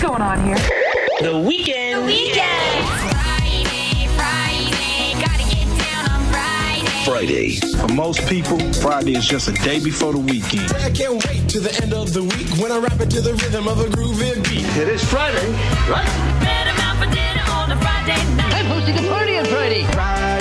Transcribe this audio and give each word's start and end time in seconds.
What's 0.00 0.12
going 0.12 0.22
on 0.22 0.42
here? 0.46 0.56
The 1.20 1.38
weekend. 1.38 2.00
The 2.00 2.06
weekend. 2.06 2.88
Friday, 2.88 4.08
Friday, 4.16 5.12
gotta 5.20 5.44
get 5.44 5.68
down 5.76 6.08
on 6.08 6.24
Friday. 6.32 7.04
Friday. 7.04 7.60
For 7.76 7.92
most 7.92 8.26
people, 8.26 8.58
Friday 8.80 9.14
is 9.16 9.26
just 9.28 9.48
a 9.48 9.52
day 9.52 9.78
before 9.78 10.14
the 10.14 10.20
weekend. 10.20 10.72
I 10.72 10.88
can't 10.88 11.22
wait 11.26 11.50
to 11.50 11.60
the 11.60 11.78
end 11.82 11.92
of 11.92 12.14
the 12.14 12.22
week 12.22 12.48
when 12.56 12.72
I 12.72 12.78
rap 12.78 12.98
it 12.98 13.10
to 13.10 13.20
the 13.20 13.34
rhythm 13.34 13.68
of 13.68 13.80
a 13.80 13.88
groovy 13.92 14.42
beat. 14.48 14.64
It 14.80 14.88
is 14.88 15.04
Friday, 15.04 15.50
right? 15.84 16.08
Let 16.40 16.66
'em 16.72 16.80
out 16.80 16.96
for 16.96 17.10
dinner 17.12 17.44
on 17.52 17.70
a 17.70 17.76
Friday 17.76 18.16
night. 18.36 18.54
I'm 18.54 18.66
hosting 18.72 18.96
a 19.04 19.06
party 19.06 19.36
on 19.36 19.44
Friday. 19.44 19.84
Friday, 19.92 20.39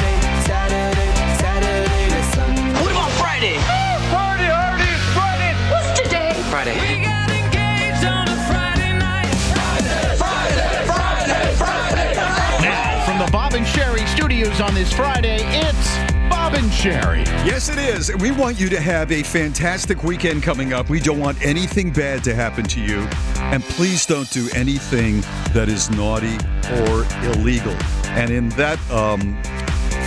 studios 14.39 14.61
on 14.61 14.73
this 14.73 14.93
Friday, 14.93 15.39
it's 15.41 15.97
Bob 16.29 16.53
and 16.53 16.71
Sheri. 16.71 17.25
Yes, 17.45 17.67
it 17.67 17.77
is. 17.77 18.09
We 18.19 18.31
want 18.31 18.57
you 18.57 18.69
to 18.69 18.79
have 18.79 19.11
a 19.11 19.21
fantastic 19.21 20.01
weekend 20.01 20.43
coming 20.43 20.71
up. 20.71 20.89
We 20.89 21.01
don't 21.01 21.19
want 21.19 21.45
anything 21.45 21.91
bad 21.91 22.23
to 22.23 22.33
happen 22.33 22.63
to 22.65 22.79
you. 22.79 22.99
And 23.35 23.61
please 23.61 24.05
don't 24.05 24.29
do 24.29 24.47
anything 24.55 25.19
that 25.53 25.67
is 25.67 25.91
naughty 25.91 26.37
or 26.71 27.05
illegal. 27.25 27.73
And 28.11 28.31
in 28.31 28.47
that 28.49 28.79
um, 28.89 29.41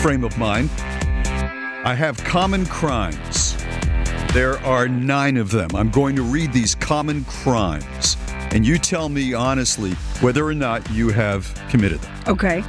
frame 0.00 0.24
of 0.24 0.38
mind, 0.38 0.70
I 1.84 1.94
have 1.94 2.16
common 2.24 2.64
crimes. 2.64 3.54
There 4.32 4.58
are 4.60 4.88
nine 4.88 5.36
of 5.36 5.50
them. 5.50 5.68
I'm 5.74 5.90
going 5.90 6.16
to 6.16 6.22
read 6.22 6.54
these 6.54 6.74
common 6.74 7.26
crimes. 7.26 8.16
And 8.52 8.64
you 8.64 8.78
tell 8.78 9.10
me 9.10 9.34
honestly 9.34 9.92
whether 10.22 10.46
or 10.46 10.54
not 10.54 10.90
you 10.90 11.10
have 11.10 11.52
committed 11.68 12.00
them. 12.00 12.14
Okay. 12.28 12.64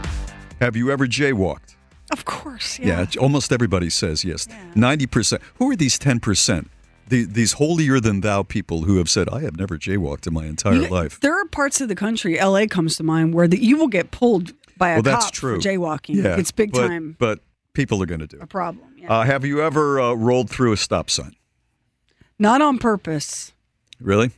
Have 0.63 0.77
you 0.77 0.89
ever 0.91 1.05
jaywalked? 1.05 1.75
Of 2.09 2.23
course. 2.23 2.79
Yeah, 2.79 3.05
Yeah. 3.11 3.19
almost 3.19 3.51
everybody 3.51 3.89
says 3.89 4.23
yes. 4.23 4.47
Ninety 4.75 5.05
percent. 5.05 5.41
Who 5.55 5.69
are 5.71 5.75
these 5.75 5.99
ten 5.99 6.21
percent? 6.21 6.71
The, 7.09 7.25
these 7.25 7.53
holier 7.53 7.99
than 7.99 8.21
thou 8.21 8.43
people 8.43 8.83
who 8.83 8.95
have 8.97 9.09
said, 9.09 9.27
"I 9.27 9.41
have 9.41 9.57
never 9.57 9.77
jaywalked 9.77 10.25
in 10.25 10.33
my 10.33 10.45
entire 10.45 10.75
You- 10.83 10.87
life." 10.87 11.19
There 11.19 11.37
are 11.37 11.45
parts 11.47 11.81
of 11.81 11.89
the 11.89 11.95
country, 11.95 12.39
LA 12.39 12.65
comes 12.67 12.95
to 12.95 13.03
mind, 13.03 13.33
where 13.33 13.45
the, 13.45 13.61
you 13.61 13.75
will 13.75 13.89
get 13.89 14.11
pulled 14.11 14.53
by 14.77 14.91
a 14.91 14.93
well, 14.95 15.03
that's 15.03 15.25
cop 15.25 15.33
true. 15.33 15.55
for 15.55 15.61
jaywalking. 15.61 16.15
Yeah, 16.23 16.37
it's 16.37 16.51
big 16.51 16.71
but, 16.71 16.87
time 16.87 17.17
But 17.19 17.39
people 17.73 18.01
are 18.01 18.05
going 18.05 18.21
to 18.21 18.27
do 18.27 18.39
a 18.39 18.47
problem. 18.47 18.87
Yeah. 18.97 19.11
Uh, 19.11 19.23
have 19.23 19.43
you 19.43 19.61
ever 19.61 19.99
uh, 19.99 20.13
rolled 20.13 20.49
through 20.49 20.71
a 20.71 20.77
stop 20.77 21.09
sign? 21.09 21.35
Not 22.39 22.61
on 22.61 22.77
purpose. 22.77 23.51
Really? 23.99 24.31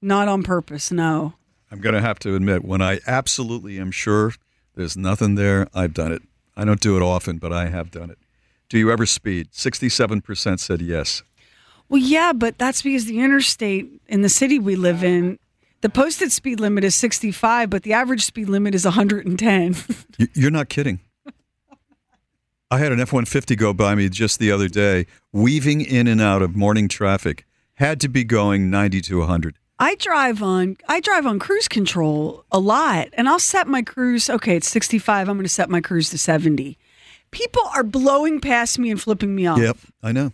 Not 0.00 0.28
on 0.28 0.44
purpose. 0.44 0.92
No. 0.92 1.34
I'm 1.72 1.80
going 1.80 1.94
to 1.96 2.00
have 2.00 2.20
to 2.20 2.36
admit, 2.36 2.64
when 2.64 2.80
I 2.82 3.00
absolutely 3.04 3.80
am 3.80 3.90
sure 3.90 4.32
there's 4.74 4.96
nothing 4.96 5.34
there, 5.34 5.68
I've 5.74 5.94
done 5.94 6.12
it. 6.12 6.22
I 6.56 6.64
don't 6.64 6.80
do 6.80 6.96
it 6.96 7.02
often, 7.02 7.38
but 7.38 7.52
I 7.52 7.68
have 7.68 7.90
done 7.90 8.10
it. 8.10 8.18
Do 8.68 8.78
you 8.78 8.90
ever 8.90 9.06
speed? 9.06 9.48
Sixty-seven 9.52 10.22
percent 10.22 10.60
said 10.60 10.80
yes. 10.80 11.22
Well, 11.88 12.00
yeah, 12.00 12.32
but 12.32 12.56
that's 12.56 12.82
because 12.82 13.04
the 13.04 13.20
interstate 13.20 13.90
in 14.08 14.22
the 14.22 14.30
city 14.30 14.58
we 14.58 14.76
live 14.76 15.04
in, 15.04 15.38
the 15.82 15.90
posted 15.90 16.32
speed 16.32 16.58
limit 16.58 16.84
is 16.84 16.94
65, 16.94 17.68
but 17.68 17.82
the 17.82 17.92
average 17.92 18.24
speed 18.24 18.48
limit 18.48 18.74
is 18.74 18.84
110. 18.84 19.76
You're 20.34 20.50
not 20.50 20.68
kidding. 20.68 21.00
I 22.70 22.78
had 22.78 22.92
an 22.92 23.00
F 23.00 23.12
150 23.12 23.56
go 23.56 23.74
by 23.74 23.94
me 23.94 24.08
just 24.08 24.38
the 24.38 24.50
other 24.50 24.68
day, 24.68 25.06
weaving 25.32 25.82
in 25.82 26.06
and 26.06 26.22
out 26.22 26.40
of 26.40 26.56
morning 26.56 26.88
traffic, 26.88 27.44
had 27.74 28.00
to 28.00 28.08
be 28.08 28.24
going 28.24 28.70
90 28.70 29.02
to 29.02 29.18
100. 29.18 29.58
I 29.82 29.96
drive 29.96 30.44
on 30.44 30.76
I 30.88 31.00
drive 31.00 31.26
on 31.26 31.40
cruise 31.40 31.66
control 31.66 32.44
a 32.52 32.60
lot 32.60 33.08
and 33.14 33.28
I'll 33.28 33.40
set 33.40 33.66
my 33.66 33.82
cruise 33.82 34.30
okay 34.30 34.56
it's 34.56 34.68
65 34.68 35.28
I'm 35.28 35.36
going 35.36 35.44
to 35.44 35.48
set 35.48 35.68
my 35.68 35.80
cruise 35.80 36.10
to 36.10 36.18
70. 36.18 36.78
People 37.32 37.62
are 37.74 37.82
blowing 37.82 38.40
past 38.40 38.78
me 38.78 38.90
and 38.92 39.00
flipping 39.00 39.34
me 39.34 39.46
off. 39.46 39.58
Yep, 39.58 39.78
I 40.02 40.12
know. 40.12 40.30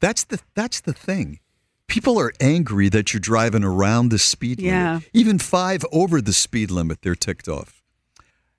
That's 0.00 0.24
the 0.24 0.40
that's 0.54 0.80
the 0.80 0.92
thing. 0.92 1.38
People 1.86 2.18
are 2.18 2.32
angry 2.38 2.90
that 2.90 3.14
you're 3.14 3.20
driving 3.20 3.64
around 3.64 4.10
the 4.10 4.18
speed 4.18 4.60
Yeah. 4.60 4.88
limit. 4.94 5.08
Even 5.14 5.38
five 5.38 5.84
over 5.90 6.20
the 6.20 6.32
speed 6.34 6.70
limit, 6.70 6.98
they're 7.00 7.14
ticked 7.14 7.48
off. 7.48 7.82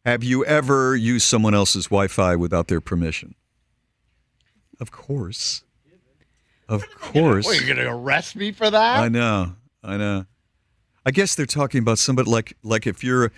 Have 0.03 0.23
you 0.23 0.43
ever 0.45 0.95
used 0.95 1.27
someone 1.27 1.53
else's 1.53 1.85
Wi-Fi 1.85 2.35
without 2.37 2.67
their 2.69 2.81
permission? 2.81 3.35
Of 4.79 4.91
course. 4.91 5.63
Of 6.67 6.83
course. 6.99 7.45
What, 7.45 7.55
you're 7.57 7.75
going 7.75 7.85
to 7.85 7.93
arrest 7.93 8.35
me 8.35 8.51
for 8.51 8.69
that? 8.69 8.99
I 8.99 9.09
know. 9.09 9.55
I 9.83 9.97
know. 9.97 10.25
I 11.05 11.11
guess 11.11 11.35
they're 11.35 11.45
talking 11.45 11.79
about 11.79 11.99
somebody 11.99 12.29
like 12.29 12.55
like 12.63 12.87
if 12.87 13.03
you're 13.03 13.31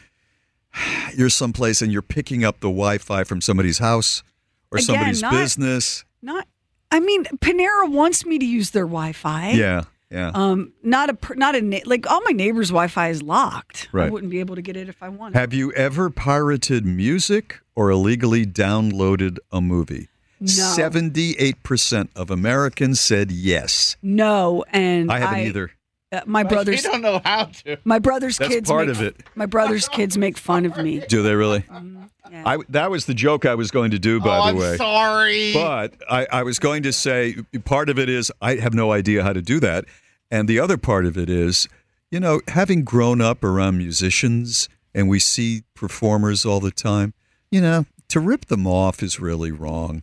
you're 1.15 1.29
someplace 1.29 1.81
and 1.81 1.91
you're 1.91 2.01
picking 2.01 2.43
up 2.43 2.59
the 2.59 2.67
Wi-Fi 2.67 3.23
from 3.23 3.41
somebody's 3.41 3.79
house 3.79 4.23
or 4.71 4.77
Again, 4.77 4.85
somebody's 4.85 5.21
not- 5.21 5.31
business. 5.31 6.05
Not 6.21 6.47
I 6.91 6.99
mean 6.99 7.23
Panera 7.25 7.89
wants 7.89 8.25
me 8.25 8.37
to 8.39 8.45
use 8.45 8.71
their 8.71 8.85
Wi-Fi. 8.85 9.51
Yeah, 9.51 9.83
yeah. 10.11 10.31
Um 10.33 10.73
not 10.83 11.09
a 11.09 11.35
not 11.37 11.55
a 11.55 11.81
like 11.85 12.09
all 12.09 12.21
my 12.21 12.31
neighbors' 12.31 12.69
Wi-Fi 12.69 13.09
is 13.09 13.21
locked. 13.23 13.89
Right. 13.91 14.07
I 14.07 14.09
wouldn't 14.09 14.31
be 14.31 14.39
able 14.39 14.55
to 14.55 14.61
get 14.61 14.77
it 14.77 14.87
if 14.89 15.01
I 15.01 15.09
wanted. 15.09 15.37
Have 15.37 15.53
you 15.53 15.71
ever 15.73 16.09
pirated 16.09 16.85
music 16.85 17.59
or 17.75 17.89
illegally 17.89 18.45
downloaded 18.45 19.37
a 19.51 19.61
movie? 19.61 20.09
No. 20.39 20.47
Seventy-eight 20.47 21.63
percent 21.63 22.11
of 22.15 22.29
Americans 22.29 22.99
said 22.99 23.31
yes. 23.31 23.95
no, 24.03 24.65
and 24.71 25.11
I 25.11 25.19
haven't 25.19 25.39
either. 25.47 25.71
Uh, 26.17 26.21
my 26.25 26.41
You 26.41 26.47
brother's 26.47 26.83
don't 26.83 27.01
know 27.01 27.21
how 27.23 27.45
to. 27.45 27.77
my 27.83 27.99
brother's 27.99 28.37
That's 28.37 28.53
kids 28.53 28.69
part 28.69 28.87
make, 28.87 28.95
of 28.95 29.01
it. 29.01 29.23
My 29.35 29.45
brother's 29.45 29.87
kids 29.87 30.17
make 30.17 30.37
fun 30.37 30.65
of 30.65 30.77
me. 30.77 31.03
Do 31.07 31.21
they 31.23 31.35
really? 31.35 31.61
Mm-hmm. 31.61 32.03
Yeah. 32.31 32.43
I, 32.45 32.57
that 32.69 32.89
was 32.89 33.05
the 33.05 33.13
joke 33.13 33.45
I 33.45 33.53
was 33.55 33.69
going 33.69 33.91
to 33.91 33.99
do, 33.99 34.19
by 34.19 34.37
oh, 34.37 34.41
the 34.43 34.49
I'm 34.49 34.55
way. 34.57 34.77
sorry. 34.77 35.53
But 35.53 35.93
I, 36.09 36.25
I 36.31 36.43
was 36.43 36.57
going 36.57 36.81
to 36.83 36.91
say 36.91 37.35
part 37.65 37.87
of 37.89 37.99
it 37.99 38.09
is 38.09 38.31
I 38.41 38.55
have 38.55 38.73
no 38.73 38.91
idea 38.91 39.21
how 39.23 39.31
to 39.31 39.41
do 39.43 39.59
that. 39.59 39.85
And 40.31 40.47
the 40.49 40.59
other 40.59 40.75
part 40.77 41.05
of 41.05 41.17
it 41.17 41.29
is, 41.29 41.67
you 42.09 42.19
know, 42.19 42.41
having 42.47 42.83
grown 42.83 43.21
up 43.21 43.43
around 43.43 43.77
musicians 43.77 44.67
and 44.93 45.07
we 45.07 45.19
see 45.19 45.63
performers 45.75 46.45
all 46.45 46.59
the 46.59 46.71
time, 46.71 47.13
you 47.51 47.61
know, 47.61 47.85
to 48.09 48.19
rip 48.19 48.45
them 48.45 48.65
off 48.65 49.03
is 49.03 49.19
really 49.19 49.51
wrong 49.51 50.01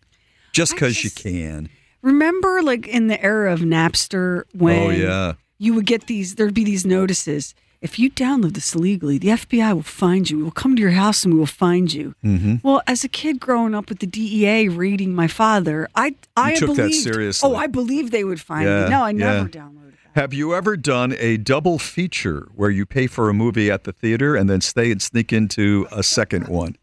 just 0.52 0.72
because 0.74 1.02
you 1.02 1.10
can. 1.10 1.68
Remember, 2.02 2.62
like 2.62 2.86
in 2.86 3.08
the 3.08 3.20
era 3.22 3.52
of 3.52 3.60
Napster, 3.60 4.44
when 4.54 4.80
Oh, 4.80 4.90
yeah. 4.90 5.32
You 5.62 5.74
would 5.74 5.86
get 5.86 6.06
these, 6.08 6.34
there'd 6.34 6.54
be 6.54 6.64
these 6.64 6.84
notices. 6.84 7.54
If 7.80 7.98
you 7.98 8.10
download 8.10 8.54
this 8.54 8.74
illegally, 8.74 9.18
the 9.18 9.28
FBI 9.28 9.72
will 9.74 9.82
find 9.82 10.28
you. 10.28 10.36
We 10.38 10.42
will 10.44 10.50
come 10.62 10.74
to 10.76 10.82
your 10.82 10.92
house 10.92 11.24
and 11.24 11.34
we 11.34 11.38
will 11.38 11.46
find 11.46 11.92
you. 11.92 12.14
Mm-hmm. 12.24 12.56
Well, 12.62 12.80
as 12.86 13.02
a 13.04 13.08
kid 13.08 13.38
growing 13.40 13.74
up 13.74 13.88
with 13.88 13.98
the 14.00 14.06
DEA 14.06 14.68
raiding 14.68 15.14
my 15.14 15.26
father, 15.28 15.88
I 15.94 16.14
I 16.36 16.54
took 16.54 16.70
that 16.70 16.76
believed, 16.76 17.02
seriously. 17.02 17.48
Oh, 17.48 17.54
I 17.56 17.66
believed 17.68 18.12
they 18.12 18.24
would 18.24 18.40
find 18.40 18.64
Yeah, 18.68 18.84
me. 18.84 18.90
No, 18.90 19.02
I 19.02 19.10
yeah. 19.10 19.16
never 19.18 19.48
downloaded 19.48 19.92
that. 20.14 20.20
Have 20.20 20.34
you 20.34 20.54
ever 20.54 20.76
done 20.76 21.14
a 21.18 21.36
double 21.38 21.78
feature 21.78 22.48
where 22.54 22.70
you 22.70 22.84
pay 22.86 23.06
for 23.06 23.28
a 23.28 23.34
movie 23.34 23.70
at 23.70 23.84
the 23.84 23.92
theater 23.92 24.36
and 24.36 24.48
then 24.50 24.60
stay 24.60 24.90
and 24.92 25.00
sneak 25.00 25.32
into 25.32 25.86
a 25.90 26.02
second 26.02 26.48
one? 26.48 26.76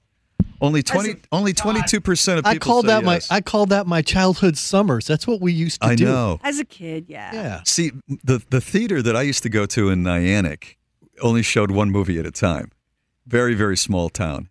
Only 0.62 0.84
twenty, 0.84 1.16
only 1.32 1.54
twenty-two 1.54 2.02
percent 2.02 2.40
of 2.40 2.46
people. 2.46 2.56
I 2.56 2.60
called 2.60 2.86
say 2.86 2.88
that 3.00 3.04
yes. 3.06 3.30
my 3.30 3.36
I 3.38 3.42
called 3.42 3.70
that 3.70 3.88
my 3.88 4.02
childhood 4.02 4.58
summers. 4.58 5.08
That's 5.08 5.26
what 5.26 5.40
we 5.42 5.54
used 5.54 5.82
to 5.82 5.88
I 5.88 5.96
do. 5.96 6.06
know. 6.06 6.40
As 6.44 6.60
a 6.60 6.66
kid, 6.66 7.06
yeah. 7.08 7.34
Yeah. 7.34 7.62
See, 7.66 7.92
the 8.24 8.44
the 8.50 8.62
theater 8.62 9.02
that 9.02 9.16
I 9.16 9.22
used 9.22 9.44
to 9.44 9.50
go 9.50 9.66
to 9.68 9.90
in 9.90 10.04
Nyack, 10.04 10.78
only 11.22 11.44
showed 11.44 11.72
one 11.72 11.92
movie 11.92 12.20
at 12.20 12.26
a 12.26 12.32
time. 12.32 12.72
Very, 13.26 13.54
very 13.54 13.78
small 13.78 14.10
town. 14.10 14.50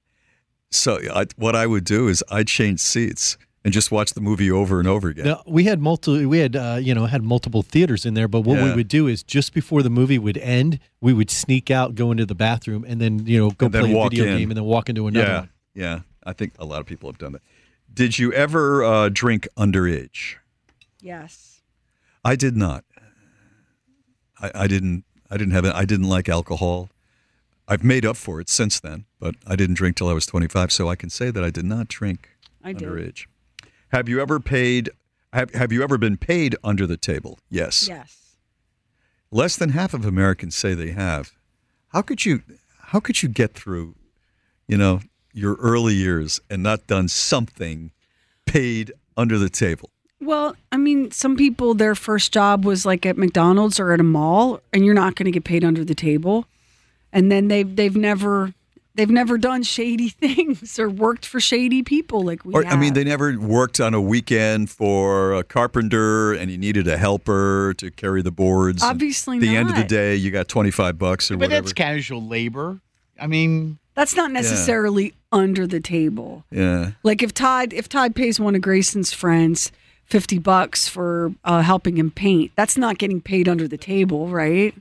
So 0.70 1.00
I, 1.12 1.26
what 1.36 1.56
I 1.56 1.66
would 1.66 1.84
do 1.84 2.08
is 2.08 2.22
I'd 2.30 2.46
change 2.46 2.80
seats 2.80 3.36
and 3.64 3.72
just 3.72 3.90
watch 3.90 4.12
the 4.12 4.20
movie 4.20 4.50
over 4.50 4.78
and 4.78 4.88
over 4.88 5.08
again. 5.08 5.26
Now, 5.26 5.42
we 5.46 5.64
had 5.64 5.80
multiple. 5.80 6.26
We 6.26 6.38
had 6.38 6.56
uh, 6.56 6.78
you 6.80 6.94
know 6.94 7.06
had 7.06 7.22
multiple 7.22 7.62
theaters 7.62 8.06
in 8.06 8.14
there, 8.14 8.28
but 8.28 8.42
what 8.42 8.62
we 8.62 8.72
would 8.74 8.88
do 8.88 9.06
is 9.06 9.22
just 9.22 9.52
before 9.52 9.82
the 9.82 9.90
movie 9.90 10.18
would 10.18 10.38
end, 10.38 10.78
we 11.00 11.12
would 11.12 11.30
sneak 11.30 11.70
out, 11.70 11.94
go 11.94 12.10
into 12.10 12.24
the 12.24 12.34
bathroom, 12.34 12.84
and 12.86 13.00
then 13.00 13.26
you 13.26 13.38
know 13.38 13.50
go 13.50 13.66
And 13.66 13.74
then 13.74 13.84
play 13.84 14.00
a 14.00 14.02
video 14.04 14.24
in. 14.24 14.38
game, 14.38 14.50
and 14.50 14.56
then 14.56 14.64
walk 14.64 14.88
into 14.88 15.06
another 15.06 15.26
yeah, 15.26 15.38
one. 15.40 15.50
Yeah. 15.78 16.00
I 16.24 16.32
think 16.32 16.52
a 16.58 16.64
lot 16.64 16.80
of 16.80 16.86
people 16.86 17.08
have 17.08 17.18
done 17.18 17.32
that. 17.32 17.42
Did 17.92 18.18
you 18.18 18.32
ever 18.32 18.84
uh, 18.84 19.08
drink 19.08 19.48
underage? 19.56 20.36
Yes. 21.00 21.62
I 22.24 22.36
did 22.36 22.56
not. 22.56 22.84
I, 24.40 24.50
I 24.54 24.66
didn't. 24.66 25.04
I 25.30 25.36
didn't 25.36 25.52
have 25.52 25.64
it. 25.64 25.74
I 25.74 25.84
didn't 25.84 26.08
like 26.08 26.28
alcohol. 26.28 26.90
I've 27.66 27.84
made 27.84 28.04
up 28.04 28.16
for 28.16 28.40
it 28.40 28.48
since 28.48 28.80
then, 28.80 29.04
but 29.20 29.34
I 29.46 29.56
didn't 29.56 29.74
drink 29.74 29.96
till 29.96 30.08
I 30.08 30.14
was 30.14 30.24
25, 30.24 30.72
so 30.72 30.88
I 30.88 30.96
can 30.96 31.10
say 31.10 31.30
that 31.30 31.44
I 31.44 31.50
did 31.50 31.66
not 31.66 31.88
drink 31.88 32.30
I 32.64 32.72
did. 32.72 32.80
Have 33.90 34.08
you 34.08 34.20
ever 34.20 34.40
paid? 34.40 34.90
Have 35.32 35.54
Have 35.54 35.72
you 35.72 35.82
ever 35.82 35.98
been 35.98 36.16
paid 36.16 36.56
under 36.64 36.86
the 36.86 36.96
table? 36.96 37.38
Yes. 37.50 37.88
Yes. 37.88 38.36
Less 39.30 39.56
than 39.56 39.70
half 39.70 39.92
of 39.92 40.04
Americans 40.04 40.56
say 40.56 40.74
they 40.74 40.90
have. 40.90 41.32
How 41.88 42.02
could 42.02 42.24
you? 42.24 42.42
How 42.80 43.00
could 43.00 43.22
you 43.22 43.28
get 43.28 43.54
through? 43.54 43.94
You 44.66 44.76
know, 44.76 45.00
your 45.32 45.54
early 45.56 45.94
years 45.94 46.40
and 46.50 46.62
not 46.62 46.86
done 46.86 47.08
something 47.08 47.90
paid 48.46 48.92
under 49.16 49.38
the 49.38 49.50
table. 49.50 49.90
Well, 50.20 50.56
I 50.72 50.76
mean, 50.78 51.10
some 51.12 51.36
people 51.36 51.74
their 51.74 51.94
first 51.94 52.32
job 52.32 52.64
was 52.64 52.84
like 52.84 53.06
at 53.06 53.16
McDonald's 53.16 53.78
or 53.78 53.92
at 53.92 54.00
a 54.00 54.04
mall, 54.04 54.60
and 54.72 54.84
you're 54.84 54.94
not 54.94 55.14
going 55.14 55.26
to 55.26 55.30
get 55.30 55.44
paid 55.44 55.64
under 55.64 55.84
the 55.84 55.94
table. 55.94 56.46
And 57.12 57.30
then 57.30 57.48
they've 57.48 57.74
they've 57.76 57.94
never 57.94 58.52
they've 58.96 59.08
never 59.08 59.38
done 59.38 59.62
shady 59.62 60.08
things 60.20 60.76
or 60.78 60.90
worked 60.90 61.24
for 61.24 61.38
shady 61.38 61.82
people 61.84 62.22
like 62.22 62.44
we 62.44 62.52
Or 62.52 62.66
I 62.66 62.74
mean, 62.76 62.94
they 62.94 63.04
never 63.04 63.38
worked 63.38 63.80
on 63.80 63.94
a 63.94 64.00
weekend 64.00 64.70
for 64.70 65.34
a 65.34 65.44
carpenter, 65.44 66.32
and 66.32 66.50
you 66.50 66.58
needed 66.58 66.88
a 66.88 66.98
helper 66.98 67.74
to 67.78 67.90
carry 67.92 68.20
the 68.20 68.32
boards. 68.32 68.82
and 68.82 68.90
Obviously 68.90 69.38
the 69.38 69.56
end 69.56 69.70
of 69.70 69.76
the 69.76 69.84
day, 69.84 70.16
you 70.16 70.32
got 70.32 70.48
twenty 70.48 70.72
five 70.72 70.98
bucks 70.98 71.30
or 71.30 71.36
But 71.36 71.46
whatever. 71.46 71.62
But 71.62 71.64
that's 71.66 71.72
casual 71.74 72.26
labor. 72.26 72.80
I 73.20 73.28
mean, 73.28 73.78
That's 73.94 74.14
not 74.16 74.30
necessarily 74.32 75.14
under 75.32 75.66
the 75.66 75.80
table. 75.80 76.44
yeah. 76.50 76.92
Like 77.02 77.22
if 77.22 77.34
Todd 77.34 77.72
if 77.72 77.88
Todd 77.88 78.14
pays 78.14 78.40
one 78.40 78.54
of 78.54 78.60
Grayson's 78.60 79.12
friends 79.12 79.70
fifty 80.04 80.38
bucks 80.38 80.88
for 80.88 81.34
uh, 81.44 81.62
helping 81.62 81.96
him 81.98 82.10
paint, 82.10 82.52
that's 82.56 82.76
not 82.76 82.98
getting 82.98 83.20
paid 83.20 83.48
under 83.48 83.68
the 83.68 83.76
table, 83.76 84.28
right? 84.28 84.74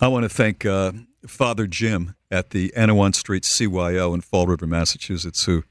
I 0.00 0.08
want 0.08 0.24
to 0.24 0.28
thank 0.28 0.64
uh, 0.64 0.92
Father 1.26 1.66
Jim 1.66 2.14
at 2.30 2.50
the 2.50 2.72
Anawan 2.76 3.14
Street 3.14 3.42
CYO 3.42 4.14
in 4.14 4.22
Fall 4.22 4.46
River, 4.46 4.66
Massachusetts, 4.66 5.44
who 5.44 5.62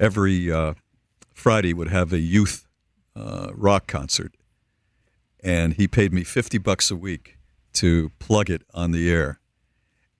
every 0.00 0.50
uh, 0.50 0.74
Friday 1.34 1.74
would 1.74 1.88
have 1.88 2.12
a 2.12 2.18
youth 2.18 2.66
uh, 3.14 3.50
rock 3.54 3.86
concert, 3.86 4.32
and 5.44 5.74
he 5.74 5.86
paid 5.86 6.12
me 6.12 6.24
fifty 6.24 6.58
bucks 6.58 6.90
a 6.90 6.96
week 6.96 7.36
to 7.74 8.10
plug 8.18 8.48
it 8.48 8.62
on 8.72 8.90
the 8.92 9.10
air, 9.10 9.38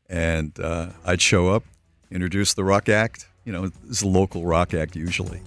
and 0.09 0.61
uh, 0.61 0.91
I'd 1.05 1.23
show 1.23 1.49
up, 1.49 1.65
introduce 2.11 2.53
the 2.53 2.65
rock 2.65 2.89
act. 2.89 3.27
You 3.45 3.53
know, 3.53 3.71
it's 3.89 4.03
a 4.03 4.09
local 4.09 4.45
rock 4.45 4.75
act 4.75 4.97
usually. 4.97 5.41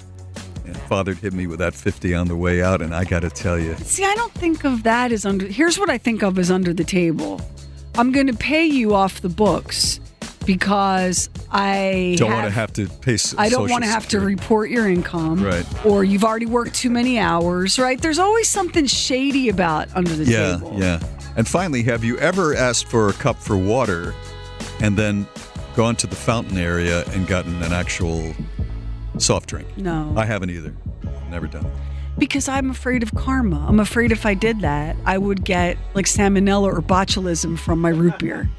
And 0.65 0.75
Father'd 0.77 1.17
hit 1.17 1.33
me 1.33 1.45
with 1.47 1.59
that 1.59 1.73
50 1.73 2.15
on 2.15 2.27
the 2.27 2.35
way 2.35 2.63
out, 2.63 2.81
and 2.81 2.95
I 2.95 3.03
got 3.03 3.19
to 3.21 3.29
tell 3.29 3.59
you, 3.59 3.75
See, 3.75 4.05
I 4.05 4.15
don't 4.15 4.31
think 4.33 4.63
of 4.63 4.83
that 4.83 5.11
as 5.11 5.25
under. 5.25 5.45
Here's 5.45 5.77
what 5.77 5.89
I 5.89 5.97
think 5.97 6.23
of 6.23 6.39
as 6.39 6.49
under 6.49 6.73
the 6.73 6.85
table. 6.85 7.41
I'm 7.95 8.11
going 8.11 8.27
to 8.27 8.33
pay 8.33 8.65
you 8.65 8.93
off 8.95 9.21
the 9.21 9.29
books 9.29 9.99
because 10.45 11.29
I 11.51 12.15
don't 12.17 12.31
want 12.31 12.45
to 12.45 12.49
have 12.51 12.73
to 12.73 12.87
pay. 12.87 13.17
I 13.37 13.49
don't 13.49 13.69
want 13.69 13.83
to 13.83 13.89
have 13.89 14.07
to 14.09 14.19
report 14.19 14.69
your 14.69 14.87
income, 14.89 15.43
Right. 15.43 15.65
Or 15.85 16.03
you've 16.03 16.23
already 16.23 16.45
worked 16.45 16.73
too 16.75 16.89
many 16.89 17.19
hours, 17.19 17.77
right? 17.77 18.01
There's 18.01 18.19
always 18.19 18.49
something 18.49 18.85
shady 18.85 19.49
about 19.49 19.89
under 19.95 20.15
the 20.15 20.25
Yeah, 20.25 20.53
table. 20.55 20.75
yeah. 20.79 20.99
And 21.35 21.47
finally, 21.47 21.83
have 21.83 22.03
you 22.03 22.17
ever 22.19 22.55
asked 22.55 22.87
for 22.87 23.09
a 23.09 23.13
cup 23.13 23.37
for 23.37 23.57
water 23.57 24.13
and 24.81 24.97
then 24.97 25.27
gone 25.75 25.95
to 25.97 26.07
the 26.07 26.15
fountain 26.15 26.57
area 26.57 27.03
and 27.11 27.27
gotten 27.27 27.61
an 27.63 27.73
actual 27.73 28.33
soft 29.17 29.49
drink? 29.49 29.77
No. 29.77 30.13
I 30.17 30.25
haven't 30.25 30.49
either. 30.49 30.73
Never 31.29 31.47
done. 31.47 31.65
it. 31.65 31.71
Because 32.19 32.47
I'm 32.47 32.69
afraid 32.69 33.01
of 33.01 33.13
karma. 33.15 33.65
I'm 33.67 33.79
afraid 33.79 34.11
if 34.11 34.25
I 34.25 34.35
did 34.35 34.61
that, 34.61 34.95
I 35.05 35.17
would 35.17 35.43
get 35.43 35.77
like 35.95 36.05
salmonella 36.05 36.63
or 36.71 36.81
botulism 36.81 37.57
from 37.57 37.79
my 37.81 37.89
root 37.89 38.19
beer. 38.19 38.49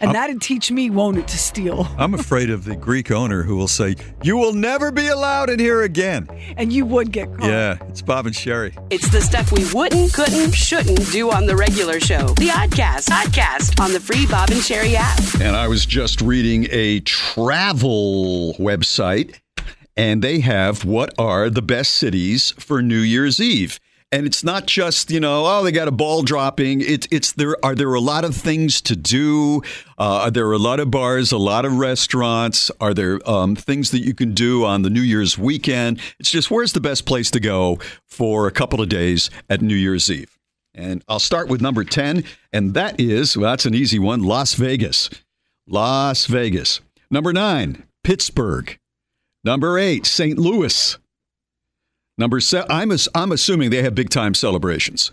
And 0.00 0.14
that'd 0.14 0.40
teach 0.40 0.70
me, 0.70 0.90
won't 0.90 1.18
it, 1.18 1.28
to 1.28 1.38
steal. 1.38 1.86
I'm 1.96 2.14
afraid 2.14 2.50
of 2.50 2.64
the 2.64 2.76
Greek 2.76 3.10
owner 3.10 3.42
who 3.42 3.56
will 3.56 3.68
say, 3.68 3.96
"You 4.22 4.36
will 4.36 4.52
never 4.52 4.90
be 4.90 5.06
allowed 5.06 5.50
in 5.50 5.58
here 5.58 5.82
again." 5.82 6.28
And 6.56 6.72
you 6.72 6.84
would 6.84 7.12
get 7.12 7.28
caught. 7.36 7.48
Yeah, 7.48 7.78
it's 7.88 8.02
Bob 8.02 8.26
and 8.26 8.34
Sheri. 8.34 8.76
It's 8.90 9.08
the 9.08 9.20
stuff 9.20 9.52
we 9.52 9.64
wouldn't, 9.72 10.12
couldn't, 10.12 10.52
shouldn't 10.52 11.10
do 11.10 11.30
on 11.30 11.46
the 11.46 11.56
regular 11.56 12.00
show. 12.00 12.26
The 12.36 12.48
Oddcast, 12.48 13.08
Oddcast 13.08 13.80
on 13.80 13.92
the 13.92 14.00
free 14.00 14.26
Bob 14.26 14.50
and 14.50 14.60
Sheri 14.60 14.94
app. 14.94 15.18
And 15.40 15.56
I 15.56 15.68
was 15.68 15.86
just 15.86 16.20
reading 16.20 16.66
a 16.70 17.00
travel 17.00 18.54
website, 18.58 19.38
and 19.96 20.22
they 20.22 20.40
have 20.40 20.84
what 20.84 21.14
are 21.18 21.48
the 21.48 21.62
best 21.62 21.94
cities 21.94 22.52
for 22.58 22.82
New 22.82 22.98
Year's 23.00 23.40
Eve. 23.40 23.78
And 24.14 24.26
it's 24.26 24.44
not 24.44 24.66
just 24.66 25.10
you 25.10 25.18
know 25.18 25.44
oh 25.44 25.64
they 25.64 25.72
got 25.72 25.88
a 25.88 25.90
ball 25.90 26.22
dropping. 26.22 26.82
It's 26.82 27.08
it's 27.10 27.32
there 27.32 27.56
are 27.64 27.74
there 27.74 27.92
a 27.92 28.00
lot 28.00 28.24
of 28.24 28.36
things 28.36 28.80
to 28.82 28.94
do. 28.94 29.60
Uh, 29.98 30.22
are 30.22 30.30
there 30.30 30.52
a 30.52 30.58
lot 30.58 30.78
of 30.78 30.88
bars, 30.88 31.32
a 31.32 31.36
lot 31.36 31.64
of 31.64 31.78
restaurants? 31.78 32.70
Are 32.80 32.94
there 32.94 33.18
um, 33.28 33.56
things 33.56 33.90
that 33.90 34.04
you 34.04 34.14
can 34.14 34.32
do 34.32 34.64
on 34.64 34.82
the 34.82 34.90
New 34.90 35.00
Year's 35.00 35.36
weekend? 35.36 36.00
It's 36.20 36.30
just 36.30 36.48
where's 36.48 36.74
the 36.74 36.80
best 36.80 37.06
place 37.06 37.28
to 37.32 37.40
go 37.40 37.80
for 38.06 38.46
a 38.46 38.52
couple 38.52 38.80
of 38.80 38.88
days 38.88 39.30
at 39.50 39.60
New 39.60 39.74
Year's 39.74 40.08
Eve. 40.08 40.38
And 40.72 41.02
I'll 41.08 41.18
start 41.18 41.48
with 41.48 41.60
number 41.60 41.82
10, 41.82 42.22
and 42.52 42.74
that 42.74 43.00
is, 43.00 43.36
well, 43.36 43.50
that's 43.50 43.66
an 43.66 43.74
easy 43.74 43.98
one 43.98 44.22
Las 44.22 44.54
Vegas. 44.54 45.10
Las 45.66 46.26
Vegas. 46.26 46.80
Number 47.10 47.32
nine, 47.32 47.82
Pittsburgh. 48.04 48.78
Number 49.42 49.76
eight, 49.76 50.06
St. 50.06 50.38
Louis. 50.38 50.98
Number 52.16 52.40
seven, 52.40 52.70
I'm, 52.70 52.92
I'm 53.14 53.32
assuming 53.32 53.70
they 53.70 53.82
have 53.82 53.94
big 53.94 54.10
time 54.10 54.34
celebrations. 54.34 55.10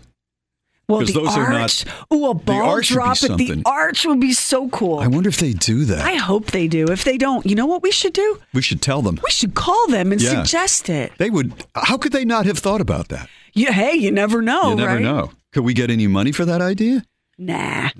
Well, 0.88 1.00
the 1.00 1.12
those 1.12 1.36
are 1.36 1.48
not- 1.50 1.62
arch. 1.62 1.84
Ooh, 2.12 2.26
a 2.26 2.34
ball 2.34 2.62
arch 2.70 2.88
drop 2.88 3.22
at 3.22 3.38
the 3.38 3.62
arch 3.64 4.04
would 4.04 4.20
be 4.20 4.32
so 4.32 4.68
cool. 4.68 4.98
I 4.98 5.06
wonder 5.06 5.28
if 5.28 5.38
they 5.38 5.52
do 5.52 5.84
that. 5.86 6.04
I 6.04 6.14
hope 6.16 6.50
they 6.50 6.68
do. 6.68 6.86
If 6.90 7.04
they 7.04 7.16
don't, 7.16 7.46
you 7.46 7.54
know 7.54 7.66
what 7.66 7.82
we 7.82 7.90
should 7.92 8.12
do? 8.12 8.40
we 8.52 8.62
should 8.62 8.82
tell 8.82 9.00
them. 9.00 9.18
We 9.24 9.30
should 9.30 9.54
call 9.54 9.86
them 9.88 10.12
and 10.12 10.20
Yeah. 10.20 10.42
suggest 10.42 10.88
it. 10.90 11.12
They 11.18 11.30
would, 11.30 11.54
how 11.74 11.96
could 11.96 12.12
they 12.12 12.24
not 12.24 12.46
have 12.46 12.58
thought 12.58 12.80
about 12.80 13.08
that? 13.08 13.28
Yeah, 13.54 13.72
hey, 13.72 13.94
you 13.94 14.10
never 14.10 14.42
know, 14.42 14.70
you 14.70 14.76
never 14.76 14.94
right? 14.94 15.02
know. 15.02 15.30
Could 15.52 15.64
we 15.64 15.72
get 15.72 15.88
any 15.90 16.08
money 16.08 16.32
for 16.32 16.44
that 16.44 16.60
idea? 16.60 17.04
Nah. 17.38 17.90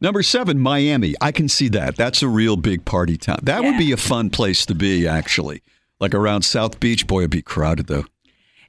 Number 0.00 0.22
seven, 0.22 0.58
Miami. 0.60 1.14
I 1.20 1.32
can 1.32 1.48
see 1.48 1.68
that. 1.70 1.96
That's 1.96 2.22
a 2.22 2.28
real 2.28 2.56
big 2.56 2.84
party 2.84 3.16
town. 3.16 3.38
That 3.42 3.64
would 3.64 3.76
be 3.78 3.90
a 3.90 3.96
fun 3.96 4.30
place 4.30 4.64
to 4.66 4.74
be, 4.74 5.08
actually. 5.08 5.62
Like 6.00 6.14
around 6.14 6.42
South 6.42 6.78
Beach. 6.80 7.06
Boy, 7.06 7.20
it'd 7.20 7.30
be 7.30 7.42
crowded, 7.42 7.86
though. 7.86 8.04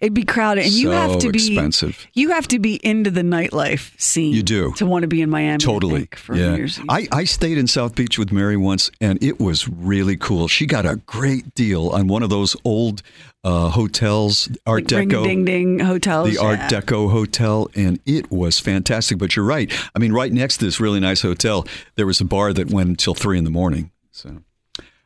It'd 0.02 0.14
be 0.14 0.24
crowded, 0.24 0.64
and 0.64 0.72
you 0.72 0.92
have 0.92 1.20
to 1.20 1.30
be 1.30 1.40
expensive. 1.54 2.08
You 2.14 2.30
have 2.30 2.48
to 2.50 2.60
be 2.60 2.76
into 2.86 3.12
the 3.12 3.22
nightlife 3.22 4.00
scene. 4.00 4.32
You 4.34 4.44
do. 4.44 4.72
to 4.76 4.86
want 4.86 5.02
to 5.04 5.10
be 5.10 5.22
in 5.22 5.30
Miami. 5.30 5.56
I 5.56 5.58
Totally. 5.58 6.08
for 6.16 6.36
yeah. 6.38 6.56
Year's 6.56 6.80
I, 6.88 7.06
I 7.12 7.26
stayed 7.26 7.58
in 7.58 7.68
South 7.68 7.96
Beach 7.96 8.18
with 8.18 8.32
Mary 8.32 8.56
once, 8.56 8.92
and 9.02 9.22
it 9.22 9.42
was 9.42 9.68
really 9.68 10.16
cool. 10.16 10.48
She 10.48 10.66
got 10.66 10.86
a 10.86 10.96
great 11.06 11.54
deal 11.54 11.90
on 11.90 12.08
one 12.08 12.24
of 12.24 12.30
those 12.30 12.56
old 12.64 13.02
uh, 13.44 13.68
hotels, 13.72 14.48
Art 14.66 14.90
Like 14.90 15.10
Deco. 15.10 15.24
ding 15.26 15.44
ding 15.44 15.80
hotels. 15.80 16.30
the 16.32 16.38
Art. 16.38 16.60
Deco 16.62 17.12
Hotel, 17.12 17.70
and 17.76 18.00
it 18.06 18.32
was 18.32 18.58
fantastic. 18.58 19.18
But 19.18 19.36
you're 19.36 19.44
right. 19.44 19.70
I 19.94 20.00
mean, 20.00 20.14
right 20.14 20.32
next 20.32 20.58
to 20.60 20.66
this 20.66 20.80
really 20.80 21.02
nice 21.02 21.22
hotel, 21.24 21.68
there 21.96 22.06
was 22.06 22.22
a 22.22 22.26
bar 22.26 22.54
that 22.54 22.70
went 22.72 22.88
until 22.88 23.16
three 23.16 23.38
in 23.38 23.44
the 23.44 23.50
morning. 23.50 23.92
So, 24.12 24.38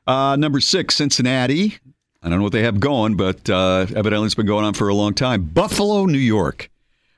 uh, 0.05 0.35
number 0.35 0.59
six, 0.59 0.95
Cincinnati. 0.95 1.79
I 2.23 2.29
don't 2.29 2.37
know 2.37 2.43
what 2.43 2.53
they 2.53 2.63
have 2.63 2.79
going, 2.79 3.15
but 3.15 3.49
uh, 3.49 3.85
evidently 3.93 4.27
it's 4.27 4.35
been 4.35 4.45
going 4.45 4.63
on 4.63 4.73
for 4.73 4.87
a 4.87 4.95
long 4.95 5.13
time. 5.13 5.43
Buffalo, 5.43 6.05
New 6.05 6.17
York. 6.17 6.69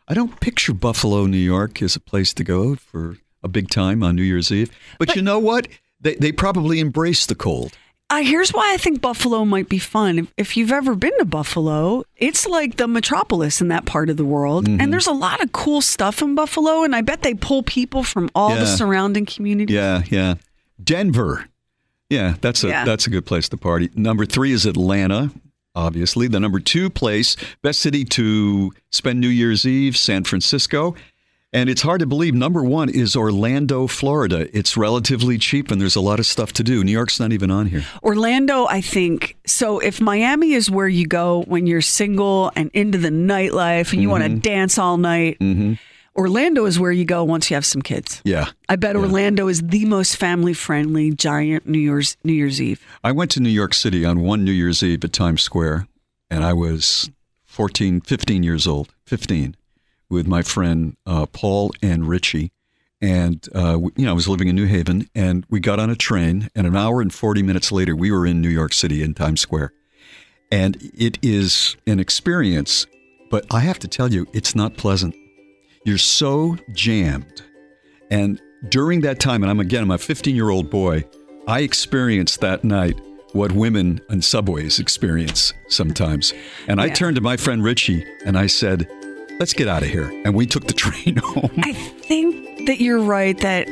I 0.07 0.15
don't 0.15 0.39
picture 0.39 0.73
Buffalo, 0.73 1.27
New 1.27 1.37
York 1.37 1.81
as 1.83 1.95
a 1.95 1.99
place 1.99 2.33
to 2.33 2.43
go 2.43 2.75
for 2.75 3.17
a 3.43 3.47
big 3.47 3.69
time 3.69 4.01
on 4.01 4.15
New 4.15 4.23
Year's 4.23 4.51
Eve. 4.51 4.71
But, 4.97 5.15
you 5.15 5.21
know 5.21 5.37
what? 5.37 5.67
They, 6.01 6.15
they 6.15 6.31
probably 6.31 6.79
embrace 6.79 7.27
the 7.27 7.35
cold. 7.35 7.77
Uh, 8.09 8.21
here's 8.21 8.51
why 8.51 8.73
I 8.73 8.77
think 8.77 9.01
Buffalo 9.01 9.45
might 9.45 9.67
be 9.69 9.79
fun. 9.79 10.19
If, 10.19 10.33
if 10.37 10.57
you've 10.57 10.71
ever 10.71 10.95
been 10.95 11.17
to 11.19 11.25
Buffalo, 11.25 12.03
it's 12.15 12.47
like 12.47 12.77
the 12.77 12.87
metropolis 12.87 13.61
in 13.61 13.69
that 13.69 13.85
part 13.85 14.09
of 14.09 14.17
the 14.17 14.25
world. 14.25 14.65
Mm-hmm. 14.65 14.81
And 14.81 14.93
there's 14.93 15.07
a 15.07 15.11
lot 15.11 15.41
of 15.43 15.51
cool 15.51 15.81
stuff 15.81 16.21
in 16.21 16.35
Buffalo. 16.35 16.83
And 16.83 16.95
I 16.95 17.01
bet 17.01 17.23
they 17.23 17.33
pull 17.33 17.63
people 17.63 18.03
from 18.03 18.29
all 18.35 18.55
the 18.55 18.65
surrounding 18.67 19.25
communities. 19.25 19.73
Yeah, 19.73 20.03
yeah. 20.09 20.35
Denver. 20.83 21.47
Yeah, 22.09 22.35
that's 22.41 22.63
a 22.63 22.69
Yeah. 22.69 22.85
that's 22.85 23.07
a 23.07 23.09
good 23.09 23.25
place 23.25 23.49
to 23.49 23.57
party. 23.57 23.89
Number 23.95 24.25
three 24.25 24.51
is 24.51 24.65
Atlanta, 24.65 25.31
obviously. 25.73 26.27
The 26.27 26.39
number 26.39 26.59
two 26.59 26.89
place, 26.89 27.35
best 27.61 27.79
city 27.79 28.05
to 28.05 28.71
spend 28.91 29.19
New 29.19 29.29
Year's 29.29 29.65
Eve, 29.65 29.97
San 29.97 30.23
Francisco. 30.23 30.95
And 31.53 31.69
it's 31.69 31.81
hard 31.81 32.01
to 32.01 32.05
believe. 32.05 32.33
Number 32.33 32.65
one 32.65 32.89
is 32.89 33.15
Orlando, 33.15 33.87
Florida. 33.87 34.49
It's 34.55 34.75
relatively 34.75 35.37
cheap 35.37 35.71
and 35.71 35.79
there's 35.79 35.95
a 35.95 36.01
lot 36.01 36.19
of 36.19 36.25
stuff 36.25 36.51
to 36.53 36.63
do. 36.63 36.83
New 36.83 36.91
York's 36.91 37.17
not 37.17 37.31
even 37.31 37.49
on 37.49 37.67
here. 37.67 37.85
Orlando, 38.03 38.65
I 38.65 38.81
think. 38.81 39.37
So 39.45 39.79
if 39.79 40.01
Miami 40.01 40.51
is 40.51 40.69
where 40.69 40.89
you 40.89 41.07
go 41.07 41.43
when 41.47 41.65
you're 41.65 41.81
single 41.81 42.51
and 42.57 42.69
into 42.73 42.97
the 42.97 43.09
nightlife 43.09 43.93
and 43.93 44.01
you 44.01 44.09
want 44.09 44.25
to 44.25 44.29
mm-hmm. 44.29 44.39
dance 44.39 44.77
all 44.77 44.97
night, 44.97 45.39
mm-hmm. 45.39 45.75
Orlando 46.15 46.65
is 46.65 46.79
where 46.79 46.91
you 46.91 47.03
go 47.03 47.23
once 47.23 47.49
you 47.49 47.55
have 47.55 47.65
some 47.65 47.81
kids. 47.81 48.21
Yeah. 48.23 48.49
I 48.69 48.77
bet 48.77 48.95
Orlando 48.95 49.47
is 49.47 49.61
the 49.61 49.85
most 49.85 50.15
family 50.15 50.53
friendly 50.53 51.11
giant 51.11 51.67
New 51.67 51.79
Year's 51.79 52.15
New 52.23 52.33
Year's 52.33 52.61
Eve. 52.61 52.81
I 53.03 53.11
went 53.11 53.31
to 53.31 53.39
New 53.41 53.49
York 53.49 53.73
City 53.73 54.05
on 54.05 54.21
one 54.21 54.45
New 54.45 54.51
Year's 54.51 54.81
Eve 54.81 55.03
at 55.03 55.11
Times 55.11 55.41
Square, 55.41 55.87
and 56.29 56.45
I 56.45 56.53
was 56.53 57.09
14, 57.43 58.01
15 58.01 58.43
years 58.43 58.65
old, 58.65 58.93
15, 59.05 59.55
with 60.09 60.27
my 60.27 60.41
friend 60.41 60.95
uh, 61.05 61.25
Paul 61.25 61.71
and 61.81 62.07
Richie. 62.07 62.51
And, 63.01 63.47
uh, 63.53 63.79
you 63.97 64.05
know, 64.05 64.11
I 64.11 64.13
was 64.13 64.27
living 64.27 64.47
in 64.47 64.55
New 64.55 64.67
Haven, 64.67 65.09
and 65.13 65.45
we 65.49 65.59
got 65.59 65.79
on 65.79 65.89
a 65.89 65.95
train, 65.95 66.49
and 66.55 66.65
an 66.65 66.77
hour 66.77 67.01
and 67.01 67.13
40 67.13 67.43
minutes 67.43 67.71
later, 67.71 67.95
we 67.95 68.09
were 68.09 68.25
in 68.25 68.41
New 68.41 68.49
York 68.49 68.73
City 68.73 69.03
in 69.03 69.13
Times 69.13 69.41
Square. 69.41 69.73
And 70.49 70.77
it 70.93 71.17
is 71.21 71.75
an 71.85 71.99
experience, 71.99 72.87
but 73.29 73.45
I 73.51 73.59
have 73.59 73.79
to 73.79 73.87
tell 73.87 74.13
you, 74.13 74.27
it's 74.33 74.55
not 74.55 74.77
pleasant. 74.77 75.13
You're 75.85 75.97
so 75.99 76.57
jammed. 76.73 77.41
And 78.11 78.41
during 78.69 79.01
that 79.01 79.19
time, 79.19 79.43
and 79.43 79.49
I'm 79.49 79.59
again, 79.59 79.83
I'm 79.83 79.91
a 79.91 79.97
15 79.97 80.35
year 80.35 80.49
old 80.49 80.69
boy, 80.69 81.05
I 81.47 81.61
experienced 81.61 82.41
that 82.41 82.63
night 82.63 82.99
what 83.33 83.51
women 83.51 84.01
on 84.09 84.21
subways 84.21 84.79
experience 84.79 85.53
sometimes. 85.67 86.33
And 86.67 86.79
I 86.81 86.89
turned 86.89 87.15
to 87.17 87.21
my 87.21 87.37
friend 87.37 87.63
Richie 87.63 88.05
and 88.25 88.37
I 88.37 88.47
said, 88.47 88.87
let's 89.39 89.53
get 89.53 89.67
out 89.67 89.83
of 89.83 89.89
here. 89.89 90.09
And 90.25 90.33
we 90.33 90.45
took 90.45 90.67
the 90.67 90.73
train 90.85 91.17
home. 91.17 91.51
I 91.57 91.73
think 91.73 92.65
that 92.67 92.79
you're 92.81 93.01
right 93.01 93.37
that 93.39 93.65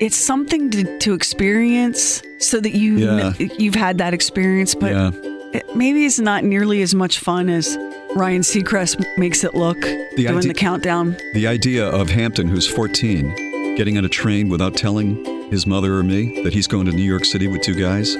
it's 0.00 0.16
something 0.16 0.70
to, 0.70 0.98
to 1.00 1.14
experience 1.14 2.22
so 2.38 2.58
that 2.60 2.72
you 2.74 2.96
Yeah. 2.96 3.34
you've 3.58 3.74
had 3.74 3.98
that 3.98 4.14
experience, 4.14 4.74
but 4.74 4.92
Yeah. 4.92 5.10
it, 5.52 5.76
maybe 5.76 6.06
it's 6.06 6.18
not 6.18 6.42
nearly 6.42 6.80
as 6.82 6.94
much 6.94 7.18
fun 7.18 7.48
as 7.50 7.76
Ryan 8.16 8.42
Seacrest 8.42 9.04
makes 9.16 9.44
it 9.44 9.54
look 9.54 9.80
doing 9.80 10.28
idea- 10.36 10.48
the 10.48 10.54
countdown. 10.54 11.16
The 11.32 11.46
idea 11.46 11.86
of 11.86 12.10
Hampton, 12.10 12.48
who's 12.48 12.66
14, 12.66 13.76
getting 13.76 13.96
on 13.98 14.04
a 14.04 14.08
train 14.08 14.48
without 14.48 14.76
telling 14.76 15.24
his 15.50 15.66
mother 15.66 15.94
or 15.94 16.02
me 16.02 16.42
that 16.42 16.52
he's 16.52 16.66
going 16.66 16.86
to 16.86 16.92
New 16.92 17.04
York 17.04 17.24
City 17.24 17.46
with 17.48 17.62
two 17.62 17.74
guys 17.74 18.16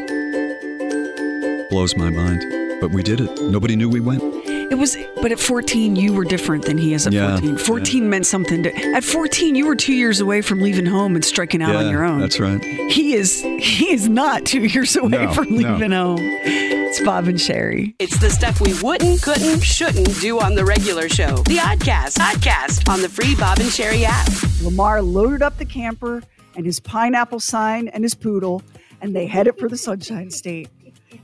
blows 1.70 1.96
my 1.96 2.10
mind. 2.10 2.44
But 2.80 2.90
we 2.90 3.02
did 3.02 3.20
it. 3.20 3.30
Nobody 3.42 3.76
knew 3.76 3.88
we 3.88 4.00
went. 4.00 4.22
It 4.70 4.78
was, 4.78 4.96
but 5.20 5.32
at 5.32 5.40
14, 5.40 5.96
you 5.96 6.12
were 6.12 6.24
different 6.24 6.64
than 6.64 6.78
he 6.78 6.94
is 6.94 7.06
at 7.06 7.12
Yeah, 7.12 7.32
14. 7.32 7.56
14 7.58 8.08
meant 8.08 8.24
something. 8.24 8.62
To, 8.62 8.72
at 8.94 9.02
14, 9.02 9.54
you 9.56 9.66
were 9.66 9.74
two 9.74 9.92
years 9.94 10.20
away 10.20 10.42
from 10.42 10.60
leaving 10.60 10.86
home 10.86 11.16
and 11.16 11.24
striking 11.24 11.60
out 11.60 11.74
on 11.74 11.90
your 11.90 12.04
own. 12.04 12.20
That's 12.20 12.38
right. 12.38 12.62
He 12.64 13.14
is. 13.14 13.42
He 13.42 13.92
is 13.92 14.08
not 14.08 14.46
two 14.46 14.60
years 14.60 14.94
away 14.96 15.08
No, 15.26 15.32
from 15.32 15.50
no. 15.50 15.56
leaving 15.72 15.90
home. 15.90 16.18
It's 16.20 17.00
Bob 17.04 17.26
and 17.26 17.36
Sheri. 17.38 17.94
It's 17.98 18.18
the 18.20 18.30
stuff 18.30 18.60
we 18.60 18.74
wouldn't, 18.80 19.22
couldn't, 19.22 19.60
shouldn't 19.60 20.20
do 20.20 20.40
on 20.40 20.54
the 20.54 20.64
regular 20.64 21.08
show. 21.08 21.36
The 21.38 21.56
Oddcast, 21.58 22.18
Oddcast 22.18 22.88
on 22.88 23.00
the 23.02 23.08
free 23.08 23.34
Bob 23.34 23.58
and 23.58 23.68
Sheri 23.68 24.04
app. 24.04 24.28
Lamar 24.62 25.02
loaded 25.02 25.42
up 25.42 25.58
the 25.58 25.64
camper 25.64 26.22
and 26.56 26.64
his 26.64 26.78
pineapple 26.80 27.40
sign 27.40 27.88
and 27.88 28.04
his 28.04 28.14
poodle, 28.14 28.62
and 29.00 29.14
they 29.16 29.26
headed 29.26 29.56
for 29.58 29.68
the 29.68 29.76
Sunshine 29.78 30.30
State. 30.30 30.68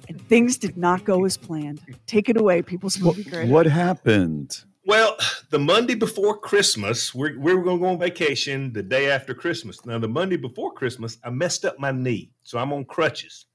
And 0.09 0.21
things 0.29 0.57
did 0.57 0.77
not 0.77 1.05
go 1.05 1.25
as 1.25 1.37
planned. 1.37 1.81
Take 2.07 2.29
it 2.29 2.37
away, 2.37 2.63
people's 2.63 2.99
movie 3.01 3.25
critic. 3.25 3.51
What 3.51 3.67
happened? 3.67 4.65
Well, 4.85 5.17
the 5.51 5.59
Monday 5.59 5.97
before 5.97 6.39
Christmas, 6.39 7.13
we're, 7.13 7.37
we 7.39 7.53
were 7.53 7.63
going 7.63 7.79
to 7.79 7.83
go 7.83 7.91
on 7.91 7.99
vacation 7.99 8.73
the 8.73 8.85
day 8.85 9.11
after 9.11 9.35
Christmas. 9.35 9.85
Now, 9.85 9.99
the 9.99 10.09
Monday 10.09 10.37
before 10.37 10.73
Christmas, 10.73 11.19
I 11.25 11.31
messed 11.31 11.65
up 11.65 11.81
my 11.81 11.91
knee. 11.91 12.31
So 12.45 12.59
I'm 12.59 12.73
on 12.73 12.85
crutches. 12.85 13.47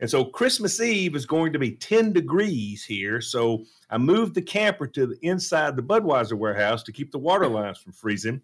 And 0.00 0.10
so 0.10 0.24
Christmas 0.24 0.80
Eve 0.80 1.14
is 1.14 1.26
going 1.26 1.52
to 1.52 1.58
be 1.58 1.72
10 1.72 2.12
degrees 2.12 2.84
here. 2.84 3.20
So 3.20 3.64
I 3.88 3.98
moved 3.98 4.34
the 4.34 4.42
camper 4.42 4.86
to 4.88 5.06
the 5.06 5.18
inside 5.22 5.76
the 5.76 5.82
Budweiser 5.82 6.36
warehouse 6.36 6.82
to 6.84 6.92
keep 6.92 7.10
the 7.10 7.18
water 7.18 7.48
lines 7.48 7.78
from 7.78 7.92
freezing. 7.92 8.40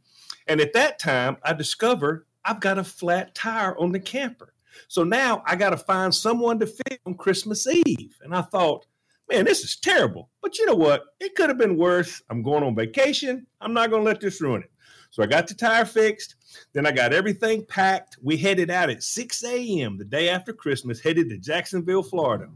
And 0.46 0.60
at 0.60 0.72
that 0.74 0.98
time, 0.98 1.36
I 1.42 1.52
discovered 1.52 2.26
I've 2.44 2.60
got 2.60 2.78
a 2.78 2.84
flat 2.84 3.34
tire 3.34 3.76
on 3.78 3.92
the 3.92 4.00
camper. 4.00 4.52
So 4.88 5.04
now 5.04 5.42
I 5.46 5.56
got 5.56 5.70
to 5.70 5.76
find 5.76 6.14
someone 6.14 6.58
to 6.60 6.66
fit 6.66 7.00
on 7.06 7.14
Christmas 7.14 7.66
Eve. 7.66 8.16
And 8.22 8.34
I 8.34 8.42
thought, 8.42 8.86
man, 9.30 9.44
this 9.44 9.64
is 9.64 9.76
terrible. 9.76 10.30
But 10.42 10.58
you 10.58 10.66
know 10.66 10.74
what? 10.74 11.04
It 11.20 11.34
could 11.34 11.48
have 11.48 11.58
been 11.58 11.76
worse. 11.76 12.22
I'm 12.30 12.42
going 12.42 12.62
on 12.62 12.74
vacation. 12.74 13.46
I'm 13.60 13.72
not 13.72 13.90
going 13.90 14.02
to 14.02 14.06
let 14.06 14.20
this 14.20 14.40
ruin 14.40 14.62
it. 14.62 14.70
So 15.10 15.22
I 15.22 15.26
got 15.26 15.46
the 15.46 15.54
tire 15.54 15.84
fixed. 15.84 16.36
Then 16.72 16.86
I 16.86 16.92
got 16.92 17.12
everything 17.12 17.64
packed. 17.64 18.18
We 18.22 18.36
headed 18.36 18.70
out 18.70 18.90
at 18.90 19.02
6 19.02 19.44
a.m. 19.44 19.98
the 19.98 20.04
day 20.04 20.28
after 20.28 20.52
Christmas, 20.52 21.00
headed 21.00 21.28
to 21.30 21.38
Jacksonville, 21.38 22.02
Florida. 22.02 22.48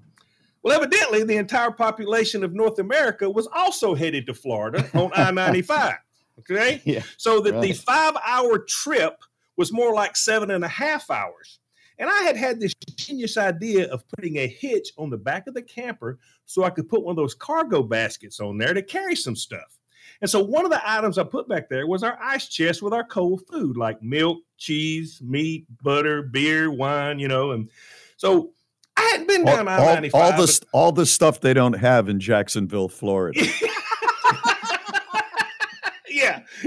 Well, 0.63 0.77
evidently, 0.77 1.25
the 1.25 1.37
entire 1.37 1.71
population 1.71 2.45
of 2.45 2.53
North 2.53 2.79
America 2.79 3.31
was 3.31 3.49
also 3.55 3.95
headed 3.95 4.27
to 4.27 4.35
Florida 4.35 4.89
on 4.95 5.11
I 5.15 5.31
95. 5.31 5.95
Okay. 6.41 6.83
Yeah, 6.85 7.03
so 7.17 7.41
that 7.41 7.61
the 7.61 7.73
five 7.73 8.15
hour 8.27 8.59
trip 8.59 9.17
was 9.57 9.73
more 9.73 9.95
like 9.95 10.17
seven 10.17 10.51
and 10.51 10.65
a 10.65 10.69
half 10.69 11.11
hours. 11.11 11.60
And 12.01 12.09
I 12.09 12.23
had 12.23 12.37
had 12.37 12.59
this 12.59 12.73
genius 12.97 13.37
idea 13.37 13.87
of 13.93 14.09
putting 14.09 14.39
a 14.39 14.47
hitch 14.47 14.89
on 14.97 15.11
the 15.11 15.19
back 15.19 15.47
of 15.47 15.53
the 15.55 15.61
camper 15.63 16.19
so 16.47 16.65
I 16.65 16.71
could 16.71 16.89
put 16.89 17.03
one 17.03 17.13
of 17.13 17.17
those 17.17 17.35
cargo 17.35 17.83
baskets 17.83 18.41
on 18.41 18.57
there 18.57 18.73
to 18.73 18.83
carry 18.83 19.15
some 19.15 19.37
stuff. 19.37 19.79
And 20.23 20.29
so 20.29 20.43
one 20.43 20.65
of 20.65 20.71
the 20.71 20.81
items 20.83 21.19
I 21.19 21.25
put 21.25 21.47
back 21.47 21.69
there 21.69 21.87
was 21.87 22.03
our 22.03 22.19
ice 22.21 22.49
chest 22.49 22.81
with 22.83 22.95
our 22.95 23.05
cold 23.05 23.43
food 23.51 23.77
like 23.77 24.03
milk, 24.03 24.39
cheese, 24.57 25.21
meat, 25.23 25.67
butter, 25.83 26.23
beer, 26.23 26.71
wine, 26.71 27.19
you 27.19 27.29
know. 27.29 27.53
And 27.53 27.71
so 28.17 28.53
I 28.97 29.03
hadn't 29.03 29.29
been 29.29 29.47
All, 29.47 29.57
down 29.57 29.69
I 29.69 29.79
all, 29.79 29.95
95. 29.95 30.21
all 30.21 30.47
the 30.47 30.61
all 30.73 30.93
the 30.93 31.07
stuff 31.07 31.41
they 31.41 31.55
don't 31.55 31.75
have 31.75 32.09
in 32.09 32.19
Jacksonville, 32.19 32.89
Florida. 32.89 33.41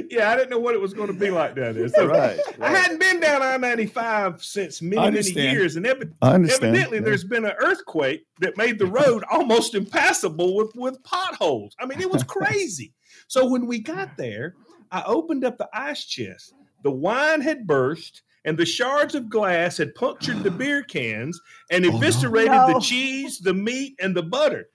yeah, 0.09 0.31
I 0.31 0.35
didn't 0.35 0.49
know 0.49 0.59
what 0.59 0.75
it 0.75 0.81
was 0.81 0.93
going 0.93 1.07
to 1.07 1.13
be 1.13 1.29
like 1.29 1.55
down 1.55 1.75
there. 1.75 1.87
So 1.93 2.07
Right, 2.07 2.39
I 2.59 2.69
hadn't 2.69 2.99
been 2.99 3.19
down 3.19 3.41
I 3.41 3.57
95 3.57 4.43
since 4.43 4.81
many, 4.81 5.11
many 5.11 5.31
years. 5.31 5.75
And 5.75 5.85
evi- 5.85 6.11
evidently, 6.21 6.97
yeah. 6.97 7.03
there's 7.03 7.23
been 7.23 7.45
an 7.45 7.53
earthquake 7.59 8.25
that 8.39 8.57
made 8.57 8.79
the 8.79 8.85
road 8.85 9.23
almost 9.31 9.75
impassable 9.75 10.55
with, 10.55 10.73
with 10.75 11.03
potholes. 11.03 11.75
I 11.79 11.85
mean, 11.85 12.01
it 12.01 12.09
was 12.11 12.23
crazy. 12.23 12.93
so 13.27 13.45
when 13.45 13.67
we 13.67 13.79
got 13.79 14.17
there, 14.17 14.55
I 14.91 15.03
opened 15.05 15.43
up 15.45 15.57
the 15.57 15.69
ice 15.73 16.05
chest. 16.05 16.53
The 16.83 16.91
wine 16.91 17.41
had 17.41 17.67
burst. 17.67 18.23
And 18.45 18.57
the 18.57 18.65
shards 18.65 19.15
of 19.15 19.29
glass 19.29 19.77
had 19.77 19.95
punctured 19.95 20.43
the 20.43 20.51
beer 20.51 20.83
cans 20.89 21.39
and 21.71 21.85
eviscerated 21.85 22.51
No. 22.51 22.73
the 22.73 22.79
cheese, 22.81 23.39
the 23.39 23.53
meat, 23.53 23.95
and 24.01 24.13
the 24.13 24.21
butter. 24.21 24.67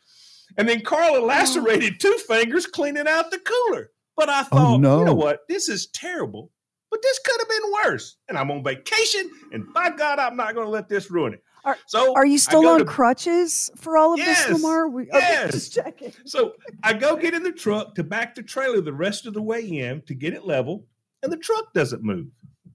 And 0.57 0.67
then 0.67 0.81
Carla 0.81 1.23
lacerated 1.23 2.01
two 2.01 2.17
fingers 2.27 2.67
cleaning 2.67 3.07
out 3.07 3.31
the 3.31 3.39
cooler. 3.39 3.91
But 4.19 4.29
I 4.29 4.41
oh, 4.41 4.45
thought, 4.45 4.73
you 4.73 4.79
no. 4.81 5.05
know 5.05 5.15
what? 5.15 5.43
This 5.49 5.69
is 5.69 5.87
terrible. 5.87 6.51
But 6.91 7.01
this 7.03 7.21
could 7.25 7.41
have 7.41 7.49
been 7.49 7.73
worse. 7.85 8.17
And 8.29 8.37
I'm 8.37 8.51
on 8.51 8.65
vacation, 8.65 9.31
and 9.53 9.73
by 9.73 9.91
God, 9.91 10.19
I'm 10.19 10.37
not 10.37 10.55
going 10.55 10.67
to 10.67 10.71
let 10.71 10.89
this 10.89 11.09
ruin 11.09 11.35
it. 11.35 11.45
Are, 11.65 11.77
So 11.87 12.15
are 12.15 12.27
you 12.27 12.39
still 12.39 12.67
on 12.67 12.81
to- 12.81 12.85
crutches 12.85 13.71
for 13.77 13.97
all 13.97 14.15
of 14.15 14.19
Yes, 14.19 14.47
this, 14.47 14.61
Lamar? 14.61 14.89
We, 14.89 15.03
okay, 15.03 15.11
yes. 15.13 15.53
just 15.53 15.75
checking. 15.75 16.13
So 16.25 16.55
I 16.83 16.95
go 16.95 17.15
get 17.15 17.35
in 17.35 17.45
the 17.45 17.53
truck 17.53 17.95
to 17.95 18.03
back 18.03 18.35
the 18.35 18.43
trailer 18.43 18.81
the 18.81 18.93
rest 18.93 19.27
of 19.27 19.35
the 19.35 19.43
way 19.43 19.63
in 19.63 20.03
to 20.07 20.15
get 20.15 20.35
it 20.35 20.45
level, 20.45 20.87
and 21.23 21.33
the 21.33 21.37
truck 21.37 21.73
doesn't 21.73 22.03
move. 22.03 22.27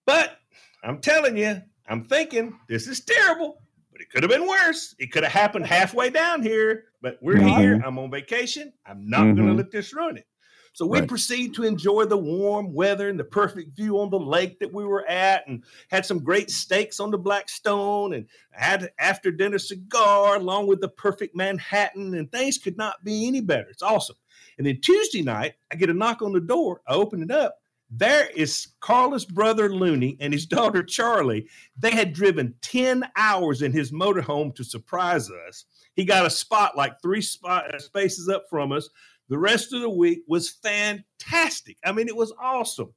But 0.07 0.39
I'm 0.83 1.01
telling 1.01 1.37
you, 1.37 1.61
I'm 1.87 2.05
thinking 2.05 2.59
this 2.69 2.87
is 2.87 3.01
terrible, 3.01 3.63
but 3.93 4.01
it 4.01 4.11
could 4.11 4.23
have 4.23 4.31
been 4.31 4.47
worse. 4.49 4.95
It 4.99 5.13
could 5.13 5.23
have 5.23 5.33
happened 5.33 5.67
halfway 5.67 6.11
down 6.11 6.43
here, 6.43 6.87
but 7.03 7.19
we're 7.21 7.39
Mhm. 7.39 7.59
here. 7.59 7.83
I'm 7.85 7.99
on 7.99 8.11
vacation. 8.11 8.73
I'm 8.87 9.09
not 9.09 9.37
going 9.37 9.49
to 9.49 9.55
let 9.55 9.71
this 9.71 9.93
ruin 9.93 10.17
it. 10.19 10.27
So 10.73 10.87
we 10.87 10.99
Right. 10.99 11.09
proceeded 11.09 11.55
to 11.55 11.63
enjoy 11.63 12.07
the 12.07 12.17
warm 12.19 12.73
weather 12.73 13.09
and 13.09 13.21
the 13.21 13.25
perfect 13.25 13.77
view 13.77 14.01
on 14.01 14.11
the 14.11 14.19
lake 14.19 14.59
that 14.59 14.73
we 14.73 14.85
were 14.85 15.07
at, 15.07 15.47
and 15.47 15.63
had 15.89 16.05
some 16.05 16.19
great 16.19 16.51
steaks 16.51 16.99
on 16.99 17.13
the 17.13 17.19
Blackstone, 17.19 18.13
and 18.15 18.27
had 18.51 18.91
after 18.99 19.31
dinner 19.31 19.59
cigar 19.59 20.35
along 20.35 20.67
with 20.67 20.81
the 20.81 20.89
perfect 20.89 21.37
Manhattan, 21.37 22.15
and 22.15 22.33
things 22.33 22.59
could 22.59 22.77
not 22.77 23.05
be 23.05 23.29
any 23.29 23.41
better. 23.41 23.69
It's 23.69 23.83
awesome. 23.83 24.17
And 24.59 24.67
then 24.67 24.81
Tuesday 24.81 25.23
night, 25.23 25.55
I 25.71 25.77
get 25.77 25.91
a 25.91 25.95
knock 25.95 26.23
on 26.23 26.33
the 26.33 26.41
door. 26.41 26.83
I 26.89 26.95
open 26.95 27.23
it 27.23 27.31
up. 27.31 27.61
There 27.91 28.29
is 28.35 28.69
Carla's 28.81 29.25
brother 29.25 29.73
Looney 29.73 30.17
and 30.21 30.33
his 30.33 30.47
daughter 30.57 30.83
Charlie. 30.83 31.49
They 31.79 31.91
had 31.93 32.13
driven 32.13 32.55
10 32.63 33.05
hours 33.17 33.63
in 33.63 33.73
his 33.73 33.93
motorhome 33.93 34.55
to 34.57 34.65
surprise 34.65 35.31
us. 35.49 35.65
He 35.95 36.05
got 36.05 36.27
a 36.27 36.31
spot 36.31 36.77
like 36.77 37.01
three 37.01 37.21
spot, 37.23 37.73
uh, 37.75 37.79
spaces 37.79 38.29
up 38.29 38.45
from 38.51 38.73
us. 38.73 38.89
The 39.29 39.39
rest 39.39 39.73
of 39.73 39.81
the 39.81 39.91
week 39.91 40.23
was 40.27 40.51
fantastic. 40.51 41.77
I 41.85 41.93
mean, 41.93 42.09
it 42.09 42.17
was 42.17 42.33
awesome. 42.41 42.93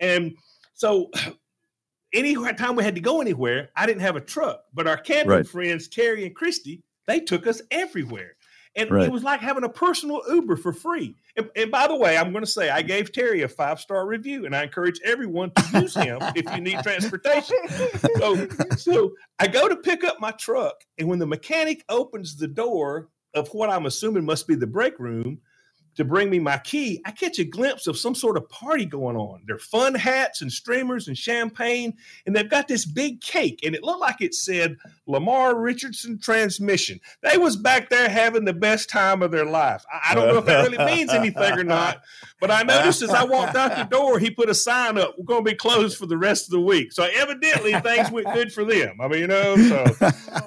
And 0.00 0.36
so, 0.74 1.10
any 2.12 2.34
time 2.54 2.76
we 2.76 2.84
had 2.84 2.94
to 2.94 3.00
go 3.00 3.20
anywhere, 3.20 3.70
I 3.76 3.84
didn't 3.86 4.00
have 4.02 4.16
a 4.16 4.20
truck, 4.20 4.62
but 4.72 4.86
our 4.86 4.96
camping 4.96 5.30
Right. 5.30 5.46
friends, 5.46 5.88
Terry 5.88 6.24
and 6.24 6.34
Christy, 6.34 6.82
they 7.06 7.20
took 7.20 7.46
us 7.46 7.60
everywhere. 7.70 8.36
And 8.76 8.90
Right. 8.90 9.06
it 9.06 9.12
was 9.12 9.22
like 9.22 9.40
having 9.40 9.64
a 9.64 9.68
personal 9.68 10.22
Uber 10.28 10.56
for 10.56 10.72
free. 10.72 11.14
And, 11.36 11.50
and 11.54 11.70
by 11.70 11.86
the 11.86 11.96
way, 11.96 12.16
I'm 12.16 12.32
going 12.32 12.44
to 12.44 12.50
say 12.50 12.70
I 12.70 12.82
gave 12.82 13.12
Terry 13.12 13.42
a 13.42 13.48
five 13.48 13.80
star 13.80 14.06
review, 14.06 14.46
and 14.46 14.56
I 14.56 14.62
encourage 14.62 15.00
everyone 15.04 15.50
to 15.52 15.80
use 15.80 15.94
him 15.94 16.18
if 16.34 16.50
you 16.54 16.60
need 16.60 16.80
transportation. 16.82 17.56
So, 18.16 18.48
so 18.76 19.12
I 19.38 19.46
go 19.46 19.68
to 19.68 19.76
pick 19.76 20.04
up 20.04 20.20
my 20.20 20.30
truck, 20.32 20.76
and 20.98 21.08
when 21.08 21.18
the 21.18 21.26
mechanic 21.26 21.84
opens 21.88 22.36
the 22.36 22.48
door 22.48 23.08
of 23.34 23.48
what 23.48 23.70
I'm 23.70 23.86
assuming 23.86 24.24
must 24.24 24.48
be 24.48 24.54
the 24.54 24.66
break 24.66 24.98
room 24.98 25.38
to 25.96 26.04
bring 26.04 26.30
me 26.30 26.38
my 26.38 26.58
key, 26.58 27.00
I 27.04 27.10
catch 27.10 27.38
a 27.38 27.44
glimpse 27.44 27.86
of 27.86 27.98
some 27.98 28.14
sort 28.14 28.36
of 28.36 28.48
party 28.48 28.84
going 28.84 29.16
on. 29.16 29.42
They're 29.46 29.58
fun 29.58 29.94
hats 29.94 30.42
and 30.42 30.52
streamers 30.52 31.08
and 31.08 31.16
champagne, 31.16 31.94
and 32.26 32.36
they've 32.36 32.48
got 32.48 32.68
this 32.68 32.84
big 32.84 33.20
cake, 33.20 33.60
and 33.64 33.74
it 33.74 33.82
looked 33.82 34.00
like 34.00 34.20
it 34.20 34.34
said 34.34 34.76
Lamar 35.06 35.58
Richardson 35.58 36.18
Transmission. 36.18 37.00
They 37.22 37.38
was 37.38 37.56
back 37.56 37.88
there 37.88 38.08
having 38.08 38.44
the 38.44 38.52
best 38.52 38.88
time 38.90 39.22
of 39.22 39.30
their 39.30 39.46
life. 39.46 39.84
I, 39.92 40.12
I 40.12 40.14
don't 40.14 40.28
know 40.28 40.38
if 40.38 40.46
that 40.46 40.70
really 40.70 40.84
means 40.84 41.12
anything 41.12 41.58
or 41.58 41.64
not, 41.64 42.02
but 42.40 42.50
I 42.50 42.62
noticed 42.62 43.02
as 43.02 43.10
I 43.10 43.24
walked 43.24 43.56
out 43.56 43.76
the 43.76 43.84
door, 43.84 44.18
he 44.18 44.30
put 44.30 44.50
a 44.50 44.54
sign 44.54 44.98
up, 44.98 45.14
"We're 45.16 45.24
going 45.24 45.44
to 45.44 45.50
be 45.50 45.56
closed 45.56 45.96
for 45.96 46.06
the 46.06 46.18
rest 46.18 46.46
of 46.46 46.50
the 46.50 46.60
week." 46.60 46.92
So 46.92 47.08
evidently 47.14 47.72
things 47.80 48.10
went 48.10 48.32
good 48.34 48.52
for 48.52 48.64
them. 48.64 49.00
I 49.00 49.08
mean, 49.08 49.20
you 49.20 49.26
know, 49.26 49.56
so 49.56 49.84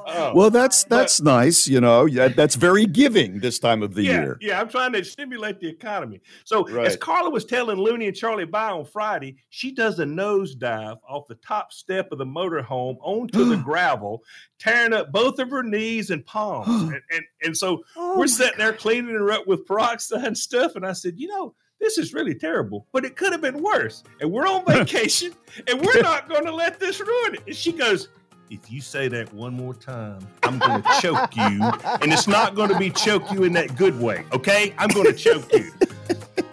oh. 0.06 0.32
well, 0.36 0.50
that's 0.52 0.84
uh, 0.84 0.88
that's 0.90 1.22
nice. 1.22 1.68
You 1.68 1.82
know, 1.82 2.06
yeah, 2.06 2.28
that's 2.28 2.56
very 2.56 2.86
giving 2.86 3.40
this 3.40 3.58
time 3.58 3.82
of 3.82 3.96
the 3.96 4.04
yeah, 4.04 4.12
year. 4.12 4.38
Yeah, 4.42 4.62
I'm 4.62 4.70
trying 4.70 4.94
to 4.94 5.04
stimulate 5.04 5.39
the 5.40 5.68
economy. 5.68 6.22
So 6.44 6.68
as 6.80 6.96
Carla 6.98 7.30
was 7.30 7.46
telling 7.46 7.78
Looney 7.78 8.08
and 8.08 8.16
Charlie 8.16 8.46
By 8.46 8.70
on 8.70 8.86
Friday, 8.86 9.38
she 9.50 9.72
does 9.72 10.00
a 10.00 10.06
nosedive 10.06 11.00
off 11.08 11.28
the 11.28 11.36
top 11.36 11.74
step 11.74 12.12
of 12.12 12.18
the 12.18 12.26
motorhome 12.26 12.98
onto 13.02 13.46
the 13.46 13.58
gravel, 13.64 14.24
tearing 14.60 14.94
up 14.94 15.12
both 15.12 15.40
of 15.40 15.50
her 15.50 15.64
knees 15.64 16.10
and 16.10 16.26
palms. 16.26 16.68
and, 16.94 17.02
and 17.12 17.24
and 17.44 17.58
so 17.58 17.84
Oh 17.96 18.18
we're 18.18 18.28
sitting 18.28 18.58
there 18.58 18.74
cleaning 18.74 19.16
her 19.16 19.32
up 19.32 19.48
with 19.48 19.66
peroxide 19.66 20.26
and 20.26 20.38
stuff. 20.38 20.76
And 20.76 20.86
I 20.86 20.94
said, 20.94 21.14
you 21.18 21.28
know. 21.28 21.56
This 21.82 21.98
is 21.98 22.14
really 22.14 22.36
terrible, 22.36 22.88
but 22.92 23.06
it 23.06 23.16
could 23.16 23.32
have 23.32 23.40
been 23.40 23.64
worse. 23.64 24.04
And 24.20 24.30
we're 24.30 24.46
on 24.46 24.66
vacation, 24.68 25.32
and 25.66 25.80
we're 25.80 26.02
not 26.02 26.28
going 26.28 26.44
to 26.44 26.54
let 26.54 26.78
this 26.78 27.00
ruin 27.00 27.36
it. 27.36 27.44
And 27.48 27.56
she 27.56 27.72
goes, 27.72 28.10
if 28.50 28.72
you 28.72 28.82
say 28.82 29.08
that 29.08 29.32
one 29.34 29.54
more 29.54 29.74
time, 29.74 30.26
I'm 30.44 30.58
going 30.58 30.82
to 30.82 30.90
choke 31.02 31.36
you. 31.36 31.64
And 32.02 32.12
it's 32.12 32.28
not 32.28 32.56
going 32.56 32.70
to 32.70 32.78
be 32.78 32.90
choke 32.90 33.32
you 33.32 33.44
in 33.44 33.54
that 33.54 33.76
good 33.76 34.00
way. 34.00 34.26
Okay. 34.34 34.74
I'm 34.78 34.90
going 34.90 35.06
to 35.06 35.14
choke 35.14 35.52
you. 35.54 35.72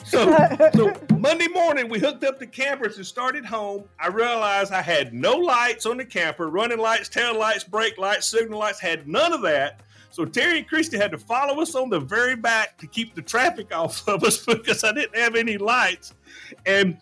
So, 0.04 0.36
so 0.74 0.94
Monday 1.18 1.48
morning, 1.48 1.88
we 1.88 1.98
hooked 1.98 2.22
up 2.22 2.38
the 2.38 2.46
campers 2.46 2.96
and 2.96 3.06
started 3.06 3.44
home. 3.44 3.84
I 3.98 4.08
realized 4.08 4.72
I 4.72 4.82
had 4.82 5.12
no 5.12 5.32
lights 5.32 5.84
on 5.84 5.96
the 5.96 6.04
camper, 6.04 6.48
running 6.48 6.78
lights, 6.78 7.08
tail 7.08 7.36
lights, 7.36 7.64
brake 7.64 7.98
lights, 7.98 8.26
signal 8.26 8.58
lights, 8.58 8.78
had 8.78 9.08
none 9.08 9.32
of 9.32 9.42
that. 9.42 9.80
So 10.10 10.24
Terry 10.24 10.58
and 10.58 10.68
Christy 10.68 10.96
had 10.96 11.10
to 11.10 11.18
follow 11.18 11.60
us 11.60 11.74
on 11.74 11.90
the 11.90 11.98
very 11.98 12.36
back 12.36 12.78
to 12.78 12.86
keep 12.86 13.14
the 13.14 13.22
traffic 13.22 13.74
off 13.74 14.06
of 14.08 14.22
us 14.22 14.44
because 14.46 14.84
I 14.84 14.92
didn't 14.92 15.16
have 15.16 15.34
any 15.34 15.58
lights. 15.58 16.14
And 16.66 16.98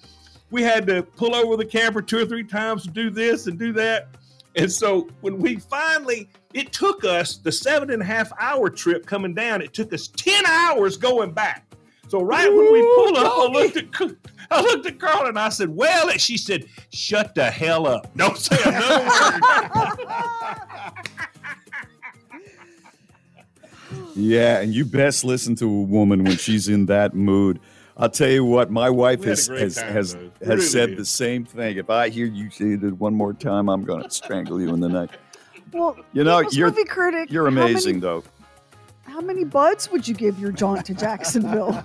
we 0.50 0.62
had 0.62 0.86
to 0.86 1.02
pull 1.02 1.34
over 1.34 1.56
the 1.56 1.66
camper 1.66 2.00
two 2.00 2.18
or 2.18 2.26
three 2.26 2.44
times 2.44 2.84
to 2.84 2.90
do 2.90 3.10
this 3.10 3.48
and 3.48 3.58
do 3.58 3.72
that. 3.72 4.08
And 4.56 4.70
so 4.70 5.08
when 5.20 5.38
we 5.38 5.56
finally, 5.56 6.28
it 6.52 6.72
took 6.72 7.04
us 7.04 7.36
the 7.36 7.50
seven 7.50 7.90
and 7.90 8.00
a 8.02 8.04
half 8.04 8.32
hour 8.38 8.70
trip 8.70 9.06
coming 9.06 9.34
down, 9.34 9.62
it 9.62 9.74
took 9.74 9.92
us 9.92 10.08
10 10.08 10.46
hours 10.46 10.96
going 10.96 11.32
back. 11.32 11.64
So 12.08 12.22
right 12.22 12.48
when 12.48 12.72
we 12.72 12.82
pulled 12.94 13.16
up, 13.16 13.32
I 13.32 13.46
looked 13.46 13.76
at 13.76 13.86
I 14.50 14.60
looked 14.60 14.86
at 14.86 15.00
Carl 15.00 15.26
and 15.26 15.38
I 15.38 15.48
said, 15.48 15.70
Well, 15.70 16.10
and 16.10 16.20
she 16.20 16.36
said, 16.36 16.66
Shut 16.92 17.34
the 17.34 17.50
hell 17.50 17.86
up. 17.86 18.14
Don't 18.16 18.36
say 18.36 18.56
another 18.64 19.04
word. 19.04 19.40
Yeah, 24.16 24.60
and 24.60 24.72
you 24.72 24.84
best 24.84 25.24
listen 25.24 25.56
to 25.56 25.64
a 25.64 25.82
woman 25.82 26.24
when 26.24 26.36
she's 26.36 26.68
in 26.68 26.86
that 26.86 27.14
mood. 27.14 27.58
I'll 27.96 28.10
tell 28.10 28.28
you 28.28 28.44
what, 28.44 28.70
my 28.70 28.90
wife 28.90 29.20
We 29.20 29.26
had 29.28 29.38
a 29.38 29.40
has 29.40 29.48
has 29.48 29.74
time, 29.76 29.92
has, 29.92 30.14
though. 30.14 30.30
Has 30.44 30.70
said 30.70 30.96
the 30.96 31.04
same 31.04 31.44
thing. 31.44 31.76
If 31.78 31.90
I 31.90 32.08
hear 32.08 32.26
you 32.26 32.50
say 32.50 32.72
it 32.74 32.92
one 32.98 33.14
more 33.14 33.32
time, 33.32 33.68
I'm 33.68 33.82
going 33.84 34.02
to 34.02 34.10
strangle 34.10 34.60
you 34.60 34.72
in 34.74 34.80
the 34.80 34.88
neck. 34.88 35.10
Well, 35.72 35.96
You 36.12 36.24
know, 36.24 36.40
you're 36.52 36.68
movie 36.70 36.84
critic. 36.84 37.30
you're 37.30 37.44
how 37.46 37.50
many- 37.50 37.72
amazing, 37.72 38.00
though. 38.00 38.22
How 39.02 39.20
many 39.20 39.44
buds 39.44 39.90
would 39.90 40.06
you 40.08 40.14
give 40.14 40.38
your 40.38 40.50
jaunt 40.52 40.86
to 40.86 40.94
Jacksonville? 40.94 41.72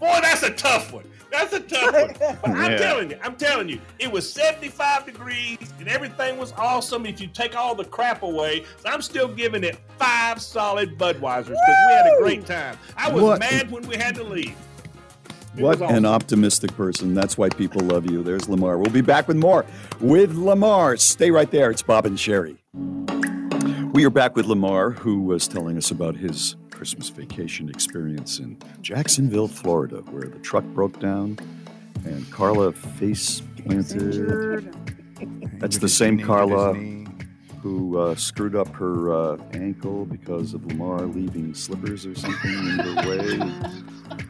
Boy, 0.00 0.18
that's 0.22 0.42
a 0.42 0.50
tough 0.50 0.92
one. 0.92 1.04
That's 1.30 1.52
a 1.52 1.60
tough 1.60 1.92
one. 1.92 2.14
But 2.18 2.48
I'm 2.50 2.72
Yeah. 2.72 2.76
telling 2.78 3.10
you, 3.10 3.18
I'm 3.22 3.36
telling 3.36 3.68
you, 3.68 3.80
it 3.98 4.10
was 4.10 4.30
75 4.30 5.06
degrees 5.06 5.58
and 5.78 5.88
everything 5.88 6.38
was 6.38 6.52
awesome 6.56 7.06
if 7.06 7.20
you 7.20 7.26
take 7.28 7.56
all 7.56 7.74
the 7.74 7.84
crap 7.84 8.22
away. 8.22 8.64
So 8.82 8.88
I'm 8.88 9.02
still 9.02 9.28
giving 9.28 9.64
it 9.64 9.78
five 9.98 10.40
solid 10.40 10.98
Budweisers 10.98 11.46
because 11.46 11.76
we 11.88 11.92
had 11.94 12.06
a 12.06 12.16
great 12.20 12.46
time. 12.46 12.76
I 12.96 13.10
was 13.10 13.22
What- 13.22 13.40
mad 13.40 13.70
when 13.70 13.86
we 13.86 13.96
had 13.96 14.14
to 14.16 14.24
leave. 14.24 14.54
What 15.58 15.80
awesome. 15.80 15.96
an 15.96 16.04
optimistic 16.04 16.76
person. 16.76 17.14
That's 17.14 17.38
why 17.38 17.48
people 17.48 17.80
love 17.80 18.10
you. 18.10 18.22
There's 18.22 18.46
Lamar. 18.46 18.76
We'll 18.76 18.90
be 18.90 19.00
back 19.00 19.26
with 19.26 19.38
more 19.38 19.64
with 20.00 20.34
Lamar. 20.34 20.98
Stay 20.98 21.30
right 21.30 21.50
there. 21.50 21.70
It's 21.70 21.82
Bob 21.82 22.04
and 22.04 22.18
Sheri. 22.18 22.58
We 23.94 24.04
are 24.04 24.10
back 24.10 24.36
with 24.36 24.44
Lamar, 24.44 24.90
who 24.90 25.22
was 25.22 25.48
telling 25.48 25.78
us 25.78 25.90
about 25.90 26.14
his 26.14 26.56
Christmas 26.70 27.08
vacation 27.08 27.70
experience 27.70 28.38
in 28.38 28.58
Jacksonville, 28.82 29.48
Florida, 29.48 30.02
where 30.10 30.28
the 30.28 30.38
truck 30.40 30.64
broke 30.64 31.00
down 31.00 31.38
and 32.04 32.30
Carla 32.30 32.72
face 32.72 33.40
planted. 33.64 34.74
That's 35.58 35.78
the 35.78 35.88
same 35.88 36.20
Carla 36.20 36.74
who 37.62 37.98
uh, 37.98 38.14
screwed 38.14 38.54
up 38.54 38.68
her 38.74 39.10
uh, 39.10 39.38
ankle 39.54 40.04
because 40.04 40.52
of 40.52 40.66
Lamar 40.66 41.00
leaving 41.00 41.54
slippers 41.54 42.04
or 42.04 42.14
something 42.14 42.52
in 42.52 42.76
the 42.76 43.04
way. 43.08 44.22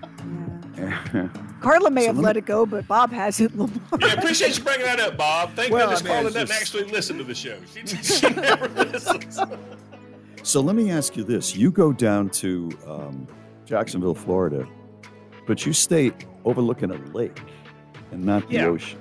Carla 1.60 1.90
may 1.90 2.02
So 2.02 2.06
have 2.08 2.16
let 2.16 2.24
let 2.24 2.36
it 2.36 2.46
go, 2.46 2.66
but 2.66 2.86
Bob 2.86 3.10
hasn't. 3.10 3.56
Lamar. 3.56 3.76
Yeah, 4.00 4.12
appreciate 4.14 4.58
you 4.58 4.64
bringing 4.64 4.84
that 4.86 5.00
up, 5.00 5.16
Bob. 5.16 5.54
Thank 5.54 5.72
Well, 5.72 5.86
goodness 5.88 6.00
I 6.00 6.04
mean, 6.04 6.12
Carla 6.12 6.26
it's 6.26 6.34
doesn't 6.34 6.48
just- 6.48 6.60
actually 6.60 6.92
listen 6.92 7.18
to 7.18 7.24
the 7.24 7.34
show. 7.34 7.58
She, 7.74 7.86
she 7.86 8.28
never 8.34 8.68
listens. 8.68 9.40
So 10.42 10.60
let 10.60 10.76
me 10.76 10.90
ask 10.90 11.16
you 11.16 11.24
this: 11.24 11.56
You 11.56 11.70
go 11.70 11.92
down 11.92 12.30
to 12.30 12.70
um, 12.86 13.26
Jacksonville, 13.64 14.14
Florida, 14.14 14.68
but 15.46 15.64
you 15.66 15.72
stay 15.72 16.12
overlooking 16.44 16.90
a 16.90 16.96
lake 17.12 17.40
and 18.12 18.24
not 18.24 18.48
the 18.48 18.60
ocean. 18.60 18.98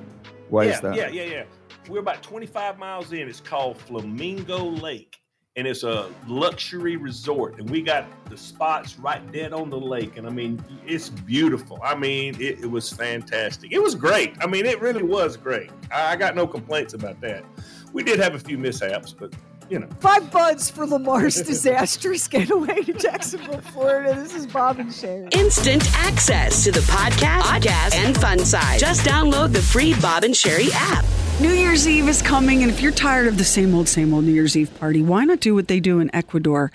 Why 0.50 0.64
yeah, 0.66 0.72
is 0.74 0.82
that? 0.82 0.96
Yeah, 0.96 1.10
yeah, 1.10 1.24
yeah. 1.24 1.44
We're 1.90 2.00
about 2.00 2.24
25 2.24 2.80
miles 2.80 3.12
in. 3.12 3.28
It's 3.28 3.42
called 3.42 3.78
Flamingo 3.80 4.64
Lake, 4.64 5.18
and 5.58 5.66
it's 5.66 5.84
a 5.84 6.10
luxury 6.28 6.98
resort. 6.98 7.60
And 7.60 7.70
we 7.70 7.82
got 7.82 8.08
the 8.30 8.38
spots 8.38 9.00
right 9.00 9.32
dead 9.32 9.54
on 9.54 9.70
the 9.70 9.80
lake. 9.80 10.18
And 10.18 10.28
I 10.28 10.30
mean, 10.30 10.64
it's 10.86 11.08
beautiful. 11.10 11.80
I 11.84 11.96
mean, 11.96 12.36
it, 12.42 12.60
it 12.60 12.70
was 12.70 12.92
fantastic. 12.92 13.72
It 13.72 13.82
was 13.82 13.96
great. 13.96 14.36
I 14.42 14.48
mean, 14.48 14.66
it 14.66 14.82
really 14.82 15.04
was 15.04 15.38
great. 15.38 15.72
I, 15.92 16.14
I 16.14 16.16
got 16.18 16.36
no 16.36 16.46
complaints 16.46 16.94
about 16.94 17.22
that. 17.22 17.46
We 17.94 18.04
did 18.04 18.20
have 18.20 18.36
a 18.36 18.40
few 18.40 18.58
mishaps, 18.58 19.14
but 19.14 19.34
you 19.70 19.80
know. 19.80 19.88
Five 20.02 20.30
buds 20.30 20.70
for 20.70 20.86
Lamar's 20.86 21.42
disastrous 21.42 22.28
getaway 22.28 22.82
to 22.84 22.94
Jacksonville, 22.94 23.62
Florida. 23.62 24.14
This 24.14 24.36
is 24.36 24.46
Bob 24.46 24.80
and 24.80 24.90
Sheri. 24.90 25.34
Instant 25.34 25.90
access 25.96 26.66
to 26.66 26.72
the 26.72 26.82
podcast, 26.82 27.42
podcast, 27.42 27.96
and 27.96 28.18
fun 28.18 28.40
side. 28.40 28.80
Just 28.80 29.06
download 29.06 29.54
the 29.54 29.62
free 29.62 29.94
Bob 30.02 30.26
and 30.26 30.34
Sheri 30.34 30.70
app. 30.74 31.06
New 31.42 31.52
Year's 31.52 31.86
Eve 31.86 32.08
is 32.08 32.22
coming, 32.22 32.64
and 32.64 32.72
if 32.72 32.82
you're 32.82 32.94
tired 32.94 33.28
of 33.28 33.38
the 33.38 33.44
same 33.44 33.76
old, 33.76 33.90
same 33.90 34.14
old 34.14 34.24
New 34.24 34.32
Year's 34.32 34.56
Eve 34.56 34.74
party, 34.80 35.02
why 35.02 35.26
not 35.26 35.42
do 35.42 35.54
what 35.54 35.68
they 35.68 35.82
do 35.82 36.00
in 36.00 36.10
Ecuador? 36.16 36.72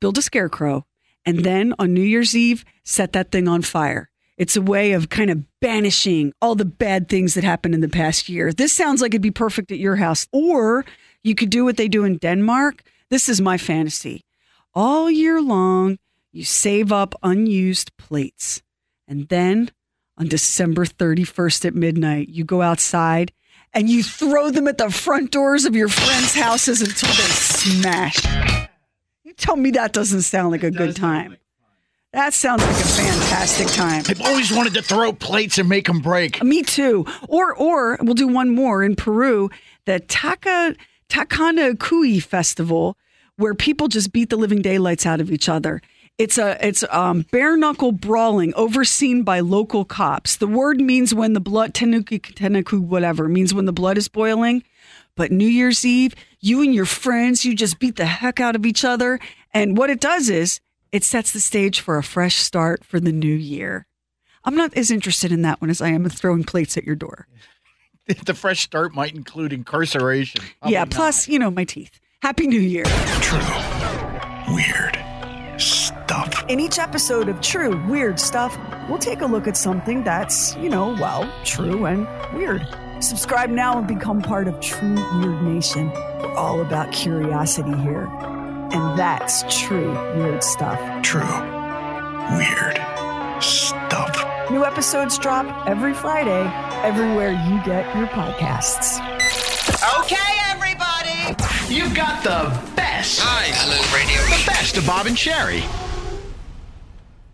Build 0.00 0.18
a 0.18 0.22
scarecrow, 0.22 0.84
and 1.24 1.42
then 1.42 1.72
on 1.78 1.94
New 1.94 2.02
Year's 2.02 2.36
Eve, 2.36 2.62
set 2.84 3.14
that 3.14 3.32
thing 3.32 3.48
on 3.48 3.62
fire. 3.62 4.10
It's 4.36 4.54
a 4.54 4.60
way 4.60 4.92
of 4.92 5.08
kind 5.08 5.30
of 5.30 5.44
banishing 5.60 6.34
all 6.42 6.54
the 6.54 6.66
bad 6.66 7.08
things 7.08 7.32
that 7.34 7.44
happened 7.44 7.74
in 7.74 7.80
the 7.80 7.88
past 7.88 8.28
year. 8.28 8.52
This 8.52 8.70
sounds 8.70 9.00
like 9.00 9.12
it'd 9.12 9.22
be 9.22 9.30
perfect 9.30 9.72
at 9.72 9.78
your 9.78 9.96
house. 9.96 10.26
Or 10.30 10.84
you 11.22 11.34
could 11.34 11.48
do 11.48 11.64
what 11.64 11.78
they 11.78 11.88
do 11.88 12.04
in 12.04 12.18
Denmark. 12.18 12.82
This 13.08 13.30
is 13.30 13.40
my 13.40 13.56
fantasy. 13.56 14.26
All 14.74 15.10
year 15.10 15.40
long, 15.40 15.96
you 16.32 16.44
save 16.44 16.92
up 16.92 17.14
unused 17.22 17.96
plates. 17.96 18.60
And 19.08 19.26
then 19.28 19.70
on 20.18 20.28
December 20.28 20.84
31st 20.84 21.64
at 21.64 21.74
midnight, 21.74 22.28
you 22.28 22.44
go 22.44 22.60
outside 22.60 23.32
and 23.76 23.90
you 23.90 24.02
throw 24.02 24.50
them 24.50 24.66
at 24.68 24.78
the 24.78 24.90
front 24.90 25.30
doors 25.30 25.66
of 25.66 25.76
your 25.76 25.88
friends' 25.88 26.34
houses 26.34 26.80
until 26.80 27.10
they 27.10 27.30
smash. 27.30 28.24
You 29.22 29.34
tell 29.34 29.54
me 29.54 29.72
that 29.72 29.92
doesn't 29.92 30.22
sound 30.22 30.50
like 30.50 30.62
a 30.62 30.70
good 30.70 30.96
time. 30.96 31.36
That 32.14 32.32
sounds 32.32 32.62
like 32.62 32.70
a 32.70 32.88
fantastic 32.88 33.66
time. 33.68 34.02
I've 34.08 34.22
always 34.22 34.50
wanted 34.50 34.72
to 34.74 34.82
throw 34.82 35.12
plates 35.12 35.58
and 35.58 35.68
make 35.68 35.88
them 35.88 36.00
break. 36.00 36.42
Me 36.42 36.62
too. 36.62 37.04
Or 37.28 37.54
or 37.54 37.98
we'll 38.00 38.14
do 38.14 38.28
one 38.28 38.48
more 38.54 38.82
in 38.82 38.96
Peru, 38.96 39.50
the 39.84 40.00
Taka 40.00 40.74
Takana 41.10 41.78
Kui 41.78 42.18
Festival, 42.18 42.96
where 43.36 43.54
people 43.54 43.88
just 43.88 44.10
beat 44.10 44.30
the 44.30 44.36
living 44.36 44.62
daylights 44.62 45.04
out 45.04 45.20
of 45.20 45.30
each 45.30 45.50
other. 45.50 45.82
It's 46.18 46.38
a 46.38 46.56
it's 46.66 46.82
um, 46.90 47.26
bare 47.30 47.58
knuckle 47.58 47.92
brawling 47.92 48.54
overseen 48.54 49.22
by 49.22 49.40
local 49.40 49.84
cops. 49.84 50.36
The 50.36 50.46
word 50.46 50.80
means 50.80 51.14
when 51.14 51.34
the 51.34 51.40
blood 51.40 51.74
tenuki 51.74 52.20
tenuku 52.20 52.80
whatever 52.80 53.28
means 53.28 53.52
when 53.52 53.66
the 53.66 53.72
blood 53.72 53.98
is 53.98 54.08
boiling. 54.08 54.62
But 55.14 55.30
New 55.30 55.46
Year's 55.46 55.84
Eve, 55.84 56.14
you 56.40 56.62
and 56.62 56.74
your 56.74 56.86
friends, 56.86 57.44
you 57.44 57.54
just 57.54 57.78
beat 57.78 57.96
the 57.96 58.06
heck 58.06 58.40
out 58.40 58.56
of 58.56 58.64
each 58.64 58.84
other. 58.84 59.18
And 59.52 59.76
what 59.76 59.90
it 59.90 60.00
does 60.00 60.30
is 60.30 60.60
it 60.90 61.04
sets 61.04 61.32
the 61.32 61.40
stage 61.40 61.80
for 61.80 61.98
a 61.98 62.02
fresh 62.02 62.36
start 62.36 62.82
for 62.84 62.98
the 62.98 63.12
new 63.12 63.34
year. 63.34 63.86
I'm 64.44 64.54
not 64.54 64.74
as 64.74 64.90
interested 64.90 65.32
in 65.32 65.42
that 65.42 65.60
one 65.60 65.68
as 65.68 65.82
I 65.82 65.88
am 65.88 66.04
in 66.04 66.10
throwing 66.10 66.44
plates 66.44 66.76
at 66.78 66.84
your 66.84 66.96
door. 66.96 67.26
The 68.24 68.34
fresh 68.34 68.60
start 68.62 68.94
might 68.94 69.16
include 69.16 69.52
incarceration. 69.52 70.40
yeah, 70.64 70.84
Probably 70.84 70.94
plus, 70.94 71.28
you 71.28 71.40
know, 71.40 71.50
my 71.50 71.64
teeth. 71.64 71.98
Happy 72.22 72.46
New 72.46 72.60
Year. 72.60 72.84
True. 72.84 73.40
Weird 74.54 74.95
stuff. 76.06 76.44
In 76.48 76.60
each 76.60 76.78
episode 76.78 77.28
of 77.28 77.40
True 77.40 77.84
Weird 77.88 78.20
Stuff, 78.20 78.56
we'll 78.88 78.98
take 78.98 79.22
a 79.22 79.26
look 79.26 79.48
at 79.48 79.56
something 79.56 80.04
that's, 80.04 80.54
you 80.56 80.68
know, 80.68 80.96
well, 81.00 81.28
true 81.44 81.86
and 81.86 82.06
weird. 82.32 82.64
Subscribe 83.00 83.50
now 83.50 83.78
and 83.78 83.88
become 83.88 84.22
part 84.22 84.46
of 84.46 84.60
True 84.60 84.94
Weird 85.18 85.42
Nation. 85.42 85.90
We're 85.90 86.34
all 86.34 86.60
about 86.60 86.92
curiosity 86.92 87.76
here. 87.78 88.06
And 88.72 88.98
that's 88.98 89.42
true 89.64 89.92
weird 90.16 90.44
stuff. 90.44 90.78
True. 91.02 91.22
Weird 92.36 92.78
stuff. 93.42 94.50
New 94.50 94.64
episodes 94.64 95.18
drop 95.18 95.66
every 95.66 95.92
Friday, 95.92 96.48
everywhere 96.84 97.30
you 97.30 97.56
get 97.64 97.84
your 97.96 98.06
podcasts. 98.06 99.00
Okay, 100.00 100.38
everybody. 100.50 101.34
You've 101.72 101.94
got 101.94 102.22
the 102.22 102.56
best. 102.76 103.20
Hi, 103.22 103.46
hello, 103.54 103.78
radio. 103.92 104.22
The 104.36 104.46
best 104.46 104.76
of 104.76 104.86
Bob 104.86 105.06
and 105.06 105.16
Sheri. 105.16 105.64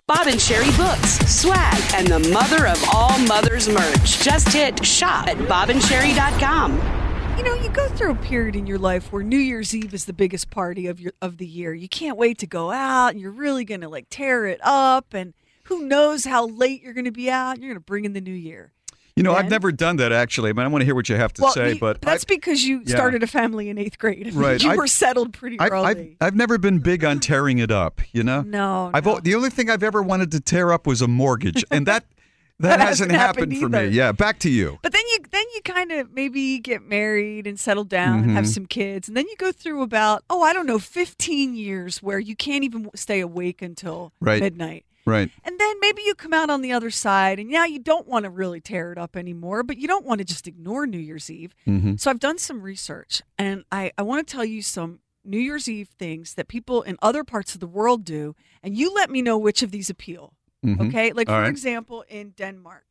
Bob 0.08 0.26
and 0.26 0.40
Sheri 0.40 0.76
books, 0.76 1.18
swag, 1.32 1.80
and 1.94 2.08
the 2.08 2.18
mother 2.30 2.66
of 2.66 2.82
all 2.92 3.16
mothers 3.20 3.68
merch. 3.68 4.18
Just 4.20 4.48
hit 4.48 4.84
shop 4.84 5.28
at 5.28 5.36
bobandsheri.com. 5.36 6.72
You 7.38 7.44
know, 7.44 7.54
you 7.54 7.70
go 7.70 7.88
through 7.90 8.10
a 8.10 8.16
period 8.16 8.56
in 8.56 8.66
your 8.66 8.78
life 8.78 9.12
where 9.12 9.22
New 9.22 9.38
Year's 9.38 9.72
Eve 9.72 9.94
is 9.94 10.06
the 10.06 10.12
biggest 10.12 10.50
party 10.50 10.88
of 10.88 10.98
your 10.98 11.12
of 11.22 11.38
the 11.38 11.46
year. 11.46 11.72
You 11.72 11.88
can't 11.88 12.16
wait 12.16 12.38
to 12.38 12.48
go 12.48 12.72
out 12.72 13.10
and 13.12 13.20
you're 13.20 13.30
really 13.30 13.64
going 13.64 13.82
to 13.82 13.88
like 13.88 14.06
tear 14.10 14.44
it 14.46 14.58
up 14.64 15.14
and 15.14 15.34
who 15.64 15.86
knows 15.86 16.24
how 16.24 16.48
late 16.48 16.82
you're 16.82 16.94
going 16.94 17.04
to 17.04 17.12
be 17.12 17.30
out. 17.30 17.58
You're 17.58 17.68
going 17.68 17.80
to 17.80 17.80
bring 17.80 18.04
in 18.04 18.12
the 18.12 18.20
new 18.20 18.32
year. 18.32 18.72
You 19.16 19.22
know, 19.22 19.34
I've 19.34 19.50
never 19.50 19.70
done 19.72 19.96
that 19.96 20.10
actually. 20.10 20.50
I, 20.50 20.52
mean, 20.54 20.64
I 20.64 20.68
want 20.68 20.80
to 20.82 20.86
hear 20.86 20.94
what 20.94 21.08
you 21.08 21.16
have 21.16 21.32
to 21.34 21.42
well, 21.42 21.52
say, 21.52 21.74
you- 21.74 21.78
but 21.80 22.00
that's 22.00 22.24
I, 22.24 22.26
because 22.28 22.64
you 22.64 22.82
yeah. 22.84 22.94
started 22.96 23.22
a 23.22 23.26
family 23.26 23.68
in 23.68 23.76
8th 23.76 23.98
grade. 23.98 24.32
Right. 24.42 24.62
You 24.62 24.70
I- 24.70 24.76
were 24.76 24.86
settled 24.86 25.34
pretty 25.34 25.60
I've, 25.60 25.70
early. 25.72 26.16
I've, 26.20 26.28
I've 26.28 26.34
never 26.34 26.56
been 26.56 26.78
big 26.78 27.04
on 27.04 27.20
tearing 27.30 27.58
it 27.58 27.70
up, 27.70 28.00
you 28.12 28.22
know? 28.22 28.40
No, 28.40 28.90
I've 28.94 29.04
no. 29.04 29.20
the 29.20 29.34
only 29.34 29.50
thing 29.50 29.68
I've 29.68 29.82
ever 29.82 30.02
wanted 30.02 30.30
to 30.32 30.40
tear 30.40 30.72
up 30.72 30.86
was 30.86 31.02
a 31.02 31.08
mortgage, 31.08 31.62
and 31.70 31.86
that 31.86 32.04
that, 32.60 32.78
That 32.78 32.80
hasn't 32.80 33.10
happened, 33.10 33.52
happened 33.52 33.72
for 33.72 33.80
me. 33.80 33.88
Yeah, 33.88 34.12
back 34.12 34.38
to 34.40 34.50
you. 34.50 34.78
But 34.82 34.92
then 34.92 35.02
you 35.10 35.18
then 35.30 35.44
you 35.54 35.60
kind 35.62 35.90
of 35.92 36.12
maybe 36.12 36.58
get 36.60 36.82
married 36.82 37.46
and 37.46 37.58
settle 37.60 37.82
down 37.84 38.20
and 38.20 38.30
have 38.30 38.44
Mhm. 38.44 38.54
some 38.54 38.66
kids, 38.66 39.08
and 39.08 39.16
then 39.16 39.26
you 39.28 39.34
go 39.36 39.50
through 39.52 39.82
about 39.82 40.22
oh 40.30 40.42
I 40.42 40.52
don't 40.52 40.66
know 40.66 40.78
15 40.78 41.54
years 41.54 42.02
where 42.02 42.18
you 42.20 42.36
can't 42.36 42.62
even 42.64 42.88
stay 42.94 43.20
awake 43.20 43.60
until 43.62 44.12
Right. 44.20 44.40
midnight. 44.40 44.84
Right. 45.04 45.30
And 45.44 45.58
then 45.58 45.76
maybe 45.80 46.02
you 46.06 46.14
come 46.14 46.32
out 46.32 46.50
on 46.50 46.62
the 46.62 46.72
other 46.72 46.90
side, 46.90 47.38
and 47.40 47.50
yeah, 47.50 47.66
you 47.66 47.78
don't 47.78 48.06
want 48.06 48.24
to 48.24 48.30
really 48.30 48.60
tear 48.60 48.92
it 48.92 48.98
up 48.98 49.16
anymore, 49.16 49.62
but 49.62 49.76
you 49.78 49.88
don't 49.88 50.04
want 50.06 50.18
to 50.20 50.24
just 50.24 50.46
ignore 50.46 50.86
New 50.86 50.98
Year's 50.98 51.28
Eve. 51.30 51.54
Mhm. 51.66 51.98
So 51.98 52.10
I've 52.10 52.20
done 52.20 52.38
some 52.38 52.62
research, 52.62 53.22
and 53.38 53.64
I, 53.72 53.90
I 53.98 54.02
want 54.02 54.26
to 54.26 54.32
tell 54.32 54.44
you 54.44 54.62
some 54.62 55.00
New 55.24 55.38
Year's 55.40 55.68
Eve 55.68 55.88
things 55.98 56.34
that 56.34 56.48
people 56.48 56.82
in 56.82 56.96
other 57.02 57.24
parts 57.24 57.54
of 57.54 57.60
the 57.60 57.66
world 57.66 58.04
do, 58.04 58.34
and 58.62 58.76
you 58.76 58.92
let 58.94 59.10
me 59.10 59.22
know 59.22 59.36
which 59.38 59.62
of 59.62 59.70
these 59.70 59.90
appeal. 59.90 60.34
Mhm. 60.64 60.88
Okay? 60.88 61.12
Like, 61.12 61.28
All 61.28 61.36
for 61.36 61.42
right. 61.42 61.48
example, 61.50 62.04
in 62.08 62.30
Denmark, 62.36 62.84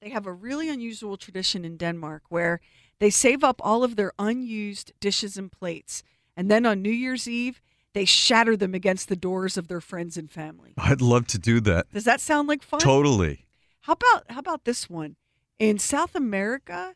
they 0.00 0.10
have 0.10 0.26
a 0.26 0.32
really 0.32 0.68
unusual 0.68 1.16
tradition 1.16 1.64
in 1.64 1.78
Denmark 1.78 2.24
where 2.28 2.60
they 2.98 3.10
save 3.10 3.42
up 3.42 3.60
all 3.64 3.82
of 3.82 3.96
their 3.96 4.12
unused 4.18 4.92
dishes 5.00 5.38
and 5.38 5.50
plates, 5.50 6.02
and 6.36 6.50
then 6.50 6.66
on 6.66 6.82
New 6.82 6.90
Year's 6.92 7.26
Eve, 7.26 7.60
they 7.94 8.04
shatter 8.04 8.56
them 8.56 8.74
against 8.74 9.08
the 9.08 9.16
doors 9.16 9.56
of 9.56 9.68
their 9.68 9.80
friends 9.80 10.16
and 10.16 10.30
family. 10.30 10.74
I'd 10.76 11.00
love 11.00 11.26
to 11.28 11.38
do 11.38 11.60
that. 11.60 11.90
Does 11.92 12.04
that 12.04 12.20
sound 12.20 12.48
like 12.48 12.62
fun? 12.62 12.80
Totally. 12.80 13.46
How 13.82 13.94
about 13.94 14.24
how 14.30 14.40
about 14.40 14.64
this 14.64 14.90
one? 14.90 15.16
In 15.58 15.78
South 15.78 16.14
America, 16.14 16.94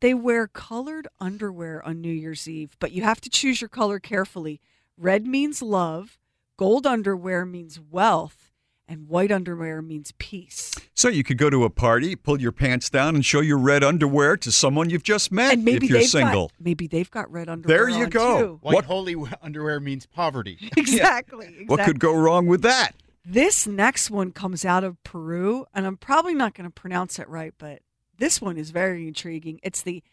they 0.00 0.14
wear 0.14 0.46
colored 0.46 1.08
underwear 1.20 1.84
on 1.84 2.00
New 2.00 2.12
Year's 2.12 2.48
Eve, 2.48 2.76
but 2.78 2.92
you 2.92 3.02
have 3.02 3.20
to 3.22 3.30
choose 3.30 3.60
your 3.60 3.68
color 3.68 3.98
carefully. 3.98 4.60
Red 4.96 5.26
means 5.26 5.60
love, 5.60 6.18
gold 6.56 6.86
underwear 6.86 7.44
means 7.44 7.80
wealth, 7.80 8.45
and 8.88 9.08
white 9.08 9.32
underwear 9.32 9.82
means 9.82 10.12
peace. 10.18 10.72
So 10.94 11.08
you 11.08 11.24
could 11.24 11.38
go 11.38 11.50
to 11.50 11.64
a 11.64 11.70
party, 11.70 12.14
pull 12.16 12.40
your 12.40 12.52
pants 12.52 12.88
down, 12.88 13.14
and 13.14 13.24
show 13.24 13.40
your 13.40 13.58
red 13.58 13.82
underwear 13.82 14.36
to 14.38 14.52
someone 14.52 14.90
you've 14.90 15.02
just 15.02 15.32
met 15.32 15.54
And 15.54 15.64
maybe 15.64 15.86
if 15.86 15.90
you're 15.92 16.00
single. 16.02 16.48
got 16.48 16.52
maybe 16.60 16.86
they've 16.86 17.10
got 17.10 17.30
red 17.30 17.48
underwear. 17.48 17.76
There 17.78 17.88
you 17.88 18.04
on, 18.04 18.10
go. 18.10 18.38
too. 18.40 18.58
White 18.62 18.74
What- 18.74 18.84
holy 18.84 19.16
underwear 19.42 19.80
means 19.80 20.06
poverty. 20.06 20.58
Exactly. 20.76 21.46
exactly. 21.46 21.64
What 21.66 21.80
could 21.84 21.98
go 22.00 22.14
wrong 22.14 22.46
with 22.46 22.62
that? 22.62 22.92
This 23.24 23.66
next 23.66 24.08
one 24.10 24.30
comes 24.30 24.64
out 24.64 24.84
of 24.84 25.02
Peru, 25.02 25.66
and 25.74 25.84
I'm 25.84 25.96
probably 25.96 26.34
not 26.34 26.54
going 26.54 26.68
to 26.68 26.72
pronounce 26.72 27.18
it 27.18 27.28
right, 27.28 27.52
but 27.58 27.80
this 28.18 28.40
one 28.40 28.56
is 28.56 28.70
very 28.70 29.08
intriguing. 29.08 29.58
It's 29.64 29.82
the 29.82 30.04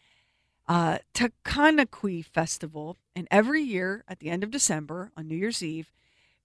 uh, 0.66 0.98
Takanakuy 1.14 2.24
Festival, 2.24 2.96
and 3.14 3.28
every 3.30 3.62
year 3.62 4.02
at 4.08 4.18
the 4.18 4.30
end 4.30 4.42
of 4.42 4.50
December 4.50 5.12
on 5.16 5.28
New 5.28 5.36
Year's 5.36 5.62
Eve, 5.62 5.92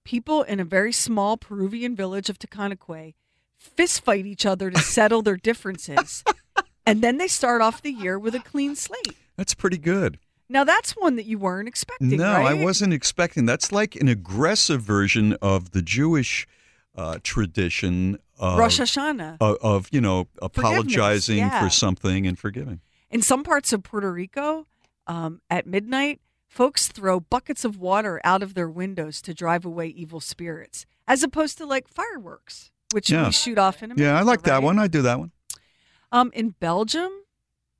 people 0.04 0.42
in 0.42 0.60
a 0.60 0.64
very 0.64 0.92
small 0.92 1.36
Peruvian 1.36 1.94
village 1.94 2.28
of 2.28 2.38
Takanakuy 2.38 3.14
fist 3.56 4.02
fight 4.02 4.26
each 4.26 4.46
other 4.46 4.70
to 4.70 4.78
settle 4.78 5.22
their 5.22 5.36
differences, 5.36 6.24
and 6.86 7.02
then 7.02 7.18
they 7.18 7.28
start 7.28 7.62
off 7.62 7.82
the 7.82 7.92
year 7.92 8.18
with 8.18 8.34
a 8.34 8.40
clean 8.40 8.74
slate. 8.74 9.16
That's 9.36 9.54
pretty 9.54 9.78
good. 9.78 10.18
Now 10.48 10.64
that's 10.64 10.92
one 10.92 11.14
that 11.16 11.26
you 11.26 11.38
weren't 11.38 11.68
expecting. 11.68 12.16
No, 12.16 12.32
I 12.32 12.54
wasn't 12.54 12.92
expecting. 12.92 13.46
That's 13.46 13.70
like 13.70 13.94
an 13.94 14.08
aggressive 14.08 14.82
version 14.82 15.34
of 15.40 15.70
the 15.70 15.80
Jewish 15.80 16.46
uh, 16.96 17.18
tradition 17.22 18.18
of, 18.38 18.58
Rosh 18.58 18.80
Hashanah. 18.80 19.36
of, 19.40 19.56
of, 19.62 19.88
you 19.92 20.00
know 20.00 20.26
apologizing 20.42 21.38
yeah. 21.38 21.62
for 21.62 21.70
something 21.70 22.26
and 22.26 22.36
forgiving. 22.36 22.80
In 23.10 23.22
some 23.22 23.44
parts 23.44 23.72
of 23.72 23.84
Puerto 23.84 24.12
Rico, 24.12 24.66
um, 25.06 25.40
at 25.50 25.66
midnight, 25.66 26.20
folks 26.50 26.88
throw 26.88 27.20
buckets 27.20 27.64
of 27.64 27.78
water 27.78 28.20
out 28.24 28.42
of 28.42 28.54
their 28.54 28.68
windows 28.68 29.22
to 29.22 29.32
drive 29.32 29.64
away 29.64 29.86
evil 29.86 30.18
spirits, 30.20 30.84
as 31.06 31.22
opposed 31.22 31.56
to 31.58 31.64
like 31.64 31.86
fireworks, 31.88 32.72
which 32.92 33.08
Yeah. 33.08 33.26
we 33.26 33.32
shoot 33.32 33.56
off 33.56 33.82
in 33.84 33.92
America. 33.92 34.02
Yeah, 34.02 34.18
I 34.18 34.22
like 34.22 34.42
that 34.42 34.62
one. 34.62 34.78
I 34.78 34.88
do 34.88 35.00
that 35.02 35.20
one. 35.20 35.30
Um, 36.10 36.32
in 36.34 36.50
Belgium, 36.58 37.12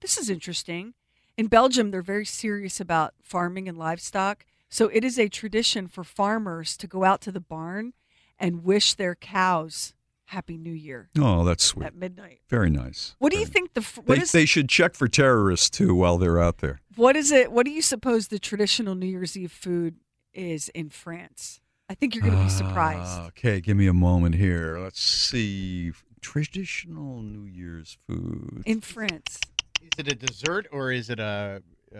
this 0.01 0.17
is 0.17 0.31
interesting. 0.31 0.95
In 1.37 1.49
Belgium, 1.49 1.91
they're 1.91 2.01
very 2.01 2.25
serious 2.25 2.81
about 2.81 3.15
farming 3.21 3.69
and 3.69 3.77
livestock. 3.77 4.47
So 4.69 4.87
it 4.89 5.05
is 5.05 5.19
a 5.19 5.29
tradition 5.29 5.89
for 5.89 6.05
farmers 6.05 6.77
to 6.77 6.87
go 6.87 7.03
out 7.03 7.21
to 7.23 7.33
the 7.33 7.41
barn 7.41 7.93
and 8.39 8.63
wish 8.63 8.95
their 8.95 9.17
cows 9.17 9.95
Happy 10.31 10.57
New 10.57 10.71
Year 10.73 11.09
Oh, 11.19 11.45
that's 11.45 11.65
sweet. 11.65 11.87
at 11.87 11.97
midnight. 11.97 12.41
Very 12.49 12.71
nice. 12.71 13.17
What 13.19 13.33
do 13.33 13.39
you 13.39 13.47
think 13.47 13.75
the 13.75 13.81
what 14.05 14.17
They, 14.17 14.23
is 14.23 14.31
they 14.31 14.45
should 14.47 14.69
check 14.69 14.95
for 14.95 15.09
terrorists 15.09 15.69
too 15.69 15.93
while 15.95 16.19
they're 16.19 16.41
out 16.41 16.59
there. 16.59 16.81
what 16.95 17.17
is 17.17 17.33
it? 17.33 17.51
What 17.51 17.67
do 17.67 17.73
you 17.73 17.83
suppose 17.83 18.29
the 18.29 18.39
traditional 18.39 18.95
New 18.95 19.07
Year's 19.09 19.37
Eve 19.37 19.51
food 19.51 19.97
is 20.33 20.69
in 20.69 20.89
France? 20.91 21.61
I 21.89 21.95
think 21.95 22.15
you're 22.15 22.23
going 22.23 22.37
to 22.39 22.45
be 22.45 22.49
surprised. 22.49 23.01
Ah, 23.21 23.27
okay, 23.29 23.61
give 23.61 23.77
me 23.77 23.89
a 23.89 23.93
moment 23.93 24.37
here. 24.37 24.79
Let's 24.79 25.01
see. 25.03 25.91
Traditional 26.21 27.23
New 27.23 27.47
Year's 27.47 27.99
food. 28.07 28.63
In 28.67 28.81
France, 28.81 29.41
Is 29.83 29.89
it 29.99 30.13
a 30.13 30.15
dessert 30.15 30.69
or 30.71 30.93
is 30.93 31.11
it 31.11 31.19
a 31.19 31.61
uh, 31.93 31.99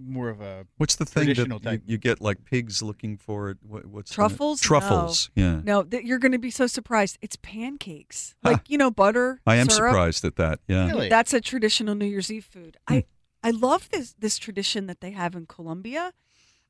more 0.00 0.28
of 0.28 0.40
a 0.40 0.66
What's 0.76 0.96
the 0.96 1.04
thing 1.04 1.28
that 1.28 1.36
you, 1.36 1.82
you 1.86 1.98
get 1.98 2.20
like 2.20 2.44
pigs 2.44 2.82
looking 2.82 3.16
for 3.16 3.50
it? 3.50 3.58
What, 3.62 3.86
what's 3.86 4.10
in 4.10 4.14
it? 4.14 4.16
truffles. 4.16 4.60
Truffles. 4.60 5.30
No. 5.36 5.42
Yeah. 5.42 5.60
No, 5.62 5.82
th- 5.82 6.04
you're 6.04 6.18
going 6.18 6.32
to 6.32 6.38
be 6.38 6.50
so 6.50 6.66
surprised. 6.66 7.18
It's 7.20 7.36
pancakes, 7.36 8.34
like 8.42 8.68
you 8.68 8.78
know, 8.78 8.90
butter. 8.90 9.40
I 9.46 9.56
am 9.56 9.68
syrup. 9.68 9.92
surprised 9.92 10.24
at 10.24 10.36
that. 10.36 10.60
Yeah. 10.66 10.86
Really? 10.88 11.08
That's 11.08 11.32
a 11.32 11.40
traditional 11.40 11.94
New 11.94 12.06
Year's 12.06 12.30
Eve 12.30 12.44
food. 12.44 12.76
Hmm. 12.88 12.94
I 12.94 13.04
I 13.42 13.50
love 13.50 13.88
this 13.90 14.14
this 14.18 14.38
tradition 14.38 14.86
that 14.86 15.00
they 15.00 15.12
have 15.12 15.34
in 15.34 15.46
Colombia. 15.46 16.12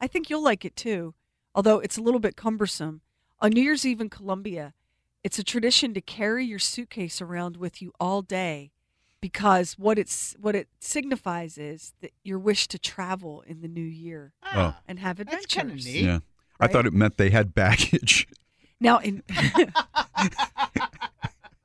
I 0.00 0.06
think 0.06 0.30
you'll 0.30 0.42
like 0.42 0.64
it 0.64 0.76
too, 0.76 1.14
although 1.54 1.80
it's 1.80 1.98
a 1.98 2.02
little 2.02 2.20
bit 2.20 2.36
cumbersome. 2.36 3.02
On 3.40 3.50
New 3.50 3.62
Year's 3.62 3.86
Eve 3.86 4.00
in 4.00 4.10
Colombia, 4.10 4.74
it's 5.22 5.38
a 5.38 5.44
tradition 5.44 5.94
to 5.94 6.00
carry 6.00 6.44
your 6.44 6.58
suitcase 6.58 7.20
around 7.20 7.56
with 7.56 7.82
you 7.82 7.92
all 8.00 8.22
day 8.22 8.70
because 9.20 9.74
what 9.78 9.98
it's 9.98 10.35
what 10.40 10.54
it 10.54 10.68
signifies 10.80 11.59
is 11.59 11.92
that 12.00 12.12
your 12.24 12.38
wish 12.38 12.66
to 12.68 12.78
travel 12.78 13.42
in 13.46 13.61
the 13.61 13.68
new 13.68 13.80
year 13.80 14.33
Oh. 14.54 14.74
and 14.88 14.98
have 14.98 15.16
That's 15.18 15.33
adventures. 15.44 15.54
kinda 15.54 15.74
neat. 15.74 16.04
Yeah. 16.04 16.18
I 16.59 16.66
thought 16.68 16.87
it 16.87 16.92
meant 16.92 17.16
they 17.16 17.30
had 17.30 17.54
baggage. 17.54 18.26
Now, 18.80 18.98
in 18.98 19.22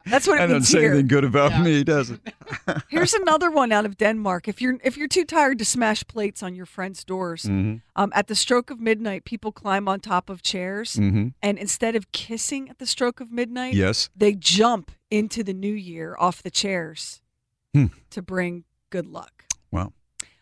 that's 0.05 0.27
what 0.27 0.35
it 0.35 0.47
That 0.47 0.47
doesn't 0.47 0.51
means 0.53 0.67
say 0.69 0.79
here. 0.81 0.91
anything 0.91 1.07
good 1.07 1.23
about 1.23 1.61
me, 1.63 1.83
does 1.83 2.11
it? 2.11 2.19
Here's 2.89 3.13
another 3.13 3.49
one 3.49 3.71
out 3.71 3.85
of 3.85 3.97
Denmark. 3.97 4.47
If 4.47 4.61
you're 4.61 4.77
if 4.83 4.97
you're 4.97 5.07
too 5.07 5.25
tired 5.25 5.57
to 5.59 5.65
smash 5.65 6.05
plates 6.07 6.43
on 6.43 6.55
your 6.55 6.65
friends' 6.67 7.03
doors, 7.03 7.43
Mhm. 7.45 7.81
um, 7.95 8.11
at 8.13 8.27
the 8.27 8.35
stroke 8.35 8.69
of 8.69 8.79
midnight, 8.79 9.25
people 9.25 9.51
climb 9.51 9.87
on 9.87 9.99
top 9.99 10.29
of 10.29 10.41
chairs, 10.43 10.95
Mhm. 10.95 11.33
and 11.41 11.57
instead 11.57 11.95
of 11.95 12.11
kissing 12.11 12.69
at 12.69 12.77
the 12.79 12.85
stroke 12.85 13.19
of 13.19 13.31
midnight, 13.31 13.73
Yes. 13.73 14.09
they 14.15 14.35
jump 14.35 14.91
into 15.09 15.43
the 15.43 15.53
new 15.53 15.73
year 15.73 16.15
off 16.19 16.43
the 16.43 16.51
chairs 16.51 17.21
Hmm. 17.75 17.87
to 18.11 18.21
bring 18.21 18.63
good 18.89 19.05
luck. 19.05 19.43
Wow. 19.71 19.91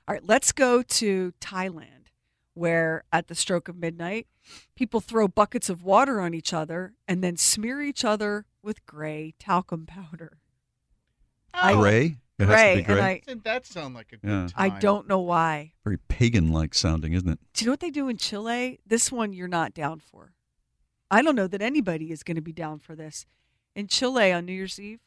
All 0.07 0.13
right, 0.13 0.23
let's 0.23 0.51
go 0.51 0.83
to 0.83 1.33
Thailand, 1.41 2.07
where 2.53 3.03
at 3.11 3.27
the 3.27 3.33
stroke 3.35 3.67
of 3.67 3.75
midnight, 3.75 4.27
people 4.75 4.99
throw 5.01 5.27
buckets 5.27 5.67
of 5.69 5.83
water 5.83 6.19
on 6.19 6.33
each 6.35 6.53
other 6.53 6.93
and 7.07 7.23
then 7.23 7.35
smear 7.37 7.81
each 7.81 8.05
other 8.05 8.45
with 8.61 8.85
gray 8.85 9.33
talcum 9.39 9.85
powder. 9.87 10.37
I- 11.53 11.73
Gray? 11.73 12.17
It 12.39 12.47
has 12.47 12.49
to 12.49 12.63
Gray, 12.63 12.73
be 12.73 12.77
and 12.79 12.87
gray. 12.87 13.01
I- 13.01 13.21
Didn't 13.25 13.43
that 13.45 13.65
sound 13.65 13.95
like 13.95 14.11
a 14.11 14.17
good 14.17 14.29
Yeah. 14.29 14.47
I 14.55 14.69
don't 14.69 15.07
know 15.07 15.19
why. 15.19 15.73
Very 15.83 15.97
pagan 15.97 16.51
like 16.51 16.73
sounding, 16.73 17.13
isn't 17.13 17.29
it? 17.29 17.39
Do 17.53 17.63
you 17.63 17.67
know 17.67 17.73
what 17.73 17.79
they 17.79 17.91
do 17.91 18.09
in 18.09 18.17
Chile? 18.17 18.79
This 18.85 19.11
one 19.11 19.33
you're 19.33 19.47
not 19.47 19.73
down 19.73 19.99
for. 19.99 20.33
I 21.09 21.21
don't 21.21 21.35
know 21.35 21.47
that 21.47 21.61
anybody 21.61 22.11
is 22.11 22.23
going 22.23 22.35
to 22.35 22.41
be 22.41 22.51
down 22.53 22.79
for 22.79 22.95
this. 22.95 23.25
In 23.75 23.87
Chile 23.87 24.31
on 24.31 24.45
New 24.45 24.53
Year's 24.53 24.79
Eve, 24.79 24.99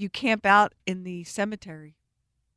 you 0.00 0.08
camp 0.08 0.46
out 0.46 0.74
in 0.86 1.04
the 1.04 1.24
cemetery. 1.24 1.96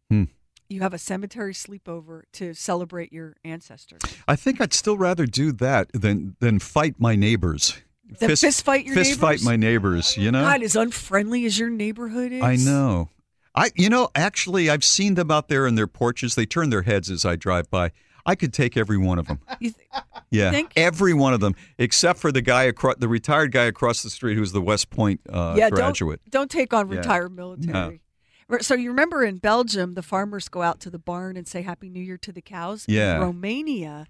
Hmm. 0.10 0.23
You 0.69 0.82
have 0.82 0.93
a 0.93 0.97
cemetery 0.97 1.53
sleepover 1.53 2.23
to 2.34 2.53
celebrate 2.53 3.12
your 3.13 3.36
ancestors. 3.43 4.01
I 4.27 4.36
think 4.36 4.60
I'd 4.60 4.73
still 4.73 4.97
rather 4.97 5.25
do 5.25 5.51
that 5.53 5.91
than 5.93 6.36
than 6.39 6.60
fight 6.60 6.95
my 6.97 7.15
neighbors. 7.15 7.77
Than 8.19 8.36
fist 8.36 8.63
fight 8.63 8.86
your 8.86 8.95
fist 8.95 9.19
fight 9.19 9.41
my 9.43 9.56
neighbors. 9.56 10.17
You 10.17 10.32
know, 10.32 10.41
God, 10.41 10.63
as 10.63 10.75
unfriendly 10.75 11.45
as 11.45 11.60
your 11.60 11.69
neighborhood 11.69 12.32
is. 12.32 12.41
I 12.41 12.56
know. 12.56 13.10
I 13.56 13.71
you 13.75 13.89
know 13.89 14.10
actually 14.15 14.69
I've 14.69 14.84
seen 14.84 15.13
them 15.13 15.29
out 15.29 15.47
there 15.47 15.67
in 15.67 15.75
their 15.75 15.88
porches. 15.88 16.36
They 16.36 16.45
turn 16.45 16.69
their 16.69 16.82
heads 16.84 17.12
as 17.12 17.23
I 17.25 17.36
drive 17.36 17.69
by. 17.69 17.91
I 18.25 18.36
could 18.36 18.53
take 18.53 18.77
every 18.77 18.97
one 18.97 19.19
of 19.19 19.27
them. 19.27 19.39
You 19.59 19.71
th- 19.71 19.88
Yeah, 20.31 20.51
think? 20.51 20.71
every 20.75 21.13
one 21.13 21.33
of 21.33 21.39
them, 21.41 21.55
except 21.77 22.19
for 22.19 22.31
the 22.31 22.41
guy 22.41 22.63
across 22.63 22.95
the 22.97 23.07
retired 23.07 23.51
guy 23.51 23.65
across 23.65 24.01
the 24.03 24.09
street 24.09 24.36
who's 24.36 24.51
the 24.51 24.62
West 24.62 24.89
Point 24.89 25.21
uh, 25.29 25.55
yeah, 25.57 25.69
graduate. 25.69 26.21
Don't, 26.29 26.41
don't 26.41 26.51
take 26.51 26.73
on 26.73 26.89
Yeah. 26.89 26.97
retired 26.97 27.36
military. 27.36 28.01
No. 28.49 28.57
So 28.62 28.75
you 28.75 28.89
remember 28.89 29.23
in 29.23 29.38
Belgium, 29.38 29.93
the 29.93 30.01
farmers 30.03 30.47
go 30.49 30.62
out 30.62 30.79
to 30.81 30.89
the 30.89 30.99
barn 30.99 31.38
and 31.38 31.47
say 31.47 31.62
Happy 31.62 31.89
New 31.89 32.01
Year 32.01 32.17
to 32.17 32.31
the 32.31 32.41
cows. 32.41 32.86
Yeah. 32.88 33.15
In 33.15 33.21
Romania, 33.21 34.07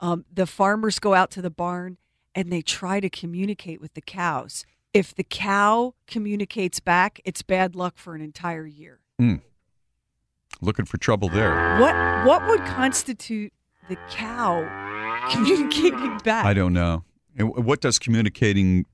um, 0.00 0.24
the 0.32 0.46
farmers 0.46 0.98
go 0.98 1.14
out 1.14 1.30
to 1.32 1.42
the 1.42 1.50
barn 1.50 1.98
and 2.34 2.52
they 2.52 2.62
try 2.62 3.00
to 3.00 3.10
communicate 3.10 3.80
with 3.80 3.94
the 3.94 4.00
cows. 4.00 4.64
If 4.92 5.14
the 5.14 5.24
cow 5.24 5.94
communicates 6.06 6.78
back, 6.80 7.20
it's 7.24 7.42
bad 7.42 7.74
luck 7.74 7.96
for 7.96 8.14
an 8.14 8.20
entire 8.20 8.66
year. 8.66 9.00
Mm. 9.20 9.40
Looking 10.62 10.84
for 10.84 10.98
trouble 10.98 11.28
there. 11.28 11.78
What 11.80 11.94
what 12.26 12.46
would 12.48 12.60
constitute 12.66 13.52
the 13.88 13.96
cow 14.10 14.62
communicating 15.32 16.18
back? 16.18 16.44
I 16.44 16.54
don't 16.54 16.72
know. 16.72 17.04
And 17.36 17.64
what 17.64 17.80
does 17.80 17.98
communicating, 17.98 18.84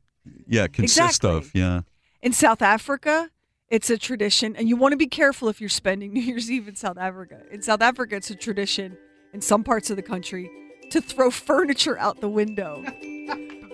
yeah, 0.46 0.66
consist 0.68 1.24
Exactly. 1.24 1.30
of? 1.36 1.54
Yeah. 1.54 1.80
In 2.22 2.32
South 2.32 2.62
Africa, 2.62 3.30
it's 3.68 3.90
a 3.90 3.98
tradition, 3.98 4.54
and 4.56 4.68
you 4.68 4.76
want 4.76 4.92
to 4.92 4.96
be 4.96 5.06
careful 5.08 5.48
if 5.48 5.60
you're 5.60 5.68
spending 5.68 6.12
New 6.14 6.20
Year's 6.20 6.50
Eve 6.50 6.68
in 6.68 6.76
South 6.76 6.98
Africa. 6.98 7.42
In 7.50 7.62
South 7.62 7.82
Africa, 7.82 8.16
it's 8.16 8.30
a 8.30 8.36
tradition 8.36 8.96
in 9.32 9.40
some 9.40 9.64
parts 9.64 9.90
of 9.90 9.96
the 9.96 10.02
country 10.02 10.48
to 10.90 11.00
throw 11.00 11.30
furniture 11.30 11.98
out 11.98 12.20
the 12.20 12.28
window. 12.28 12.84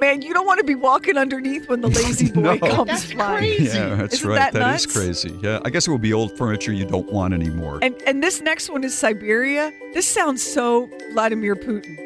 But 0.02 0.08
man, 0.08 0.22
you 0.22 0.34
don't 0.34 0.46
want 0.46 0.58
to 0.58 0.64
be 0.64 0.74
walking 0.74 1.16
underneath 1.16 1.68
when 1.68 1.80
the 1.80 1.86
lazy 2.02 2.28
boy 2.32 2.40
No. 2.40 2.58
comes 2.58 2.88
That's 2.88 3.12
flying. 3.12 3.38
crazy. 3.38 3.78
Yeah, 3.78 3.94
that's 3.94 4.14
Isn't 4.14 4.28
right. 4.28 4.34
that 4.36 4.52
that 4.54 4.74
is 4.74 4.84
crazy. 4.86 5.38
Yeah, 5.40 5.60
I 5.64 5.70
guess 5.70 5.86
it 5.86 5.92
will 5.92 5.98
be 5.98 6.12
old 6.12 6.36
furniture 6.36 6.72
you 6.72 6.84
don't 6.84 7.10
want 7.12 7.34
anymore. 7.34 7.78
And 7.82 7.94
and 8.04 8.20
this 8.20 8.40
next 8.40 8.68
one 8.68 8.82
is 8.82 8.98
Siberia. 8.98 9.72
This 9.94 10.08
sounds 10.08 10.42
so 10.42 10.90
Vladimir 11.12 11.54
Putin. 11.54 11.96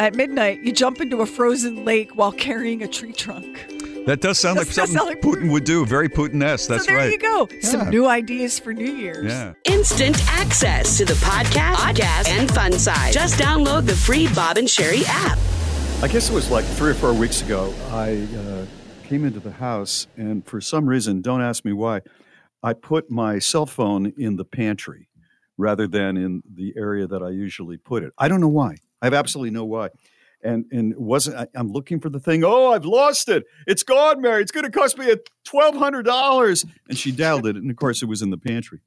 At 0.00 0.16
midnight, 0.16 0.62
you 0.64 0.72
jump 0.72 1.00
into 1.00 1.20
a 1.20 1.26
frozen 1.26 1.84
lake 1.84 2.16
while 2.16 2.32
carrying 2.32 2.82
a 2.82 2.88
tree 2.88 3.12
trunk. 3.12 3.64
that 4.06 4.20
does 4.20 4.40
sound 4.40 4.58
like 4.58 4.66
something 4.66 4.96
sound 4.96 5.08
like 5.08 5.20
Putin 5.20 5.52
would 5.52 5.62
do. 5.64 5.86
Very 5.86 6.08
Putin-esque. 6.08 6.68
That's 6.68 6.84
so 6.84 6.90
there 6.90 6.96
right. 6.96 7.12
you 7.12 7.18
go. 7.18 7.48
Some 7.60 7.90
new 7.90 8.06
ideas 8.08 8.58
for 8.58 8.72
New 8.74 8.92
Year's. 8.92 9.26
Yeah. 9.32 9.52
Instant 9.66 10.16
access 10.28 10.98
to 10.98 11.04
the 11.04 11.14
podcast, 11.14 11.74
podcast, 11.74 12.28
and 12.28 12.50
fun 12.52 12.72
side. 12.72 13.12
Just 13.12 13.38
download 13.38 13.86
the 13.86 13.94
free 13.94 14.26
Bob 14.34 14.56
and 14.56 14.66
Sheri 14.66 15.04
app. 15.06 15.38
I 16.00 16.06
guess 16.06 16.30
it 16.30 16.32
was 16.32 16.48
like 16.48 16.64
three 16.64 16.90
or 16.90 16.94
four 16.94 17.12
weeks 17.12 17.42
ago. 17.42 17.74
I 17.90 18.24
uh, 18.38 18.66
came 19.08 19.24
into 19.24 19.40
the 19.40 19.50
house, 19.50 20.06
and 20.16 20.46
for 20.46 20.60
some 20.60 20.86
reason, 20.88 21.22
don't 21.22 21.42
ask 21.42 21.64
me 21.64 21.72
why, 21.72 22.02
I 22.62 22.72
put 22.72 23.10
my 23.10 23.40
cell 23.40 23.66
phone 23.66 24.12
in 24.16 24.36
the 24.36 24.44
pantry 24.44 25.08
rather 25.56 25.88
than 25.88 26.16
in 26.16 26.44
the 26.54 26.72
area 26.76 27.08
that 27.08 27.20
I 27.20 27.30
usually 27.30 27.78
put 27.78 28.04
it. 28.04 28.12
I 28.16 28.28
don't 28.28 28.40
know 28.40 28.46
why. 28.48 28.76
I 29.02 29.06
have 29.06 29.14
absolutely 29.14 29.50
no 29.50 29.64
why. 29.64 29.88
And 30.40 30.66
and 30.70 30.94
wasn't 30.96 31.36
I, 31.36 31.48
I'm 31.56 31.72
looking 31.72 31.98
for 31.98 32.10
the 32.10 32.20
thing. 32.20 32.44
Oh, 32.44 32.70
I've 32.72 32.84
lost 32.84 33.28
it. 33.28 33.44
It's 33.66 33.82
gone, 33.82 34.20
Mary. 34.20 34.40
It's 34.40 34.52
going 34.52 34.64
to 34.64 34.70
cost 34.70 34.96
me 34.98 35.10
a 35.10 35.16
twelve 35.44 35.74
hundred 35.74 36.04
dollars. 36.04 36.64
And 36.88 36.96
she 36.96 37.10
dialed 37.10 37.44
it, 37.44 37.56
and 37.56 37.68
of 37.72 37.76
course, 37.76 38.02
it 38.02 38.06
was 38.06 38.22
in 38.22 38.30
the 38.30 38.38
pantry. 38.38 38.78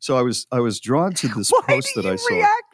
So 0.00 0.16
I 0.16 0.22
was 0.22 0.48
I 0.50 0.58
was 0.58 0.80
drawn 0.80 1.12
to 1.14 1.28
this 1.36 1.50
Why 1.50 1.60
post 1.68 1.92
do 1.94 2.02
that 2.02 2.08
you 2.08 2.12
I 2.12 2.16
saw. 2.16 2.34
react 2.34 2.65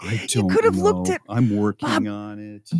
I 0.00 0.12
You 0.14 0.26
don't 0.42 0.48
could 0.50 0.64
have 0.64 0.76
looked 0.78 1.10
at- 1.10 1.20
I'm 1.28 1.56
working 1.56 1.88
Bob, 1.88 2.06
on 2.06 2.38
it. 2.38 2.70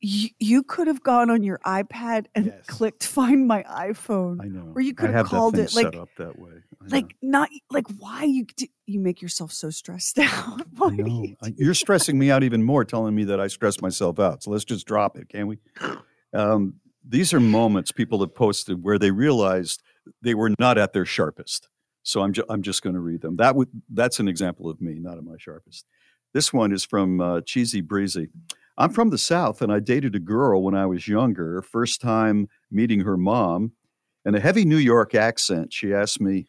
You, 0.00 0.28
you 0.38 0.62
could 0.62 0.86
have 0.88 1.02
gone 1.02 1.30
on 1.30 1.42
your 1.42 1.58
iPad 1.64 2.26
and 2.34 2.52
clicked 2.66 3.04
find 3.04 3.46
my 3.48 3.62
iPhone. 3.64 4.38
I 4.42 4.46
know. 4.46 4.72
Or 4.74 4.80
you 4.82 4.94
could 4.94 5.08
I 5.10 5.12
have 5.14 5.26
called 5.26 5.56
it 5.58 5.74
like 5.74 5.86
set 5.86 5.94
up 5.96 6.10
that 6.18 6.38
way. 6.38 6.50
Like 6.88 7.16
not 7.22 7.48
like 7.70 7.86
why 7.98 8.24
you 8.24 8.44
do, 8.56 8.66
you 8.84 9.00
make 9.00 9.20
yourself 9.22 9.52
so 9.52 9.70
stressed 9.70 10.18
out. 10.18 10.58
Do 10.76 10.90
know. 10.90 11.22
you- 11.22 11.36
I- 11.42 11.54
You're 11.56 11.74
stressing 11.74 12.18
me 12.18 12.30
out 12.30 12.42
even 12.44 12.62
more, 12.62 12.84
telling 12.84 13.14
me 13.14 13.24
that 13.24 13.40
I 13.40 13.46
stress 13.48 13.80
myself 13.80 14.20
out. 14.20 14.42
So 14.42 14.50
let's 14.50 14.64
just 14.64 14.86
drop 14.86 15.16
it, 15.16 15.28
can 15.30 15.46
we? 15.46 15.58
Um, 16.34 16.74
these 17.08 17.32
are 17.32 17.40
moments 17.40 17.90
people 17.90 18.20
have 18.20 18.34
posted 18.34 18.82
where 18.84 18.98
they 18.98 19.10
realized 19.10 19.82
they 20.22 20.34
were 20.34 20.52
not 20.58 20.76
at 20.76 20.92
their 20.92 21.06
sharpest. 21.06 21.68
So 22.02 22.20
I'm, 22.22 22.32
ju- 22.32 22.44
I'm 22.48 22.62
just 22.62 22.82
going 22.82 22.94
to 22.94 23.00
read 23.00 23.22
them. 23.22 23.36
That 23.36 23.56
would 23.56 23.68
that's 23.92 24.20
an 24.20 24.28
example 24.28 24.68
of 24.70 24.80
me, 24.80 24.98
not 25.00 25.16
at 25.18 25.24
my 25.24 25.36
sharpest. 25.38 25.84
This 26.36 26.52
one 26.52 26.70
is 26.70 26.84
from 26.84 27.18
uh, 27.18 27.40
Cheesy 27.40 27.80
Breezy. 27.80 28.28
I'm 28.76 28.90
from 28.90 29.08
the 29.08 29.16
South, 29.16 29.62
and 29.62 29.72
I 29.72 29.80
dated 29.80 30.14
a 30.14 30.18
girl 30.18 30.62
when 30.62 30.74
I 30.74 30.84
was 30.84 31.08
younger. 31.08 31.62
First 31.62 32.02
time 32.02 32.50
meeting 32.70 33.00
her 33.00 33.16
mom, 33.16 33.72
and 34.22 34.36
a 34.36 34.40
heavy 34.40 34.66
New 34.66 34.76
York 34.76 35.14
accent. 35.14 35.72
She 35.72 35.94
asked 35.94 36.20
me, 36.20 36.44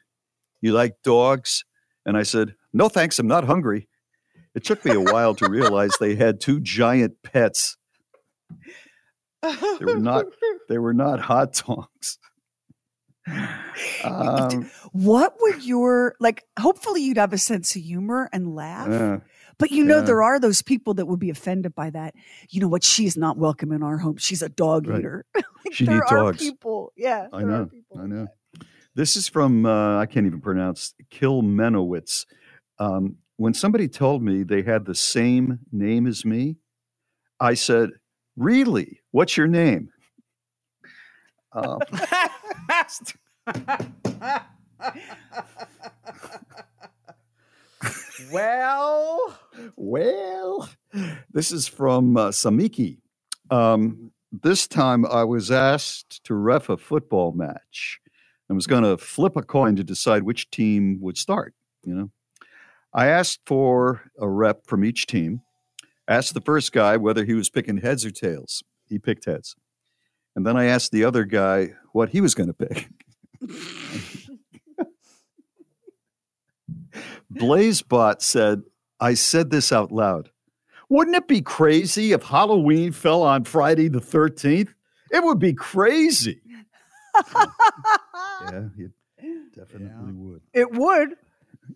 "You 0.59 0.73
like 0.73 0.95
dogs?" 1.05 1.63
And 2.05 2.17
I 2.17 2.23
said, 2.23 2.55
"No, 2.73 2.89
thanks. 2.89 3.17
I'm 3.17 3.27
not 3.27 3.45
hungry." 3.45 3.87
It 4.53 4.65
took 4.65 4.83
me 4.83 4.91
a 4.91 4.99
while 4.99 5.33
to 5.35 5.49
realize 5.49 5.91
they 6.01 6.15
had 6.15 6.41
two 6.41 6.59
giant 6.59 7.23
pets. 7.23 7.77
They 9.41 9.85
were 9.85 9.99
not. 9.99 10.25
They 10.67 10.79
were 10.79 10.93
not 10.93 11.21
hot 11.21 11.63
dogs. 11.65 12.19
Um, 14.03 14.69
what 14.91 15.35
would 15.39 15.63
your 15.63 16.15
like? 16.19 16.43
Hopefully, 16.59 17.03
you'd 17.03 17.15
have 17.15 17.31
a 17.31 17.37
sense 17.37 17.73
of 17.77 17.83
humor 17.83 18.29
and 18.33 18.53
laugh. 18.53 18.89
uh, 18.89 19.19
But 19.59 19.71
you 19.71 19.83
know, 19.83 19.97
Yeah. 19.97 20.01
there 20.03 20.23
are 20.23 20.39
those 20.39 20.61
people 20.61 20.93
that 20.95 21.05
would 21.07 21.19
be 21.19 21.29
offended 21.29 21.73
by 21.73 21.89
that. 21.89 22.13
You 22.49 22.61
know 22.61 22.67
what? 22.67 22.83
She's 22.83 23.17
not 23.17 23.37
welcome 23.37 23.71
in 23.71 23.81
our 23.83 23.97
home. 23.97 24.17
She's 24.17 24.41
a 24.41 24.49
dog 24.49 24.87
Right. 24.87 24.99
eater. 24.99 25.25
Like, 25.65 25.73
She 25.73 25.85
there 25.85 26.05
are 26.05 26.31
dogs. 26.31 26.37
people. 26.37 26.93
Yeah, 26.95 27.27
I 27.33 27.43
know. 27.43 27.69
I 27.99 28.05
know. 28.05 28.27
This 28.95 29.15
is 29.17 29.27
from 29.27 29.65
uh, 29.65 29.97
I 29.99 30.05
can't 30.05 30.25
even 30.25 30.39
pronounce 30.41 30.93
Kilmenowitz. 31.11 32.25
Um, 32.79 33.17
when 33.35 33.53
somebody 33.53 33.87
told 33.87 34.23
me 34.23 34.43
they 34.43 34.61
had 34.61 34.85
the 34.85 34.95
same 34.95 35.59
name 35.71 36.07
as 36.07 36.23
me, 36.23 36.57
I 37.39 37.55
said, 37.55 37.89
"Really? 38.37 39.01
What's 39.11 39.35
your 39.35 39.47
name?" 39.47 39.89
Uh, 41.51 41.79
well, 48.31 49.39
well, 49.75 50.69
this 51.31 51.51
is 51.51 51.67
from 51.67 52.17
uh, 52.17 52.29
Samiki. 52.29 52.99
Um, 53.49 54.11
this 54.31 54.67
time 54.67 55.05
I 55.05 55.23
was 55.23 55.51
asked 55.51 56.23
to 56.25 56.35
ref 56.35 56.69
a 56.69 56.77
football 56.77 57.31
match 57.31 57.99
and 58.49 58.55
was 58.55 58.67
going 58.67 58.83
to 58.83 58.97
flip 58.97 59.35
a 59.35 59.41
coin 59.41 59.75
to 59.75 59.83
decide 59.83 60.23
which 60.23 60.49
team 60.49 60.99
would 61.01 61.17
start. 61.17 61.53
You 61.85 61.95
know, 61.95 62.11
I 62.93 63.07
asked 63.07 63.41
for 63.45 64.11
a 64.19 64.27
rep 64.27 64.65
from 64.65 64.83
each 64.83 65.07
team, 65.07 65.41
asked 66.07 66.33
the 66.33 66.41
first 66.41 66.71
guy 66.71 66.97
whether 66.97 67.25
he 67.25 67.33
was 67.33 67.49
picking 67.49 67.77
heads 67.77 68.05
or 68.05 68.11
tails. 68.11 68.63
He 68.87 68.99
picked 68.99 69.25
heads. 69.25 69.55
And 70.35 70.45
then 70.45 70.55
I 70.55 70.65
asked 70.65 70.91
the 70.91 71.03
other 71.03 71.23
guy 71.25 71.71
what 71.93 72.09
he 72.09 72.21
was 72.21 72.35
going 72.35 72.53
to 72.53 72.53
pick. 72.53 72.89
Blazebot 77.39 78.21
said, 78.21 78.63
I 78.99 79.13
said 79.13 79.49
this 79.51 79.71
out 79.71 79.91
loud. 79.91 80.29
Wouldn't 80.89 81.15
it 81.15 81.27
be 81.27 81.41
crazy 81.41 82.13
if 82.13 82.23
Halloween 82.23 82.91
fell 82.91 83.23
on 83.23 83.43
Friday 83.43 83.89
the 83.89 83.99
13th? 83.99 84.73
It 85.11 85.23
would 85.23 85.39
be 85.39 85.53
crazy. 85.53 86.41
yeah, 87.35 88.69
it 88.77 88.91
definitely 89.55 90.13
would. 90.13 90.41
It 90.53 90.71
would. 90.71 91.15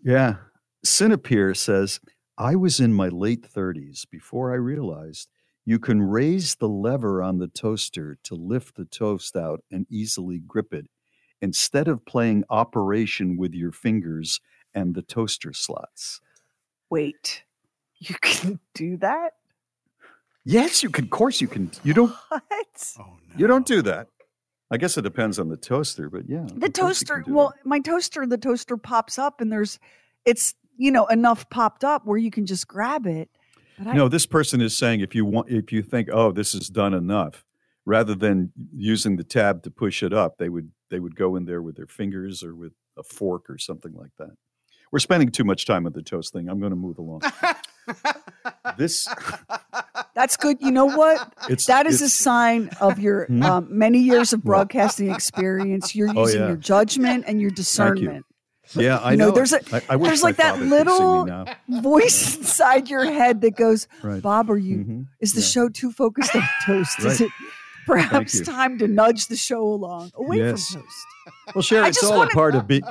Yeah. 0.02 0.36
Cinepeer 0.84 1.56
says, 1.56 2.00
I 2.38 2.56
was 2.56 2.80
in 2.80 2.94
my 2.94 3.08
late 3.08 3.42
30s 3.42 4.08
before 4.10 4.52
I 4.52 4.56
realized 4.56 5.28
you 5.64 5.78
can 5.78 6.02
raise 6.02 6.56
the 6.56 6.68
lever 6.68 7.22
on 7.22 7.38
the 7.38 7.46
toaster 7.46 8.16
to 8.24 8.34
lift 8.34 8.76
the 8.76 8.84
toast 8.84 9.36
out 9.36 9.62
and 9.70 9.86
easily 9.90 10.40
grip 10.40 10.72
it 10.72 10.86
instead 11.40 11.88
of 11.88 12.04
playing 12.04 12.44
operation 12.50 13.36
with 13.36 13.54
your 13.54 13.72
fingers 13.72 14.40
and 14.74 14.94
the 14.94 15.02
toaster 15.02 15.52
slots. 15.52 16.20
Wait, 16.90 17.44
you 17.98 18.14
can 18.20 18.60
do 18.74 18.96
that? 18.98 19.34
Yes, 20.44 20.82
you 20.82 20.90
can. 20.90 21.04
Of 21.04 21.10
course, 21.10 21.40
you 21.40 21.48
can. 21.48 21.70
You 21.84 21.94
don't. 21.94 22.12
What? 22.28 22.94
Oh, 22.98 23.04
no. 23.04 23.36
You 23.36 23.46
don't 23.46 23.66
do 23.66 23.82
that. 23.82 24.08
I 24.72 24.76
guess 24.76 24.96
it 24.96 25.02
depends 25.02 25.38
on 25.38 25.48
the 25.48 25.56
toaster, 25.56 26.08
but 26.08 26.28
yeah. 26.28 26.46
The 26.46 26.66
of 26.66 26.72
course 26.72 26.72
toaster, 26.72 27.14
can 27.16 27.24
do 27.24 27.34
well, 27.34 27.54
my 27.64 27.78
toaster, 27.78 28.26
the 28.26 28.38
toaster 28.38 28.76
pops 28.76 29.18
up 29.18 29.40
and 29.40 29.52
there's, 29.52 29.78
it's, 30.24 30.54
you 30.78 30.90
know, 30.90 31.06
enough 31.06 31.48
popped 31.50 31.84
up 31.84 32.06
where 32.06 32.16
you 32.16 32.30
can 32.30 32.46
just 32.46 32.66
grab 32.66 33.06
it. 33.06 33.28
But 33.78 33.88
I, 33.88 33.92
No, 33.92 34.08
this 34.08 34.24
person 34.24 34.62
is 34.62 34.76
saying 34.76 35.00
if 35.00 35.14
you 35.14 35.26
want, 35.26 35.50
if 35.50 35.72
you 35.72 35.82
think, 35.82 36.08
oh, 36.10 36.32
this 36.32 36.54
is 36.54 36.68
done 36.68 36.94
enough, 36.94 37.44
rather 37.84 38.14
than 38.14 38.52
using 38.74 39.16
the 39.16 39.24
tab 39.24 39.62
to 39.64 39.70
push 39.70 40.02
it 40.02 40.12
up, 40.12 40.38
they 40.38 40.48
would 40.48 40.70
they 40.90 41.00
would 41.00 41.16
go 41.16 41.36
in 41.36 41.44
there 41.44 41.62
with 41.62 41.76
their 41.76 41.86
fingers 41.86 42.42
or 42.42 42.54
with 42.54 42.72
a 42.96 43.02
fork 43.02 43.48
or 43.48 43.58
something 43.58 43.94
like 43.94 44.12
that. 44.18 44.36
We're 44.92 44.98
spending 44.98 45.30
too 45.30 45.44
much 45.44 45.64
time 45.66 45.86
on 45.86 45.92
the 45.92 46.02
toast 46.02 46.32
thing. 46.32 46.48
I'm 46.48 46.60
going 46.60 46.70
to 46.70 46.76
move 46.76 46.98
along. 46.98 47.22
this 48.76 49.08
that's 50.14 50.36
good. 50.36 50.58
You 50.60 50.70
know 50.70 50.84
what? 50.84 51.20
It's- 51.44 51.66
that 51.66 51.86
is 51.86 52.02
a 52.02 52.08
sign 52.08 52.68
of 52.80 52.98
your 52.98 53.24
Hmm? 53.26 53.42
um, 53.42 53.66
many 53.70 53.98
years 53.98 54.32
of 54.32 54.44
broadcasting 54.44 55.10
experience. 55.10 55.94
You're 55.94 56.10
Oh, 56.14 56.20
using 56.26 56.40
yeah. 56.42 56.48
your 56.48 56.56
judgment 56.56 57.24
and 57.26 57.40
your 57.40 57.50
Thank 57.50 57.58
you. 57.58 57.62
discernment. 57.62 58.26
Yeah, 58.76 58.98
I 58.98 59.12
You 59.12 59.16
know, 59.16 59.28
know. 59.28 59.34
there's 59.34 59.52
a- 59.52 59.60
I- 59.74 59.82
I 59.90 59.96
there's 59.96 60.22
like 60.22 60.36
that 60.36 60.54
father 60.56 60.68
could 60.68 60.68
see 60.68 60.84
me 60.84 61.72
little. 61.72 61.82
Voice 61.82 62.36
inside 62.38 62.88
your 62.88 63.04
head 63.04 63.40
that 63.40 63.56
goes, 63.56 63.88
Right. 64.02 64.22
Bob, 64.22 64.50
are 64.50 64.56
you, 64.58 64.76
Mhm. 64.78 65.06
is 65.20 65.32
the 65.32 65.40
Yeah. 65.40 65.46
show 65.46 65.68
too 65.68 65.90
focused 65.90 66.36
on 66.36 66.42
toast? 66.66 66.98
Is 67.00 67.20
it 67.22 67.30
perhaps 67.86 68.40
time 68.40 68.78
to 68.78 68.88
nudge 68.88 69.26
the 69.26 69.36
show 69.36 69.62
along 69.62 70.10
away 70.14 70.38
Yes. 70.38 70.68
from 70.70 70.82
toast? 70.82 70.96
Well, 71.54 71.62
Sheri, 71.62 71.88
it's 71.88 72.02
all 72.04 72.18
wanted- 72.18 72.32
a 72.32 72.34
part 72.34 72.54
of 72.54 72.66
being. 72.66 72.82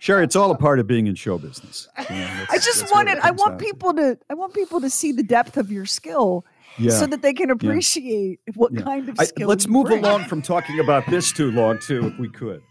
Sheri, 0.00 0.24
it's 0.24 0.36
all 0.36 0.50
a 0.50 0.56
part 0.56 0.78
of 0.78 0.86
being 0.86 1.06
in 1.06 1.14
show 1.14 1.38
business. 1.38 1.88
You 1.98 2.16
know, 2.16 2.44
I 2.50 2.58
just 2.58 2.90
wanted 2.92 3.18
I 3.18 3.30
want 3.30 3.52
down 3.52 3.58
to. 3.58 3.64
people 3.64 3.94
to 3.94 4.18
I 4.28 4.34
want 4.34 4.54
people 4.54 4.80
to 4.80 4.90
see 4.90 5.12
the 5.12 5.22
depth 5.22 5.56
of 5.56 5.70
your 5.72 5.86
skill 5.86 6.44
Yeah. 6.78 6.90
so 6.92 7.06
that 7.06 7.22
they 7.22 7.32
can 7.32 7.48
Yeah. 7.48 7.54
appreciate 7.54 8.40
what 8.54 8.72
Yeah. 8.72 8.82
kind 8.82 9.08
of 9.08 9.16
I- 9.18 9.24
skill 9.24 9.48
let's 9.48 9.66
you 9.66 9.72
move 9.72 9.86
bring. 9.86 10.04
along 10.04 10.24
from 10.24 10.42
talking 10.42 10.78
about 10.80 11.06
this 11.08 11.32
too 11.32 11.50
long, 11.52 11.78
too, 11.78 12.06
if 12.08 12.18
we 12.18 12.28
could. 12.28 12.62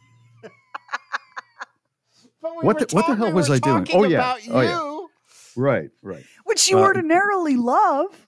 what 2.61 2.79
the, 2.79 2.87
what 2.95 3.07
the 3.07 3.15
hell 3.15 3.31
was 3.33 3.49
I 3.49 3.59
doing? 3.59 3.87
Oh 3.93 4.03
yeah, 4.03 4.35
oh 4.51 4.61
yeah. 4.61 4.95
Right, 5.55 5.89
right. 6.01 6.23
which 6.45 6.69
you 6.69 6.77
Uh, 6.77 6.83
ordinarily 6.83 7.55
love. 7.57 8.27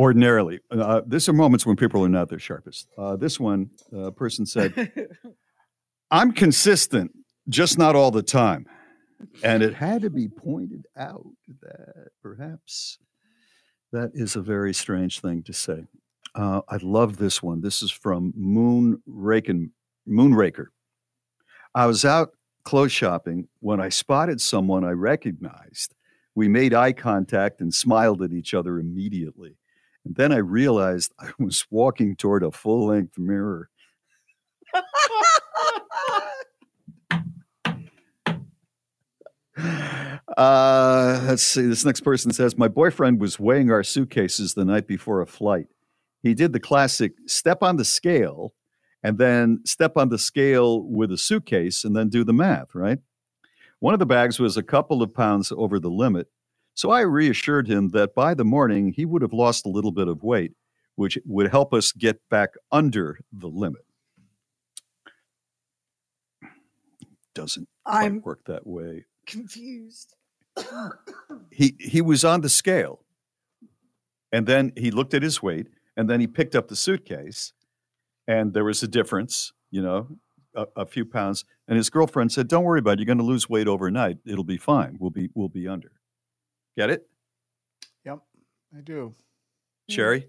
Ordinarily, 0.00 0.60
uh, 0.70 1.02
these 1.06 1.28
are 1.28 1.34
moments 1.34 1.66
when 1.66 1.76
people 1.76 2.02
are 2.02 2.08
not 2.08 2.30
their 2.30 2.38
sharpest. 2.38 2.88
Uh, 2.96 3.16
this 3.16 3.38
one 3.38 3.68
uh, 3.94 4.10
person 4.10 4.46
said, 4.46 4.90
"I'm 6.10 6.32
consistent, 6.32 7.12
just 7.50 7.76
not 7.76 7.94
all 7.94 8.10
the 8.10 8.22
time," 8.22 8.64
and 9.42 9.62
it 9.62 9.74
had 9.74 10.00
to 10.00 10.08
be 10.08 10.26
pointed 10.26 10.86
out 10.96 11.26
that 11.60 12.08
perhaps 12.22 12.98
that 13.92 14.12
is 14.14 14.36
a 14.36 14.40
very 14.40 14.72
strange 14.72 15.20
thing 15.20 15.42
to 15.42 15.52
say. 15.52 15.84
Uh, 16.34 16.62
I 16.66 16.78
love 16.80 17.18
this 17.18 17.42
one. 17.42 17.60
This 17.60 17.82
is 17.82 17.90
from 17.90 18.32
Moon 18.34 19.02
Raken, 19.06 19.68
Moonraker. 20.08 20.68
I 21.74 21.84
was 21.84 22.06
out 22.06 22.30
clothes 22.64 22.92
shopping 22.92 23.48
when 23.58 23.82
I 23.82 23.90
spotted 23.90 24.40
someone 24.40 24.82
I 24.82 24.92
recognized. 24.92 25.94
We 26.34 26.48
made 26.48 26.72
eye 26.72 26.94
contact 26.94 27.60
and 27.60 27.74
smiled 27.74 28.22
at 28.22 28.32
each 28.32 28.54
other 28.54 28.78
immediately. 28.78 29.56
And 30.04 30.16
then 30.16 30.32
I 30.32 30.38
realized 30.38 31.12
I 31.18 31.30
was 31.38 31.66
walking 31.70 32.16
toward 32.16 32.42
a 32.42 32.50
full 32.50 32.86
length 32.86 33.18
mirror. 33.18 33.70
Uh, 40.36 41.22
let's 41.26 41.42
see. 41.42 41.62
This 41.62 41.84
next 41.84 42.00
person 42.00 42.32
says 42.32 42.56
My 42.56 42.68
boyfriend 42.68 43.20
was 43.20 43.38
weighing 43.40 43.70
our 43.70 43.82
suitcases 43.82 44.54
the 44.54 44.64
night 44.64 44.86
before 44.86 45.20
a 45.20 45.26
flight. 45.26 45.66
He 46.22 46.34
did 46.34 46.52
the 46.52 46.60
classic 46.60 47.12
step 47.26 47.62
on 47.62 47.76
the 47.76 47.84
scale 47.84 48.54
and 49.02 49.18
then 49.18 49.60
step 49.64 49.96
on 49.96 50.08
the 50.08 50.18
scale 50.18 50.82
with 50.82 51.10
a 51.12 51.18
suitcase 51.18 51.84
and 51.84 51.96
then 51.96 52.08
do 52.08 52.24
the 52.24 52.32
math, 52.32 52.74
right? 52.74 52.98
One 53.80 53.94
of 53.94 54.00
the 54.00 54.06
bags 54.06 54.38
was 54.38 54.56
a 54.56 54.62
couple 54.62 55.02
of 55.02 55.14
pounds 55.14 55.52
over 55.56 55.78
the 55.78 55.90
limit. 55.90 56.28
So 56.80 56.90
I 56.90 57.02
reassured 57.02 57.68
him 57.68 57.90
that 57.90 58.14
by 58.14 58.32
the 58.32 58.42
morning 58.42 58.94
he 58.96 59.04
would 59.04 59.20
have 59.20 59.34
lost 59.34 59.66
a 59.66 59.68
little 59.68 59.92
bit 59.92 60.08
of 60.08 60.22
weight, 60.22 60.52
which 60.94 61.18
would 61.26 61.50
help 61.50 61.74
us 61.74 61.92
get 61.92 62.26
back 62.30 62.54
under 62.72 63.20
the 63.30 63.48
limit. 63.48 63.84
Doesn't 67.34 67.68
I'm- 67.84 68.22
work 68.22 68.46
that 68.46 68.66
way. 68.66 69.04
Confused. 69.26 70.16
He 71.50 71.76
he 71.78 72.00
was 72.00 72.24
on 72.24 72.40
the 72.40 72.48
scale, 72.48 73.04
and 74.32 74.46
then 74.46 74.72
he 74.74 74.90
looked 74.90 75.12
at 75.12 75.22
his 75.22 75.42
weight, 75.42 75.66
and 75.98 76.08
then 76.08 76.18
he 76.18 76.26
picked 76.26 76.56
up 76.56 76.68
the 76.68 76.76
suitcase, 76.76 77.52
and 78.26 78.54
there 78.54 78.64
was 78.64 78.82
a 78.82 78.88
difference, 78.88 79.52
you 79.70 79.82
know, 79.82 80.16
a, 80.54 80.66
a 80.76 80.86
few 80.86 81.04
pounds. 81.04 81.44
And 81.68 81.76
his 81.76 81.90
girlfriend 81.90 82.32
said, 82.32 82.48
"Don't 82.48 82.64
worry 82.64 82.78
about 82.78 82.92
it. 82.92 83.00
You're 83.00 83.06
going 83.14 83.18
to 83.18 83.24
lose 83.24 83.50
weight 83.50 83.68
overnight. 83.68 84.16
It'll 84.24 84.44
be 84.44 84.56
fine. 84.56 84.96
We'll 84.98 85.10
be 85.10 85.28
we'll 85.34 85.50
be 85.50 85.68
under." 85.68 85.99
Get 86.76 86.90
it, 86.90 87.06
Yep, 88.04 88.18
I 88.76 88.80
do. 88.80 89.14
Mm-hmm. 89.90 90.00
Sheri? 90.00 90.24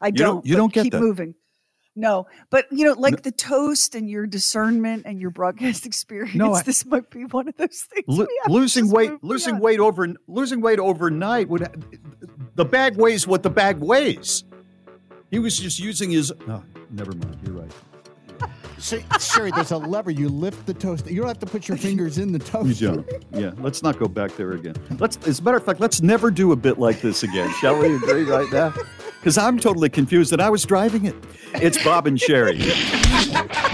I 0.00 0.10
don't. 0.10 0.36
don't- 0.36 0.46
you 0.46 0.56
don't 0.56 0.72
get 0.72 0.84
keep 0.84 0.92
that. 0.92 1.00
moving. 1.00 1.34
No, 1.96 2.26
but 2.50 2.66
you 2.72 2.84
know, 2.84 2.94
like 2.94 3.22
the 3.22 3.30
toast 3.30 3.94
and 3.94 4.10
your 4.10 4.26
discernment 4.26 5.04
and 5.06 5.20
your 5.20 5.30
broadcast 5.30 5.86
experience. 5.90 6.34
No, 6.34 6.52
I- 6.54 6.62
this 6.62 6.84
might 6.84 7.08
be 7.10 7.24
one 7.24 7.46
of 7.48 7.56
those 7.56 7.86
things. 7.92 8.04
Lo- 8.08 8.26
we 8.28 8.40
have 8.42 8.46
to 8.48 8.52
losing 8.52 8.90
weight 8.90 9.12
losing 9.22 9.52
beyond. 9.54 9.62
weight 9.62 9.80
over 9.80 10.08
losing 10.26 10.60
weight 10.60 10.78
overnight 10.80 11.48
would 11.48 11.68
the 12.56 12.64
bag 12.64 12.96
weighs 12.96 13.26
what 13.28 13.42
the 13.44 13.50
bag 13.50 13.78
weighs 13.78 14.42
he 15.30 15.38
was 15.38 15.56
just 15.58 15.78
using 15.78 16.10
his 16.10 16.32
no 16.48 16.62
never 16.90 17.12
mind 17.12 17.38
you're 17.44 17.54
right 17.54 17.72
So, 18.84 18.98
Sheri, 18.98 19.54
there's 19.54 19.70
a 19.70 19.78
lever. 19.78 20.10
You 20.10 20.28
lift 20.28 20.66
the 20.66 20.74
toast. 20.74 21.06
You 21.06 21.20
don't 21.20 21.28
have 21.28 21.38
to 21.38 21.46
put 21.46 21.68
your 21.68 21.78
fingers 21.78 22.18
in 22.18 22.32
the 22.32 22.38
toast. 22.38 22.80
you 22.82 22.88
don't 22.88 23.10
yeah 23.32 23.52
let's 23.58 23.82
not 23.82 23.98
go 23.98 24.06
back 24.06 24.36
there 24.36 24.52
again 24.52 24.74
let's 24.98 25.16
as 25.26 25.38
a 25.40 25.42
matter 25.42 25.56
of 25.56 25.64
fact 25.64 25.80
let's 25.80 26.02
never 26.02 26.30
do 26.30 26.52
a 26.52 26.56
bit 26.56 26.78
like 26.78 27.00
this 27.00 27.22
again 27.22 27.50
shall 27.60 27.78
we 27.78 27.94
agree 27.96 28.24
right 28.24 28.50
now 28.52 28.72
because 29.18 29.38
i'm 29.38 29.58
totally 29.58 29.88
confused 29.88 30.30
that 30.30 30.40
i 30.40 30.48
was 30.50 30.64
driving 30.64 31.06
it 31.06 31.14
it's 31.54 31.82
bob 31.82 32.06
and 32.06 32.18
sheri 32.18 32.58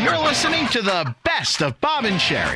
You're 0.02 0.18
listening 0.18 0.66
to 0.68 0.80
the 0.80 1.14
best 1.24 1.60
of 1.60 1.78
Bob 1.80 2.04
and 2.04 2.18
Sheri. 2.20 2.54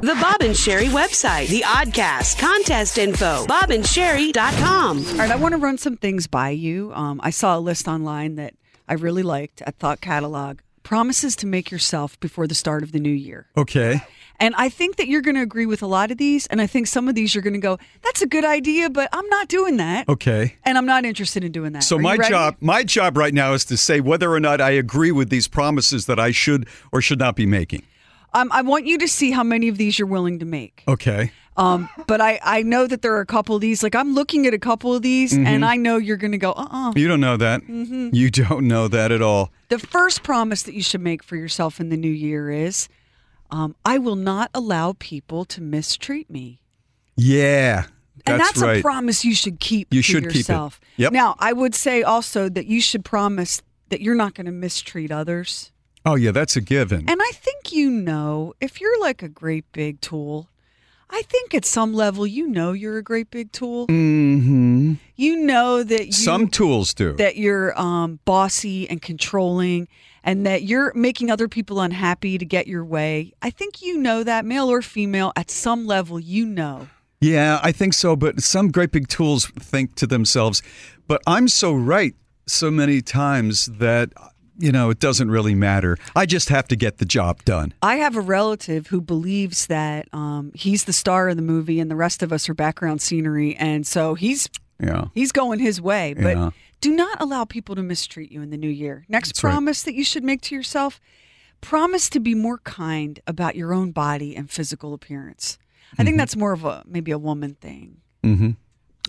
The 0.00 0.14
Bob 0.14 0.40
and 0.42 0.54
Sheri 0.54 0.86
website, 0.88 1.48
the 1.48 1.60
Oddcast, 1.62 2.38
contest 2.38 2.98
info, 2.98 3.44
bobandsheri.com. 3.46 4.98
All 5.06 5.14
right, 5.16 5.30
I 5.30 5.36
want 5.36 5.52
to 5.52 5.58
run 5.58 5.78
some 5.78 5.96
things 5.96 6.26
by 6.26 6.50
you. 6.50 6.92
Um, 6.94 7.20
I 7.22 7.30
saw 7.30 7.56
a 7.58 7.60
list 7.60 7.86
online 7.88 8.36
that 8.36 8.54
I 8.88 8.94
really 8.94 9.22
liked 9.22 9.62
at 9.62 9.76
Thought 9.76 10.00
Catalog. 10.00 10.58
Promises 10.88 11.36
to 11.36 11.46
make 11.46 11.70
yourself 11.70 12.18
before 12.18 12.46
the 12.46 12.54
start 12.54 12.82
of 12.82 12.92
the 12.92 12.98
new 12.98 13.12
year. 13.12 13.44
Okay. 13.58 14.00
And 14.40 14.54
I 14.56 14.70
think 14.70 14.96
that 14.96 15.06
you're 15.06 15.20
going 15.20 15.34
to 15.34 15.42
agree 15.42 15.66
with 15.66 15.82
a 15.82 15.86
lot 15.86 16.10
of 16.10 16.16
these. 16.16 16.46
And 16.46 16.62
I 16.62 16.66
think 16.66 16.86
some 16.86 17.08
of 17.10 17.14
these 17.14 17.34
you're 17.34 17.42
going 17.42 17.52
to 17.52 17.60
go, 17.60 17.78
that's 18.02 18.22
a 18.22 18.26
good 18.26 18.46
idea, 18.46 18.88
but 18.88 19.10
I'm 19.12 19.28
not 19.28 19.48
doing 19.48 19.76
that. 19.76 20.08
Okay. 20.08 20.56
And 20.64 20.78
I'm 20.78 20.86
not 20.86 21.04
interested 21.04 21.44
in 21.44 21.52
doing 21.52 21.72
that. 21.72 21.82
So 21.82 21.96
Are 21.96 22.00
my 22.00 22.16
job, 22.16 22.56
my 22.62 22.84
job 22.84 23.18
right 23.18 23.34
now 23.34 23.52
is 23.52 23.66
to 23.66 23.76
say 23.76 24.00
whether 24.00 24.32
or 24.32 24.40
not 24.40 24.62
I 24.62 24.70
agree 24.70 25.12
with 25.12 25.28
these 25.28 25.46
promises 25.46 26.06
that 26.06 26.18
I 26.18 26.30
should 26.30 26.66
or 26.90 27.02
should 27.02 27.18
not 27.18 27.36
be 27.36 27.44
making. 27.44 27.82
Um, 28.32 28.48
I 28.50 28.62
want 28.62 28.86
you 28.86 28.96
to 28.96 29.08
see 29.08 29.30
how 29.30 29.42
many 29.44 29.68
of 29.68 29.76
these 29.76 29.98
you're 29.98 30.08
willing 30.08 30.38
to 30.38 30.46
make. 30.46 30.84
Okay. 30.88 31.32
Um, 31.58 31.90
but 32.06 32.22
I, 32.22 32.40
I 32.42 32.62
know 32.62 32.86
that 32.86 33.02
there 33.02 33.12
are 33.14 33.20
a 33.20 33.26
couple 33.26 33.54
of 33.54 33.60
these. 33.60 33.82
Like 33.82 33.94
I'm 33.94 34.14
looking 34.14 34.46
at 34.46 34.54
a 34.54 34.58
couple 34.58 34.94
of 34.94 35.02
these, 35.02 35.34
Mhm. 35.34 35.44
and 35.44 35.64
I 35.66 35.76
know 35.76 35.98
you're 35.98 36.16
going 36.16 36.32
to 36.32 36.38
go, 36.38 36.52
uh 36.52 36.66
uh 36.70 36.92
You 36.96 37.08
don't 37.08 37.20
know 37.20 37.36
that. 37.36 37.60
Mhm. 37.62 38.14
You 38.14 38.30
don't 38.30 38.66
know 38.68 38.88
that 38.88 39.12
at 39.12 39.20
all. 39.20 39.52
The 39.68 39.78
first 39.78 40.22
promise 40.22 40.62
that 40.62 40.74
you 40.74 40.82
should 40.82 41.00
make 41.00 41.22
for 41.22 41.36
yourself 41.36 41.78
in 41.80 41.88
the 41.90 41.96
new 41.96 42.10
year 42.10 42.50
is 42.50 42.88
um, 43.50 43.76
I 43.84 43.98
will 43.98 44.16
not 44.16 44.50
allow 44.54 44.94
people 44.98 45.44
to 45.46 45.60
mistreat 45.60 46.30
me. 46.30 46.60
Yeah. 47.16 47.84
That's 48.24 48.30
And 48.30 48.40
That's, 48.40 48.58
right. 48.58 48.78
a 48.78 48.82
promise 48.82 49.24
you 49.24 49.34
should 49.34 49.60
keep 49.60 49.88
You 49.92 50.00
to 50.00 50.02
should 50.02 50.22
keep 50.24 50.30
it. 50.30 50.36
yourself. 50.36 50.80
Yep. 50.96 51.12
Now, 51.12 51.36
I 51.38 51.52
would 51.52 51.74
say 51.74 52.02
also 52.02 52.48
that 52.48 52.66
you 52.66 52.80
should 52.80 53.04
promise 53.04 53.62
that 53.90 54.00
you're 54.00 54.14
not 54.14 54.34
going 54.34 54.46
to 54.46 54.52
mistreat 54.52 55.10
others. 55.10 55.70
Oh 56.06 56.14
yeah, 56.14 56.30
that's 56.30 56.56
a 56.56 56.60
given. 56.60 57.08
And 57.08 57.20
I 57.22 57.30
think 57.34 57.72
you 57.72 57.90
know 57.90 58.54
if 58.60 58.80
you're 58.80 58.98
like 59.00 59.22
a 59.22 59.28
great 59.28 59.70
big 59.72 60.00
tool. 60.00 60.48
I 61.10 61.22
think 61.22 61.54
at 61.54 61.64
some 61.64 61.94
level 61.94 62.26
you 62.26 62.46
know 62.46 62.72
you're 62.72 62.98
a 62.98 63.02
great 63.02 63.30
big 63.30 63.52
tool. 63.52 63.86
hmm 63.86 64.94
You 65.16 65.36
know 65.38 65.82
that 65.82 66.06
you, 66.06 66.12
Some 66.12 66.48
tools 66.48 66.94
do. 66.94 67.12
that 67.14 67.36
you're 67.36 67.78
um, 67.80 68.18
bossy 68.24 68.88
and 68.88 69.00
controlling 69.00 69.88
and 70.22 70.44
that 70.46 70.62
you're 70.64 70.92
making 70.94 71.30
other 71.30 71.48
people 71.48 71.80
unhappy 71.80 72.36
to 72.38 72.44
get 72.44 72.66
your 72.66 72.84
way. 72.84 73.32
I 73.40 73.50
think 73.50 73.80
you 73.80 73.96
know 73.96 74.22
that, 74.24 74.44
male 74.44 74.70
or 74.70 74.82
female, 74.82 75.32
at 75.36 75.50
some 75.50 75.86
level, 75.86 76.20
you 76.20 76.44
know. 76.44 76.88
Yeah, 77.20 77.58
I 77.62 77.72
think 77.72 77.94
so. 77.94 78.14
But 78.14 78.42
some 78.42 78.70
great 78.70 78.92
big 78.92 79.08
tools 79.08 79.46
think 79.46 79.94
to 79.96 80.06
themselves, 80.06 80.62
but 81.06 81.22
I'm 81.26 81.48
so 81.48 81.72
right 81.72 82.14
so 82.46 82.70
many 82.70 83.00
times 83.02 83.66
that, 83.66 84.12
you 84.58 84.72
know, 84.72 84.90
it 84.90 84.98
doesn't 84.98 85.30
really 85.30 85.54
matter. 85.54 85.96
I 86.16 86.26
just 86.26 86.48
have 86.48 86.66
to 86.68 86.76
get 86.76 86.98
the 86.98 87.04
job 87.04 87.44
done. 87.44 87.72
I 87.82 87.96
have 87.96 88.16
a 88.16 88.20
relative 88.20 88.88
who 88.88 89.00
believes 89.00 89.66
that 89.68 90.08
um, 90.12 90.50
he's 90.54 90.84
the 90.84 90.92
star 90.92 91.28
of 91.28 91.36
the 91.36 91.42
movie 91.42 91.78
and 91.80 91.90
the 91.90 91.96
rest 91.96 92.22
of 92.22 92.32
us 92.32 92.48
are 92.48 92.54
background 92.54 93.00
scenery. 93.00 93.54
And 93.56 93.86
so 93.86 94.14
he's 94.14 94.48
Yeah. 94.80 95.06
he's 95.14 95.32
going 95.32 95.60
his 95.60 95.80
way. 95.80 96.14
But 96.14 96.36
Yeah. 96.36 96.50
do 96.80 96.90
not 96.94 97.20
allow 97.20 97.44
people 97.44 97.74
to 97.76 97.82
mistreat 97.82 98.30
you 98.32 98.42
in 98.42 98.50
the 98.50 98.56
new 98.56 98.68
year. 98.68 99.04
Next 99.08 99.28
That's 99.28 99.44
right. 99.44 99.50
promise 99.52 99.82
that 99.82 99.94
you 99.94 100.04
should 100.04 100.24
make 100.24 100.40
to 100.42 100.54
yourself 100.54 101.00
promise 101.60 102.08
to 102.10 102.20
be 102.20 102.34
more 102.34 102.58
kind 102.58 103.18
about 103.26 103.56
your 103.56 103.72
own 103.72 103.90
body 103.90 104.36
and 104.36 104.48
physical 104.50 104.94
appearance. 104.94 105.58
I 105.98 106.04
think 106.04 106.14
Mhm. 106.14 106.18
that's 106.18 106.36
more 106.36 106.52
of 106.52 106.64
a 106.64 106.82
maybe 106.86 107.10
a 107.10 107.18
woman 107.18 107.56
thing. 107.60 107.98
Mm-hmm. 108.22 108.50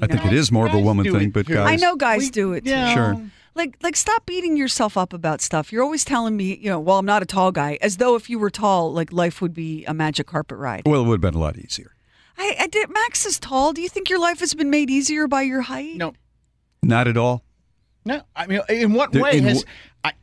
I 0.02 0.08
think 0.08 0.26
it 0.26 0.34
is 0.34 0.52
more 0.52 0.66
of 0.66 0.74
a 0.74 0.80
woman 0.80 1.12
thing, 1.12 1.30
but 1.32 1.46
guys, 1.46 1.68
I 1.70 1.76
know 1.76 1.96
guys 1.96 2.20
We- 2.22 2.30
do 2.30 2.54
it 2.54 2.64
too. 2.64 2.70
yeah. 2.72 2.94
Sure. 2.94 3.22
Like 3.56 3.78
like 3.82 3.96
stop 3.96 4.26
beating 4.26 4.56
yourself 4.56 4.98
up 4.98 5.12
about 5.14 5.42
stuff. 5.42 5.72
You're 5.72 5.84
always 5.84 6.06
telling 6.06 6.38
me, 6.38 6.58
you 6.58 6.70
know, 6.70 6.80
well, 6.80 6.98
I'm 7.00 7.06
not 7.06 7.22
a 7.24 7.26
tall 7.26 7.52
guy, 7.52 7.78
as 7.82 7.98
though 7.98 8.16
if 8.16 8.30
you 8.30 8.40
were 8.40 8.50
tall, 8.50 8.94
like 8.94 9.12
life 9.12 9.42
would 9.42 9.54
be 9.54 9.84
a 9.86 9.94
magic 9.94 10.28
carpet 10.28 10.58
ride. 10.58 10.84
Well, 10.86 11.02
it 11.04 11.08
would 11.08 11.16
have 11.16 11.34
been 11.34 11.34
a 11.40 11.44
lot 11.44 11.58
easier. 11.58 11.94
I, 12.38 12.56
I 12.62 12.68
did 12.68 12.90
Max 12.90 13.26
is 13.26 13.40
tall. 13.40 13.74
Do 13.74 13.82
you 13.82 13.90
think 13.90 14.10
your 14.10 14.20
life 14.20 14.40
has 14.40 14.54
been 14.54 14.70
made 14.70 14.90
easier 14.90 15.28
by 15.28 15.42
your 15.42 15.62
height? 15.62 15.96
No. 15.98 16.14
Not 16.82 17.08
at 17.08 17.18
all. 17.18 17.44
No, 18.06 18.22
I 18.36 18.48
mean, 18.48 18.62
in 18.70 18.94
what 18.94 19.12
The- 19.12 19.20
way 19.22 19.38
in 19.38 19.44
has 19.44 19.64
wh- 19.64 19.66
I, 20.06 20.14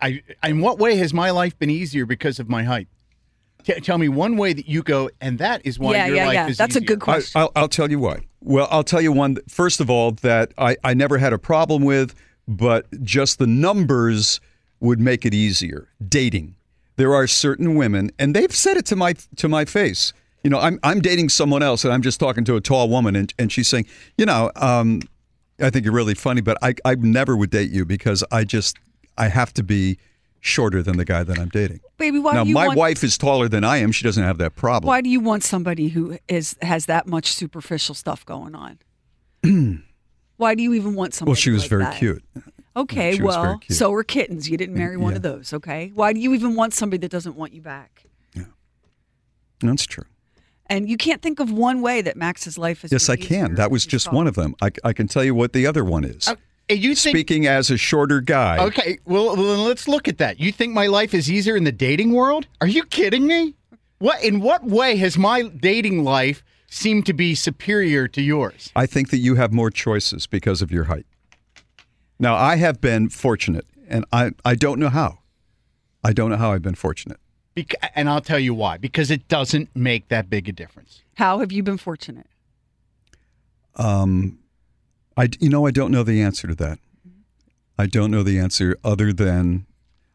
I? 0.42 0.48
In 0.48 0.60
what 0.60 0.78
way 0.78 0.96
has 0.96 1.12
my 1.12 1.30
life 1.30 1.58
been 1.58 1.68
easier 1.68 2.06
because 2.06 2.38
of 2.38 2.48
my 2.48 2.62
height? 2.62 2.88
T- 3.64 3.74
tell 3.80 3.98
me 3.98 4.08
one 4.08 4.36
way 4.38 4.54
that 4.54 4.66
you 4.66 4.82
go, 4.82 5.10
and 5.20 5.38
that 5.38 5.60
is 5.66 5.78
why 5.78 5.92
Yeah, 5.92 6.06
your 6.06 6.16
yeah, 6.16 6.26
life 6.26 6.34
yeah. 6.34 6.48
is 6.48 6.56
That's 6.56 6.76
a 6.76 6.80
good 6.80 7.00
question. 7.00 7.38
I, 7.38 7.42
I'll, 7.44 7.52
I'll 7.56 7.68
tell 7.68 7.90
you 7.90 7.98
why. 7.98 8.20
Well, 8.40 8.66
I'll 8.70 8.84
tell 8.84 9.00
you 9.02 9.12
one. 9.12 9.36
First 9.48 9.80
of 9.80 9.90
all, 9.90 10.12
that 10.22 10.52
I, 10.56 10.76
I 10.82 10.94
never 10.94 11.18
had 11.18 11.32
a 11.34 11.38
problem 11.38 11.84
with, 11.84 12.14
but 12.48 12.86
just 13.02 13.38
the 13.38 13.46
numbers 13.46 14.40
would 14.80 15.00
make 15.00 15.24
it 15.24 15.34
easier. 15.34 15.88
Dating. 16.06 16.54
There 16.96 17.14
are 17.14 17.26
certain 17.26 17.74
women, 17.74 18.10
and 18.18 18.34
they've 18.34 18.54
said 18.54 18.76
it 18.76 18.86
to 18.86 18.96
my 18.96 19.14
to 19.36 19.48
my 19.48 19.64
face. 19.64 20.12
You 20.42 20.50
know, 20.50 20.58
I'm 20.58 20.78
I'm 20.82 21.00
dating 21.00 21.28
someone 21.28 21.62
else, 21.62 21.84
and 21.84 21.92
I'm 21.92 22.02
just 22.02 22.18
talking 22.18 22.44
to 22.44 22.56
a 22.56 22.60
tall 22.60 22.88
woman, 22.88 23.16
and, 23.16 23.32
and 23.38 23.52
she's 23.52 23.68
saying, 23.68 23.86
you 24.16 24.24
know, 24.24 24.50
um, 24.56 25.02
I 25.60 25.70
think 25.70 25.84
you're 25.84 25.94
really 25.94 26.14
funny, 26.14 26.40
but 26.40 26.56
I 26.62 26.74
I 26.84 26.94
never 26.94 27.36
would 27.36 27.50
date 27.50 27.70
you 27.70 27.84
because 27.84 28.24
I 28.30 28.44
just 28.44 28.78
I 29.18 29.28
have 29.28 29.52
to 29.54 29.62
be 29.62 29.98
shorter 30.40 30.82
than 30.82 30.96
the 30.96 31.04
guy 31.04 31.22
that 31.24 31.38
I'm 31.38 31.48
dating. 31.48 31.80
Baby, 31.98 32.18
why 32.18 32.34
now, 32.34 32.44
my 32.44 32.68
want, 32.68 32.78
wife 32.78 33.04
is 33.04 33.18
taller 33.18 33.48
than 33.48 33.64
I 33.64 33.78
am. 33.78 33.92
She 33.92 34.04
doesn't 34.04 34.22
have 34.22 34.38
that 34.38 34.54
problem. 34.54 34.86
Why 34.86 35.00
do 35.00 35.10
you 35.10 35.20
want 35.20 35.44
somebody 35.44 35.88
who 35.88 36.18
is 36.28 36.56
has 36.62 36.86
that 36.86 37.06
much 37.06 37.32
superficial 37.32 37.94
stuff 37.94 38.24
going 38.24 38.54
on? 38.54 38.78
why 40.36 40.54
do 40.54 40.62
you 40.62 40.74
even 40.74 40.94
want 40.94 41.14
somebody? 41.14 41.30
Well, 41.30 41.36
she 41.36 41.50
was 41.50 41.62
like 41.62 41.70
very 41.70 41.84
that? 41.84 41.96
cute. 41.98 42.22
Okay, 42.76 43.16
She 43.16 43.22
was 43.22 43.34
very 43.36 43.48
well, 43.48 43.58
cute. 43.58 43.78
so 43.78 43.90
were 43.90 44.04
kittens. 44.04 44.50
You 44.50 44.56
didn't 44.58 44.74
marry 44.76 44.96
one 44.98 45.12
Yeah. 45.12 45.16
of 45.16 45.22
those. 45.22 45.52
Okay, 45.54 45.92
why 45.94 46.12
do 46.12 46.20
you 46.20 46.34
even 46.34 46.54
want 46.54 46.74
somebody 46.74 46.98
that 47.00 47.10
doesn't 47.10 47.34
want 47.36 47.54
you 47.54 47.62
back? 47.62 48.04
Yeah, 48.34 48.44
that's 49.60 49.84
true. 49.86 50.04
And 50.66 50.88
you 50.88 50.96
can't 50.96 51.22
think 51.22 51.38
of 51.40 51.50
one 51.52 51.80
way 51.80 52.02
that 52.02 52.16
Max's 52.16 52.58
life 52.58 52.84
is. 52.84 52.92
Easier. 52.92 52.96
Yes, 52.96 53.08
I 53.08 53.16
can. 53.16 53.54
That 53.54 53.70
was 53.70 53.86
just 53.86 54.12
one 54.12 54.26
of 54.26 54.34
them. 54.34 54.54
I, 54.60 54.70
I 54.84 54.92
can 54.92 55.06
tell 55.06 55.22
you 55.24 55.34
what 55.34 55.52
the 55.52 55.66
other 55.66 55.84
one 55.84 56.04
is. 56.04 56.26
Oh, 56.28 56.34
you 56.68 56.94
think- 56.96 57.14
Speaking 57.16 57.46
as 57.46 57.70
a 57.70 57.76
shorter 57.76 58.20
guy. 58.20 58.58
Okay, 58.58 58.98
well, 59.04 59.36
well, 59.36 59.56
then 59.56 59.64
let's 59.64 59.86
look 59.86 60.08
at 60.08 60.18
that. 60.18 60.40
You 60.40 60.50
think 60.50 60.74
my 60.74 60.88
life 60.88 61.14
is 61.14 61.30
easier 61.30 61.56
in 61.56 61.62
the 61.64 61.70
dating 61.72 62.12
world? 62.12 62.46
Are 62.60 62.66
you 62.66 62.82
kidding 62.84 63.26
me? 63.28 63.54
What 64.00 64.22
in 64.22 64.40
what 64.40 64.64
way 64.64 64.96
has 64.96 65.16
my 65.16 65.42
dating 65.42 66.02
life 66.04 66.42
seemed 66.68 67.06
to 67.06 67.12
be 67.12 67.34
superior 67.34 68.08
to 68.08 68.22
yours? 68.22 68.70
I 68.76 68.86
think 68.86 69.10
that 69.10 69.18
you 69.18 69.36
have 69.36 69.52
more 69.52 69.70
choices 69.70 70.26
because 70.26 70.62
of 70.62 70.70
your 70.70 70.84
height. 70.84 71.06
Now, 72.18 72.34
I 72.34 72.56
have 72.56 72.80
been 72.80 73.08
fortunate, 73.08 73.66
and 73.88 74.04
I, 74.12 74.32
I 74.44 74.54
don't 74.54 74.78
know 74.78 74.88
how. 74.88 75.18
I 76.02 76.12
don't 76.12 76.30
know 76.30 76.36
how 76.36 76.52
I've 76.52 76.62
been 76.62 76.74
fortunate. 76.74 77.18
Bec- 77.54 77.74
and 77.94 78.08
I'll 78.08 78.20
tell 78.20 78.38
you 78.38 78.54
why. 78.54 78.78
Because 78.78 79.10
it 79.10 79.28
doesn't 79.28 79.74
make 79.74 80.08
that 80.08 80.30
big 80.30 80.48
a 80.48 80.52
difference. 80.52 81.02
How 81.14 81.40
have 81.40 81.52
you 81.52 81.62
been 81.62 81.78
fortunate? 81.78 82.26
Um, 83.76 84.38
I, 85.16 85.28
you 85.40 85.48
know, 85.48 85.66
I 85.66 85.70
don't 85.70 85.90
know 85.90 86.02
the 86.02 86.22
answer 86.22 86.46
to 86.46 86.54
that. 86.56 86.78
I 87.78 87.86
don't 87.86 88.10
know 88.10 88.22
the 88.22 88.38
answer 88.38 88.76
other 88.84 89.12
than 89.12 89.66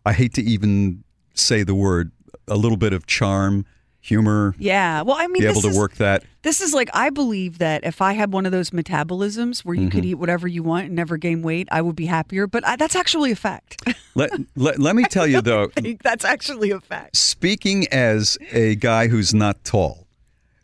I 0.06 0.14
hate 0.14 0.34
to 0.36 0.42
even 0.42 1.04
say 1.34 1.64
the 1.64 1.76
word 1.76 2.12
a 2.48 2.56
little 2.56 2.78
bit 2.78 2.94
of 2.94 3.06
charm, 3.06 3.66
humor, 4.04 4.56
Yeah. 4.58 5.04
Well, 5.04 5.16
I 5.18 5.28
mean, 5.28 5.42
be 5.42 5.48
this 5.48 5.52
able 5.52 5.62
to 5.62 5.68
is, 5.70 5.78
work 5.78 5.96
that. 5.96 6.24
This 6.42 6.60
is 6.60 6.74
like 6.74 6.90
I 6.94 7.12
believe 7.12 7.60
that 7.60 7.84
if 7.86 8.02
I 8.02 8.14
had 8.14 8.34
one 8.34 8.46
of 8.48 8.52
those 8.52 8.72
metabolisms 8.72 9.60
where 9.60 9.76
you 9.76 9.90
could 9.90 10.04
Mhm. 10.04 10.08
eat 10.08 10.14
whatever 10.16 10.48
you 10.48 10.64
want 10.64 10.88
and 10.88 10.96
never 10.96 11.18
gain 11.18 11.44
weight, 11.44 11.68
I 11.72 11.82
would 11.84 11.96
be 11.96 12.08
happier. 12.08 12.48
But 12.48 12.66
I, 12.68 12.76
that's 12.78 12.96
actually 12.96 13.32
a 13.32 13.36
fact. 13.36 13.82
Let, 14.16 14.32
let, 14.58 14.78
let 14.80 14.96
me 14.96 15.04
tell 15.06 15.26
you 15.28 15.42
though, 15.42 15.70
that's 16.04 16.26
actually 16.26 16.72
a 16.72 16.80
fact. 16.82 17.16
speaking 17.16 17.88
as 17.94 18.38
a 18.52 18.76
guy 18.76 19.08
who's 19.08 19.34
not 19.34 19.64
tall, 19.64 20.08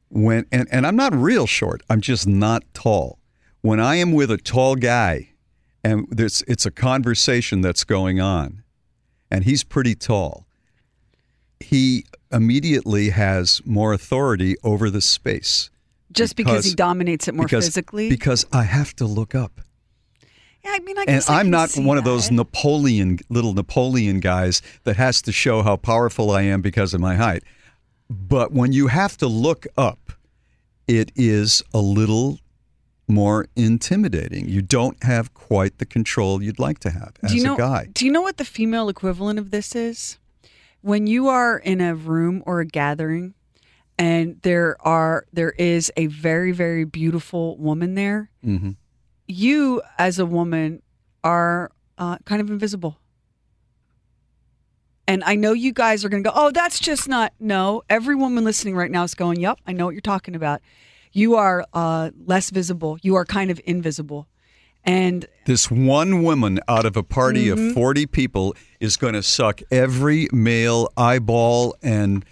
when 0.09 0.45
and, 0.51 0.67
and 0.71 0.85
I'm 0.87 0.95
not 0.97 1.13
real 1.13 1.45
short, 1.47 1.81
I'm 1.89 2.01
just 2.01 2.27
not 2.27 2.63
tall. 2.73 3.19
When 3.61 3.79
I 3.79 3.95
am 3.95 4.11
with 4.13 4.31
a 4.31 4.37
tall 4.37 4.75
guy 4.75 5.29
and 5.83 6.07
there's 6.09 6.41
it's 6.47 6.65
a 6.65 6.71
conversation 6.71 7.61
that's 7.61 7.83
going 7.83 8.19
on 8.19 8.63
and 9.31 9.43
he's 9.45 9.63
pretty 9.63 9.93
tall, 9.95 10.46
he 11.59 12.05
immediately 12.31 13.09
has 13.09 13.61
more 13.65 13.93
authority 13.93 14.55
over 14.63 14.89
the 14.89 15.01
space. 15.01 15.69
Just 16.11 16.35
because, 16.35 16.65
he 16.65 16.73
dominates 16.73 17.27
it 17.27 17.35
more 17.35 17.45
because- 17.45 17.65
physically. 17.65 18.09
Because 18.09 18.45
I 18.51 18.63
have 18.63 18.95
to 18.97 19.05
look 19.05 19.35
up. 19.35 19.61
yeah, 20.63 20.71
I 20.73 20.79
mean, 20.79 20.97
I 20.97 21.05
And 21.07 21.23
I'm 21.27 21.49
not 21.49 21.75
one 21.75 21.97
of 21.97 22.03
those 22.03 22.31
Napoleon 22.31 23.19
little 23.29 23.53
Napoleon 23.53 24.19
guys 24.19 24.61
that 24.83 24.97
has 24.97 25.21
to 25.23 25.31
show 25.31 25.61
how 25.63 25.75
powerful 25.75 26.31
I 26.31 26.41
am 26.43 26.61
because 26.61 26.93
of 26.93 27.01
my 27.01 27.15
height. 27.15 27.43
But 28.09 28.51
when 28.51 28.71
you 28.71 28.87
have 28.87 29.17
to 29.17 29.27
look 29.27 29.67
up, 29.77 30.13
it 30.87 31.11
is 31.15 31.61
a 31.73 31.79
little 31.79 32.39
more 33.07 33.47
intimidating. 33.55 34.47
You 34.49 34.61
don't 34.61 35.01
have 35.03 35.33
quite 35.33 35.77
the 35.77 35.85
control 35.85 36.41
you'd 36.41 36.59
like 36.59 36.79
to 36.79 36.89
have 36.89 37.13
as 37.23 37.31
do 37.31 37.37
you 37.37 37.43
know, 37.43 37.55
a 37.55 37.57
guy. 37.57 37.87
Do 37.93 38.05
you 38.05 38.11
know 38.11 38.21
what 38.21 38.37
the 38.37 38.45
female 38.45 38.89
equivalent 38.89 39.39
of 39.39 39.51
this 39.51 39.75
is? 39.75 40.17
When 40.87 41.05
you 41.05 41.27
are 41.27 41.57
in 41.57 41.81
a 41.81 41.93
room 41.95 42.41
or 42.45 42.61
a 42.61 42.65
gathering 42.65 43.33
and 43.99 44.41
there 44.43 44.77
are 44.79 45.25
there 45.33 45.49
is 45.51 45.91
a 45.97 46.05
very 46.07 46.53
very 46.53 46.85
beautiful 46.85 47.57
woman 47.57 47.95
there, 47.95 48.31
hmm 48.41 48.71
you 49.27 49.81
as 49.97 50.17
a 50.17 50.25
woman 50.25 50.81
are 51.25 51.71
uh, 51.97 52.17
kind 52.19 52.39
of 52.39 52.49
invisible. 52.49 52.97
And 55.05 55.21
I 55.25 55.35
know 55.35 55.51
you 55.51 55.73
guys 55.73 56.05
are 56.05 56.09
going 56.09 56.23
to 56.23 56.29
go, 56.29 56.33
oh, 56.33 56.51
that's 56.51 56.79
just 56.79 57.09
not. 57.09 57.33
No, 57.37 57.81
every 57.89 58.15
woman 58.15 58.45
listening 58.45 58.77
right 58.77 58.89
now 58.89 59.03
is 59.03 59.13
going, 59.13 59.41
yep, 59.41 59.59
I 59.67 59.73
know 59.73 59.83
what 59.83 59.93
you're 59.93 59.99
talking 59.99 60.33
about. 60.33 60.61
You 61.11 61.35
are 61.35 61.65
uh, 61.73 62.11
less 62.25 62.49
visible. 62.49 62.97
You 63.01 63.15
are 63.15 63.25
kind 63.25 63.51
of 63.51 63.59
invisible. 63.65 64.29
And 64.87 65.25
This 65.45 65.69
one 65.69 66.23
woman 66.23 66.59
out 66.69 66.85
of 66.85 66.95
a 66.97 67.03
party 67.03 67.47
Mhm. 67.47 67.69
of 67.69 67.73
40 67.73 68.05
people 68.05 68.55
is 68.79 68.95
going 68.97 69.13
to 69.13 69.21
suck 69.23 69.61
every 69.69 70.27
male 70.31 70.89
eyeball 70.97 71.75
and 71.83 72.23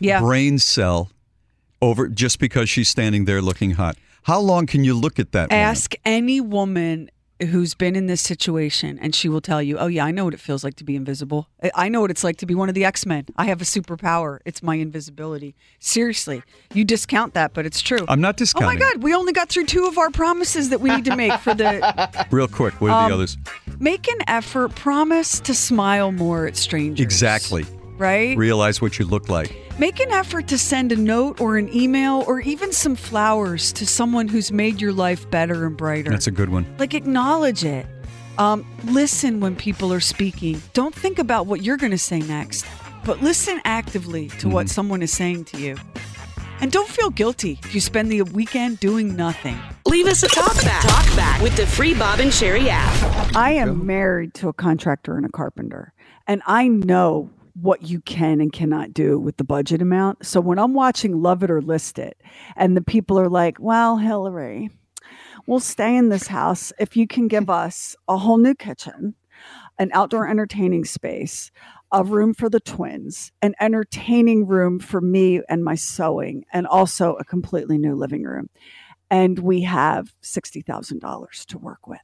yeah, 0.00 0.20
brain 0.20 0.58
cell 0.58 1.10
over 1.82 2.08
just 2.08 2.38
because 2.38 2.68
she's 2.70 2.88
standing 2.88 3.24
there 3.26 3.40
looking 3.42 3.72
hot. 3.72 3.96
How 4.24 4.40
long 4.40 4.66
can 4.66 4.82
you 4.84 4.94
look 4.94 5.18
at 5.18 5.32
that 5.32 5.50
woman? 5.50 5.62
ask 5.64 5.94
any 6.04 6.40
woman 6.40 7.10
who's 7.42 7.74
been 7.74 7.96
in 7.96 8.06
this 8.06 8.20
situation, 8.20 8.98
and 9.00 9.14
she 9.14 9.28
will 9.28 9.40
tell 9.40 9.62
you, 9.62 9.78
oh, 9.78 9.86
yeah, 9.86 10.04
I 10.04 10.10
know 10.10 10.24
what 10.24 10.34
it 10.34 10.40
feels 10.40 10.62
like 10.62 10.74
to 10.76 10.84
be 10.84 10.94
invisible. 10.96 11.48
I- 11.74 11.88
know 11.88 12.00
what 12.00 12.10
it's 12.10 12.22
like 12.22 12.36
to 12.38 12.46
be 12.46 12.54
one 12.54 12.68
of 12.68 12.74
the 12.74 12.84
X 12.84 13.04
Men. 13.06 13.26
I 13.36 13.46
have 13.46 13.60
a 13.60 13.64
superpower, 13.64 14.38
it's 14.44 14.62
my 14.62 14.76
invisibility. 14.76 15.54
Seriously, 15.78 16.42
you 16.74 16.84
discount 16.84 17.34
that, 17.34 17.52
but 17.54 17.66
it's 17.66 17.80
true. 17.80 18.04
I'm 18.08 18.20
not 18.20 18.36
discounting. 18.36 18.68
Oh 18.68 18.72
my 18.72 18.78
God, 18.92 19.02
we 19.02 19.14
only 19.14 19.32
got 19.32 19.48
through 19.48 19.66
two 19.66 19.86
of 19.86 19.98
our 19.98 20.10
promises 20.10 20.68
that 20.70 20.80
we 20.80 20.90
need 20.94 21.04
to 21.06 21.16
make 21.16 21.32
for 21.40 21.54
the 21.54 22.26
Real 22.30 22.46
quick, 22.48 22.80
what 22.80 22.90
are 22.90 23.04
Um, 23.04 23.08
the 23.10 23.14
others? 23.14 23.36
make 23.78 24.08
an 24.08 24.18
effort, 24.28 24.74
promise 24.74 25.40
to 25.40 25.54
smile 25.54 26.12
more 26.12 26.46
at 26.46 26.56
strangers. 26.56 27.02
Exactly. 27.02 27.64
Right? 28.00 28.34
Realize 28.38 28.80
what 28.80 28.98
you 28.98 29.04
look 29.04 29.28
like. 29.28 29.54
Make 29.78 30.00
an 30.00 30.10
effort 30.10 30.48
to 30.48 30.56
send 30.56 30.90
a 30.90 30.96
note 30.96 31.38
or 31.38 31.58
an 31.58 31.68
email 31.76 32.24
or 32.26 32.40
even 32.40 32.72
some 32.72 32.96
flowers 32.96 33.74
to 33.74 33.86
someone 33.86 34.26
who's 34.26 34.50
made 34.50 34.80
your 34.80 34.94
life 34.94 35.30
better 35.30 35.66
and 35.66 35.76
brighter. 35.76 36.10
That's 36.10 36.26
a 36.26 36.30
good 36.30 36.48
one. 36.48 36.64
like 36.78 36.94
acknowledge 36.94 37.62
it. 37.62 37.84
Um, 38.38 38.64
listen 38.84 39.40
when 39.40 39.54
people 39.54 39.92
are 39.92 40.00
speaking. 40.00 40.62
Don't 40.72 40.94
think 40.94 41.18
about 41.18 41.46
what 41.46 41.62
you're 41.62 41.76
going 41.76 41.90
to 41.90 41.98
say 41.98 42.20
next, 42.20 42.64
but 43.04 43.20
listen 43.20 43.60
actively 43.66 44.28
to 44.38 44.48
what 44.48 44.70
someone 44.70 45.02
is 45.02 45.12
saying 45.12 45.44
to 45.46 45.58
you. 45.58 45.76
And 46.62 46.72
don't 46.72 46.88
feel 46.88 47.10
guilty 47.10 47.58
if 47.62 47.74
you 47.74 47.82
spend 47.82 48.10
the 48.10 48.22
weekend 48.22 48.80
doing 48.80 49.14
nothing. 49.14 49.58
Leave 49.84 50.06
us 50.06 50.22
a 50.22 50.28
talk 50.28 50.54
back. 50.62 50.82
Talk 50.82 51.16
back 51.16 51.42
with 51.42 51.54
the 51.54 51.66
free 51.66 51.92
Bob 51.92 52.20
and 52.20 52.30
Sheri 52.30 52.68
app. 52.68 53.36
I 53.36 53.52
am 53.52 53.84
married 53.86 54.32
to 54.34 54.48
a 54.48 54.54
contractor 54.54 55.18
and 55.18 55.26
a 55.26 55.30
carpenter, 55.30 55.92
and 56.26 56.40
I 56.46 56.66
know 56.68 57.28
what 57.54 57.82
you 57.82 58.00
can 58.00 58.40
and 58.40 58.52
cannot 58.52 58.94
do 58.94 59.18
with 59.18 59.36
the 59.36 59.44
budget 59.44 59.82
amount. 59.82 60.26
So 60.26 60.40
when 60.40 60.58
I'm 60.58 60.74
watching 60.74 61.20
Love 61.20 61.42
It 61.42 61.50
or 61.50 61.60
List 61.60 61.98
It, 61.98 62.20
and 62.56 62.76
the 62.76 62.82
people 62.82 63.18
are 63.18 63.28
like, 63.28 63.58
well, 63.58 63.96
Hilary, 63.98 64.70
we'll 65.46 65.60
stay 65.60 65.96
in 65.96 66.08
this 66.08 66.26
house 66.26 66.72
if 66.78 66.96
you 66.96 67.06
can 67.06 67.28
give 67.28 67.50
us 67.50 67.96
a 68.08 68.16
whole 68.16 68.38
new 68.38 68.54
kitchen, 68.54 69.14
an 69.78 69.90
outdoor 69.92 70.28
entertaining 70.28 70.84
space, 70.84 71.50
a 71.92 72.04
room 72.04 72.34
for 72.34 72.48
the 72.48 72.60
twins, 72.60 73.32
an 73.42 73.54
entertaining 73.60 74.46
room 74.46 74.78
for 74.78 75.00
me 75.00 75.40
and 75.48 75.64
my 75.64 75.74
sewing, 75.74 76.44
and 76.52 76.66
also 76.66 77.14
a 77.14 77.24
completely 77.24 77.78
new 77.78 77.94
living 77.94 78.22
room. 78.22 78.48
And 79.10 79.38
we 79.40 79.62
have 79.62 80.14
$60,000 80.22 81.46
to 81.46 81.58
work 81.58 81.88
with. 81.88 81.98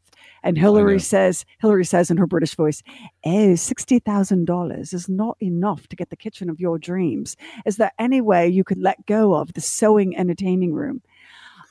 And 0.46 0.56
Hilary 0.56 1.00
says, 1.00 1.44
Hilary 1.60 1.84
says 1.84 2.10
in 2.10 2.18
her 2.18 2.26
British 2.26 2.54
voice, 2.54 2.82
eh, 3.24 3.46
Oh, 3.46 3.52
$60,000 3.52 4.94
is 4.94 5.08
not 5.08 5.36
enough 5.40 5.88
to 5.88 5.96
get 5.96 6.10
the 6.10 6.16
kitchen 6.16 6.48
of 6.48 6.60
your 6.60 6.78
dreams. 6.78 7.36
Is 7.64 7.76
there 7.76 7.92
any 7.98 8.20
way 8.20 8.48
you 8.48 8.64
could 8.64 8.78
let 8.78 9.06
go 9.06 9.34
of 9.34 9.52
the 9.52 9.60
sewing 9.60 10.16
entertaining 10.16 10.72
room? 10.72 11.02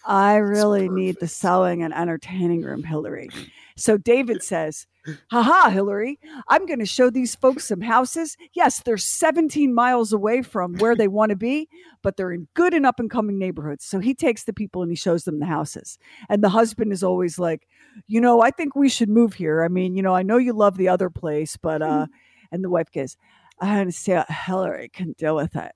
I 0.06 0.36
really 0.36 0.88
need 0.88 1.18
the 1.20 1.28
sewing 1.28 1.82
and 1.82 1.94
entertaining 1.94 2.62
room, 2.62 2.84
Hilary. 2.84 3.30
So 3.78 3.98
David 3.98 4.42
says, 4.42 4.88
Haha, 5.30 5.70
Hilary, 5.70 6.18
I'm 6.48 6.66
going 6.66 6.80
to 6.80 6.86
show 6.86 7.10
these 7.10 7.36
folks 7.36 7.68
some 7.68 7.82
houses. 7.82 8.38
Yes, 8.54 8.80
they're 8.80 8.98
17 8.98 9.74
miles 9.74 10.14
away 10.14 10.44
from 10.44 10.76
where 10.76 10.96
they 10.96 11.10
want 11.10 11.32
to 11.32 11.36
be, 11.36 11.68
but 12.02 12.16
they're 12.16 12.32
in 12.32 12.48
good 12.54 12.74
and 12.74 12.86
up 12.86 13.02
and 13.02 13.10
coming 13.10 13.38
neighborhoods. 13.38 13.84
So 13.84 14.00
he 14.00 14.14
takes 14.14 14.46
the 14.46 14.54
people 14.54 14.82
and 14.82 14.90
he 14.90 14.96
shows 14.96 15.26
them 15.26 15.40
the 15.40 15.46
houses. 15.46 15.98
And 16.30 16.42
the 16.42 16.50
husband 16.50 16.94
is 16.94 17.04
always 17.04 17.38
like, 17.38 17.68
You 18.08 18.22
know, 18.22 18.42
I 18.42 18.50
think 18.50 18.78
we 18.78 18.88
should 18.88 19.10
move 19.10 19.34
here. 19.34 19.62
I 19.62 19.68
mean, 19.68 19.98
you 19.98 20.02
know, 20.02 20.16
I 20.16 20.24
know 20.24 20.38
you 20.38 20.54
love 20.54 20.78
the 20.78 20.88
other 20.88 21.10
place, 21.10 21.58
but, 21.58 21.82
uh, 21.82 22.08
and 22.54 22.64
the 22.64 22.70
wife 22.70 22.92
goes, 22.94 23.18
I 23.60 23.82
understand 23.82 24.26
Hilary 24.30 24.88
can 24.88 25.14
deal 25.18 25.36
with 25.36 25.56
it. 25.58 25.74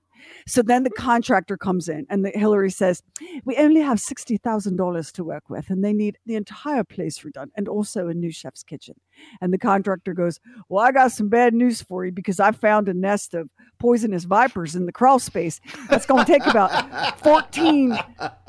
So 0.47 0.61
then 0.61 0.83
the 0.83 0.89
contractor 0.89 1.57
comes 1.57 1.89
in, 1.89 2.05
and 2.09 2.25
the, 2.25 2.31
Hilary 2.31 2.71
says, 2.71 3.03
"We 3.45 3.55
only 3.57 3.81
have 3.81 3.99
sixty 3.99 4.37
thousand 4.37 4.77
dollars 4.77 5.11
to 5.13 5.23
work 5.23 5.49
with, 5.49 5.69
and 5.69 5.83
they 5.83 5.93
need 5.93 6.17
the 6.25 6.35
entire 6.35 6.83
place 6.83 7.19
redone, 7.19 7.49
and 7.55 7.67
also 7.67 8.07
a 8.07 8.13
new 8.13 8.31
chef's 8.31 8.63
kitchen." 8.63 8.95
And 9.41 9.53
the 9.53 9.57
contractor 9.57 10.13
goes, 10.13 10.39
"Well, 10.69 10.83
I 10.83 10.91
got 10.91 11.11
some 11.11 11.29
bad 11.29 11.53
news 11.53 11.81
for 11.81 12.05
you 12.05 12.11
because 12.11 12.39
I 12.39 12.51
found 12.51 12.89
a 12.89 12.93
nest 12.93 13.33
of 13.33 13.49
poisonous 13.79 14.25
vipers 14.25 14.75
in 14.75 14.85
the 14.85 14.91
crawl 14.91 15.19
space. 15.19 15.59
That's 15.89 16.05
going 16.05 16.25
to 16.25 16.31
take 16.31 16.45
about 16.45 17.19
fourteen 17.19 17.97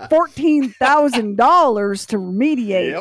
fourteen 0.09 0.73
thousand 0.81 1.37
dollars 1.37 2.07
to 2.07 2.17
remediate." 2.17 2.93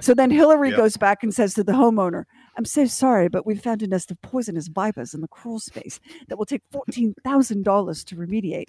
So 0.00 0.14
then 0.14 0.30
Hilary 0.30 0.70
Yep. 0.70 0.76
goes 0.76 0.96
back 0.96 1.22
and 1.22 1.32
says 1.32 1.54
to 1.54 1.62
the 1.62 1.72
homeowner, 1.72 2.24
I'm 2.56 2.64
so 2.64 2.84
sorry, 2.84 3.28
but 3.28 3.46
we've 3.46 3.62
found 3.62 3.82
a 3.82 3.86
nest 3.86 4.10
of 4.10 4.20
poisonous 4.20 4.68
vipers 4.68 5.14
in 5.14 5.22
the 5.22 5.28
crawl 5.28 5.58
space 5.58 6.00
that 6.28 6.36
will 6.36 6.44
take 6.44 6.62
$14,000 6.72 8.04
to 8.04 8.16
remediate. 8.16 8.66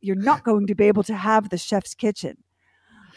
You're 0.00 0.16
not 0.16 0.44
going 0.44 0.66
to 0.68 0.74
be 0.74 0.84
able 0.84 1.02
to 1.04 1.14
have 1.14 1.48
the 1.48 1.58
chef's 1.58 1.94
kitchen. 1.94 2.36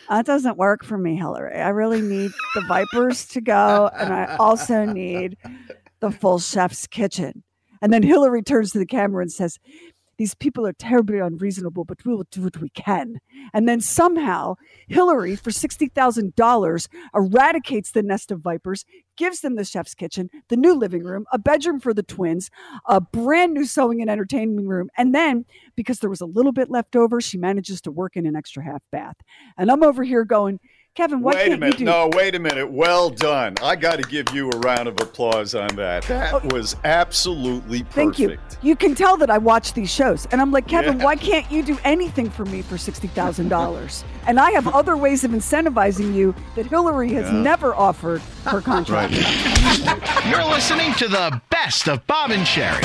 That 0.09 0.25
doesn't 0.25 0.57
work 0.57 0.83
for 0.83 0.97
me, 0.97 1.17
Hilary. 1.17 1.59
I 1.59 1.69
really 1.69 2.01
need 2.01 2.31
the 2.55 2.61
vipers 2.61 3.27
to 3.29 3.41
go, 3.41 3.89
and 3.95 4.13
I 4.13 4.35
also 4.37 4.85
need 4.85 5.37
the 5.99 6.11
full 6.11 6.39
chef's 6.39 6.87
kitchen. 6.87 7.43
And 7.81 7.93
then 7.93 8.03
Hilary 8.03 8.41
turns 8.41 8.71
to 8.71 8.79
the 8.79 8.85
camera 8.85 9.21
and 9.21 9.31
says, 9.31 9.59
These 10.17 10.35
people 10.35 10.65
are 10.65 10.73
terribly 10.73 11.19
unreasonable, 11.19 11.85
but 11.85 12.03
we 12.05 12.13
will 12.13 12.25
do 12.31 12.41
what 12.41 12.59
we 12.59 12.69
can. 12.69 13.19
And 13.53 13.67
then 13.67 13.81
somehow, 13.81 14.55
Hilary, 14.87 15.35
for 15.35 15.51
$60,000, 15.51 16.87
eradicates 17.13 17.91
the 17.91 18.03
nest 18.03 18.31
of 18.31 18.41
vipers, 18.41 18.85
gives 19.15 19.41
them 19.41 19.55
the 19.55 19.63
chef's 19.63 19.93
kitchen, 19.93 20.29
the 20.49 20.57
new 20.57 20.73
living 20.73 21.03
room, 21.03 21.25
a 21.31 21.37
bedroom 21.37 21.79
for 21.79 21.93
the 21.93 22.03
twins, 22.03 22.49
a 22.85 22.99
brand 23.01 23.53
new 23.53 23.65
sewing 23.65 24.01
and 24.01 24.09
entertaining 24.09 24.67
room. 24.67 24.89
And 24.97 25.13
then, 25.13 25.45
because 25.75 25.99
there 25.99 26.09
was 26.09 26.21
a 26.21 26.25
little 26.25 26.51
bit 26.51 26.69
left 26.69 26.95
over, 26.95 27.21
she 27.21 27.37
manages 27.37 27.81
to 27.81 27.91
work 27.91 28.15
in 28.15 28.25
an 28.25 28.35
extra 28.35 28.63
half 28.63 28.81
bath. 28.91 29.17
And 29.57 29.71
I'm 29.71 29.83
over 29.83 30.03
here 30.03 30.23
going, 30.23 30.59
Kevin, 30.97 31.21
why 31.21 31.33
wait 31.33 31.41
can't 31.41 31.53
a 31.53 31.57
minute. 31.57 31.73
you 31.79 31.85
do 31.85 31.91
No, 31.91 32.09
wait 32.13 32.33
a 32.33 32.39
minute. 32.39 32.71
Well 32.71 33.11
done. 33.11 33.53
I 33.61 33.75
got 33.75 33.97
to 33.97 34.09
give 34.09 34.33
you 34.33 34.49
a 34.49 34.57
round 34.57 34.87
of 34.87 34.95
applause 34.99 35.53
on 35.53 35.75
that. 35.75 36.01
That 36.05 36.33
oh. 36.33 36.41
was 36.49 36.75
absolutely 36.83 37.83
perfect. 37.83 37.97
Oh. 37.97 38.01
Thank 38.01 38.17
you. 38.19 38.37
You 38.63 38.75
can 38.75 38.95
tell 38.95 39.15
that 39.17 39.29
I 39.29 39.37
watch 39.37 39.73
these 39.73 39.91
shows. 39.93 40.25
And 40.31 40.41
I'm 40.41 40.51
like, 40.51 40.67
Kevin, 40.67 40.97
Yeah. 40.97 41.05
why 41.05 41.15
can't 41.15 41.51
you 41.51 41.61
do 41.61 41.77
anything 41.83 42.31
for 42.31 42.45
me 42.45 42.63
for 42.63 42.77
$60,000? 42.77 44.03
and 44.27 44.39
I 44.39 44.49
have 44.49 44.67
other 44.69 44.97
ways 44.97 45.23
of 45.23 45.29
incentivizing 45.29 46.15
you 46.15 46.33
that 46.55 46.65
Hilary 46.65 47.13
has 47.13 47.31
Yeah. 47.31 47.41
never 47.43 47.75
offered 47.75 48.21
her 48.45 48.59
contract. 48.71 49.13
You're 50.25 50.45
listening 50.45 50.93
to 50.95 51.07
the 51.07 51.39
best 51.51 51.87
of 51.87 52.07
Bob 52.07 52.31
and 52.31 52.41
Sheri. 52.41 52.81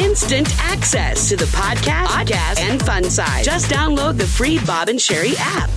Instant 0.00 0.48
access 0.58 1.28
to 1.28 1.36
the 1.36 1.44
podcast, 1.44 2.06
podcast, 2.06 2.58
and 2.58 2.82
fun 2.82 3.04
side. 3.04 3.44
Just 3.44 3.70
download 3.70 4.18
the 4.18 4.26
free 4.26 4.58
Bob 4.66 4.88
and 4.88 4.98
Sheri 4.98 5.36
app. 5.38 5.70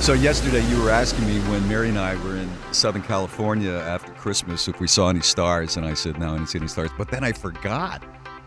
So 0.00 0.12
yesterday 0.12 0.64
you 0.68 0.80
were 0.80 0.90
asking 0.90 1.26
me 1.26 1.40
when 1.50 1.66
Mary 1.68 1.88
and 1.88 1.98
I 1.98 2.14
were 2.22 2.36
in 2.36 2.48
Southern 2.72 3.02
California 3.02 3.72
after 3.72 4.12
Christmas 4.12 4.68
if 4.68 4.78
we 4.78 4.86
saw 4.86 5.08
any 5.08 5.20
stars, 5.20 5.76
and 5.76 5.84
I 5.84 5.94
said 5.94 6.16
no, 6.20 6.30
I 6.30 6.36
didn't 6.36 6.50
see 6.50 6.58
any 6.60 6.68
stars. 6.68 6.90
But 6.96 7.10
then 7.10 7.24
I 7.24 7.32
forgot 7.32 8.04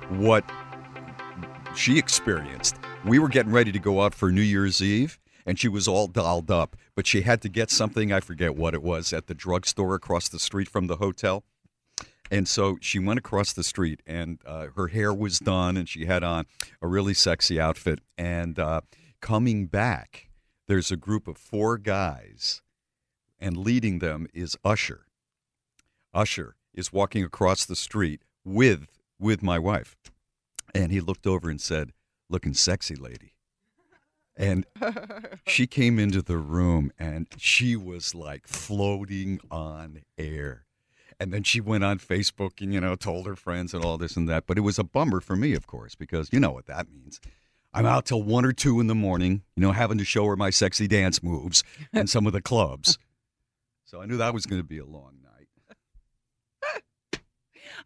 what 0.09 0.49
she 1.75 1.97
experienced. 1.97 2.77
We 3.05 3.19
were 3.19 3.27
getting 3.27 3.51
ready 3.51 3.73
to 3.73 3.79
go 3.79 4.01
out 4.01 4.15
for 4.15 4.31
New 4.31 4.41
Year's 4.41 4.81
Eve, 4.81 5.19
and 5.45 5.59
she 5.59 5.67
was 5.67 5.85
all 5.85 6.07
dolled 6.07 6.49
up, 6.49 6.77
but 6.95 7.05
she 7.05 7.23
had 7.23 7.41
to 7.41 7.49
get 7.49 7.69
something 7.71 8.13
I 8.13 8.21
forget 8.21 8.55
what 8.55 8.73
it 8.73 8.81
was 8.81 9.11
at 9.11 9.27
the 9.27 9.33
drugstore 9.33 9.95
across 9.95 10.29
the 10.29 10.39
street 10.39 10.69
from 10.69 10.87
the 10.87 10.95
hotel. 10.95 11.43
And 12.31 12.47
so 12.47 12.77
she 12.79 12.99
went 12.99 13.19
across 13.19 13.51
the 13.51 13.63
street, 13.65 14.01
and 14.07 14.39
uh, 14.45 14.67
her 14.77 14.87
hair 14.87 15.13
was 15.13 15.39
done, 15.39 15.75
and 15.75 15.89
she 15.89 16.05
had 16.05 16.23
on 16.23 16.45
a 16.81 16.87
really 16.87 17.13
sexy 17.13 17.59
outfit. 17.59 17.99
And 18.17 18.57
uh, 18.57 18.81
coming 19.19 19.65
back, 19.65 20.28
there's 20.69 20.91
a 20.91 20.97
group 20.97 21.27
of 21.27 21.35
four 21.35 21.79
guys, 21.79 22.61
and 23.39 23.57
leading 23.57 23.97
them 23.97 24.27
is 24.35 24.55
Usher. 24.63 25.07
Usher 26.13 26.57
is 26.75 26.93
walking 26.93 27.23
across 27.23 27.65
the 27.65 27.75
street 27.75 28.21
with 28.45 28.85
with 29.19 29.41
my 29.41 29.57
wife, 29.57 29.97
and 30.73 30.91
he 30.91 31.01
looked 31.01 31.25
over 31.25 31.49
and 31.49 31.59
said, 31.59 31.91
"Looking 32.29 32.53
sexy, 32.53 32.95
lady." 32.95 33.33
And 34.37 34.67
she 35.47 35.65
came 35.65 35.97
into 35.97 36.21
the 36.21 36.37
room, 36.37 36.91
and 36.99 37.25
she 37.37 37.75
was 37.75 38.13
like 38.13 38.47
floating 38.47 39.39
on 39.49 40.03
air. 40.19 40.67
And 41.19 41.33
then 41.33 41.41
she 41.41 41.59
went 41.59 41.83
on 41.83 41.97
Facebook 41.97 42.61
and, 42.61 42.73
you 42.73 42.79
know, 42.79 42.95
told 42.95 43.25
her 43.25 43.35
friends 43.35 43.73
and 43.73 43.83
all 43.83 43.97
this 43.97 44.15
and 44.15 44.29
that. 44.29 44.45
But 44.47 44.57
it 44.57 44.61
was 44.61 44.79
a 44.79 44.85
bummer 44.85 45.19
for 45.19 45.35
me, 45.35 45.53
of 45.53 45.67
course, 45.67 45.93
because 45.95 46.31
you 46.31 46.39
know 46.39 46.51
what 46.51 46.67
that 46.67 46.89
means. 46.89 47.19
I'm 47.73 47.85
out 47.85 48.05
till 48.05 48.23
one 48.23 48.45
or 48.45 48.51
two 48.51 48.79
in 48.79 48.87
the 48.87 48.95
morning, 48.95 49.43
you 49.55 49.61
know, 49.61 49.71
having 49.71 49.97
to 49.99 50.05
show 50.05 50.25
her 50.25 50.35
my 50.35 50.49
sexy 50.49 50.87
dance 50.87 51.21
moves 51.21 51.63
in 51.93 52.07
some 52.07 52.25
of 52.25 52.33
the 52.33 52.41
clubs. 52.41 52.97
So 53.85 54.01
I 54.01 54.05
knew 54.05 54.17
that 54.17 54.33
was 54.33 54.45
going 54.45 54.59
to 54.61 54.67
be 54.67 54.79
a 54.79 54.85
long 54.85 55.17
night. 55.23 57.21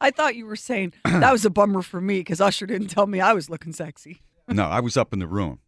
I 0.01 0.11
thought 0.11 0.35
you 0.35 0.45
were 0.45 0.55
saying 0.55 0.93
that 1.05 1.31
was 1.31 1.45
a 1.45 1.49
bummer 1.49 1.81
for 1.81 2.01
me 2.01 2.19
because 2.19 2.41
Usher 2.41 2.65
didn't 2.65 2.87
tell 2.87 3.07
me 3.07 3.19
I 3.21 3.33
was 3.33 3.49
looking 3.49 3.73
sexy. 3.73 4.21
No, 4.49 4.63
I 4.65 4.81
was 4.81 4.97
up 4.97 5.13
in 5.13 5.19
the 5.19 5.27
room. 5.27 5.59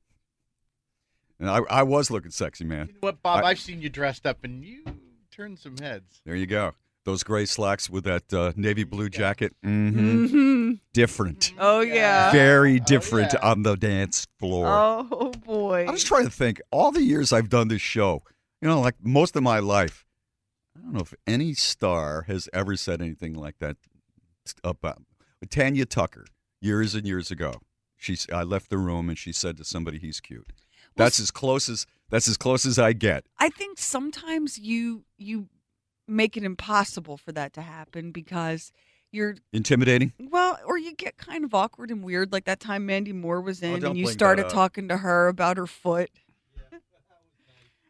And 1.39 1.49
I, 1.49 1.59
I 1.69 1.83
was 1.83 2.11
looking 2.11 2.31
sexy, 2.31 2.65
man. 2.65 2.89
What, 2.99 3.23
Bob? 3.23 3.41
I- 3.45 3.49
I've 3.51 3.59
seen 3.59 3.81
you 3.81 3.87
dressed 3.89 4.25
up, 4.27 4.43
and 4.43 4.65
you 4.65 4.83
turned 5.31 5.59
some 5.59 5.77
heads. 5.77 6.19
There 6.25 6.35
you 6.35 6.45
go. 6.45 6.73
Those 7.05 7.23
gray 7.23 7.45
slacks 7.45 7.87
with 7.89 8.03
that 8.05 8.33
uh, 8.33 8.51
navy 8.55 8.83
blue 8.83 9.09
jacket. 9.09 9.53
Mm-hmm. 9.63 10.25
Mhm. 10.25 10.79
Different. 10.91 11.53
Oh 11.59 11.81
yeah. 11.81 12.31
Very 12.31 12.79
different 12.79 13.35
on 13.43 13.61
the 13.63 13.75
dance 13.75 14.25
floor. 14.39 14.65
Oh 14.67 15.31
boy. 15.45 15.85
I 15.87 15.91
was 15.91 16.03
trying 16.03 16.25
to 16.25 16.31
think 16.31 16.59
all 16.71 16.91
the 16.91 17.03
years 17.03 17.31
I've 17.31 17.49
done 17.49 17.67
this 17.67 17.81
show, 17.81 18.23
you 18.61 18.67
know, 18.67 18.81
like 18.81 18.95
most 19.03 19.35
of 19.35 19.43
my 19.43 19.59
life, 19.59 20.03
I 20.75 20.81
don't 20.81 20.93
know 20.93 21.01
if 21.01 21.13
any 21.27 21.53
star 21.53 22.23
has 22.23 22.49
ever 22.51 22.75
said 22.75 23.01
anything 23.01 23.35
like 23.35 23.59
that 23.59 23.77
about 24.63 25.01
Tanya 25.49 25.85
Tucker 25.85 26.25
years 26.59 26.95
and 26.95 27.05
years 27.05 27.29
ago. 27.29 27.61
She, 27.97 28.17
I 28.33 28.43
left 28.43 28.69
the 28.69 28.77
room 28.77 29.09
and 29.09 29.17
she 29.17 29.31
said 29.31 29.57
to 29.57 29.63
somebody, 29.63 29.99
"He's 29.99 30.19
cute." 30.19 30.51
That's 30.95 31.19
as 31.19 31.29
close 31.31 31.69
as 31.69 31.85
that's 32.09 32.27
as 32.27 32.37
close 32.37 32.65
as 32.65 32.77
I 32.79 32.93
get. 32.93 33.25
I 33.39 33.49
think 33.49 33.77
sometimes 33.79 34.57
you 34.57 35.05
you 35.17 35.47
make 36.07 36.37
it 36.37 36.43
impossible 36.43 37.17
for 37.17 37.31
that 37.31 37.53
to 37.53 37.61
happen 37.61 38.11
because 38.11 38.71
you're 39.11 39.35
Intimidating. 39.53 40.11
well, 40.19 40.59
or 40.65 40.77
you 40.77 40.93
get 40.93 41.17
kind 41.17 41.43
of 41.45 41.53
awkward 41.53 41.89
and 41.91 42.03
weird, 42.03 42.31
like 42.33 42.45
that 42.45 42.59
time 42.59 42.85
Mandy 42.85 43.13
Moore 43.13 43.39
was 43.41 43.61
in, 43.61 43.79
don't 43.79 43.91
and 43.91 43.97
you 43.99 44.07
started 44.07 44.49
talking 44.49 44.87
to 44.89 44.97
her 44.97 45.27
about 45.27 45.57
her 45.57 45.67
foot. 45.67 46.09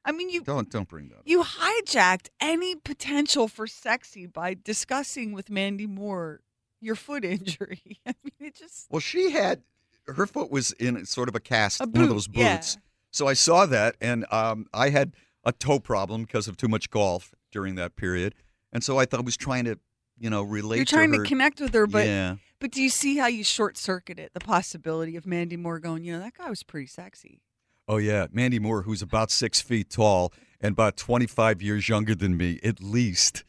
I 0.07 0.11
mean, 0.11 0.29
you 0.29 0.43
Don't 0.43 0.69
don't 0.69 0.87
bring 0.87 1.07
that. 1.09 1.15
up. 1.17 1.21
you 1.25 1.43
hijacked 1.43 2.27
any 2.39 2.75
potential 2.75 3.47
for 3.47 3.65
sexy 3.65 4.27
by 4.27 4.53
discussing 4.63 5.31
with 5.31 5.49
Mandy 5.49 5.87
Moore 5.87 6.41
your 6.79 6.93
foot 6.95 7.25
injury. 7.25 7.81
I 8.05 8.13
mean, 8.23 8.33
it 8.49 8.55
just 8.55 8.85
Well, 8.91 8.99
she 8.99 9.31
had 9.31 9.63
her 10.07 10.27
foot 10.27 10.51
was 10.51 10.73
in 10.73 11.03
sort 11.07 11.27
of 11.27 11.33
a 11.35 11.39
cast, 11.39 11.81
A 11.81 11.85
one 11.85 12.03
of 12.03 12.09
boot, 12.09 12.13
those 12.13 12.29
yeah. 12.31 12.57
boots. 12.57 12.77
So 13.09 13.27
I 13.27 13.33
saw 13.33 13.65
that, 13.65 13.95
and 13.99 14.25
um, 14.29 14.67
I 14.73 14.89
had 14.89 15.15
a 15.43 15.51
toe 15.51 15.79
problem 15.79 16.21
because 16.23 16.47
of 16.47 16.55
too 16.57 16.67
much 16.67 16.91
golf 16.91 17.33
during 17.55 17.75
that 17.75 17.95
period, 17.95 18.35
and 18.71 18.83
so 18.83 18.99
I 18.99 19.05
thought 19.05 19.21
I 19.21 19.23
was 19.23 19.37
trying 19.37 19.63
to, 19.65 19.79
you 20.19 20.29
know, 20.29 20.43
relate. 20.43 20.75
you're 20.75 20.85
trying 20.85 21.11
to, 21.13 21.19
to, 21.19 21.23
connect 21.23 21.59
with 21.61 21.73
her, 21.73 21.87
but 21.87 22.05
yeah, 22.05 22.35
but 22.59 22.69
do 22.71 22.83
you 22.83 22.89
see 22.89 23.17
how 23.17 23.27
you 23.27 23.43
short 23.43 23.77
circuit 23.77 24.19
it? 24.19 24.33
The 24.33 24.39
possibility 24.41 25.15
of 25.15 25.25
Mandy 25.25 25.57
Moore 25.57 25.79
going, 25.79 26.03
you 26.03 26.13
know, 26.13 26.19
that 26.19 26.37
guy 26.37 26.49
was 26.49 26.61
pretty 26.61 26.87
sexy. 26.87 27.41
oh 27.87 27.97
yeah, 27.97 28.27
Mandy 28.31 28.59
Moore, 28.59 28.83
who's 28.83 29.01
about 29.01 29.31
six 29.31 29.61
feet 29.61 29.89
tall 29.89 30.33
and 30.61 30.73
about 30.73 30.97
twenty 30.97 31.25
five 31.27 31.61
years 31.61 31.89
younger 31.89 32.13
than 32.13 32.35
me, 32.37 32.59
at 32.63 32.83
least. 32.83 33.43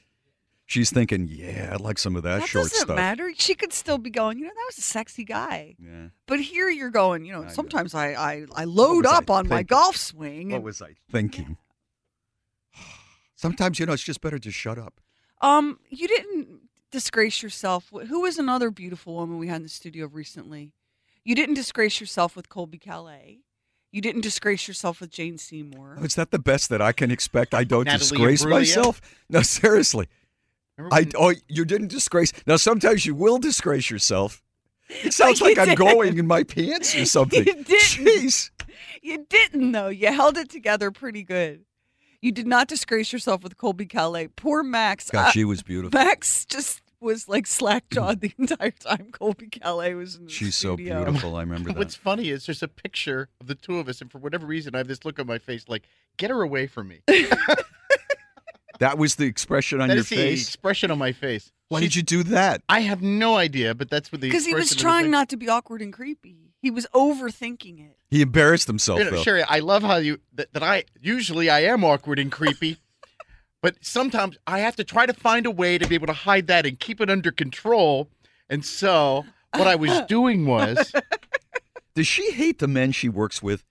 She's 0.68 0.90
thinking, 0.90 1.28
yeah, 1.30 1.70
I'd 1.72 1.80
like 1.80 1.96
some 1.96 2.16
of 2.16 2.24
that, 2.24 2.40
That 2.40 2.48
short 2.48 2.64
doesn't 2.64 2.86
stuff. 2.86 2.96
matter. 2.96 3.30
She 3.36 3.54
could 3.54 3.72
still 3.72 3.98
be 3.98 4.10
going, 4.10 4.36
you 4.38 4.46
know, 4.46 4.50
that 4.50 4.64
was 4.66 4.78
a 4.78 4.82
sexy 4.82 5.22
guy. 5.24 5.76
Yeah. 5.78 6.08
But 6.26 6.40
here 6.40 6.68
you're 6.68 6.90
going, 6.90 7.24
you 7.24 7.32
know, 7.32 7.42
know. 7.42 7.48
sometimes 7.50 7.94
I, 7.94 8.14
I, 8.14 8.46
I 8.52 8.64
load 8.64 9.04
was 9.04 9.12
I 9.12 9.18
up 9.18 9.30
on 9.30 9.46
my 9.46 9.62
golf 9.62 9.96
swing. 9.96 10.48
What 10.48 10.56
and- 10.56 10.64
was 10.64 10.82
I 10.82 10.96
thinking? 11.08 11.56
Sometimes 13.46 13.78
you 13.78 13.86
know 13.86 13.92
it's 13.92 14.02
just 14.02 14.20
better 14.20 14.40
to 14.40 14.50
shut 14.50 14.76
up. 14.76 15.00
Um, 15.40 15.78
you 15.88 16.08
didn't 16.08 16.62
disgrace 16.90 17.42
yourself. 17.44 17.90
Who 17.90 18.22
was 18.22 18.38
another 18.38 18.70
beautiful 18.72 19.14
woman 19.14 19.38
we 19.38 19.46
had 19.46 19.56
in 19.56 19.62
the 19.62 19.68
studio 19.68 20.08
recently? 20.08 20.72
You 21.24 21.36
didn't 21.36 21.54
disgrace 21.54 22.00
yourself 22.00 22.34
with 22.34 22.48
Colbie 22.48 22.80
Caillat. 22.82 23.38
You 23.92 24.00
didn't 24.00 24.22
disgrace 24.22 24.66
yourself 24.66 25.00
with 25.00 25.10
Jane 25.10 25.38
Seymour. 25.38 25.98
Oh, 26.00 26.04
is 26.04 26.16
that 26.16 26.32
the 26.32 26.40
best 26.40 26.70
that 26.70 26.82
I 26.82 26.90
can 26.90 27.10
expect? 27.10 27.54
I 27.54 27.62
don't 27.62 27.84
Natalie 27.84 27.98
disgrace 27.98 28.44
Imbruglia? 28.44 28.50
myself. 28.50 29.00
No, 29.28 29.42
seriously. 29.42 30.08
Remember 30.76 30.96
I 30.96 31.06
oh 31.16 31.32
you 31.48 31.64
didn't 31.64 31.88
disgrace. 31.88 32.32
Now 32.46 32.56
sometimes 32.56 33.06
you 33.06 33.14
will 33.14 33.38
disgrace 33.38 33.90
yourself. 33.90 34.42
It 34.88 35.14
sounds 35.14 35.40
you 35.40 35.46
like 35.46 35.58
I'm 35.58 35.74
going 35.74 36.18
in 36.18 36.26
my 36.26 36.42
pants 36.42 36.96
or 36.96 37.04
something. 37.16 37.46
You 37.46 37.62
didn't. 37.62 37.68
Jeez. 37.68 38.50
You 39.02 39.24
didn't 39.28 39.70
though. 39.70 39.88
You 39.88 40.08
held 40.08 40.36
it 40.36 40.50
together 40.50 40.90
pretty 40.90 41.22
good. 41.22 41.65
You 42.20 42.32
did 42.32 42.46
not 42.46 42.68
disgrace 42.68 43.12
yourself 43.12 43.42
with 43.42 43.56
Colbie 43.56 43.88
Caillat. 43.88 44.30
Poor 44.36 44.62
Max. 44.62 45.10
God, 45.10 45.28
Uh, 45.28 45.30
she 45.30 45.44
was 45.44 45.62
beautiful. 45.62 45.98
Max 45.98 46.44
just 46.46 46.82
was 47.00 47.28
like 47.28 47.46
slack 47.46 47.84
jawed 47.92 48.20
the 48.20 48.32
entire 48.38 48.70
time 48.70 49.08
Colbie 49.12 49.50
Caillat 49.50 49.96
was 49.96 50.16
in 50.16 50.24
the 50.26 50.30
She's 50.30 50.56
so 50.56 50.76
beautiful. 50.76 51.36
I 51.36 51.40
remember 51.42 51.72
What's 51.72 51.94
funny 51.94 52.30
is 52.30 52.46
there's 52.46 52.62
a 52.62 52.68
picture 52.68 53.28
of 53.40 53.46
the 53.48 53.54
two 53.54 53.78
of 53.78 53.88
us, 53.88 54.00
and 54.00 54.10
for 54.10 54.18
whatever 54.18 54.46
reason, 54.46 54.74
I 54.74 54.78
have 54.78 54.88
this 54.88 55.04
look 55.04 55.18
on 55.18 55.26
my 55.26 55.38
face 55.38 55.64
like, 55.68 55.84
get 56.16 56.30
her 56.30 56.42
away 56.42 56.66
from 56.66 56.88
me. 56.88 57.00
That 58.78 58.98
was 58.98 59.14
the 59.14 59.24
expression 59.24 59.80
on 59.80 59.88
That 59.88 59.94
your 59.94 60.00
is 60.02 60.10
the 60.10 60.16
face. 60.16 60.42
expression 60.48 60.90
on 60.90 60.98
my 60.98 61.12
face. 61.12 61.50
Why 61.70 61.80
She's- 61.80 61.92
did 61.92 61.96
you 61.96 62.02
do 62.02 62.22
that? 62.24 62.60
I 62.68 62.80
have 62.80 63.00
no 63.00 63.36
idea, 63.36 63.74
but 63.74 63.88
that's 63.88 64.12
what 64.12 64.20
the 64.20 64.28
Because 64.28 64.44
he 64.44 64.52
was 64.52 64.64
expression 64.64 64.86
on 64.86 64.92
his 64.98 65.02
trying 65.04 65.10
not 65.10 65.28
to 65.30 65.38
be 65.38 65.48
awkward 65.48 65.80
and 65.80 65.94
creepy. 65.94 66.45
He 66.66 66.70
was 66.72 66.84
overthinking 66.92 67.78
it. 67.78 67.96
He 68.10 68.22
embarrassed 68.22 68.66
himself 68.66 68.98
You 68.98 69.08
know. 69.08 69.22
Sheri, 69.22 69.44
I 69.48 69.60
love 69.60 69.84
how 69.84 69.98
you 69.98 70.18
that, 70.34 70.52
that 70.52 70.64
I 70.64 70.82
usually 71.00 71.48
I 71.48 71.60
am 71.60 71.84
awkward 71.84 72.18
and 72.18 72.32
creepy, 72.32 72.78
but 73.62 73.76
sometimes 73.82 74.36
I 74.48 74.58
have 74.58 74.74
to 74.74 74.82
try 74.82 75.06
to 75.06 75.12
find 75.14 75.46
a 75.46 75.50
way 75.52 75.78
to 75.78 75.86
be 75.86 75.94
able 75.94 76.08
to 76.08 76.12
hide 76.12 76.48
that 76.48 76.66
and 76.66 76.76
keep 76.76 77.00
it 77.00 77.08
under 77.08 77.30
control. 77.30 78.10
And 78.50 78.64
so 78.64 79.24
what 79.54 79.68
I 79.68 79.76
was 79.76 80.00
doing 80.08 80.44
was 80.44 80.92
Does 81.94 82.08
she 82.08 82.32
hate 82.32 82.58
the 82.58 82.66
men 82.66 82.90
she 82.90 83.08
works 83.08 83.40
with? 83.44 83.62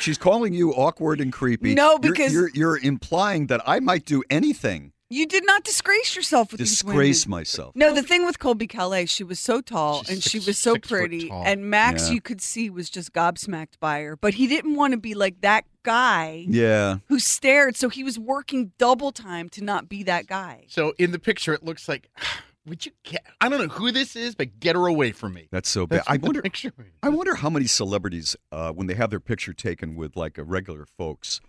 She's 0.00 0.18
calling 0.18 0.52
you 0.52 0.72
awkward 0.72 1.20
and 1.20 1.32
creepy. 1.32 1.76
No, 1.76 2.00
You're- 2.02 2.10
because- 2.10 2.32
you're, 2.32 2.50
you're 2.52 2.78
implying 2.78 3.46
that 3.46 3.60
I 3.64 3.78
might 3.78 4.04
do 4.06 4.24
anything. 4.28 4.92
You 5.12 5.26
did 5.26 5.44
not 5.44 5.64
disgrace 5.64 6.14
yourself 6.14 6.52
with 6.52 6.60
these 6.60 6.84
women. 6.84 6.98
Disgrace 7.00 7.26
myself. 7.26 7.74
No, 7.74 7.92
the 7.92 8.02
thing 8.02 8.24
with 8.24 8.38
Colbie 8.38 8.68
Caillat, 8.70 9.08
she 9.10 9.24
was 9.24 9.40
so 9.40 9.60
tall 9.60 10.04
She's 10.04 10.10
and 10.10 10.22
she 10.22 10.38
was 10.38 10.56
so 10.56 10.74
six 10.74 10.88
foot 10.88 10.98
pretty, 10.98 11.28
tall. 11.28 11.42
and 11.44 11.68
Max, 11.68 12.06
Yeah. 12.08 12.14
you 12.14 12.20
could 12.20 12.40
see, 12.40 12.70
was 12.70 12.88
just 12.88 13.12
gobsmacked 13.12 13.80
by 13.80 14.02
her. 14.02 14.16
But 14.16 14.34
he 14.34 14.46
didn't 14.46 14.76
want 14.76 14.92
to 14.92 14.98
be 14.98 15.14
like 15.14 15.40
that 15.40 15.64
guy 15.82 16.44
Yeah. 16.48 16.98
who 17.08 17.18
stared, 17.18 17.76
so 17.76 17.88
he 17.88 18.04
was 18.04 18.20
working 18.20 18.70
double 18.78 19.10
time 19.10 19.48
to 19.50 19.64
not 19.64 19.88
be 19.88 20.04
that 20.04 20.28
guy. 20.28 20.66
so 20.68 20.94
in 20.96 21.10
the 21.10 21.18
picture 21.18 21.52
it 21.54 21.64
looks 21.64 21.88
like 21.88 22.08
would 22.66 22.86
you 22.86 22.92
get 23.02 23.24
I 23.40 23.48
don't 23.48 23.58
know 23.60 23.66
who 23.74 23.90
this 23.90 24.14
is, 24.14 24.36
but 24.36 24.60
get 24.60 24.76
her 24.76 24.86
away 24.86 25.10
from 25.10 25.32
me. 25.34 25.48
That's 25.50 25.68
so 25.68 25.88
bad. 25.88 25.96
That's 26.00 26.08
I 26.08 26.12
what 26.12 26.20
the 26.20 26.26
wonder. 26.28 26.42
picture 26.42 26.72
means. 26.78 26.92
I 27.02 27.08
wonder 27.08 27.34
how 27.34 27.50
many 27.50 27.66
celebrities, 27.66 28.36
uh, 28.52 28.70
when 28.70 28.86
they 28.86 28.94
have 28.94 29.10
their 29.10 29.18
picture 29.18 29.52
taken 29.54 29.96
with 29.96 30.14
like 30.14 30.38
a 30.38 30.44
regular 30.44 30.86
folks, 30.86 31.40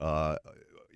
uh, 0.00 0.34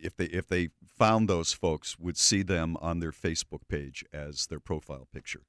if 0.02 0.16
they 0.16 0.26
if 0.26 0.46
they 0.48 0.70
found 0.86 1.28
those 1.28 1.52
folks, 1.52 1.98
would 1.98 2.16
see 2.16 2.42
them 2.42 2.76
on 2.80 3.00
their 3.00 3.12
Facebook 3.12 3.60
page 3.68 4.04
as 4.12 4.46
their 4.46 4.60
profile 4.60 5.06
picture. 5.12 5.42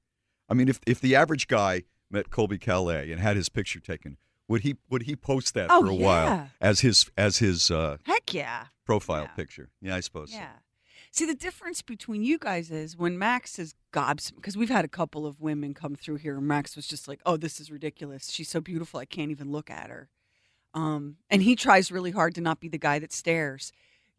I 0.48 0.54
mean, 0.54 0.68
if 0.68 0.80
if 0.86 1.00
the 1.00 1.14
average 1.16 1.46
guy 1.48 1.84
met 2.10 2.30
Colbie 2.30 2.58
Caillat 2.60 3.10
and 3.10 3.20
had 3.20 3.36
his 3.36 3.48
picture 3.48 3.80
taken, 3.80 4.16
would 4.48 4.62
he 4.62 4.76
would 4.88 5.02
he 5.02 5.14
post 5.16 5.54
that 5.54 5.68
Oh, 5.70 5.82
for 5.82 5.90
a 5.90 5.94
yeah. 5.94 6.04
while 6.04 6.50
as 6.60 6.80
his 6.80 7.10
as 7.16 7.38
his 7.38 7.70
uh, 7.70 7.98
Heck 8.04 8.32
yeah. 8.34 8.66
profile 8.84 9.22
Yeah. 9.22 9.28
picture? 9.34 9.68
Yeah, 9.80 9.96
I 9.96 10.00
suppose. 10.00 10.30
so. 10.32 10.38
Yeah. 10.38 10.52
See, 11.12 11.24
the 11.26 11.34
difference 11.34 11.82
between 11.82 12.22
you 12.22 12.38
guys 12.38 12.70
is 12.70 12.96
when 12.96 13.18
Max 13.18 13.58
is 13.58 13.74
gobs, 13.90 14.30
because 14.30 14.56
we've 14.56 14.70
had 14.70 14.84
a 14.84 14.88
couple 14.88 15.26
of 15.26 15.40
women 15.40 15.74
come 15.74 15.96
through 15.96 16.16
here, 16.16 16.36
and 16.38 16.46
Max 16.46 16.76
was 16.76 16.86
just 16.86 17.08
like, 17.08 17.20
"Oh, 17.26 17.36
this 17.36 17.58
is 17.58 17.68
ridiculous. 17.70 18.30
She's 18.30 18.48
so 18.48 18.60
beautiful, 18.60 19.00
I 19.00 19.06
can't 19.06 19.30
even 19.32 19.50
look 19.50 19.70
at 19.70 19.90
her." 19.90 20.08
Um, 20.72 21.16
and 21.28 21.42
he 21.42 21.56
tries 21.56 21.90
really 21.90 22.12
hard 22.12 22.34
to 22.36 22.40
not 22.40 22.60
be 22.60 22.68
the 22.68 22.78
guy 22.78 23.00
that 23.00 23.12
stares. 23.12 23.72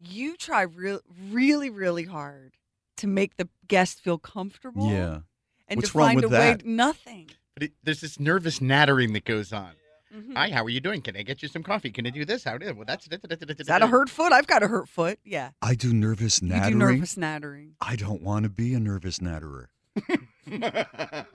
You 0.04 0.36
try 0.36 0.62
real, 0.62 1.00
really, 1.30 1.70
really 1.70 2.04
hard 2.04 2.52
to 2.98 3.06
make 3.06 3.36
the 3.36 3.48
guest 3.68 4.00
feel 4.00 4.18
comfortable. 4.18 4.90
Yeah. 4.90 5.20
and 5.68 5.78
What's 5.78 5.90
to 5.92 5.98
wrong 5.98 6.08
find 6.08 6.16
with 6.16 6.24
a 6.26 6.28
way. 6.28 6.38
that? 6.52 6.66
Nothing. 6.66 7.30
But 7.54 7.64
it, 7.64 7.72
there's 7.82 8.00
this 8.00 8.18
nervous 8.20 8.60
nattering 8.60 9.12
that 9.14 9.24
goes 9.24 9.52
on. 9.52 9.72
Mhm. 10.14 10.34
Hi, 10.36 10.50
how 10.50 10.62
are 10.64 10.68
you 10.68 10.80
doing? 10.80 11.00
Can 11.00 11.16
I 11.16 11.22
get 11.22 11.40
you 11.42 11.48
some 11.48 11.62
coffee? 11.62 11.90
Can 11.90 12.06
I 12.06 12.10
do 12.10 12.24
this? 12.26 12.44
How 12.44 12.58
do 12.58 12.66
well 12.74 12.84
that's 12.86 13.06
Is 13.06 13.66
that 13.66 13.80
a 13.82 13.86
hurt 13.86 14.10
foot? 14.10 14.30
I've 14.32 14.46
got 14.46 14.62
a 14.62 14.68
hurt 14.68 14.88
foot. 14.88 15.18
Yeah, 15.24 15.50
I 15.62 15.74
do 15.74 15.94
nervous 15.94 16.42
nattering. 16.42 16.64
you 16.64 16.70
do 16.72 16.78
nervous 16.78 17.16
nattering. 17.16 17.70
I 17.80 17.96
don't 17.96 18.20
want 18.22 18.42
to 18.42 18.50
be 18.50 18.74
a 18.74 18.80
nervous 18.80 19.20
natterer. 19.20 19.68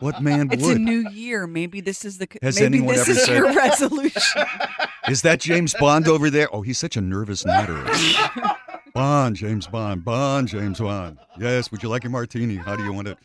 What 0.00 0.20
man 0.20 0.48
It's 0.50 0.62
would? 0.64 0.76
a 0.76 0.80
new 0.80 1.08
year. 1.10 1.46
Maybe 1.46 1.80
this 1.80 2.04
is 2.04 2.18
the. 2.18 2.26
Has 2.42 2.56
maybe 2.60 2.78
anyone 2.78 2.96
this 2.96 3.08
ever 3.08 3.10
is 3.18 3.24
said- 3.24 3.36
your 3.36 3.52
resolution. 3.54 4.42
Is 5.08 5.22
that 5.22 5.38
James 5.38 5.74
Bond 5.78 6.08
over 6.08 6.30
there? 6.30 6.48
Oh, 6.52 6.62
he's 6.62 6.78
such 6.78 6.96
a 6.96 7.00
nervous 7.02 7.44
natterer. 7.44 7.86
Bond, 8.94 9.36
James 9.36 9.66
Bond, 9.66 10.02
Bond, 10.04 10.48
James 10.48 10.80
Bond. 10.80 11.18
Yes, 11.38 11.70
would 11.70 11.82
you 11.82 11.90
like 11.90 12.04
a 12.06 12.08
martini? 12.08 12.56
How 12.56 12.74
do 12.74 12.82
you 12.84 12.92
want 12.92 13.08
it? 13.08 13.18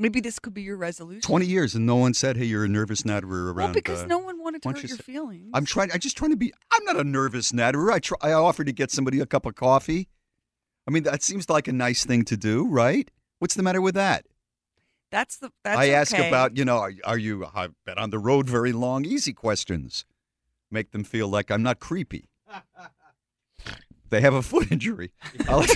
Maybe 0.00 0.20
this 0.20 0.38
could 0.38 0.54
be 0.54 0.62
your 0.62 0.76
resolution. 0.76 1.22
20 1.22 1.46
years 1.46 1.74
and 1.74 1.84
no 1.84 1.96
one 1.96 2.14
said, 2.14 2.36
hey, 2.36 2.44
you're 2.44 2.64
a 2.64 2.68
nervous 2.68 3.02
natterer 3.04 3.46
around. 3.52 3.56
Well, 3.56 3.72
because 3.74 4.02
uh, 4.02 4.06
no 4.06 4.18
one 4.18 4.40
wanted 4.40 4.62
to 4.62 4.68
why 4.68 4.72
don't 4.74 4.82
hurt 4.82 4.84
you 4.84 4.88
your 4.90 4.96
say- 4.98 5.02
feelings. 5.02 5.50
I'm 5.54 5.64
trying, 5.64 5.90
I'm 5.90 5.98
just 5.98 6.16
trying 6.16 6.30
to 6.30 6.36
be, 6.36 6.52
I'm 6.70 6.84
not 6.84 6.96
a 6.96 7.02
nervous 7.04 7.52
natterer. 7.52 7.90
I 7.90 7.98
try, 7.98 8.16
I 8.22 8.32
offer 8.34 8.62
to 8.62 8.72
get 8.72 8.92
somebody 8.92 9.18
a 9.18 9.26
cup 9.26 9.44
of 9.46 9.56
coffee. 9.56 10.06
I 10.88 10.90
mean, 10.90 11.02
that 11.02 11.22
seems 11.22 11.50
like 11.50 11.68
a 11.68 11.72
nice 11.72 12.06
thing 12.06 12.24
to 12.24 12.36
do, 12.36 12.66
right? 12.66 13.10
What's 13.40 13.54
the 13.54 13.62
matter 13.62 13.82
with 13.82 13.94
that? 13.94 14.24
That's 15.12 15.36
the. 15.36 15.50
That's 15.62 15.78
I 15.78 15.88
ask 15.90 16.14
okay. 16.14 16.26
about, 16.28 16.56
you 16.56 16.64
know, 16.64 16.78
are, 16.78 16.92
are 17.04 17.18
you, 17.18 17.46
I've 17.54 17.74
been 17.84 17.98
on 17.98 18.08
the 18.08 18.18
road 18.18 18.48
very 18.48 18.72
long, 18.72 19.04
easy 19.04 19.34
questions. 19.34 20.06
Make 20.70 20.92
them 20.92 21.04
feel 21.04 21.28
like 21.28 21.50
I'm 21.50 21.62
not 21.62 21.78
creepy. 21.78 22.28
They 24.10 24.22
have 24.22 24.32
a 24.32 24.40
foot 24.40 24.72
injury. 24.72 25.10
I 25.46 25.54
like- 25.56 25.68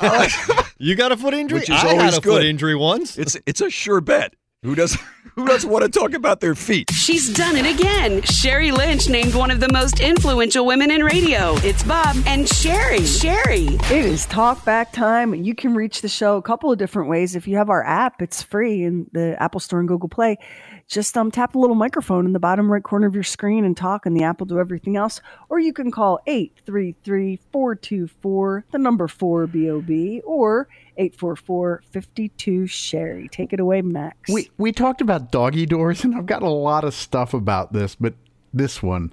I 0.00 0.18
like- 0.56 0.66
You 0.78 0.94
got 0.94 1.10
a 1.10 1.16
foot 1.16 1.34
injury? 1.34 1.58
Which 1.58 1.70
is 1.70 1.74
I 1.82 1.88
always 1.88 2.00
had 2.02 2.14
a 2.14 2.20
good. 2.20 2.34
foot 2.34 2.44
injury 2.44 2.76
once. 2.76 3.18
It's 3.18 3.36
it's 3.46 3.60
a 3.60 3.68
sure 3.68 4.00
bet. 4.00 4.34
Who 4.64 4.76
does 4.76 4.96
who 5.34 5.44
doesn't 5.44 5.68
want 5.68 5.82
to 5.84 5.90
talk 5.90 6.14
about 6.14 6.38
their 6.40 6.54
feet? 6.54 6.88
She's 6.92 7.32
done 7.32 7.56
it 7.56 7.66
again. 7.66 8.22
Sheri 8.22 8.72
Lynch 8.72 9.08
named 9.08 9.34
one 9.34 9.50
of 9.50 9.58
the 9.58 9.72
most 9.72 9.98
influential 9.98 10.64
women 10.64 10.92
in 10.92 11.02
radio. 11.02 11.56
It's 11.64 11.82
Bob 11.82 12.14
and 12.26 12.46
Sheri. 12.46 12.98
Sheri. 13.00 13.74
It 13.90 14.04
is 14.04 14.24
talk 14.26 14.64
back 14.64 14.92
time. 14.92 15.34
You 15.34 15.56
can 15.56 15.74
reach 15.74 16.00
the 16.00 16.08
show 16.08 16.36
a 16.36 16.42
couple 16.42 16.70
of 16.70 16.78
different 16.78 17.08
ways. 17.08 17.34
If 17.34 17.48
you 17.48 17.56
have 17.56 17.70
our 17.70 17.84
app, 17.84 18.22
it's 18.22 18.40
free 18.40 18.84
in 18.84 19.08
the 19.10 19.40
Apple 19.42 19.58
Store 19.58 19.80
and 19.80 19.88
Google 19.88 20.08
Play. 20.08 20.38
Just 20.86 21.16
um, 21.16 21.32
tap 21.32 21.52
the 21.52 21.58
little 21.58 21.74
microphone 21.74 22.24
in 22.24 22.32
the 22.32 22.38
bottom 22.38 22.70
right 22.70 22.82
corner 22.82 23.08
of 23.08 23.14
your 23.14 23.24
screen 23.24 23.64
and 23.64 23.76
talk, 23.76 24.06
and 24.06 24.16
the 24.16 24.22
app 24.22 24.38
will 24.38 24.46
do 24.46 24.60
everything 24.60 24.96
else. 24.96 25.20
Or 25.48 25.58
you 25.58 25.72
can 25.72 25.90
call 25.90 26.20
833 26.28 27.40
424, 27.50 28.66
the 28.70 28.78
number 28.78 29.08
4 29.08 29.48
BOB, 29.48 30.22
or 30.24 30.68
844 30.96 31.82
52 31.90 32.62
Sheri. 32.62 33.30
Take 33.30 33.52
it 33.52 33.60
away, 33.60 33.82
Max. 33.82 34.30
We 34.30 34.50
we 34.58 34.72
talked 34.72 35.00
about 35.00 35.30
doggy 35.30 35.66
doors, 35.66 36.04
and 36.04 36.14
I've 36.14 36.26
got 36.26 36.42
a 36.42 36.50
lot 36.50 36.84
of 36.84 36.94
stuff 36.94 37.34
about 37.34 37.72
this, 37.72 37.94
but 37.94 38.14
this 38.52 38.82
one. 38.82 39.12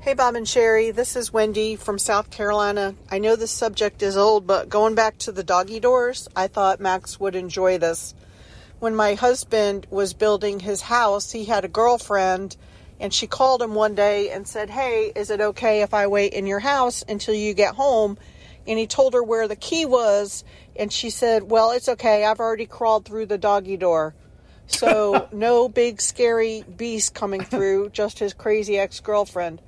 Hey, 0.00 0.14
Bob 0.14 0.36
and 0.36 0.46
Sheri, 0.46 0.94
this 0.94 1.16
is 1.16 1.32
Wendy 1.32 1.74
from 1.74 1.98
South 1.98 2.30
Carolina. 2.30 2.94
I 3.10 3.18
know 3.18 3.34
this 3.34 3.50
subject 3.50 4.02
is 4.02 4.16
old, 4.16 4.46
but 4.46 4.68
going 4.68 4.94
back 4.94 5.18
to 5.18 5.32
the 5.32 5.42
doggy 5.42 5.80
doors, 5.80 6.28
I 6.36 6.46
thought 6.46 6.78
Max 6.78 7.18
would 7.18 7.34
enjoy 7.34 7.78
this. 7.78 8.14
When 8.78 8.94
my 8.94 9.14
husband 9.14 9.86
was 9.90 10.14
building 10.14 10.60
his 10.60 10.82
house, 10.82 11.32
he 11.32 11.46
had 11.46 11.64
a 11.64 11.68
girlfriend, 11.68 12.56
And 13.00 13.12
she 13.12 13.26
called 13.26 13.62
him 13.62 13.74
one 13.74 13.94
day 13.94 14.30
and 14.30 14.46
said, 14.46 14.70
Hey, 14.70 15.12
is 15.14 15.30
it 15.30 15.40
okay 15.40 15.82
if 15.82 15.92
I 15.92 16.06
wait 16.06 16.32
in 16.32 16.46
your 16.46 16.60
house 16.60 17.04
until 17.08 17.34
you 17.34 17.52
get 17.52 17.74
home? 17.74 18.16
And 18.66 18.78
he 18.78 18.86
told 18.86 19.14
her 19.14 19.22
where 19.22 19.48
the 19.48 19.56
key 19.56 19.86
was. 19.86 20.44
And 20.78 20.92
she 20.92 21.10
said, 21.10 21.50
Well, 21.50 21.70
it's 21.70 21.88
okay. 21.88 22.24
I've 22.24 22.40
already 22.40 22.66
crawled 22.66 23.04
through 23.04 23.26
the 23.26 23.38
doggy 23.38 23.76
door. 23.76 24.14
So, 24.66 25.28
no 25.32 25.68
big 25.68 26.00
scary 26.00 26.64
beast 26.76 27.14
coming 27.14 27.42
through, 27.42 27.90
just 27.90 28.18
his 28.18 28.34
crazy 28.34 28.78
ex 28.78 29.00
girlfriend. 29.00 29.60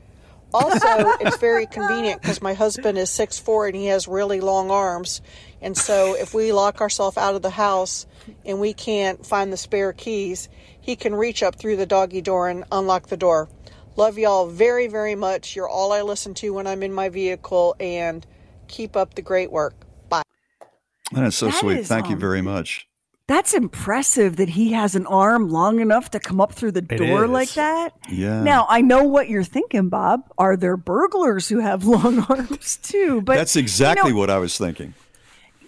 Also, 0.52 0.88
it's 1.20 1.36
very 1.36 1.66
convenient 1.66 2.22
because 2.22 2.40
my 2.40 2.54
husband 2.54 2.96
is 2.96 3.10
6'4 3.10 3.68
and 3.68 3.76
he 3.76 3.86
has 3.86 4.08
really 4.08 4.40
long 4.40 4.70
arms. 4.70 5.20
And 5.60 5.76
so, 5.76 6.14
if 6.14 6.32
we 6.32 6.52
lock 6.52 6.80
ourselves 6.80 7.18
out 7.18 7.34
of 7.34 7.42
the 7.42 7.50
house 7.50 8.06
and 8.46 8.58
we 8.58 8.72
can't 8.72 9.26
find 9.26 9.52
the 9.52 9.58
spare 9.58 9.92
keys, 9.92 10.48
he 10.80 10.96
can 10.96 11.14
reach 11.14 11.42
up 11.42 11.56
through 11.56 11.76
the 11.76 11.86
doggy 11.86 12.22
door 12.22 12.48
and 12.48 12.64
unlock 12.72 13.08
the 13.08 13.16
door. 13.16 13.48
Love 13.96 14.16
y'all 14.16 14.46
very, 14.46 14.86
very 14.86 15.16
much. 15.16 15.54
You're 15.54 15.68
all 15.68 15.92
I 15.92 16.02
listen 16.02 16.32
to 16.34 16.50
when 16.50 16.66
I'm 16.66 16.82
in 16.82 16.92
my 16.92 17.08
vehicle, 17.08 17.76
and 17.78 18.24
keep 18.68 18.96
up 18.96 19.14
the 19.14 19.22
great 19.22 19.50
work. 19.50 19.87
Bye. 21.12 21.20
That 21.20 21.26
is 21.28 21.36
so 21.36 21.46
That 21.46 21.54
sweet. 21.56 21.78
is, 21.80 21.88
Thank 21.88 22.08
you 22.08 22.14
um, 22.14 22.20
very 22.20 22.42
much. 22.42 22.86
That's 23.26 23.52
impressive 23.52 24.36
that 24.36 24.48
he 24.48 24.72
has 24.72 24.94
an 24.94 25.06
arm 25.06 25.50
long 25.50 25.80
enough 25.80 26.10
to 26.12 26.20
come 26.20 26.40
up 26.40 26.52
through 26.54 26.72
the 26.72 26.86
It 26.88 26.96
door 26.96 27.24
is. 27.24 27.30
like 27.30 27.50
that. 27.54 27.90
Yeah. 28.08 28.42
Now, 28.42 28.66
I 28.70 28.80
know 28.80 29.04
what 29.04 29.28
you're 29.28 29.44
thinking, 29.44 29.90
Bob. 29.90 30.22
Are 30.38 30.56
there 30.56 30.78
burglars 30.78 31.46
who 31.48 31.58
have 31.58 31.84
long 31.96 32.20
arms 32.20 32.78
too? 32.82 33.20
But 33.20 33.36
That's 33.36 33.54
exactly 33.56 34.08
you 34.10 34.14
know, 34.14 34.20
what 34.20 34.30
I 34.30 34.38
was 34.38 34.56
thinking. 34.56 34.94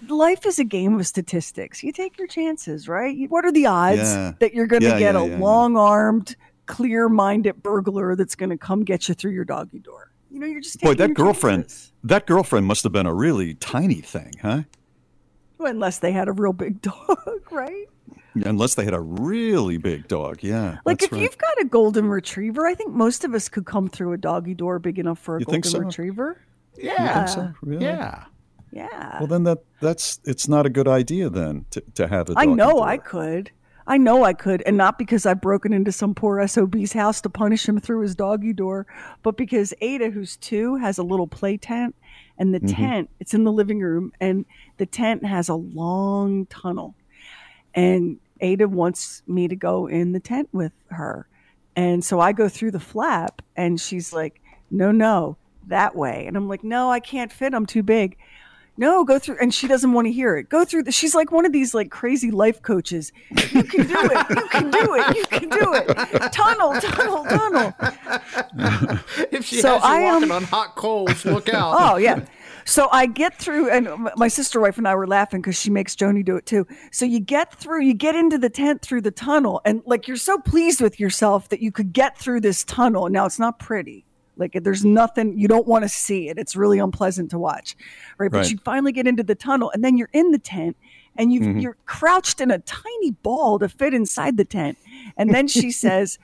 life 0.09 0.47
is 0.47 0.59
a 0.59 0.64
game 0.64 0.99
of 0.99 1.07
statistics. 1.07 1.82
You 1.82 1.93
take 1.93 2.16
your 2.18 2.26
chances, 2.28 2.88
right? 2.88 3.14
What 3.28 3.45
are 3.45 3.53
the 3.53 3.66
odds 3.66 3.99
Yeah. 4.01 4.32
that 4.41 4.55
you're 4.55 4.66
going 4.66 4.80
to 4.82 4.88
Yeah, 4.88 4.99
get 4.99 5.14
yeah, 5.14 5.20
a 5.20 5.26
yeah, 5.26 5.32
yeah. 5.34 5.38
long-armed, 5.38 6.36
clear-minded 6.64 7.62
burglar 7.62 8.16
that's 8.16 8.34
going 8.36 8.51
to 8.51 8.57
come 8.59 8.84
get 8.84 9.07
you 9.09 9.14
through 9.14 9.32
your 9.32 9.45
doggy 9.45 9.80
door? 9.80 10.11
You 10.30 10.38
know, 10.41 10.47
you're 10.47 10.61
just 10.62 10.80
Boy, 10.80 10.95
that 10.95 11.09
your 11.09 11.14
girlfriend, 11.14 11.64
chances. 11.64 11.93
that 12.05 12.26
girlfriend 12.26 12.64
must 12.66 12.84
have 12.84 12.93
been 12.93 13.07
a 13.07 13.12
really 13.14 13.55
tiny 13.55 14.01
thing, 14.01 14.32
huh? 14.41 14.62
Well, 15.61 15.70
unless 15.70 15.98
they 15.98 16.12
had 16.12 16.26
a 16.28 16.32
real 16.32 16.52
big 16.52 16.80
dog, 16.82 17.18
right? 17.50 17.86
Unless 18.34 18.74
they 18.76 18.84
had 18.84 18.94
a 18.94 19.00
really 19.00 19.76
big 19.76 20.08
dog. 20.08 20.42
Yeah. 20.42 20.78
Like 20.84 21.02
if 21.02 21.12
right. 21.12 21.20
you've 21.20 21.36
got 21.38 21.61
a 21.61 21.64
golden 21.64 22.06
retriever, 22.08 22.66
I 22.66 22.74
think 22.74 22.92
most 22.94 23.24
of 23.24 23.34
us 23.34 23.48
could 23.48 23.66
come 23.66 23.88
through 23.88 24.12
a 24.12 24.16
doggy 24.18 24.54
door 24.54 24.78
big 24.78 24.98
enough 24.98 25.18
for 25.18 25.36
a 25.36 25.40
You 25.40 25.46
golden 25.46 25.62
think 25.62 25.72
so? 25.72 25.78
retriever. 25.80 26.40
You 26.76 26.84
Yeah. 26.90 27.14
think 27.26 27.28
so? 27.28 27.52
Really? 27.62 27.84
Yeah. 27.84 28.24
Yeah. 28.72 29.18
Well, 29.18 29.26
then 29.26 29.42
that 29.44 29.58
that's 29.80 30.20
it's 30.24 30.46
not 30.48 30.64
a 30.64 30.70
good 30.70 30.86
idea 30.88 31.28
then 31.28 31.66
to, 31.72 31.82
to 31.94 32.06
have 32.06 32.30
a 32.30 32.34
I 32.36 32.42
I 32.42 32.44
know 32.46 32.70
door. 32.70 32.88
I 32.88 32.96
could. 32.98 33.50
I 33.86 33.96
know 33.96 34.22
I 34.22 34.34
could, 34.34 34.62
and 34.66 34.76
not 34.76 34.96
because 34.98 35.26
I've 35.26 35.40
broken 35.40 35.72
into 35.72 35.90
some 35.90 36.14
poor 36.14 36.46
SOB's 36.46 36.92
house 36.92 37.20
to 37.22 37.28
punish 37.28 37.68
him 37.68 37.80
through 37.80 38.02
his 38.02 38.14
doggy 38.14 38.52
door, 38.52 38.86
but 39.24 39.36
because 39.36 39.74
Ada, 39.80 40.11
who's 40.11 40.36
two, 40.36 40.76
has 40.76 40.98
a 40.98 41.02
little 41.02 41.26
play 41.26 41.56
tent, 41.56 41.96
and 42.41 42.53
the 42.53 42.59
Mhm. 42.61 42.74
tent, 42.74 43.11
it's 43.20 43.34
in 43.34 43.45
the 43.45 43.53
living 43.53 43.78
room, 43.80 44.12
and 44.20 44.45
the 44.78 44.86
tent 44.86 45.24
has 45.24 45.49
a 45.49 45.55
long 45.55 46.47
tunnel. 46.47 46.97
And 47.74 48.18
Ada 48.41 48.66
wants 48.66 49.22
me 49.28 49.47
to 49.47 49.55
go 49.55 49.86
in 49.86 50.12
the 50.12 50.20
tent 50.20 50.49
with 50.51 50.72
her. 50.88 51.28
And 51.76 52.05
so 52.05 52.18
I 52.18 52.32
go 52.32 52.49
through 52.49 52.72
the 52.72 52.80
flap, 52.80 53.43
and 53.55 53.80
she's 53.80 54.12
like, 54.12 54.41
no, 54.70 54.91
no, 54.91 55.36
that 55.68 55.95
way. 55.95 56.26
And 56.26 56.36
I'm 56.36 56.49
like, 56.49 56.64
no, 56.64 56.91
I 56.91 56.99
can't 56.99 57.30
fit. 57.30 57.55
I'm 57.55 57.66
too 57.66 57.82
big. 57.82 58.16
No, 58.81 59.05
go 59.05 59.18
through. 59.18 59.37
And 59.43 59.53
she 59.53 59.68
doesn't 59.68 59.93
want 59.93 60.07
to 60.07 60.12
hear 60.12 60.37
it. 60.39 60.49
Go 60.49 60.64
through. 60.64 60.85
The, 60.85 60.91
she's 60.93 61.14
like 61.14 61.31
one 61.31 61.45
of 61.45 61.53
these 61.53 61.74
like 61.74 61.91
crazy 61.91 62.31
life 62.31 62.62
coaches. 62.62 63.12
You 63.53 63.62
can 63.62 63.87
do 63.87 63.95
it. 64.01 64.31
You 64.31 64.49
can 64.49 64.70
do 64.70 64.95
it. 64.95 65.16
You 65.16 65.24
can 65.26 65.49
do 65.51 65.74
it. 65.74 66.33
Tunnel, 66.33 66.72
tunnel, 66.81 67.24
tunnel. 67.26 67.74
if 69.31 69.45
she 69.45 69.61
So 69.61 69.78
has 69.78 69.83
you 69.83 69.89
I 69.89 69.97
am- 70.01 70.14
walking 70.14 70.31
on 70.33 70.43
hot 70.45 70.76
coals, 70.76 71.24
look 71.24 71.49
out. 71.53 71.76
Oh 71.78 71.97
yeah. 71.99 72.24
So 72.64 72.89
I 72.93 73.07
get 73.07 73.37
through, 73.39 73.68
and 73.70 74.09
my 74.16 74.28
sister 74.28 74.61
wife 74.61 74.78
and 74.78 74.87
I 74.87 74.95
were 74.95 75.07
laughing 75.07 75.41
because 75.41 75.59
she 75.61 75.70
makes 75.70 75.97
Joni 75.97 76.24
do 76.24 76.37
it 76.37 76.47
too. 76.47 76.66
So 76.93 77.05
you 77.05 77.18
get 77.20 77.55
through, 77.55 77.83
you 77.83 77.95
get 77.95 78.14
into 78.14 78.39
the 78.39 78.51
tent 78.51 78.81
through 78.83 79.01
the 79.01 79.11
tunnel, 79.11 79.61
and 79.64 79.83
like 79.87 80.07
you're 80.07 80.16
so 80.16 80.39
pleased 80.39 80.81
with 80.81 81.01
yourself 81.01 81.49
that 81.49 81.61
you 81.61 81.72
could 81.72 81.93
get 81.93 82.16
through 82.18 82.41
this 82.41 82.64
tunnel. 82.64 83.09
Now 83.09 83.26
it's 83.26 83.39
not 83.39 83.59
pretty. 83.59 84.05
Like 84.41 84.59
there's 84.62 84.84
nothing 84.84 85.38
you 85.38 85.47
don't 85.47 85.66
want 85.68 85.84
to 85.84 85.88
see 85.88 86.28
it. 86.28 86.38
It's 86.38 86.57
really 86.57 86.78
unpleasant 86.78 87.30
to 87.30 87.38
watch, 87.38 87.76
right? 88.18 88.30
But 88.30 88.38
Right. 88.38 88.51
you 88.51 88.59
finally 88.64 88.91
get 88.93 89.07
into 89.07 89.22
the 89.22 89.34
tunnel, 89.34 89.70
and 89.72 89.84
then 89.84 89.97
you're 89.99 90.11
in 90.12 90.30
the 90.32 90.38
tent, 90.38 90.76
and 91.16 91.32
you 91.32 91.41
Mhm. 91.41 91.62
you're 91.62 91.76
crouched 91.86 92.41
in 92.41 92.51
a 92.51 92.59
tiny 92.59 93.11
ball 93.22 93.59
to 93.59 93.68
fit 93.68 93.93
inside 93.95 94.36
the 94.38 94.45
tent, 94.47 94.78
and 95.16 95.32
then 95.32 95.47
she 95.47 95.70
says. 95.84 96.18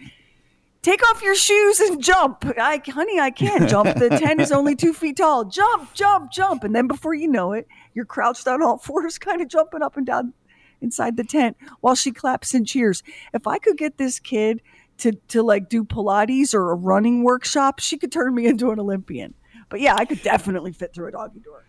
Take 0.83 1.03
off 1.11 1.21
your 1.21 1.35
shoes 1.35 1.81
and 1.81 2.01
jump. 2.01 2.45
I, 2.57 2.81
honey, 2.87 3.19
I 3.19 3.33
can't 3.33 3.69
jump. 3.69 3.99
The 3.99 4.09
tent 4.09 4.41
is 4.41 4.53
only 4.53 4.77
two 4.77 4.93
feet 4.93 5.17
tall. 5.17 5.45
Jump, 5.45 5.93
jump, 5.95 6.31
jump. 6.31 6.63
And 6.63 6.77
then 6.77 6.87
before 6.87 7.13
you 7.13 7.27
know 7.27 7.53
it, 7.55 7.67
you're 7.93 8.05
crouched 8.05 8.47
on 8.47 8.63
all 8.63 8.79
fours, 8.87 9.19
kind 9.19 9.41
of 9.41 9.49
jumping 9.49 9.83
up 9.83 9.97
and 9.97 10.07
down 10.07 10.33
inside 10.81 11.17
the 11.17 11.25
tent 11.25 11.57
while 11.81 11.97
she 11.97 12.13
claps 12.13 12.55
and 12.55 12.65
cheers. 12.69 13.03
If 13.35 13.49
I 13.49 13.59
could 13.59 13.77
get 13.77 13.99
this 13.99 14.21
kid 14.21 14.63
to, 14.99 15.13
to 15.29 15.43
like 15.43 15.69
do 15.69 15.85
Pilates 15.85 16.55
or 16.55 16.71
a 16.71 16.75
running 16.75 17.23
workshop, 17.23 17.81
she 17.81 17.99
could 17.99 18.13
turn 18.13 18.35
me 18.35 18.47
into 18.47 18.71
an 18.71 18.81
Olympian. 18.81 19.35
But 19.69 19.81
yeah, 19.81 19.95
I 19.97 20.05
could 20.05 20.23
definitely 20.23 20.73
fit 20.73 20.95
through 20.95 21.09
a 21.09 21.13
doggy 21.13 21.41
door. 21.41 21.65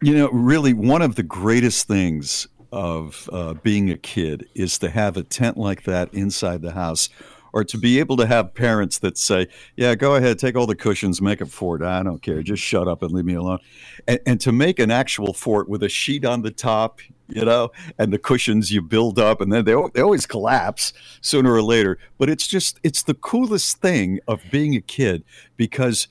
You 0.00 0.14
know, 0.14 0.28
really, 0.30 0.72
one 0.72 1.02
of 1.02 1.16
the 1.16 1.22
greatest 1.22 1.88
things 1.88 2.46
of 2.70 3.28
uh, 3.32 3.54
being 3.54 3.90
a 3.90 3.96
kid 3.96 4.46
is 4.54 4.78
to 4.78 4.90
have 4.90 5.16
a 5.16 5.22
tent 5.22 5.56
like 5.56 5.84
that 5.84 6.12
inside 6.12 6.62
the 6.62 6.72
house, 6.72 7.08
or 7.52 7.64
to 7.64 7.78
be 7.78 7.98
able 7.98 8.16
to 8.18 8.26
have 8.26 8.54
parents 8.54 8.98
that 8.98 9.18
say, 9.18 9.48
"Yeah, 9.76 9.94
go 9.94 10.14
ahead, 10.14 10.38
take 10.38 10.54
all 10.54 10.66
the 10.66 10.76
cushions, 10.76 11.20
make 11.20 11.40
a 11.40 11.46
fort. 11.46 11.82
I 11.82 12.02
don't 12.02 12.22
care. 12.22 12.42
Just 12.42 12.62
shut 12.62 12.86
up 12.86 13.02
and 13.02 13.10
leave 13.10 13.24
me 13.24 13.34
alone." 13.34 13.58
And, 14.06 14.20
and 14.26 14.40
to 14.42 14.52
make 14.52 14.78
an 14.78 14.90
actual 14.90 15.32
fort 15.32 15.68
with 15.68 15.82
a 15.82 15.88
sheet 15.88 16.24
on 16.24 16.42
the 16.42 16.50
top, 16.50 17.00
you 17.28 17.44
know, 17.44 17.70
and 17.98 18.12
the 18.12 18.18
cushions 18.18 18.70
you 18.70 18.82
build 18.82 19.18
up, 19.18 19.40
and 19.40 19.52
then 19.52 19.64
they 19.64 19.74
they 19.94 20.00
always 20.00 20.26
collapse 20.26 20.92
sooner 21.20 21.52
or 21.52 21.62
later. 21.62 21.98
But 22.18 22.30
it's 22.30 22.46
just 22.46 22.80
it's 22.82 23.02
the 23.02 23.14
coolest 23.14 23.78
thing 23.78 24.20
of 24.26 24.42
being 24.50 24.74
a 24.74 24.80
kid 24.80 25.24
because 25.56 26.08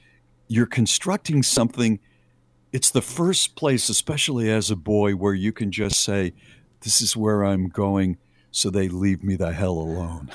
you're 0.47 0.65
constructing 0.65 1.43
something 1.43 1.99
it's 2.74 2.91
the 2.91 3.01
first 3.01 3.55
place, 3.55 3.89
especially 3.89 4.51
as 4.51 4.70
a 4.70 4.76
boy, 4.76 5.13
where 5.13 5.34
you 5.34 5.51
can 5.51 5.72
just 5.72 6.01
say, 6.03 6.34
This 6.82 7.01
is 7.01 7.15
where 7.15 7.43
I'm 7.43 7.70
going, 7.70 8.18
so 8.57 8.71
they 8.71 8.89
leave 8.89 9.23
me 9.23 9.35
the 9.35 9.53
hell 9.53 9.73
alone. 9.77 10.31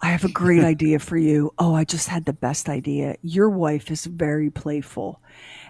I 0.00 0.06
have 0.06 0.24
a 0.24 0.30
great 0.32 0.64
idea 0.64 0.98
for 0.98 1.18
you. 1.18 1.52
Oh, 1.58 1.74
I 1.74 1.84
just 1.84 2.08
had 2.08 2.24
the 2.24 2.32
best 2.32 2.70
idea. 2.70 3.16
Your 3.22 3.50
wife 3.50 3.90
is 3.90 4.06
very 4.06 4.48
playful. 4.50 5.20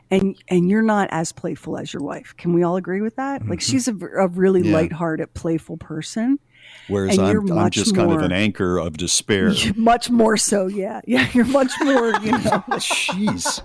And 0.08 0.36
and 0.48 0.70
you're 0.70 0.82
not 0.82 1.08
as 1.10 1.32
playful 1.32 1.76
as 1.76 1.92
your 1.92 2.02
wife. 2.04 2.32
Can 2.38 2.52
we 2.52 2.62
all 2.62 2.76
agree 2.76 3.00
with 3.00 3.16
that? 3.16 3.44
Like 3.48 3.58
Mhm. 3.58 3.62
she's 3.70 3.88
a 3.88 3.94
really 3.94 4.62
Yeah. 4.62 4.72
lighthearted, 4.74 5.34
playful 5.34 5.78
person. 5.78 6.38
Whereas 6.86 7.18
And 7.18 7.26
I'm, 7.26 7.58
I'm 7.58 7.70
just 7.70 7.94
kind 7.96 8.12
of 8.12 8.22
an 8.22 8.30
anchor 8.30 8.78
of 8.78 8.96
despair. 8.96 9.52
Much 9.76 10.08
more 10.08 10.36
so, 10.36 10.68
yeah. 10.68 11.00
Yeah, 11.06 11.26
you're 11.32 11.44
much 11.44 11.72
more, 11.82 12.10
you 12.20 12.30
know. 12.32 12.62
Jeez. 12.78 13.60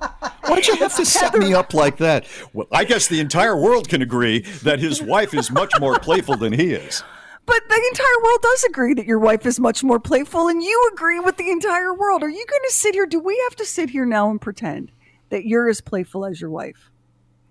Why'd 0.50 0.66
you 0.68 0.76
have 0.78 0.96
to 0.96 1.06
set 1.20 1.36
me 1.38 1.54
up 1.54 1.76
like 1.76 1.98
that? 1.98 2.26
Well, 2.54 2.68
I 2.72 2.86
guess 2.86 3.08
the 3.08 3.20
entire 3.20 3.56
world 3.60 3.88
can 3.90 4.02
agree 4.02 4.40
that 4.64 4.80
his 4.80 5.00
wife 5.02 5.36
is 5.36 5.52
much 5.52 5.74
more 5.80 6.00
playful 6.00 6.38
than 6.38 6.54
he 6.54 6.72
is. 6.74 7.04
But 7.46 7.62
the 7.68 7.84
entire 7.92 8.24
world 8.24 8.40
does 8.42 8.64
agree 8.66 8.94
that 8.94 9.06
your 9.06 9.20
wife 9.20 9.46
is 9.46 9.60
much 9.60 9.84
more 9.84 10.00
playful, 10.00 10.48
and 10.48 10.62
you 10.64 10.90
agree 10.94 11.20
with 11.20 11.38
the 11.38 11.50
entire 11.50 11.94
world. 11.94 12.24
Are 12.24 12.30
you 12.30 12.46
going 12.46 12.62
to 12.68 12.74
sit 12.74 12.94
here? 12.94 13.06
Do 13.06 13.20
we 13.20 13.38
have 13.50 13.56
to 13.58 13.66
sit 13.66 13.90
here 13.90 14.06
now 14.06 14.30
and 14.30 14.40
pretend 14.40 14.92
that 15.30 15.46
you're 15.46 15.68
as 15.68 15.82
playful 15.82 16.26
as 16.26 16.40
your 16.40 16.50
wife? 16.50 16.92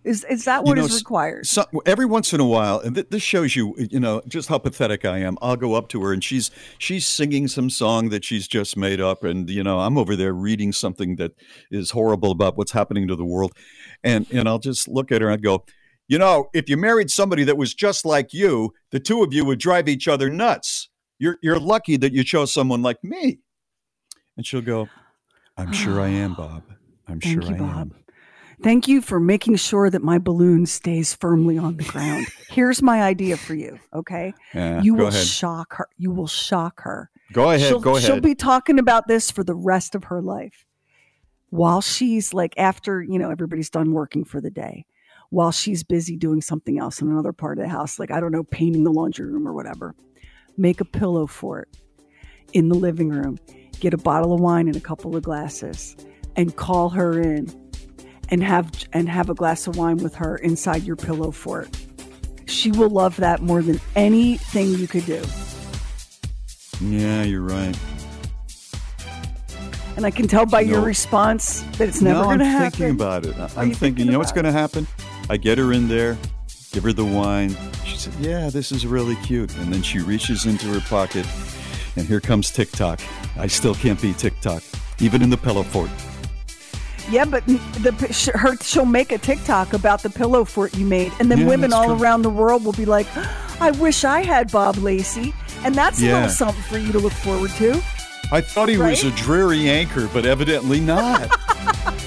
Is 0.02 0.24
is 0.30 0.46
that 0.46 0.64
what 0.64 0.76
You 0.78 0.82
know, 0.82 0.84
s- 0.86 0.96
required? 0.96 1.46
So, 1.46 1.66
every 1.84 2.06
once 2.06 2.32
in 2.32 2.40
a 2.40 2.46
while, 2.46 2.78
and 2.78 2.94
th- 2.94 3.08
this 3.10 3.22
shows 3.22 3.54
you, 3.54 3.74
you 3.76 4.00
know, 4.00 4.22
just 4.26 4.48
how 4.48 4.56
pathetic 4.56 5.04
I 5.04 5.18
am. 5.18 5.36
I'll 5.42 5.56
go 5.56 5.74
up 5.74 5.88
to 5.90 6.02
her 6.04 6.14
and 6.14 6.24
she's 6.24 6.50
she's 6.78 7.04
singing 7.06 7.48
some 7.48 7.68
song 7.68 8.08
that 8.08 8.24
she's 8.24 8.48
just 8.48 8.78
made 8.78 8.98
up, 8.98 9.24
and 9.24 9.50
you 9.50 9.62
know, 9.62 9.80
I'm 9.80 9.98
over 9.98 10.16
there 10.16 10.32
reading 10.32 10.72
something 10.72 11.16
that 11.16 11.32
is 11.70 11.90
horrible 11.90 12.30
about 12.30 12.56
what's 12.56 12.72
happening 12.72 13.08
to 13.08 13.16
the 13.16 13.26
world, 13.26 13.52
and 14.02 14.26
and 14.32 14.48
I'll 14.48 14.58
just 14.58 14.88
look 14.88 15.12
at 15.12 15.20
her 15.20 15.28
and 15.28 15.42
go, 15.42 15.66
you 16.10 16.18
know, 16.18 16.50
if 16.52 16.68
you 16.68 16.76
married 16.76 17.08
somebody 17.08 17.44
that 17.44 17.56
was 17.56 17.72
just 17.72 18.04
like 18.04 18.34
you, 18.34 18.74
the 18.90 18.98
two 18.98 19.22
of 19.22 19.32
you 19.32 19.44
would 19.44 19.60
drive 19.60 19.88
each 19.88 20.08
other 20.08 20.28
nuts. 20.28 20.88
You're 21.20 21.38
you're 21.40 21.60
lucky 21.60 21.96
that 21.98 22.12
you 22.12 22.24
chose 22.24 22.52
someone 22.52 22.82
like 22.82 23.02
me. 23.04 23.38
And 24.36 24.44
she'll 24.44 24.60
go, 24.60 24.88
I'm 25.56 25.72
sure 25.72 26.00
I 26.00 26.08
am, 26.08 26.32
ah, 26.32 26.34
Bob. 26.34 26.62
I'm 27.06 27.20
Thank 27.20 27.44
sure 27.44 27.52
you, 27.52 27.54
I 27.54 27.58
Bob. 27.58 27.76
am. 27.76 27.94
Thank 28.60 28.88
you 28.88 29.02
for 29.02 29.20
making 29.20 29.54
sure 29.56 29.88
that 29.88 30.02
my 30.02 30.18
balloon 30.18 30.66
stays 30.66 31.14
firmly 31.14 31.56
on 31.58 31.76
the 31.76 31.84
ground. 31.84 32.26
Here's 32.50 32.82
my 32.82 33.02
idea 33.02 33.36
for 33.36 33.54
you, 33.54 33.78
okay? 33.94 34.34
Yeah, 34.52 34.82
you 34.82 34.94
will 34.94 35.06
ahead. 35.06 35.26
shock 35.26 35.74
her. 35.74 35.88
You 35.96 36.10
will 36.10 36.26
shock 36.26 36.80
her. 36.80 37.08
Go 37.32 37.50
ahead, 37.50 37.68
She'll, 37.68 37.78
go 37.78 37.96
ahead. 37.96 38.06
She'll 38.06 38.20
be 38.20 38.34
talking 38.34 38.80
about 38.80 39.06
this 39.06 39.30
for 39.30 39.44
the 39.44 39.54
rest 39.54 39.94
of 39.94 40.04
her 40.04 40.20
life. 40.20 40.66
While 41.50 41.80
she's 41.80 42.34
like 42.34 42.54
after, 42.56 43.00
you 43.00 43.18
know, 43.18 43.30
everybody's 43.30 43.70
done 43.70 43.92
working 43.92 44.24
for 44.24 44.40
the 44.40 44.50
day. 44.50 44.86
While 45.30 45.52
she's 45.52 45.82
busy 45.82 46.16
doing 46.16 46.42
something 46.42 46.78
else 46.78 47.00
in 47.00 47.08
another 47.08 47.32
part 47.32 47.58
of 47.58 47.64
the 47.64 47.70
house, 47.70 47.98
like 47.98 48.10
I 48.10 48.20
don't 48.20 48.32
know, 48.32 48.44
painting 48.44 48.84
the 48.84 48.92
laundry 48.92 49.26
room 49.26 49.46
or 49.46 49.52
whatever. 49.52 49.94
Make 50.56 50.80
a 50.80 50.84
pillow 50.84 51.26
for 51.26 51.60
it 51.60 51.68
in 52.52 52.68
the 52.68 52.74
living 52.74 53.08
room 53.08 53.38
get 53.80 53.94
a 53.94 53.98
bottle 53.98 54.32
of 54.32 54.40
wine 54.40 54.68
and 54.68 54.76
a 54.76 54.80
couple 54.80 55.16
of 55.16 55.22
glasses, 55.22 55.96
and 56.36 56.54
call 56.54 56.90
her 56.90 57.18
in, 57.20 57.50
and 58.28 58.44
have 58.44 58.70
and 58.92 59.08
have 59.08 59.28
a 59.28 59.34
glass 59.34 59.66
of 59.66 59.76
wine 59.76 59.96
with 59.96 60.14
her 60.14 60.36
inside 60.36 60.84
your 60.84 60.96
pillow 60.96 61.30
fort. 61.30 61.68
She 62.46 62.70
will 62.70 62.90
love 62.90 63.16
that 63.16 63.42
more 63.42 63.62
than 63.62 63.80
anything 63.96 64.68
you 64.70 64.86
could 64.86 65.06
do. 65.06 65.22
Yeah, 66.80 67.22
you're 67.22 67.42
right. 67.42 67.76
And 69.96 70.06
I 70.06 70.10
can 70.10 70.28
tell 70.28 70.46
by 70.46 70.60
your 70.60 70.80
response 70.80 71.60
that 71.76 71.88
it's 71.88 72.00
never 72.00 72.20
no, 72.20 72.24
going 72.24 72.38
to 72.38 72.44
happen. 72.44 72.64
I'm 72.64 72.70
thinking 72.70 72.90
about 72.90 73.26
it. 73.26 73.36
I'm 73.38 73.48
thinking, 73.48 73.74
thinking 73.74 74.06
you 74.06 74.12
know 74.12 74.18
what's 74.18 74.32
going 74.32 74.44
to 74.44 74.52
happen? 74.52 74.86
I 75.30 75.36
get 75.36 75.58
her 75.58 75.72
in 75.72 75.86
there, 75.86 76.18
give 76.72 76.82
her 76.82 76.92
the 76.92 77.04
wine. 77.04 77.56
She 77.84 77.96
said, 77.96 78.12
"Yeah, 78.18 78.50
this 78.50 78.72
is 78.72 78.84
really 78.84 79.14
cute." 79.22 79.54
And 79.58 79.72
then 79.72 79.80
she 79.80 80.00
reaches 80.00 80.44
into 80.44 80.66
her 80.66 80.80
pocket, 80.80 81.24
and 81.94 82.04
here 82.04 82.18
comes 82.18 82.50
TikTok. 82.50 83.00
I 83.38 83.46
still 83.46 83.76
can't 83.76 84.02
beat 84.02 84.18
TikTok, 84.18 84.60
even 84.98 85.22
in 85.22 85.30
the 85.30 85.36
pillow 85.36 85.62
fort. 85.62 85.88
Yeah, 87.12 87.26
but 87.26 87.46
the 87.46 87.92
her 88.34 88.56
she'll 88.60 88.84
make 88.84 89.12
a 89.12 89.18
TikTok 89.18 89.72
about 89.72 90.02
the 90.02 90.10
pillow 90.10 90.44
fort 90.44 90.76
you 90.76 90.84
made, 90.84 91.12
and 91.20 91.30
then 91.30 91.38
Yeah, 91.38 91.46
women 91.46 91.72
all 91.72 91.86
true. 91.86 91.94
around 92.02 92.22
the 92.22 92.30
world 92.30 92.64
will 92.64 92.72
be 92.72 92.84
like, 92.84 93.06
"I 93.60 93.70
wish 93.70 94.02
I 94.02 94.24
had 94.24 94.50
Bob 94.50 94.78
Lacey," 94.78 95.32
and 95.64 95.76
that's 95.76 96.00
a 96.02 96.06
little 96.06 96.28
something 96.28 96.64
for 96.64 96.78
you 96.78 96.90
to 96.90 96.98
look 96.98 97.12
forward 97.12 97.52
to. 97.58 97.80
I 98.32 98.40
thought 98.40 98.68
he 98.68 98.78
was 98.78 99.02
a 99.02 99.10
dreary 99.12 99.68
anchor, 99.68 100.08
but 100.12 100.24
evidently 100.24 100.80
not. 100.80 101.30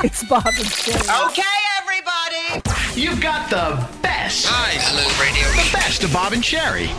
It's 0.03 0.23
Bob 0.23 0.45
and 0.45 0.55
Sheri. 0.55 1.27
Okay, 1.29 1.41
everybody. 1.79 2.99
You've 2.99 3.21
got 3.21 3.49
the 3.49 3.87
best. 4.01 4.45
Nice, 4.51 5.19
Radio. 5.19 5.47
The 5.51 5.69
best 5.71 6.03
of 6.03 6.11
Bob 6.11 6.33
and 6.33 6.43
Sheri. 6.43 6.89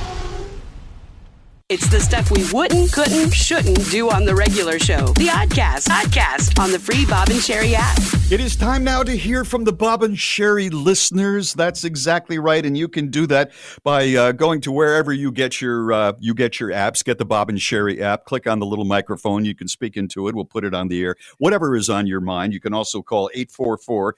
It's 1.70 1.88
the 1.88 1.98
stuff 1.98 2.30
we 2.30 2.44
wouldn't, 2.52 2.92
couldn't, 2.92 3.30
shouldn't 3.32 3.90
do 3.90 4.10
on 4.10 4.26
the 4.26 4.34
regular 4.34 4.78
show. 4.78 5.06
The 5.14 5.28
Oddcast, 5.28 5.88
Oddcast 5.88 6.62
on 6.62 6.70
the 6.70 6.78
free 6.78 7.06
Bob 7.06 7.30
and 7.30 7.38
Sheri 7.38 7.72
app. 7.72 7.96
It 8.30 8.38
is 8.38 8.54
time 8.54 8.84
now 8.84 9.02
to 9.02 9.16
hear 9.16 9.46
from 9.46 9.64
the 9.64 9.72
Bob 9.72 10.02
and 10.02 10.14
Sheri 10.14 10.70
listeners. 10.70 11.54
That's 11.54 11.82
exactly 11.82 12.38
right, 12.38 12.66
and 12.66 12.76
you 12.76 12.86
can 12.86 13.08
do 13.08 13.26
that 13.28 13.50
by 13.82 14.14
uh, 14.14 14.32
going 14.32 14.60
to 14.60 14.72
wherever 14.72 15.10
you 15.10 15.32
get 15.32 15.62
your 15.62 15.90
uh, 15.90 16.12
you 16.18 16.34
get 16.34 16.60
your 16.60 16.68
apps. 16.68 17.02
Get 17.02 17.16
the 17.16 17.24
Bob 17.24 17.48
and 17.48 17.58
Sheri 17.58 17.98
app. 17.98 18.26
Click 18.26 18.46
on 18.46 18.58
the 18.58 18.66
little 18.66 18.84
microphone. 18.84 19.46
You 19.46 19.54
can 19.54 19.66
speak 19.66 19.96
into 19.96 20.28
it. 20.28 20.34
We'll 20.34 20.44
put 20.44 20.64
it 20.66 20.74
on 20.74 20.88
the 20.88 21.02
air. 21.02 21.16
Whatever 21.38 21.76
is 21.76 21.88
on 21.88 22.06
your 22.06 22.20
mind. 22.20 22.52
You 22.52 22.60
can 22.60 22.74
also 22.74 23.00
call 23.00 23.30
844-52 23.34 24.12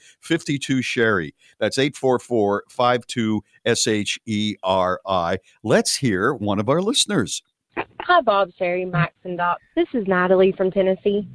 Sheri. 0.81 1.33
That's 1.61 1.79
844-52 1.79 3.41
S 3.67 3.87
H 3.87 4.19
E 4.27 4.55
R 4.63 5.01
I. 5.07 5.39
Let's 5.63 5.97
hear 5.97 6.33
one 6.33 6.59
of 6.59 6.69
our 6.69 6.81
listeners. 6.81 7.43
Hi, 8.01 8.21
Bob, 8.23 8.51
Sheri, 8.59 8.91
Max, 8.91 9.15
and 9.25 9.37
Doc. 9.37 9.59
This 9.75 9.89
is 9.93 10.07
Natalie 10.07 10.53
from 10.53 10.71
Tennessee. 10.71 11.29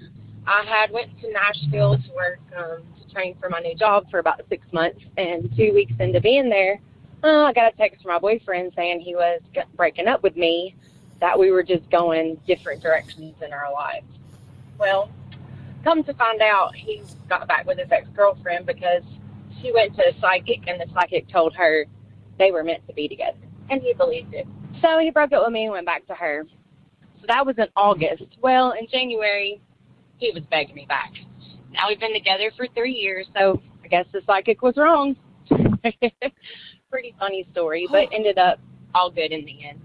I 0.47 0.63
had 0.65 0.91
went 0.91 1.11
to 1.21 1.32
Nashville 1.32 1.97
to 1.97 2.11
work 2.15 2.39
um, 2.57 2.82
to 2.99 3.13
train 3.13 3.36
for 3.39 3.49
my 3.49 3.59
new 3.59 3.75
job 3.75 4.09
for 4.09 4.19
about 4.19 4.41
six 4.49 4.65
months, 4.71 5.01
and 5.17 5.53
two 5.55 5.73
weeks 5.73 5.93
into 5.99 6.19
being 6.19 6.49
there, 6.49 6.79
uh, 7.23 7.43
I 7.43 7.53
got 7.53 7.73
a 7.73 7.77
text 7.77 8.01
from 8.01 8.13
my 8.13 8.19
boyfriend 8.19 8.71
saying 8.75 9.01
he 9.01 9.13
was 9.15 9.41
breaking 9.75 10.07
up 10.07 10.23
with 10.23 10.36
me, 10.36 10.75
that 11.19 11.38
we 11.38 11.51
were 11.51 11.61
just 11.61 11.88
going 11.91 12.39
different 12.47 12.82
directions 12.82 13.36
in 13.45 13.53
our 13.53 13.71
lives. 13.71 14.07
Well, 14.79 15.11
come 15.84 16.03
to 16.05 16.13
find 16.15 16.41
out, 16.41 16.75
he 16.75 17.03
got 17.29 17.47
back 17.47 17.67
with 17.67 17.77
his 17.77 17.91
ex 17.91 18.07
girlfriend 18.15 18.65
because 18.65 19.03
she 19.61 19.71
went 19.71 19.95
to 19.97 20.07
a 20.07 20.19
psychic, 20.19 20.67
and 20.67 20.82
the 20.82 20.91
psychic 20.93 21.27
told 21.27 21.53
her 21.55 21.86
they 22.42 22.52
were 22.52 22.64
meant 22.64 22.86
to 22.88 22.94
be 22.94 23.08
together, 23.08 23.38
and 23.70 23.82
he 23.82 23.94
believed 23.94 24.34
it. 24.34 24.48
So 24.82 24.98
he 24.98 25.12
broke 25.12 25.32
up 25.32 25.44
with 25.44 25.54
me 25.54 25.66
and 25.66 25.74
went 25.74 25.86
back 25.86 26.08
to 26.08 26.16
her. 26.16 26.46
So 27.20 27.26
that 27.28 27.46
was 27.46 27.56
in 27.60 27.68
August. 27.76 28.24
Well, 28.42 28.72
in 28.72 28.88
January, 28.88 29.62
he 30.18 30.32
was 30.32 30.44
begging 30.50 30.74
me 30.74 30.86
back. 30.89 31.12
Now 31.72 31.88
we've 31.88 32.00
been 32.00 32.14
together 32.14 32.52
for 32.58 32.68
three 32.76 32.94
years, 32.94 33.28
so 33.38 33.62
I 33.84 33.88
guess 33.88 34.06
the 34.12 34.22
psychic 34.26 34.64
was 34.64 34.76
wrong. 34.76 35.16
Pretty 36.89 37.16
funny 37.20 37.48
story, 37.52 37.88
but 37.92 38.10
ended 38.12 38.39
up 38.39 38.60
all 38.96 39.12
good 39.12 39.32
in 39.32 39.46
the 39.46 39.68
end. 39.68 39.80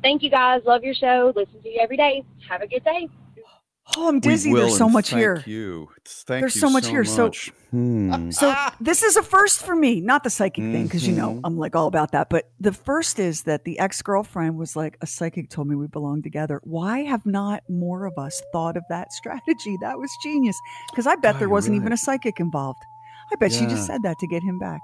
Thank 0.00 0.22
you 0.22 0.30
guys. 0.30 0.62
Love 0.64 0.82
your 0.82 0.94
show. 0.94 1.32
Listen 1.36 1.60
to 1.62 1.68
you 1.68 1.78
every 1.80 1.96
day. 1.96 2.24
Have 2.48 2.62
a 2.62 2.66
good 2.66 2.84
day. 2.84 3.08
Oh, 3.96 4.08
I'm 4.08 4.16
We 4.16 4.20
dizzy. 4.20 4.52
will, 4.52 4.60
There's 4.66 4.76
so 4.76 4.84
and 4.84 4.92
much 4.92 5.10
thank 5.10 5.20
here. 5.20 5.42
you. 5.46 5.88
Thank 6.06 6.42
There's 6.42 6.54
you 6.54 6.60
so 6.60 6.70
much 6.70 6.86
here. 6.88 7.04
So- 7.04 7.32
Hmm. 7.70 8.30
So 8.30 8.54
this 8.80 9.02
is 9.02 9.16
a 9.16 9.22
first 9.22 9.62
for 9.62 9.74
me, 9.76 10.00
not 10.00 10.24
the 10.24 10.30
psychic 10.30 10.64
thing, 10.64 10.84
because 10.84 11.06
you 11.06 11.14
know 11.14 11.34
Mhm. 11.34 11.40
I'm 11.44 11.58
like 11.58 11.74
all 11.76 11.86
about 11.86 12.12
that. 12.12 12.30
But 12.30 12.44
the 12.60 12.72
first 12.72 13.18
is 13.18 13.42
that 13.42 13.64
the 13.64 13.78
ex 13.78 14.00
girlfriend 14.02 14.56
was 14.56 14.74
like, 14.76 14.96
a 15.02 15.06
psychic 15.06 15.50
told 15.50 15.68
me 15.68 15.74
we 15.76 15.86
belong 15.86 16.22
together. 16.22 16.60
Why 16.64 17.00
have 17.04 17.26
not 17.26 17.62
more 17.68 18.06
of 18.06 18.16
us 18.18 18.40
thought 18.52 18.76
of 18.78 18.84
that 18.88 19.12
strategy? 19.12 19.76
That 19.82 19.98
was 19.98 20.10
genius. 20.22 20.58
Because 20.90 21.06
I 21.06 21.16
bet 21.16 21.36
Oh, 21.36 21.38
there 21.40 21.48
wasn't 21.50 21.74
right. 21.74 21.82
even 21.82 21.92
a 21.92 21.96
psychic 21.98 22.40
involved. 22.40 22.80
I 23.32 23.36
bet 23.36 23.52
she 23.52 23.66
just 23.66 23.86
said 23.86 24.02
that 24.02 24.18
to 24.20 24.26
get 24.26 24.42
him 24.42 24.58
back. 24.58 24.80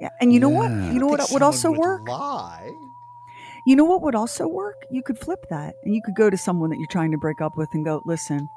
Yeah, 0.00 0.08
and 0.20 0.32
you 0.32 0.38
know 0.40 0.48
what? 0.48 0.70
You 0.70 0.98
know 1.00 1.08
I 1.08 1.12
what 1.12 1.30
would 1.32 1.42
also 1.42 1.70
work? 1.72 2.06
Lie. 2.08 2.70
You 3.66 3.76
know 3.76 3.84
what 3.84 4.02
would 4.02 4.14
also 4.14 4.48
work? 4.48 4.84
You 4.90 5.02
could 5.02 5.18
flip 5.18 5.46
that, 5.50 5.74
and 5.84 5.94
you 5.94 6.02
could 6.02 6.16
go 6.16 6.30
to 6.30 6.36
someone 6.36 6.70
that 6.70 6.78
you're 6.78 6.86
trying 6.88 7.12
to 7.12 7.18
break 7.18 7.40
up 7.40 7.56
with 7.56 7.68
and 7.74 7.84
go, 7.84 8.02
"Listen, 8.04 8.48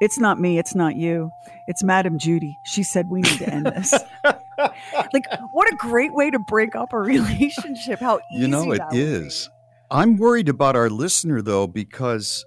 it's 0.00 0.18
not 0.18 0.40
me, 0.40 0.58
it's 0.58 0.74
not 0.74 0.96
you, 0.96 1.30
it's 1.66 1.82
Madam 1.82 2.18
Judy. 2.18 2.56
She 2.64 2.82
said 2.82 3.10
we 3.10 3.20
need 3.20 3.38
to 3.38 3.48
end 3.52 3.66
this." 3.66 3.92
like, 5.12 5.26
what 5.52 5.72
a 5.72 5.76
great 5.76 6.14
way 6.14 6.30
to 6.30 6.38
break 6.38 6.74
up 6.74 6.92
a 6.92 6.98
relationship! 6.98 8.00
How 8.00 8.20
easy 8.32 8.42
You 8.42 8.48
know 8.48 8.72
it 8.72 8.78
that 8.78 8.88
would 8.90 8.96
be. 8.96 9.02
is. 9.02 9.50
I'm 9.90 10.16
worried 10.16 10.48
about 10.48 10.76
our 10.76 10.90
listener 10.90 11.42
though 11.42 11.66
because 11.66 12.44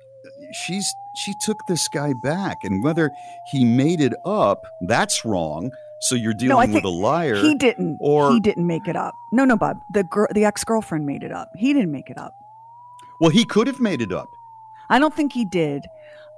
she's 0.53 0.91
she 1.15 1.33
took 1.41 1.57
this 1.67 1.87
guy 1.87 2.13
back, 2.23 2.57
and 2.63 2.83
whether 2.83 3.11
he 3.51 3.63
made 3.65 4.01
it 4.01 4.13
up, 4.25 4.65
that's 4.87 5.23
wrong. 5.25 5.71
So 6.01 6.15
you're 6.15 6.33
dealing 6.33 6.49
No, 6.49 6.59
I 6.59 6.65
with 6.65 6.83
a 6.83 6.89
liar. 6.89 7.35
He 7.35 7.55
didn't. 7.55 7.97
Or 7.99 8.31
he 8.31 8.39
didn't 8.39 8.65
make 8.67 8.87
it 8.87 8.95
up. 8.95 9.13
No, 9.31 9.45
no, 9.45 9.55
Bob. 9.55 9.77
The 9.93 10.03
girl, 10.03 10.27
the 10.33 10.45
ex 10.45 10.63
girlfriend 10.63 11.05
made 11.05 11.23
it 11.23 11.31
up. 11.31 11.49
He 11.55 11.73
didn't 11.73 11.91
make 11.91 12.09
it 12.09 12.17
up. 12.17 12.33
well, 13.19 13.29
he 13.29 13.45
could 13.45 13.67
have 13.67 13.79
made 13.79 14.01
it 14.01 14.11
up. 14.11 14.29
I 14.89 14.99
don't 14.99 15.15
think 15.15 15.31
he 15.33 15.45
did. 15.45 15.85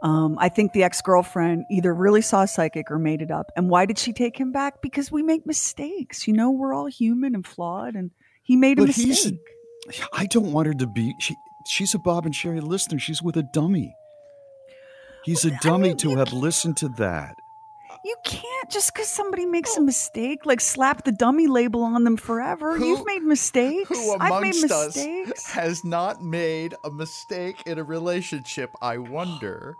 Um, 0.04 0.38
I 0.38 0.50
think 0.50 0.74
the 0.74 0.84
ex 0.84 1.02
girlfriend 1.02 1.64
either 1.72 1.94
really 1.94 2.22
saw 2.22 2.44
a 2.44 2.48
psychic 2.48 2.92
or 2.92 3.00
made 3.00 3.22
it 3.22 3.32
up. 3.32 3.52
And 3.56 3.70
why 3.70 3.86
did 3.86 3.98
she 3.98 4.12
take 4.12 4.38
him 4.38 4.52
back? 4.52 4.82
Because 4.82 5.10
we 5.12 5.24
make 5.24 5.46
mistakes. 5.48 6.28
You 6.28 6.34
know, 6.34 6.52
we're 6.52 6.74
all 6.74 6.88
human 6.88 7.34
and 7.34 7.48
flawed, 7.48 7.96
and 7.96 8.12
he 8.44 8.58
made 8.58 8.80
a 8.80 8.82
But 8.82 8.98
mistake. 8.98 9.40
I 10.12 10.26
don't 10.26 10.52
want 10.52 10.68
her 10.68 10.74
to 10.74 10.88
be. 10.88 11.16
She, 11.20 11.36
she's 11.68 11.94
a 11.94 12.00
Bob 12.00 12.26
and 12.26 12.36
Sheri 12.36 12.62
listener. 12.62 13.00
She's 13.00 13.22
with 13.24 13.38
a 13.38 13.44
dummy. 13.44 13.96
He's 15.24 15.46
a 15.46 15.52
dummy 15.62 15.96
to 15.96 16.16
have 16.18 16.34
listened 16.34 16.76
to 16.78 16.90
that. 16.98 17.36
You 18.06 18.16
can't 18.26 18.70
just 18.70 18.94
because 18.94 19.08
somebody 19.08 19.46
makes 19.46 19.78
a 19.78 19.82
mistake, 19.82 20.46
like 20.46 20.60
slap 20.60 21.06
the 21.06 21.12
dummy 21.14 21.48
label 21.48 21.84
on 21.84 22.04
them 22.04 22.18
forever. 22.18 22.78
Who- 22.78 22.86
You've 22.86 23.06
made 23.06 23.24
mistakes. 23.24 23.88
Who 23.88 24.14
I've 24.20 24.42
made 24.42 24.56
amongst 24.56 24.72
us 24.72 24.96
mistakes. 24.98 25.46
has 25.52 25.86
not 25.86 26.22
made 26.22 26.76
a 26.84 26.92
mistake 26.92 27.64
in 27.66 27.80
a 27.80 27.84
relationship? 27.84 28.72
I 28.82 28.98
wonder. 28.98 29.78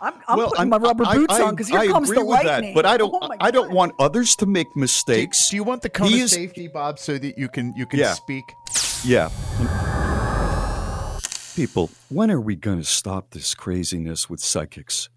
I'm, 0.00 0.14
I'm 0.28 0.38
putting 0.48 0.68
my 0.70 0.78
rubber 0.78 1.04
I- 1.06 1.16
boots 1.16 1.34
I- 1.34 1.42
on 1.42 1.50
because 1.54 1.68
here 1.68 1.80
I 1.80 1.86
comes 1.88 2.08
agree 2.10 2.20
the 2.22 2.24
with 2.26 2.44
lightning. 2.44 2.70
That, 2.70 2.74
but 2.74 2.86
I 2.86 2.96
don't. 2.96 3.14
Oh 3.14 3.30
I 3.40 3.50
don't 3.50 3.70
want 3.72 3.92
others 3.98 4.36
to 4.36 4.46
make 4.46 4.74
mistakes. 4.74 5.50
Do 5.50 5.56
you 5.56 5.64
want 5.64 5.82
the 5.82 5.90
cone 5.90 6.08
He 6.08 6.20
of 6.20 6.24
is- 6.26 6.32
safety, 6.32 6.68
Bob, 6.68 6.98
so 6.98 7.18
that 7.18 7.36
you 7.36 7.48
can 7.50 7.74
you 7.76 7.84
can 7.84 7.98
Yeah. 7.98 8.14
speak? 8.14 8.54
Yeah. 9.04 9.28
People, 11.54 11.90
when 12.10 12.30
are 12.30 12.40
we 12.40 12.54
going 12.56 12.78
to 12.78 12.84
stop 12.84 13.30
this 13.30 13.54
craziness 13.54 14.28
with 14.28 14.40
psychics? 14.40 15.08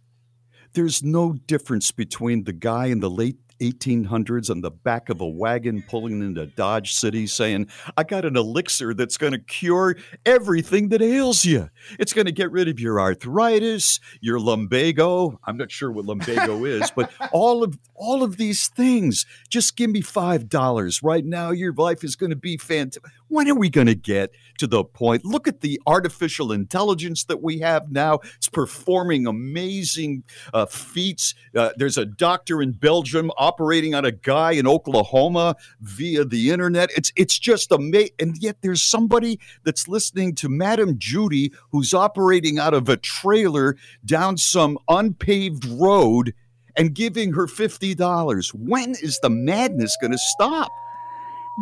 There's 0.73 1.03
no 1.03 1.33
difference 1.33 1.91
between 1.91 2.43
the 2.43 2.53
guy 2.53 2.87
in 2.87 2.99
the 2.99 3.09
late 3.09 3.37
1800s 3.59 4.49
on 4.49 4.61
the 4.61 4.71
back 4.71 5.09
of 5.09 5.21
a 5.21 5.27
wagon 5.27 5.83
pulling 5.87 6.21
into 6.21 6.45
Dodge 6.45 6.93
City 6.93 7.27
saying, 7.27 7.67
I 7.97 8.03
got 8.03 8.25
an 8.25 8.35
elixir 8.35 8.93
that's 8.93 9.17
going 9.17 9.33
to 9.33 9.39
cure 9.39 9.95
everything 10.25 10.89
that 10.89 11.01
ails 11.01 11.45
you. 11.45 11.69
It's 11.99 12.13
going 12.13 12.25
to 12.25 12.31
get 12.31 12.51
rid 12.51 12.67
of 12.67 12.79
your 12.79 12.99
arthritis, 12.99 13.99
your 14.21 14.39
lumbago. 14.39 15.39
I'm 15.43 15.57
not 15.57 15.71
sure 15.71 15.91
what 15.91 16.05
lumbago 16.05 16.63
is, 16.65 16.91
but 16.91 17.11
all 17.31 17.63
of 17.63 17.77
all 17.95 18.23
of 18.23 18.37
these 18.37 18.67
things. 18.69 19.25
Just 19.49 19.75
give 19.75 19.89
me 19.89 20.01
$5 20.01 21.03
right 21.03 21.25
now. 21.25 21.51
Your 21.51 21.73
life 21.73 22.03
is 22.03 22.15
going 22.15 22.29
to 22.29 22.35
be 22.35 22.57
fantastic. 22.57 23.03
When 23.29 23.47
are 23.47 23.55
we 23.55 23.69
going 23.69 23.87
to 23.87 23.95
get 23.95 24.31
to 24.57 24.65
the 24.65 24.83
point? 24.83 25.23
Look 25.23 25.47
at 25.47 25.61
the 25.61 25.79
artificial 25.85 26.51
intelligence 26.51 27.25
that 27.25 27.43
we 27.43 27.59
have 27.59 27.91
now. 27.91 28.19
It's 28.35 28.49
performing 28.49 29.27
amazing 29.27 30.23
uh, 30.51 30.65
feats. 30.65 31.35
Uh, 31.55 31.69
there's 31.77 31.97
a 31.97 32.05
doctor 32.05 32.59
in 32.59 32.71
Belgium 32.71 33.31
operating 33.37 33.93
on 33.93 34.03
a 34.03 34.11
guy 34.11 34.53
in 34.53 34.67
Oklahoma 34.67 35.55
via 35.79 36.25
the 36.25 36.49
internet. 36.49 36.89
It's 36.97 37.11
it's 37.15 37.37
just 37.37 37.71
amazing. 37.71 38.09
And 38.19 38.35
yet 38.39 38.57
there's 38.61 38.81
somebody 38.81 39.39
that's 39.63 39.87
listening 39.87 40.33
to 40.35 40.49
Madam 40.49 40.97
Judy 40.97 41.53
who's 41.71 41.93
operating 41.93 42.57
out 42.57 42.73
of 42.73 42.89
a 42.89 42.97
trailer 42.97 43.77
down 44.03 44.37
some 44.37 44.79
unpaved 44.89 45.65
road 45.65 46.33
and 46.75 46.95
giving 46.95 47.33
her 47.33 47.45
$50. 47.45 48.53
When 48.53 48.91
is 48.91 49.19
the 49.21 49.29
madness 49.29 49.97
going 50.01 50.11
to 50.11 50.17
stop? 50.17 50.71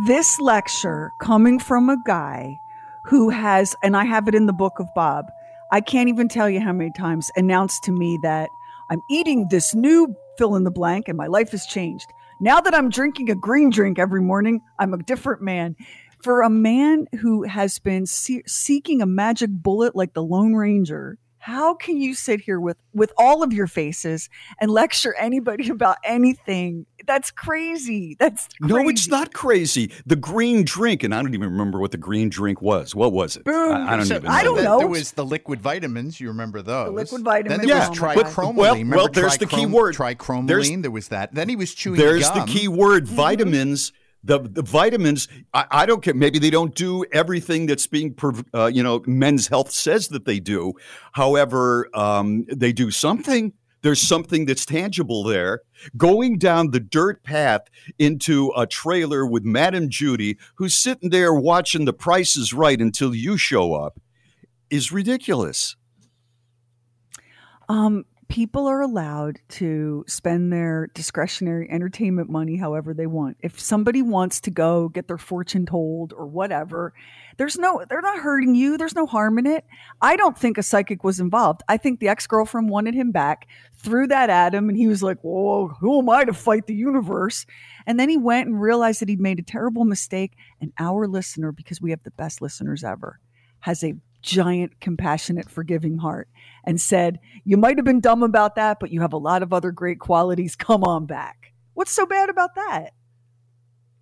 This 0.05 0.39
lecture 0.39 1.11
coming 1.19 1.57
from 1.57 1.89
a 1.89 1.97
guy 2.05 2.59
who 3.05 3.29
has, 3.29 3.75
and 3.81 3.97
I 3.97 4.05
have 4.05 4.27
it 4.27 4.35
in 4.35 4.45
the 4.45 4.53
book 4.53 4.79
of 4.79 4.87
Bob, 4.93 5.25
I 5.71 5.81
can't 5.81 6.09
even 6.09 6.27
tell 6.27 6.49
you 6.49 6.59
how 6.59 6.71
many 6.71 6.91
times 6.91 7.31
announced 7.35 7.83
to 7.85 7.91
me 7.91 8.19
that 8.21 8.49
I'm 8.91 9.01
eating 9.09 9.47
this 9.49 9.73
new 9.73 10.15
fill 10.37 10.55
in 10.55 10.63
the 10.63 10.71
blank 10.71 11.07
and 11.07 11.17
my 11.17 11.27
life 11.27 11.49
has 11.51 11.65
changed. 11.65 12.13
Now 12.39 12.61
that 12.61 12.75
I'm 12.75 12.89
drinking 12.89 13.31
a 13.31 13.35
green 13.35 13.71
drink 13.71 13.97
every 13.97 14.21
morning, 14.21 14.61
I'm 14.77 14.93
a 14.93 15.01
different 15.01 15.41
man. 15.41 15.75
For 16.21 16.41
a 16.41 16.49
man 16.49 17.07
who 17.19 17.43
has 17.43 17.79
been 17.79 18.05
see- 18.05 18.43
seeking 18.45 19.01
a 19.01 19.07
magic 19.07 19.49
bullet 19.51 19.95
like 19.95 20.13
the 20.13 20.23
Lone 20.23 20.53
Ranger, 20.53 21.17
how 21.47 21.73
can 21.75 21.95
you 21.97 22.13
sit 22.13 22.41
here 22.41 22.59
with 22.59 22.75
with 22.93 23.13
all 23.17 23.41
of 23.41 23.53
your 23.53 23.67
faces 23.67 24.29
and 24.59 24.69
lecture 24.69 25.13
anybody 25.15 25.69
about 25.77 25.95
anything? 26.03 26.85
That's 27.05 27.31
crazy. 27.31 28.17
That's 28.19 28.49
crazy. 28.61 28.73
No, 28.73 28.89
it's 28.89 29.07
not 29.07 29.31
crazy. 29.33 29.91
The 30.05 30.17
green 30.17 30.65
drink, 30.65 31.03
and 31.03 31.15
I 31.15 31.21
don't 31.21 31.33
even 31.33 31.49
remember 31.49 31.79
what 31.79 31.91
the 31.91 31.97
green 31.97 32.27
drink 32.27 32.61
was. 32.61 32.93
What 32.93 33.13
was 33.13 33.37
it? 33.37 33.45
Boom. 33.45 33.71
I, 33.71 33.93
I 33.93 33.95
don't 33.95 34.05
So- 34.07 34.15
even. 34.17 34.27
I 34.27 34.43
don't 34.43 34.61
know. 34.61 34.79
There 34.79 34.87
was 34.89 35.13
the 35.13 35.23
liquid 35.23 35.61
vitamins. 35.61 36.19
You 36.19 36.27
remember 36.27 36.61
those? 36.61 36.87
The 36.87 36.91
liquid 36.91 37.23
vitamins 37.23 37.59
Then 37.59 37.67
vitamins, 37.67 37.67
there 37.69 37.77
oh 37.77 37.89
was 37.91 38.01
my 38.01 38.23
God. 38.23 38.25
trichromaline. 38.33 38.55
Well- 38.55 38.73
Remember 38.73 38.95
well, 38.97 39.07
there's 39.07 39.37
the 39.37 39.45
key 39.45 39.65
trichrom- 39.65 39.71
word. 39.71 39.95
Trichromaline. 39.95 40.47
There's- 40.47 40.69
there 40.81 40.91
was 40.91 41.07
that. 41.07 41.33
Then 41.33 41.47
he 41.47 41.55
was 41.55 41.73
chewing 41.73 41.97
There's 41.97 42.27
gum. 42.29 42.45
the 42.45 42.51
key 42.51 42.67
word: 42.67 43.05
mm-hmm. 43.05 43.15
vitamins. 43.15 43.93
The, 44.23 44.39
the 44.39 44.63
vitamins. 44.63 45.27
I, 45.53 45.65
I 45.71 45.85
don't 45.85 46.03
care. 46.03 46.13
Maybe 46.13 46.39
they 46.39 46.49
don't 46.49 46.75
do 46.75 47.05
everything 47.11 47.65
that's 47.65 47.87
being, 47.87 48.15
uh, 48.53 48.65
you 48.65 48.83
know, 48.83 49.01
Men's 49.05 49.47
Health 49.47 49.71
says 49.71 50.09
that 50.09 50.25
they 50.25 50.39
do. 50.39 50.73
However, 51.13 51.87
um, 51.93 52.45
they 52.53 52.73
do 52.73 52.91
something. 52.91 53.53
There's 53.83 54.01
something 54.01 54.45
that's 54.45 54.65
tangible 54.65 55.23
there. 55.23 55.61
Going 55.95 56.39
down 56.39 56.71
the 56.71 56.79
dirt 56.79 57.23
path 57.23 57.61
into 57.99 58.51
a 58.57 58.65
trailer 58.65 59.25
with 59.25 59.45
madam 59.45 59.89
Judy, 59.89 60.37
who's 60.55 60.75
sitting 60.75 61.09
there 61.09 61.33
watching 61.33 61.85
The 61.85 61.93
Price 61.93 62.35
is 62.35 62.53
Right 62.53 62.81
until 62.81 63.15
you 63.15 63.37
show 63.37 63.75
up, 63.75 63.99
is 64.69 64.91
ridiculous. 64.91 65.75
Um, 67.69 68.05
people 68.27 68.67
are 68.67 68.81
allowed 68.81 69.39
to 69.47 70.03
spend 70.07 70.51
their 70.51 70.87
discretionary 70.93 71.69
entertainment 71.69 72.29
money 72.29 72.57
however 72.57 72.93
they 72.93 73.07
want. 73.07 73.37
If 73.41 73.59
somebody 73.59 74.01
wants 74.01 74.41
to 74.41 74.51
go 74.51 74.89
get 74.89 75.07
their 75.07 75.17
fortune 75.17 75.65
told 75.65 76.13
or 76.13 76.25
whatever, 76.25 76.93
there's 77.37 77.57
no, 77.57 77.83
they're 77.87 78.01
not 78.01 78.19
hurting 78.19 78.55
you. 78.55 78.77
There's 78.77 78.95
no 78.95 79.05
harm 79.05 79.37
in 79.37 79.45
it. 79.45 79.63
I 80.01 80.15
don't 80.15 80.37
think 80.37 80.57
a 80.57 80.63
psychic 80.63 81.03
was 81.03 81.19
involved. 81.19 81.61
I 81.69 81.77
think 81.77 81.99
the 81.99 82.09
ex 82.09 82.27
girlfriend 82.27 82.69
wanted 82.69 82.95
him 82.95 83.11
back, 83.11 83.47
threw 83.75 84.07
that 84.07 84.29
at 84.29 84.53
him, 84.53 84.69
and 84.69 84.77
he 84.77 84.87
was 84.87 85.01
like, 85.01 85.19
Whoa, 85.21 85.69
who 85.79 85.99
am 85.99 86.09
I 86.09 86.25
to 86.25 86.33
fight 86.33 86.67
the 86.67 86.75
universe? 86.75 87.45
And 87.85 87.99
then 87.99 88.09
he 88.09 88.17
went 88.17 88.47
and 88.47 88.59
realized 88.59 89.01
that 89.01 89.09
he'd 89.09 89.21
made 89.21 89.39
a 89.39 89.43
terrible 89.43 89.85
mistake. 89.85 90.33
And 90.59 90.73
our 90.79 91.07
listener, 91.07 91.51
because 91.51 91.81
we 91.81 91.91
have 91.91 92.03
the 92.03 92.11
best 92.11 92.41
listeners 92.41 92.83
ever, 92.83 93.19
has 93.59 93.83
a 93.83 93.95
giant, 94.27 94.79
compassionate, 94.81 95.49
forgiving 95.49 95.97
heart 95.97 96.27
and 96.65 96.79
said, 96.79 97.19
You 97.45 97.57
might 97.57 97.77
have 97.77 97.85
been 97.85 98.01
dumb 98.01 98.21
about 98.23 98.55
that, 98.55 98.79
but 98.79 98.91
you 98.91 99.01
have 99.01 99.13
a 99.13 99.17
lot 99.17 99.41
of 99.41 99.53
other 99.53 99.71
great 99.71 99.99
qualities. 99.99 100.55
Come 100.55 100.83
on 100.83 101.05
back. 101.05 101.53
What's 101.73 101.91
so 101.91 102.05
bad 102.05 102.29
about 102.29 102.55
that? 102.55 102.93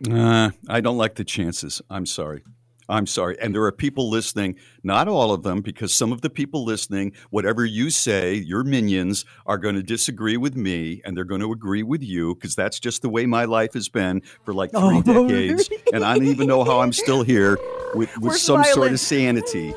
Uh, 0.09 0.49
I 0.67 0.81
don't 0.81 0.97
like 0.97 1.15
the 1.15 1.23
chances. 1.23 1.81
I'm 1.89 2.05
sorry. 2.05 2.43
I'm 2.87 3.07
sorry. 3.07 3.35
And 3.39 3.53
there 3.55 3.63
are 3.63 3.71
people 3.71 4.09
listening, 4.11 4.57
not 4.83 5.07
all 5.07 5.31
of 5.31 5.41
them, 5.41 5.61
because 5.61 5.91
some 5.93 6.11
of 6.11 6.21
the 6.21 6.29
people 6.29 6.63
listening, 6.63 7.13
whatever 7.31 7.65
you 7.65 7.89
say, 7.89 8.35
your 8.35 8.63
minions 8.63 9.25
are 9.47 9.57
going 9.57 9.73
to 9.73 9.81
disagree 9.81 10.37
with 10.37 10.55
me 10.55 11.01
and 11.03 11.17
they're 11.17 11.23
going 11.23 11.41
to 11.41 11.51
agree 11.51 11.81
with 11.81 12.03
you 12.03 12.35
because 12.35 12.53
that's 12.55 12.79
just 12.79 13.01
the 13.01 13.09
way 13.09 13.25
my 13.25 13.45
life 13.45 13.73
has 13.73 13.89
been 13.89 14.21
for 14.43 14.53
like 14.53 14.69
three 14.71 14.79
Oh. 15.07 15.27
decades. 15.27 15.67
And 15.93 16.03
I 16.03 16.15
don't 16.15 16.27
even 16.27 16.47
know 16.47 16.63
how 16.63 16.81
I'm 16.81 16.93
still 16.93 17.23
here 17.23 17.57
with, 17.95 18.15
with 18.17 18.33
We're 18.33 18.37
some 18.37 18.63
sort 18.65 18.91
of 18.91 18.99
sanity. 18.99 19.73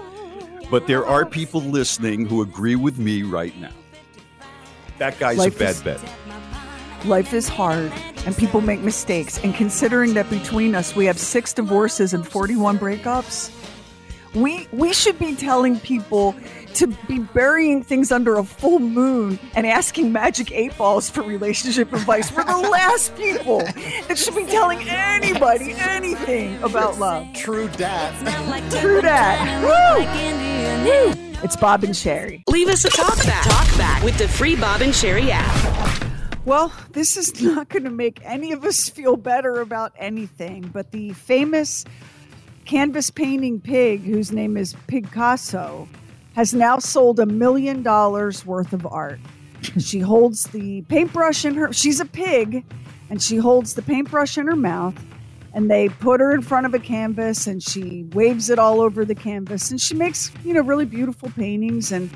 But 0.71 0.87
there 0.87 1.07
are 1.07 1.25
people 1.25 1.61
listening 1.63 2.27
who 2.27 2.43
agree 2.43 2.77
with 2.77 2.99
me 2.99 3.23
right 3.23 3.57
now. 3.59 3.71
That 4.99 5.19
guy's 5.19 5.39
Life 5.39 5.57
a 5.57 5.59
bad 5.59 5.71
is- 5.71 5.83
bet. 5.83 6.01
Life 7.05 7.33
is 7.33 7.49
hard 7.49 7.93
and 8.27 8.37
people 8.37 8.61
make 8.61 8.81
mistakes. 8.81 9.39
And 9.45 9.55
considering 9.55 10.15
that 10.15 10.29
between 10.31 10.75
us 10.75 10.97
we 10.97 11.07
have 11.07 11.19
six 11.19 11.53
divorces 11.53 12.13
and 12.13 12.27
41 12.27 12.79
breakups, 12.79 13.51
we 14.35 14.69
we 14.73 14.93
should 14.93 15.19
be 15.19 15.35
telling 15.37 15.79
people 15.79 16.35
to 16.79 16.87
be 17.09 17.19
burying 17.19 17.83
things 17.83 18.13
under 18.13 18.37
a 18.37 18.45
full 18.45 18.79
moon 18.79 19.37
and 19.57 19.67
asking 19.67 20.13
magic 20.13 20.53
eight 20.53 20.77
balls 20.79 21.11
for 21.11 21.23
relationship 21.23 21.93
advice. 21.93 22.31
We're 22.31 22.45
the 22.45 22.57
last 22.71 23.17
people 23.17 23.59
that 24.07 24.17
should 24.17 24.37
be 24.37 24.47
telling 24.47 24.89
anybody 24.89 25.73
anything 25.73 26.63
about 26.63 27.01
love. 27.01 27.27
True 27.35 27.69
dat. 27.71 28.15
True 28.81 29.01
that. 29.01 29.61
Woo! 29.65 30.85
Woo! 30.89 31.33
It's 31.43 31.57
Bob 31.57 31.83
and 31.83 31.95
Sheri. 31.95 32.45
Leave 32.49 32.69
us 32.69 32.85
a 32.85 32.91
talk 32.91 33.17
back. 33.25 33.43
Talk 33.45 33.77
back 33.77 34.03
with 34.05 34.17
the 34.17 34.29
free 34.29 34.55
Bob 34.55 34.81
and 34.81 34.93
Sheri 34.93 35.31
app. 35.31 36.05
Well, 36.45 36.73
this 36.93 37.17
is 37.17 37.43
not 37.43 37.69
going 37.71 37.85
to 37.85 37.91
make 37.91 38.21
any 38.25 38.53
of 38.53 38.65
us 38.65 38.89
feel 38.89 39.17
better 39.17 39.61
about 39.61 39.93
anything, 39.99 40.71
but 40.73 40.93
the 40.93 41.13
famous 41.13 41.85
canvas 42.65 43.11
painting 43.11 43.61
pig, 43.61 44.03
whose 44.03 44.31
name 44.31 44.57
is 44.57 44.77
Picasso, 44.87 45.89
has 46.39 46.55
now 46.55 46.79
sold 46.79 47.19
a 47.19 47.27
million 47.27 47.83
dollars 47.83 48.47
worth 48.47 48.73
of 48.73 48.87
art. 48.87 49.19
she 49.81 49.99
holds 49.99 50.45
the 50.45 50.83
paintbrush 50.83 51.45
in 51.45 51.57
her, 51.57 51.73
she's 51.73 51.99
a 51.99 52.05
pig, 52.05 52.65
and 53.11 53.21
she 53.21 53.35
holds 53.35 53.75
the 53.75 53.83
paintbrush 53.83 54.39
in 54.39 54.47
her 54.47 54.55
mouth. 54.55 54.95
And 55.53 55.69
they 55.69 55.89
put 55.89 56.21
her 56.21 56.33
in 56.33 56.43
front 56.43 56.65
of 56.65 56.75
a 56.75 56.79
canvas 56.79 57.49
and 57.49 57.61
she 57.61 58.05
waves 58.13 58.51
it 58.51 58.59
all 58.61 58.81
over 58.81 59.05
the 59.05 59.17
canvas. 59.17 59.73
And 59.73 59.81
she 59.81 59.95
makes, 59.95 60.31
you 60.45 60.55
know, 60.55 60.61
really 60.61 60.85
beautiful 60.85 61.29
paintings. 61.31 61.91
And 61.91 62.09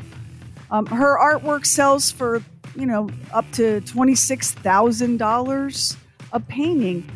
um, 0.71 0.87
her 0.87 1.19
artwork 1.19 1.67
sells 1.67 2.13
for, 2.13 2.45
you 2.77 2.87
know, 2.87 3.11
up 3.33 3.51
to 3.55 3.81
$26,000 3.81 5.97
a 6.33 6.39
painting. 6.39 7.11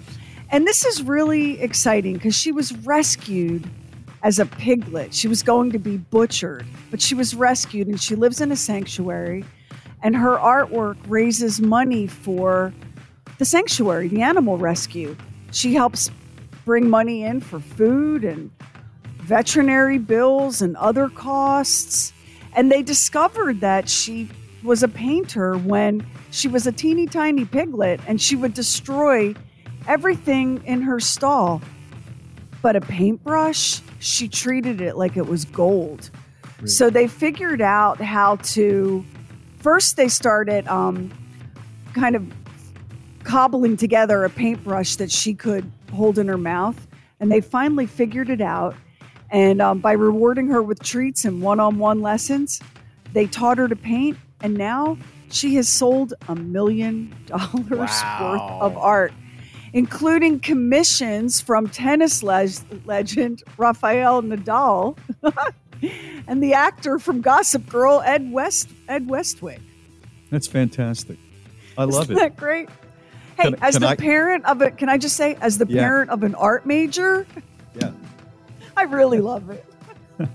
And 0.50 0.66
this 0.66 0.84
is 0.84 1.04
really 1.04 1.60
exciting 1.60 2.14
because 2.14 2.34
she 2.34 2.50
was 2.50 2.76
rescued 2.78 3.70
as 4.26 4.40
a 4.40 4.46
piglet. 4.46 5.14
She 5.14 5.28
was 5.28 5.44
going 5.44 5.70
to 5.70 5.78
be 5.78 5.98
butchered, 5.98 6.66
but 6.90 7.00
she 7.00 7.14
was 7.14 7.32
rescued 7.36 7.86
and 7.86 8.00
she 8.00 8.16
lives 8.16 8.40
in 8.40 8.50
a 8.50 8.56
sanctuary. 8.56 9.44
And 10.02 10.16
her 10.16 10.36
artwork 10.36 10.96
raises 11.06 11.60
money 11.60 12.08
for 12.08 12.74
the 13.38 13.44
sanctuary, 13.44 14.08
the 14.08 14.22
animal 14.22 14.58
rescue. 14.58 15.16
She 15.52 15.74
helps 15.74 16.10
bring 16.64 16.90
money 16.90 17.22
in 17.22 17.40
for 17.40 17.60
food 17.60 18.24
and 18.24 18.50
veterinary 19.18 19.98
bills 19.98 20.60
and 20.60 20.76
other 20.76 21.08
costs. 21.08 22.12
And 22.52 22.72
they 22.72 22.82
discovered 22.82 23.60
that 23.60 23.88
she 23.88 24.28
was 24.64 24.82
a 24.82 24.88
painter 24.88 25.56
when 25.56 26.04
she 26.32 26.48
was 26.48 26.66
a 26.66 26.72
teeny 26.72 27.06
tiny 27.06 27.44
piglet 27.44 28.00
and 28.08 28.20
she 28.20 28.34
would 28.34 28.54
destroy 28.54 29.36
everything 29.86 30.64
in 30.64 30.82
her 30.82 30.98
stall. 30.98 31.62
But 32.62 32.76
a 32.76 32.80
paintbrush, 32.80 33.80
she 33.98 34.28
treated 34.28 34.80
it 34.80 34.96
like 34.96 35.16
it 35.16 35.26
was 35.26 35.44
gold. 35.44 36.10
So 36.64 36.88
they 36.90 37.06
figured 37.06 37.60
out 37.60 38.00
how 38.00 38.36
to. 38.36 39.04
First, 39.58 39.96
they 39.96 40.08
started 40.08 40.66
um, 40.68 41.12
kind 41.92 42.16
of 42.16 42.26
cobbling 43.24 43.76
together 43.76 44.24
a 44.24 44.30
paintbrush 44.30 44.96
that 44.96 45.10
she 45.10 45.34
could 45.34 45.70
hold 45.92 46.18
in 46.18 46.28
her 46.28 46.38
mouth. 46.38 46.86
And 47.20 47.30
they 47.30 47.40
finally 47.40 47.86
figured 47.86 48.30
it 48.30 48.40
out. 48.40 48.74
And 49.30 49.60
um, 49.60 49.80
by 49.80 49.92
rewarding 49.92 50.48
her 50.48 50.62
with 50.62 50.82
treats 50.82 51.24
and 51.24 51.42
one 51.42 51.58
on 51.58 51.78
one 51.78 52.00
lessons, 52.00 52.60
they 53.12 53.26
taught 53.26 53.58
her 53.58 53.68
to 53.68 53.76
paint. 53.76 54.16
And 54.40 54.54
now 54.54 54.96
she 55.30 55.56
has 55.56 55.68
sold 55.68 56.14
a 56.28 56.34
million 56.36 57.14
dollars 57.26 58.02
worth 58.20 58.40
of 58.60 58.76
art, 58.76 59.12
including 59.72 60.40
commissions 60.40 61.40
from 61.40 61.68
tennis 61.68 62.22
le- 62.22 62.48
legend 62.84 63.42
Rafael 63.58 64.22
Nadal 64.22 64.96
and 66.26 66.42
the 66.42 66.54
actor 66.54 66.98
from 66.98 67.20
Gossip 67.20 67.68
Girl, 67.68 68.02
Ed 68.04 68.30
West 68.32 68.68
Ed 68.88 69.08
Westwick. 69.08 69.60
That's 70.30 70.46
fantastic. 70.46 71.18
I 71.78 71.84
love 71.84 72.04
Isn't 72.04 72.16
it. 72.16 72.20
that 72.20 72.36
great? 72.36 72.68
Hey, 73.36 73.44
Can- 73.50 73.56
as 73.62 73.74
can 73.74 73.82
the 73.82 73.88
I- 73.88 73.96
parent 73.96 74.44
of 74.46 74.62
it, 74.62 74.78
can 74.78 74.88
I 74.88 74.96
just 74.98 75.16
say, 75.16 75.36
as 75.40 75.58
the 75.58 75.66
Yeah. 75.68 75.82
parent 75.82 76.10
of 76.10 76.22
an 76.22 76.34
art 76.34 76.64
major, 76.66 77.26
Yeah. 77.74 77.90
I 78.76 78.82
really 78.84 79.20
love 79.20 79.50
it. 79.50 79.64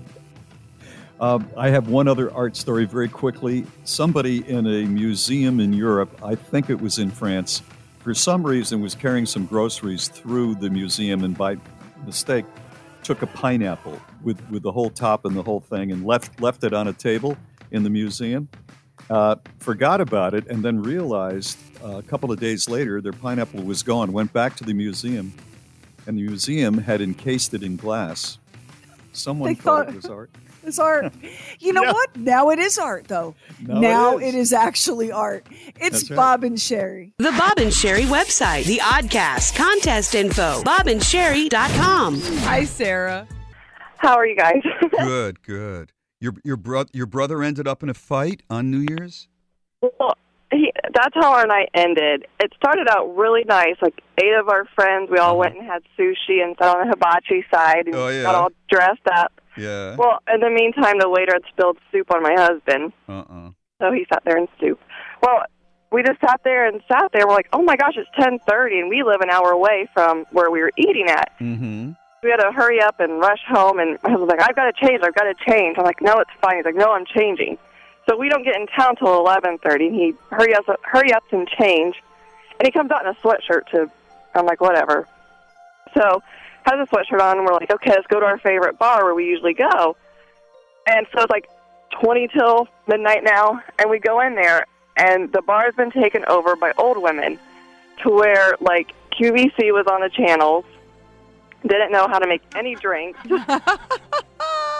Um, 1.20 1.48
I 1.56 1.68
have 1.70 1.86
one 1.88 2.08
other 2.08 2.34
art 2.34 2.56
story 2.56 2.84
very 2.84 3.08
quickly. 3.08 3.64
Somebody 3.84 4.44
in 4.48 4.66
a 4.66 4.84
museum 4.86 5.60
in 5.60 5.72
Europe, 5.72 6.18
I 6.20 6.34
think 6.34 6.68
it 6.68 6.80
was 6.80 6.98
in 6.98 7.12
France, 7.12 7.62
for 8.02 8.14
some 8.14 8.44
reason 8.44 8.80
was 8.80 8.94
carrying 8.94 9.26
some 9.26 9.46
groceries 9.46 10.08
through 10.08 10.56
the 10.56 10.68
museum 10.70 11.22
and 11.24 11.36
by 11.36 11.56
mistake 12.04 12.44
took 13.02 13.22
a 13.22 13.26
pineapple 13.26 14.00
with, 14.22 14.40
with 14.50 14.62
the 14.62 14.72
whole 14.72 14.90
top 14.90 15.24
and 15.24 15.36
the 15.36 15.42
whole 15.42 15.60
thing 15.60 15.90
and 15.92 16.04
left 16.04 16.40
left 16.40 16.64
it 16.64 16.72
on 16.72 16.88
a 16.88 16.92
table 16.92 17.36
in 17.70 17.82
the 17.82 17.90
museum. 17.90 18.48
Uh, 19.10 19.36
forgot 19.58 20.00
about 20.00 20.34
it 20.34 20.46
and 20.46 20.64
then 20.64 20.80
realized 20.82 21.58
uh, 21.84 21.96
a 21.98 22.02
couple 22.02 22.30
of 22.30 22.38
days 22.38 22.68
later 22.68 23.00
their 23.00 23.12
pineapple 23.12 23.62
was 23.62 23.82
gone. 23.82 24.12
Went 24.12 24.32
back 24.32 24.56
to 24.56 24.64
the 24.64 24.74
museum, 24.74 25.32
and 26.06 26.16
the 26.16 26.22
museum 26.22 26.78
had 26.78 27.00
encased 27.00 27.52
it 27.54 27.62
in 27.62 27.76
glass. 27.76 28.38
Someone 29.12 29.54
thought, 29.56 29.86
thought- 29.86 29.88
it 29.88 29.96
was 29.96 30.06
art. 30.06 30.30
It's 30.66 30.78
art. 30.78 31.12
You 31.58 31.72
know 31.72 31.82
what? 31.82 32.16
Now 32.16 32.50
it 32.50 32.58
is 32.60 32.78
art, 32.78 33.08
though. 33.08 33.34
Now 33.60 33.80
Now, 33.80 34.16
it 34.18 34.22
is. 34.28 34.34
it 34.34 34.38
is 34.38 34.52
actually 34.52 35.10
art. 35.10 35.46
It's 35.76 36.08
right. 36.08 36.16
Bob 36.16 36.44
and 36.44 36.56
Sheri. 36.56 37.12
The 37.18 37.32
Bob 37.32 37.58
and 37.58 37.70
Sheri 37.72 38.04
website, 38.06 38.64
the 38.66 38.78
Oddcast, 38.78 39.56
contest 39.56 40.14
info, 40.14 40.62
bobandsheri.com. 40.62 42.20
Hi, 42.20 42.64
Sarah. 42.64 43.26
How 43.98 44.16
are 44.16 44.26
you 44.26 44.36
guys? 44.36 44.62
Good, 44.98 45.42
good. 45.42 45.92
Your 46.20 46.34
your 46.44 46.56
brother 46.56 46.90
your 46.92 47.06
brother 47.06 47.42
ended 47.42 47.66
up 47.68 47.82
in 47.82 47.88
a 47.88 47.94
fight 47.94 48.42
on 48.50 48.70
New 48.70 48.84
Year's. 48.88 49.28
well, 49.80 50.14
he, 50.52 50.72
that's 50.94 51.14
how 51.14 51.32
our 51.32 51.46
night 51.46 51.70
ended. 51.74 52.26
It 52.40 52.52
started 52.56 52.88
out 52.90 53.16
really 53.16 53.42
nice. 53.44 53.76
Like 53.80 54.00
eight 54.22 54.34
of 54.38 54.48
our 54.48 54.66
friends, 54.76 55.08
we 55.10 55.18
all 55.18 55.30
uh-huh. 55.30 55.38
went 55.50 55.56
and 55.58 55.66
had 55.66 55.82
sushi 55.98 56.42
and 56.44 56.54
sat 56.60 56.76
on 56.76 56.86
the 56.86 56.92
hibachi 56.92 57.44
side 57.52 57.86
and 57.86 57.94
Oh, 57.94 58.08
yeah. 58.08 58.22
got 58.22 58.34
all 58.34 58.48
dressed 58.68 59.06
up. 59.14 59.32
Yeah. 59.56 59.96
Well, 59.96 60.18
in 60.32 60.40
the 60.40 60.50
meantime, 60.50 60.98
the 60.98 61.08
waiter 61.08 61.32
had 61.34 61.42
spilled 61.52 61.78
soup 61.90 62.10
on 62.12 62.22
my 62.22 62.34
husband, 62.34 62.92
Uh 63.08 63.24
uh 63.28 63.50
so 63.80 63.92
he 63.92 64.06
sat 64.12 64.22
there 64.24 64.36
and 64.36 64.48
stooped. 64.56 64.82
Well, 65.22 65.42
we 65.90 66.02
just 66.02 66.20
sat 66.20 66.40
there 66.44 66.66
and 66.66 66.80
sat 66.88 67.10
there. 67.12 67.26
We're 67.26 67.34
like, 67.34 67.48
oh 67.52 67.62
my 67.62 67.76
gosh, 67.76 67.94
it's 67.96 68.08
ten 68.18 68.38
thirty, 68.48 68.78
and 68.78 68.88
we 68.88 69.02
live 69.02 69.20
an 69.20 69.30
hour 69.30 69.50
away 69.50 69.88
from 69.92 70.24
where 70.30 70.50
we 70.50 70.60
were 70.60 70.72
eating 70.76 71.08
at. 71.08 71.32
Mm-hmm. 71.40 71.92
we 72.22 72.30
had 72.30 72.36
to 72.36 72.52
hurry 72.52 72.80
up 72.80 73.00
and 73.00 73.18
rush 73.20 73.42
home 73.48 73.78
and 73.80 73.98
my 74.04 74.10
husband's 74.10 74.30
like 74.30 74.48
i've 74.48 74.54
got 74.54 74.66
to 74.70 74.86
change 74.86 75.00
i've 75.02 75.14
got 75.14 75.24
to 75.24 75.34
change 75.50 75.76
i'm 75.76 75.84
like 75.84 76.00
no 76.00 76.14
it's 76.20 76.30
fine 76.40 76.54
he's 76.56 76.64
like 76.64 76.76
no 76.76 76.92
i'm 76.92 77.04
changing 77.04 77.58
so 78.08 78.16
we 78.16 78.28
don't 78.28 78.44
get 78.44 78.54
in 78.54 78.66
town 78.68 78.94
till 78.94 79.12
eleven 79.18 79.58
thirty 79.58 79.88
and 79.88 79.96
he 79.96 80.14
hurry 80.30 80.54
up, 80.54 80.64
hurry 80.82 81.12
up 81.12 81.24
and 81.32 81.48
change 81.48 81.96
and 82.58 82.64
he 82.64 82.70
comes 82.70 82.92
out 82.92 83.04
in 83.04 83.08
a 83.08 83.14
sweatshirt 83.16 83.66
to 83.72 83.90
i'm 84.36 84.46
like 84.46 84.60
whatever 84.60 85.08
so 85.98 86.22
has 86.64 86.74
a 86.88 86.94
sweatshirt 86.94 87.20
on 87.20 87.38
and 87.38 87.46
we're 87.46 87.52
like 87.54 87.70
okay 87.72 87.90
let's 87.90 88.06
go 88.08 88.20
to 88.20 88.26
our 88.26 88.38
favorite 88.38 88.78
bar 88.78 89.04
where 89.04 89.14
we 89.14 89.24
usually 89.26 89.54
go 89.54 89.96
and 90.86 91.06
so 91.14 91.22
it's 91.22 91.30
like 91.30 91.48
twenty 92.02 92.28
till 92.28 92.68
midnight 92.86 93.22
now 93.24 93.60
and 93.78 93.90
we 93.90 93.98
go 93.98 94.20
in 94.20 94.34
there 94.34 94.66
and 94.96 95.32
the 95.32 95.42
bar 95.42 95.64
has 95.64 95.74
been 95.74 95.90
taken 95.90 96.24
over 96.26 96.56
by 96.56 96.72
old 96.78 97.00
women 97.00 97.38
to 98.02 98.10
where 98.10 98.54
like 98.60 98.92
qvc 99.18 99.58
was 99.72 99.86
on 99.90 100.00
the 100.00 100.10
channels 100.10 100.64
didn't 101.66 101.92
know 101.92 102.08
how 102.08 102.18
to 102.18 102.26
make 102.26 102.42
any 102.56 102.74
drinks. 102.74 103.18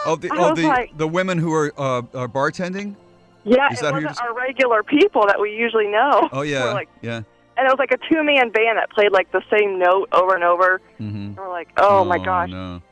Oh, 0.04 0.16
the 0.16 0.30
I 0.32 0.36
oh 0.36 0.54
the 0.54 0.62
like- 0.62 0.96
the 0.98 1.06
women 1.06 1.38
who 1.38 1.54
are 1.54 1.72
uh, 1.78 2.02
are 2.14 2.26
bartending. 2.26 2.96
yeah, 3.44 3.70
Is 3.72 3.78
it 3.78 3.82
that 3.82 3.94
who 3.94 4.04
wasn't 4.04 4.18
you're 4.18 4.30
our 4.30 4.34
regular 4.36 4.82
people 4.82 5.26
that 5.26 5.40
we 5.40 5.54
usually 5.54 5.86
know. 5.86 6.28
Oh 6.32 6.42
yeah, 6.52 6.64
We're 6.64 6.74
like, 6.74 6.88
yeah. 7.02 7.22
And 7.56 7.66
it 7.66 7.70
was 7.70 7.78
like 7.78 7.92
a 7.92 7.98
two 8.08 8.22
man 8.22 8.50
band 8.50 8.78
that 8.78 8.90
played 8.90 9.12
like 9.12 9.30
the 9.32 9.42
same 9.50 9.78
note 9.78 10.08
over 10.12 10.34
and 10.34 10.44
over. 10.44 10.80
Mm-hmm. 11.00 11.16
And 11.16 11.36
we're 11.36 11.50
like, 11.50 11.68
oh, 11.76 12.04
my 12.04 12.18
gosh. 12.18 12.50
No. 12.50 12.82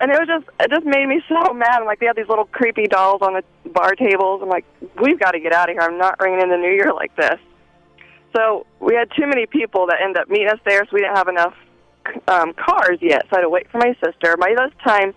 And 0.00 0.10
it 0.10 0.18
was 0.18 0.28
just 0.28 0.46
it 0.60 0.70
just 0.70 0.84
made 0.84 1.06
me 1.06 1.22
so 1.28 1.52
mad. 1.52 1.80
I'm 1.80 1.86
like, 1.86 2.00
they 2.00 2.06
had 2.06 2.16
these 2.16 2.28
little 2.28 2.46
creepy 2.46 2.86
dolls 2.86 3.22
on 3.22 3.34
the 3.34 3.70
bar 3.70 3.94
tables. 3.94 4.40
I'm 4.42 4.48
like, 4.48 4.64
we've 5.00 5.18
got 5.18 5.32
to 5.32 5.40
get 5.40 5.52
out 5.52 5.68
of 5.68 5.74
here. 5.74 5.82
I'm 5.82 5.98
not 5.98 6.20
ringing 6.20 6.40
in 6.40 6.50
the 6.50 6.56
New 6.56 6.70
Year 6.70 6.92
like 6.94 7.14
this. 7.16 7.38
So 8.36 8.66
we 8.80 8.94
had 8.94 9.08
too 9.16 9.26
many 9.26 9.46
people 9.46 9.86
that 9.86 9.98
ended 10.02 10.22
up 10.22 10.28
meeting 10.28 10.48
us 10.48 10.58
there, 10.64 10.84
so 10.84 10.90
we 10.92 11.00
didn't 11.00 11.16
have 11.16 11.28
enough 11.28 11.54
um, 12.26 12.52
cars 12.54 12.98
yet. 13.00 13.22
So 13.30 13.36
I 13.36 13.38
had 13.38 13.42
to 13.42 13.48
wait 13.48 13.70
for 13.70 13.78
my 13.78 13.96
sister. 14.04 14.36
By 14.36 14.54
this 14.58 14.72
time, 14.84 15.14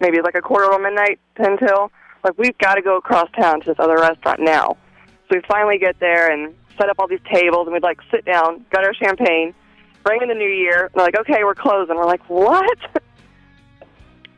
maybe 0.00 0.20
like 0.22 0.34
a 0.34 0.40
quarter 0.40 0.72
of 0.72 0.80
midnight, 0.80 1.18
ten 1.36 1.58
till. 1.58 1.90
Like 2.24 2.36
we've 2.36 2.56
got 2.58 2.74
to 2.74 2.82
go 2.82 2.96
across 2.96 3.30
town 3.38 3.60
to 3.60 3.66
this 3.66 3.76
other 3.78 3.96
restaurant 3.96 4.40
now. 4.40 4.76
So 5.28 5.36
we 5.36 5.42
finally 5.46 5.78
get 5.78 6.00
there 6.00 6.32
and 6.32 6.54
set 6.78 6.88
up 6.88 6.96
all 6.98 7.08
these 7.08 7.20
tables, 7.32 7.66
and 7.66 7.74
we'd 7.74 7.82
like 7.82 8.00
sit 8.10 8.24
down, 8.24 8.64
got 8.70 8.84
our 8.84 8.94
champagne, 8.94 9.54
bring 10.04 10.22
in 10.22 10.28
the 10.28 10.34
new 10.34 10.48
year. 10.48 10.84
And 10.84 10.90
they're 10.94 11.04
like, 11.04 11.18
okay, 11.20 11.44
we're 11.44 11.54
closing. 11.54 11.96
We're 11.96 12.06
like, 12.06 12.28
what? 12.28 12.78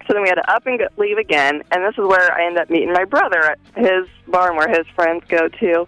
So 0.06 0.14
then 0.14 0.22
we 0.24 0.28
had 0.28 0.36
to 0.36 0.50
up 0.52 0.66
and 0.66 0.76
go, 0.76 0.86
leave 0.96 1.18
again, 1.18 1.62
and 1.70 1.84
this 1.84 1.92
is 1.92 2.04
where 2.04 2.32
I 2.32 2.44
end 2.44 2.58
up 2.58 2.68
meeting 2.68 2.92
my 2.92 3.04
brother 3.04 3.44
at 3.44 3.58
his 3.76 4.08
barn 4.26 4.56
where 4.56 4.68
his 4.68 4.84
friends 4.96 5.22
go 5.28 5.46
to. 5.46 5.86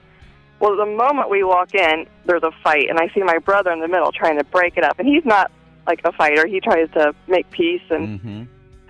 Well, 0.61 0.77
the 0.77 0.87
moment 0.87 1.29
we 1.29 1.43
walk 1.43 1.75
in, 1.75 2.07
there's 2.25 2.45
a 2.45 2.53
fight, 2.63 2.89
and 2.89 3.01
I 3.01 3.09
see 3.13 3.23
my 3.25 3.39
brother 3.39 3.73
in 3.73 3.81
the 3.81 3.89
middle 3.89 4.13
trying 4.13 4.39
to 4.39 4.45
break 4.45 4.77
it 4.77 4.85
up, 4.85 5.01
and 5.01 5.09
he's 5.09 5.25
not 5.25 5.51
like 5.89 6.03
a 6.05 6.13
fighter. 6.13 6.47
He 6.47 6.61
tries 6.61 6.89
to 6.93 7.13
make 7.27 7.51
peace, 7.51 7.83
and 7.91 8.21
Mm-hmm. 8.21 8.43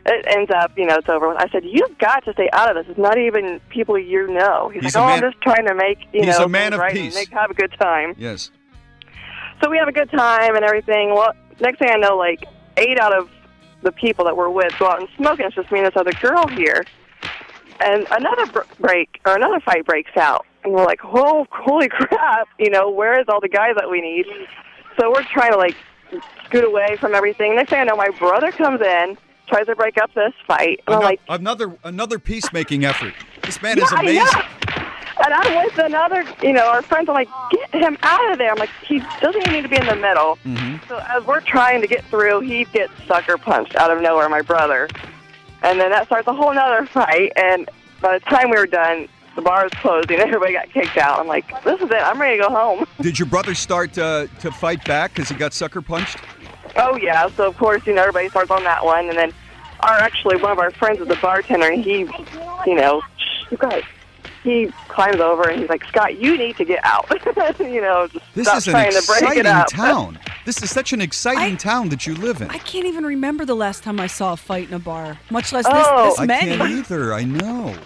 It 0.05 0.25
ends 0.29 0.51
up, 0.51 0.77
you 0.77 0.87
know, 0.87 0.97
it's 0.97 1.09
over. 1.09 1.29
with. 1.29 1.37
I 1.39 1.49
said, 1.51 1.65
"You've 1.65 1.97
got 1.99 2.25
to 2.25 2.33
stay 2.33 2.49
out 2.53 2.69
of 2.75 2.77
this. 2.77 2.91
It's 2.91 2.99
not 2.99 3.19
even 3.19 3.61
people 3.69 3.99
you 3.99 4.27
know." 4.29 4.69
He's, 4.71 4.83
He's 4.85 4.95
like, 4.97 5.03
"Oh, 5.03 5.07
man- 5.07 5.25
I'm 5.25 5.31
just 5.31 5.43
trying 5.43 5.67
to 5.67 5.75
make 5.75 5.99
you 6.13 6.25
he's 6.25 6.39
know 6.39 6.45
a 6.45 6.49
man 6.49 6.73
of 6.73 6.81
right 6.81 6.93
peace. 6.93 7.15
and 7.15 7.21
make 7.21 7.29
have 7.31 7.51
a 7.51 7.55
good 7.55 7.73
time." 7.81 8.15
Yes. 8.19 8.51
So 9.63 9.71
we 9.71 9.79
have 9.79 9.89
a 9.89 9.93
good 9.93 10.11
time 10.11 10.57
and 10.57 10.65
everything. 10.65 11.15
Well, 11.15 11.33
next 11.61 11.79
thing 11.79 11.89
I 11.91 11.97
know, 11.97 12.17
like 12.17 12.45
eight 12.77 12.99
out 12.99 13.17
of 13.17 13.31
the 13.83 13.93
people 13.93 14.25
that 14.25 14.37
we're 14.37 14.49
with 14.51 14.73
go 14.79 14.87
out 14.89 14.99
and 15.01 15.09
smoke, 15.17 15.39
and 15.39 15.47
it's 15.47 15.55
just 15.55 15.71
me 15.71 15.79
and 15.81 15.87
this 15.87 15.97
other 15.97 16.13
girl 16.13 16.47
here. 16.49 16.85
And 17.81 18.07
another 18.11 18.47
br- 18.47 18.61
break 18.81 19.21
or 19.27 19.35
another 19.35 19.59
fight 19.61 19.85
breaks 19.85 20.17
out, 20.17 20.47
and 20.65 20.73
we're 20.73 20.85
like, 20.85 21.01
"Oh, 21.05 21.47
holy 21.51 21.89
crap! 21.91 22.49
You 22.59 22.71
know, 22.71 22.91
where 22.91 23.21
is 23.21 23.27
all 23.29 23.41
the 23.41 23.49
guys 23.49 23.75
that 23.77 23.89
we 23.91 24.01
need?" 24.01 24.27
So 24.99 25.11
we're 25.11 25.25
trying 25.25 25.53
to 25.53 25.59
like 25.59 25.77
scoot 26.47 26.65
away 26.65 26.97
from 26.97 27.15
everything. 27.15 27.55
Next 27.55 27.71
thing 27.71 27.81
I 27.81 27.85
know, 27.85 27.97
my 27.97 28.11
brother 28.11 28.51
comes 28.53 28.81
in, 28.83 29.17
tries 29.53 29.67
to 29.67 29.77
break 29.77 29.99
up 29.99 30.13
this 30.15 30.33
fight, 30.47 30.81
and 30.87 30.97
I'm 30.97 31.03
like, 31.03 31.21
another 31.29 31.77
another 31.85 32.19
peacemaking 32.19 32.85
effort. 32.85 33.13
This 33.43 33.61
man 33.61 33.77
yeah, 33.77 33.85
is 33.85 33.93
amazing. 33.93 34.43
And 35.25 35.35
I'm 35.35 35.65
with 35.65 35.79
another, 35.79 36.25
you 36.43 36.53
know, 36.53 36.67
our 36.67 36.83
friends. 36.83 37.09
I'm 37.09 37.15
like, 37.15 37.29
get 37.51 37.71
him 37.83 37.97
out 38.03 38.33
of 38.33 38.39
there. 38.39 38.51
I'm 38.51 38.59
like, 38.59 38.71
he 38.85 39.01
doesn't 39.21 39.41
even 39.43 39.53
need 39.53 39.63
to 39.63 39.69
be 39.69 39.77
in 39.77 39.87
the 39.87 39.95
middle. 39.95 40.39
Mm-hmm. 40.45 40.89
So 40.89 41.01
as 41.11 41.25
we're 41.25 41.43
trying 41.43 41.81
to 41.83 41.87
get 41.87 42.03
through, 42.07 42.41
he 42.41 42.65
gets 42.65 42.93
sucker 43.07 43.37
punched 43.37 43.77
out 43.77 43.91
of 43.91 44.03
nowhere, 44.03 44.29
my 44.29 44.41
brother. 44.41 44.89
And 45.63 45.79
then 45.79 45.91
that 45.91 46.07
starts 46.07 46.27
a 46.27 46.33
whole 46.33 46.53
nother 46.53 46.87
fight. 46.87 47.33
And 47.37 47.69
by 48.01 48.19
the 48.19 48.25
time 48.25 48.51
we 48.51 48.57
were 48.57 48.67
done, 48.67 49.07
the 49.37 49.43
bar 49.43 49.63
was 49.63 49.73
closing. 49.75 50.17
Everybody 50.19 50.55
got 50.55 50.71
kicked 50.71 50.97
out. 50.97 51.21
I'm 51.21 51.29
like, 51.29 51.63
this 51.63 51.81
is 51.81 51.91
it. 51.91 51.93
I'm 51.93 52.21
ready 52.21 52.39
to 52.39 52.45
go 52.45 52.51
home. 52.51 52.85
Did 53.01 53.19
your 53.19 53.27
brother 53.27 53.55
start 53.55 53.97
uh, 53.99 54.27
to 54.41 54.51
fight 54.51 54.85
back 54.87 55.15
because 55.15 55.29
he 55.29 55.37
got 55.37 55.53
sucker 55.53 55.83
punched? 55.83 56.17
Oh 56.75 56.97
yeah. 56.97 57.29
So 57.29 57.47
of 57.47 57.57
course, 57.59 57.87
you 57.87 57.95
know, 57.95 58.01
everybody 58.03 58.29
starts 58.31 58.51
on 58.51 58.65
that 58.65 58.85
one, 58.85 59.09
and 59.09 59.17
then 59.17 59.33
our 59.83 59.99
actually 59.99 60.37
one 60.37 60.53
of 60.53 60.59
our 60.59 60.71
friends 60.73 61.01
is 61.01 61.09
a 61.11 61.17
bartender, 61.17 61.69
and 61.71 61.83
he, 61.85 62.01
you 62.67 62.75
know, 62.75 63.03
you 63.51 63.57
guys, 63.57 63.83
he 64.43 64.69
climbs 64.89 65.21
over 65.21 65.49
and 65.49 65.61
he's 65.61 65.69
like, 65.69 65.85
Scott, 65.85 66.19
you 66.19 66.37
need 66.37 66.57
to 66.57 66.65
get 66.65 66.81
out. 66.85 67.07
you 67.61 67.81
know, 67.81 68.09
just 68.09 68.25
This 68.35 68.47
stop 68.49 68.59
is 68.59 68.67
an 68.69 68.73
trying 68.73 68.91
to 68.93 69.03
break 69.07 69.23
it 69.23 69.47
exciting 69.47 69.47
up. 69.47 69.69
town. 69.69 70.19
This 70.45 70.61
is 70.63 70.71
such 70.71 70.93
an 70.93 71.01
exciting 71.01 71.57
town 71.57 71.91
that 71.91 72.07
you 72.07 72.15
live 72.17 72.41
in. 72.41 72.51
I 72.51 72.59
can't 72.59 72.87
even 72.87 73.05
remember 73.07 73.45
the 73.45 73.55
last 73.55 73.85
time 73.85 74.01
I 74.01 74.09
saw 74.09 74.33
a 74.33 74.37
fight 74.37 74.67
in 74.69 74.75
a 74.75 74.79
bar, 74.81 75.19
much 75.31 75.53
less 75.53 75.65
Oh. 75.69 76.07
this, 76.07 76.15
this 76.15 76.21
I 76.21 76.27
many. 76.27 76.57
can't 76.57 76.71
either. 76.71 77.15
I 77.15 77.23
know. 77.25 77.77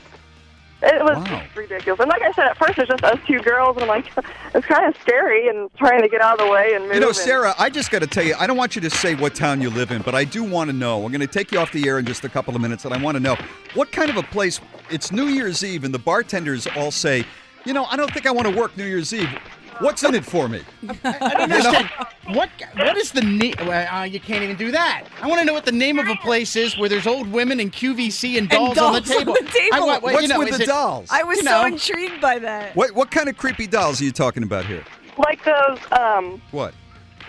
It 0.83 1.03
was 1.03 1.17
Wow. 1.17 1.43
ridiculous. 1.55 1.99
And 2.01 2.09
like 2.09 2.23
I 2.23 2.33
said, 2.33 2.47
at 2.47 2.59
first 2.59 2.75
it's 2.79 2.89
just 2.89 3.03
us 3.03 3.19
two 3.27 3.39
girls, 3.41 3.77
and 3.77 3.83
I'm 3.83 3.89
like, 3.89 4.07
it's 4.55 4.67
kind 4.67 4.87
of 4.87 4.95
scary 5.01 5.49
and 5.49 5.71
trying 5.79 6.03
to 6.03 6.09
get 6.09 6.21
out 6.21 6.35
of 6.35 6.47
the 6.47 6.53
way 6.53 6.73
and 6.75 6.85
move. 6.85 6.95
You 6.95 7.01
know, 7.01 7.13
Sarah, 7.13 7.55
I 7.59 7.71
just 7.71 7.91
got 7.91 8.01
to 8.01 8.07
tell 8.07 8.25
you, 8.25 8.35
I 8.39 8.47
don't 8.47 8.57
want 8.59 8.77
you 8.77 8.83
to 8.83 8.91
say 8.91 9.15
what 9.15 9.35
town 9.35 9.61
you 9.63 9.71
live 9.71 9.91
in, 9.91 10.03
but 10.03 10.15
I 10.15 10.25
do 10.25 10.45
want 10.45 10.69
to 10.71 10.77
know. 10.77 10.99
We're 10.99 11.09
going 11.11 11.21
to 11.21 11.27
take 11.27 11.51
you 11.51 11.59
off 11.59 11.71
the 11.73 11.89
air 11.89 11.99
in 11.99 12.05
just 12.07 12.25
a 12.25 12.29
couple 12.29 12.55
of 12.55 12.61
minutes, 12.61 12.85
and 12.85 12.93
I 12.93 12.99
want 12.99 13.17
to 13.17 13.21
know 13.21 13.37
what 13.75 13.91
kind 13.91 14.11
of 14.11 14.17
a 14.17 14.23
place. 14.23 14.61
It's 14.91 15.11
New 15.11 15.27
Year's 15.27 15.65
Eve, 15.65 15.83
and 15.85 15.93
the 15.95 15.99
bartenders 15.99 16.67
all 16.69 16.91
say, 16.91 17.25
you 17.65 17.73
know, 17.73 17.87
I 17.87 17.97
don't 17.97 18.13
think 18.13 18.27
I 18.27 18.31
want 18.31 18.47
to 18.47 18.51
work 18.53 18.77
New 18.77 18.85
Year's 18.85 19.13
Eve. 19.13 19.35
What's 19.81 20.03
in 20.03 20.15
it 20.15 20.25
for 20.25 20.49
me? 20.49 20.63
I 21.05 21.19
don't 21.19 21.53
understand. 21.53 21.91
What 22.29 22.49
what 22.77 22.97
is 22.97 23.13
the 23.13 23.21
name? 23.21 23.55
Uh, 23.59 24.03
you 24.11 24.19
can't 24.21 24.43
even 24.43 24.57
do 24.57 24.71
that. 24.73 25.05
I 25.23 25.29
want 25.29 25.41
to 25.41 25.45
know 25.45 25.53
what 25.53 25.65
the 25.65 25.73
name 25.73 25.99
of 25.99 26.09
a 26.09 26.17
place 26.17 26.57
is 26.57 26.77
where 26.79 26.89
there's 26.89 27.07
old 27.07 27.31
women 27.31 27.61
and 27.61 27.73
QVC 27.73 28.39
and 28.39 28.49
dolls, 28.49 28.77
on 28.79 28.95
the 28.95 29.01
dolls 29.01 29.11
on 29.11 29.19
table. 29.19 29.35
the 29.35 29.49
table. 29.49 29.75
I, 29.77 29.81
want- 29.81 30.03
What's 30.03 30.23
you 30.23 30.29
know, 30.29 30.39
with 30.39 30.57
the 30.57 30.63
it- 30.63 30.67
dolls? 30.67 31.09
I 31.11 31.23
was 31.23 31.39
You 31.39 31.45
so 31.45 31.67
intrigued 31.67 32.21
by 32.21 32.39
that. 32.41 32.75
What 32.75 32.93
what 32.93 33.11
kind 33.11 33.29
of 33.29 33.37
creepy 33.37 33.67
dolls 33.67 34.01
are 34.01 34.05
you 34.05 34.13
talking 34.13 34.43
about 34.43 34.65
here? 34.67 34.85
like 35.19 35.43
those, 35.45 35.79
um, 35.93 36.43
What? 36.51 36.75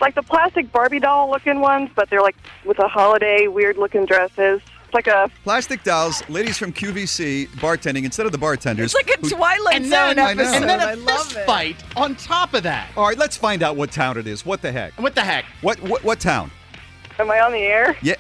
like 0.02 0.14
the 0.16 0.22
plastic 0.24 0.72
Barbie 0.72 1.00
doll 1.00 1.30
looking 1.30 1.60
ones, 1.62 1.90
but 1.96 2.10
they're 2.10 2.22
like 2.22 2.36
with 2.66 2.80
a 2.80 2.88
holiday 2.88 3.48
weird 3.48 3.78
looking 3.78 4.06
dresses. 4.06 4.62
It's 4.98 5.06
like 5.08 5.16
a 5.16 5.30
Plastic 5.44 5.84
dolls, 5.84 6.28
ladies 6.28 6.58
from 6.58 6.74
QVC 6.74 7.50
bartending 7.58 8.04
instead 8.06 8.26
of 8.26 8.32
the 8.32 8.38
bartenders. 8.40 8.96
It's 8.96 8.96
like 8.96 9.16
a 9.16 9.22
who- 9.22 9.30
Twilight 9.30 9.76
And 9.76 9.86
Zone 9.86 10.16
then, 10.16 10.20
I 10.20 10.34
know. 10.34 10.42
episode. 10.44 10.56
and 10.62 10.70
then 10.70 10.80
a 10.82 10.84
I 10.86 10.94
love 10.96 11.26
fist 11.26 11.38
it. 11.38 11.46
fight 11.46 11.84
on 11.96 12.16
top 12.16 12.54
of 12.56 12.64
that. 12.64 12.90
All 12.98 13.08
right, 13.08 13.18
let's 13.18 13.38
find 13.38 13.62
out 13.62 13.76
what 13.76 13.92
town 13.92 14.18
it 14.18 14.26
is. 14.26 14.44
What 14.46 14.62
the 14.64 14.72
heck? 14.72 14.94
What 15.00 15.14
the 15.14 15.22
heck? 15.22 15.46
What 15.62 15.80
what, 15.82 16.04
what 16.04 16.20
town? 16.20 16.50
Am 17.20 17.30
I 17.30 17.40
on 17.42 17.52
the 17.52 17.60
air? 17.60 17.96
Yeah. 18.02 18.16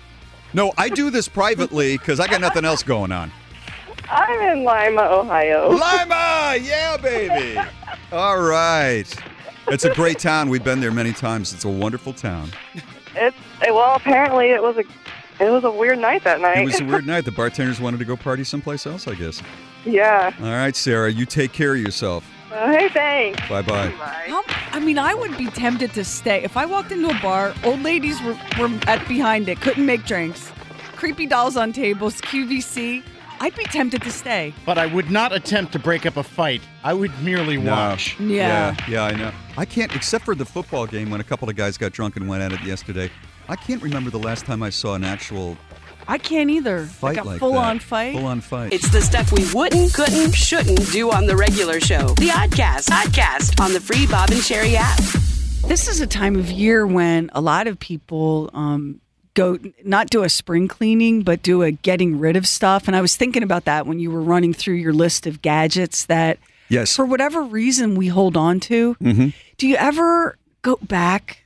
No, 0.53 0.71
I 0.77 0.89
do 0.89 1.09
this 1.09 1.27
privately 1.27 1.97
because 1.97 2.19
I 2.19 2.27
got 2.27 2.41
nothing 2.41 2.63
else 2.65 2.83
going 2.83 3.11
on. 3.11 3.31
I'm 4.09 4.39
in 4.57 4.63
Lima, 4.63 5.01
Ohio. 5.01 5.69
Lima, 5.69 6.55
yeah, 6.61 6.95
baby. 6.97 7.59
All 8.11 8.39
right. 8.41 9.03
It's 9.67 9.83
a 9.83 9.93
great 9.93 10.19
town. 10.19 10.49
We've 10.49 10.63
been 10.63 10.79
there 10.79 10.91
many 10.91 11.11
times. 11.11 11.53
It's 11.53 11.65
a 11.65 11.69
wonderful 11.69 12.13
town. 12.13 12.49
It's 13.15 13.35
well, 13.63 13.95
apparently 13.95 14.51
it 14.51 14.61
was 14.61 14.77
a 14.77 14.83
it 15.39 15.49
was 15.49 15.64
a 15.64 15.72
weird 15.72 15.99
night 15.99 16.23
that 16.23 16.41
night. 16.41 16.57
It 16.59 16.65
was 16.65 16.80
a 16.80 16.85
weird 16.85 17.05
night. 17.14 17.26
The 17.26 17.31
bartenders 17.31 17.80
wanted 17.80 17.97
to 17.99 18.05
go 18.05 18.15
party 18.18 18.43
someplace 18.43 18.85
else, 18.85 19.07
I 19.07 19.15
guess. 19.15 19.41
yeah. 19.85 20.31
All 20.39 20.45
right, 20.47 20.76
Sarah, 20.76 21.11
you 21.11 21.26
take 21.26 21.53
care 21.53 21.73
of 21.76 21.80
yourself. 21.81 22.26
Uh, 22.51 22.72
hey, 22.72 22.89
thanks. 22.89 23.49
Bye 23.49 23.61
bye. 23.61 23.88
How, 23.89 24.41
I 24.72 24.80
mean, 24.80 24.97
I 24.97 25.14
would 25.14 25.38
be 25.38 25.47
tempted 25.47 25.93
to 25.93 26.03
stay. 26.05 26.43
If 26.43 26.55
I 26.55 26.65
walked 26.65 26.91
into 26.93 27.09
a 27.09 27.19
bar, 27.22 27.53
old 27.65 27.81
ladies 27.81 28.22
were, 28.22 28.38
were 28.57 28.69
at 28.88 29.05
behind 29.07 29.49
it, 29.49 29.59
couldn't 29.59 29.85
make 29.85 30.05
drinks. 30.05 30.51
Creepy 30.95 31.26
dolls 31.27 31.57
on 31.57 31.73
tables, 31.73 32.22
QVC. 32.22 33.03
I'd 33.39 33.53
be 33.55 33.65
tempted 33.65 34.01
to 34.01 34.11
stay. 34.11 34.53
But 34.65 34.77
I 34.80 34.88
would 34.88 35.11
not 35.11 35.31
attempt 35.34 35.73
to 35.73 35.80
break 35.80 36.05
up 36.07 36.18
a 36.18 36.23
fight. 36.23 36.61
I 36.84 36.93
would 36.93 37.11
merely 37.22 37.57
No. 37.57 37.72
watch. 37.72 38.19
Yeah. 38.19 38.76
yeah, 38.80 38.85
yeah, 38.89 39.03
I 39.03 39.11
know. 39.15 39.31
I 39.57 39.65
can't, 39.65 39.93
except 39.95 40.26
for 40.26 40.34
the 40.34 40.45
football 40.45 40.88
game 40.88 41.11
when 41.11 41.19
a 41.22 41.23
couple 41.26 41.47
of 41.49 41.55
guys 41.55 41.77
got 41.77 41.91
drunk 41.91 42.15
and 42.15 42.27
went 42.27 42.41
at 42.41 42.51
it 42.53 42.61
yesterday. 42.64 43.11
I 43.49 43.56
can't 43.56 43.82
remember 43.82 44.10
the 44.10 44.19
last 44.19 44.45
time 44.45 44.61
I 44.64 44.69
saw 44.69 44.95
an 44.95 45.03
actual 45.03 45.57
I 46.07 46.18
can't 46.18 46.49
either. 46.49 46.86
fight 46.86 47.15
like 47.18 47.26
a 47.26 47.28
like 47.28 47.40
full 47.40 47.53
that. 47.53 47.65
on 47.65 47.80
fight. 47.80 48.14
Full 48.15 48.26
on 48.26 48.40
fight. 48.41 48.72
It's 48.74 48.90
the 48.90 49.02
stuff 49.02 49.32
we 49.32 49.45
wouldn't, 49.53 49.94
couldn't, 49.94 50.34
shouldn't 50.34 50.91
do 50.91 51.11
on 51.11 51.26
the 51.28 51.36
regular 51.36 51.80
show. 51.82 52.07
The 52.15 52.30
Oddcast. 52.30 52.90
Oddcast 52.90 53.60
on 53.64 53.74
the 53.74 53.82
free 53.82 54.07
Bob 54.07 54.30
and 54.32 54.40
Sheri 54.40 54.76
app. 54.76 54.98
This 55.68 55.88
is 55.90 55.99
a 55.99 56.07
time 56.07 56.38
of 56.38 56.49
year 56.49 56.88
when 56.88 57.30
a 57.34 57.41
lot 57.41 57.68
of 57.68 57.78
people 57.78 58.49
um, 58.53 59.02
go 59.34 59.57
not 59.84 60.10
do 60.10 60.24
a 60.24 60.30
spring 60.30 60.69
cleaning, 60.69 61.24
but 61.24 61.41
do 61.44 61.61
a 61.61 61.72
getting 61.72 62.19
rid 62.19 62.38
of 62.38 62.48
stuff. 62.48 62.88
And 62.88 62.95
I 62.95 63.02
was 63.02 63.18
thinking 63.18 63.44
about 63.44 63.65
that 63.65 63.86
when 63.86 63.99
you 63.99 64.10
were 64.10 64.22
running 64.22 64.53
through 64.53 64.76
your 64.76 64.94
list 64.94 65.28
of 65.28 65.41
gadgets 65.41 66.06
that, 66.06 66.40
yes, 66.69 66.95
for 66.95 67.06
whatever 67.06 67.41
reason, 67.44 67.95
we 67.95 68.07
hold 68.07 68.38
on 68.38 68.61
to. 68.61 68.95
Mhm. 69.02 69.34
Do 69.57 69.68
you 69.68 69.76
ever 69.76 70.38
go 70.61 70.78
back 70.82 71.44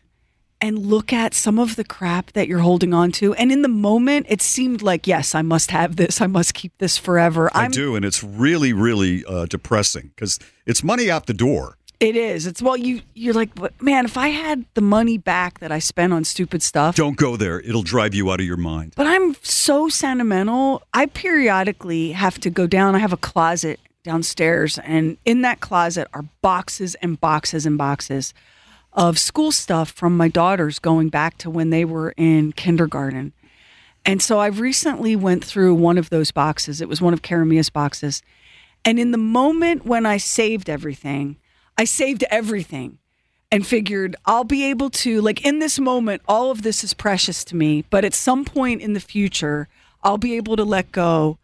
and 0.62 0.78
look 0.78 1.12
at 1.12 1.34
some 1.34 1.60
of 1.60 1.76
the 1.76 1.84
crap 1.84 2.32
that 2.34 2.48
you're 2.48 2.60
holding 2.60 2.94
on 2.94 3.12
to? 3.14 3.34
And 3.34 3.52
in 3.52 3.62
the 3.62 3.68
moment, 3.68 4.28
it 4.30 4.42
seemed 4.42 4.82
like, 4.82 5.08
yes, 5.08 5.36
I 5.36 5.42
must 5.42 5.72
have 5.72 5.96
this. 5.96 6.22
I 6.22 6.28
must 6.28 6.54
keep 6.54 6.78
this 6.78 6.98
forever. 6.98 7.50
I 7.54 7.66
I'm, 7.66 7.72
do, 7.72 7.96
and 7.96 8.06
it's 8.06 8.24
really, 8.24 8.72
really 8.72 9.26
uh, 9.26 9.46
depressing 9.46 10.12
because 10.16 10.40
it's 10.66 10.84
money 10.84 11.10
out 11.10 11.26
the 11.26 11.34
door. 11.34 11.78
It 12.00 12.16
is. 12.16 12.48
It's 12.48 12.64
well, 12.64 12.76
you 12.78 13.02
you're 13.14 13.36
like, 13.36 13.54
but 13.54 13.80
man, 13.80 14.06
if 14.06 14.18
I 14.18 14.30
had 14.30 14.66
the 14.74 14.82
money 14.82 15.20
back 15.20 15.60
that 15.60 15.72
I 15.72 15.78
spent 15.78 16.14
on 16.14 16.24
stupid 16.24 16.64
stuff, 16.64 16.96
Don't 16.96 17.16
go 17.16 17.38
there; 17.38 17.60
it'll 17.60 17.84
drive 17.84 18.16
you 18.16 18.32
out 18.32 18.40
of 18.40 18.46
your 18.48 18.58
mind. 18.58 18.94
But 18.96 19.06
I'm 19.06 19.36
so 19.44 19.88
sentimental. 19.88 20.82
I 20.96 21.06
periodically 21.06 22.14
have 22.14 22.40
to 22.40 22.50
go 22.50 22.66
down. 22.66 22.96
I 22.96 22.98
have 22.98 23.14
a 23.14 23.18
closet 23.18 23.80
downstairs, 24.04 24.80
and 24.80 25.18
in 25.26 25.44
that 25.44 25.60
closet 25.60 26.08
are 26.16 26.24
boxes 26.42 26.96
and 26.96 27.22
boxes 27.22 27.68
and 27.68 27.78
boxes 27.78 28.34
of 28.94 29.18
school 29.18 29.52
stuff 29.52 29.90
from 29.92 30.18
my 30.18 30.28
daughters 30.28 30.80
going 30.80 31.10
back 31.10 31.38
to 31.40 31.50
when 31.50 31.70
they 31.70 31.86
were 31.86 32.14
in 32.18 32.52
kindergarten. 32.54 33.34
And 34.06 34.22
so 34.22 34.40
I've 34.40 34.60
recently 34.60 35.16
went 35.16 35.46
through 35.46 35.76
one 35.76 35.98
of 35.98 36.10
those 36.10 36.32
boxes. 36.32 36.82
It 36.82 36.90
was 36.90 37.02
one 37.02 37.14
of 37.14 37.22
Karamia's 37.22 37.70
boxes. 37.70 38.22
And 38.84 39.00
in 39.00 39.12
the 39.12 39.18
moment 39.18 39.86
when 39.86 40.06
I 40.06 40.18
saved 40.18 40.70
everything, 40.70 41.38
I 41.78 41.86
saved 41.86 42.24
everything 42.32 42.98
and 43.52 43.66
figured 43.66 44.16
I'll 44.26 44.44
be 44.44 44.64
able 44.66 44.90
to, 44.90 45.22
like 45.22 45.46
in 45.46 45.60
this 45.60 45.78
moment, 45.80 46.22
all 46.28 46.52
of 46.52 46.64
this 46.64 46.84
is 46.84 46.94
precious 46.94 47.44
to 47.46 47.56
me. 47.56 47.84
But 47.90 48.04
at 48.04 48.14
some 48.14 48.44
point 48.44 48.82
in 48.82 48.94
the 48.94 49.00
future, 49.00 49.68
I'll 50.04 50.18
be 50.18 50.36
able 50.36 50.56
to 50.56 50.64
let 50.64 50.92
go 50.92 51.38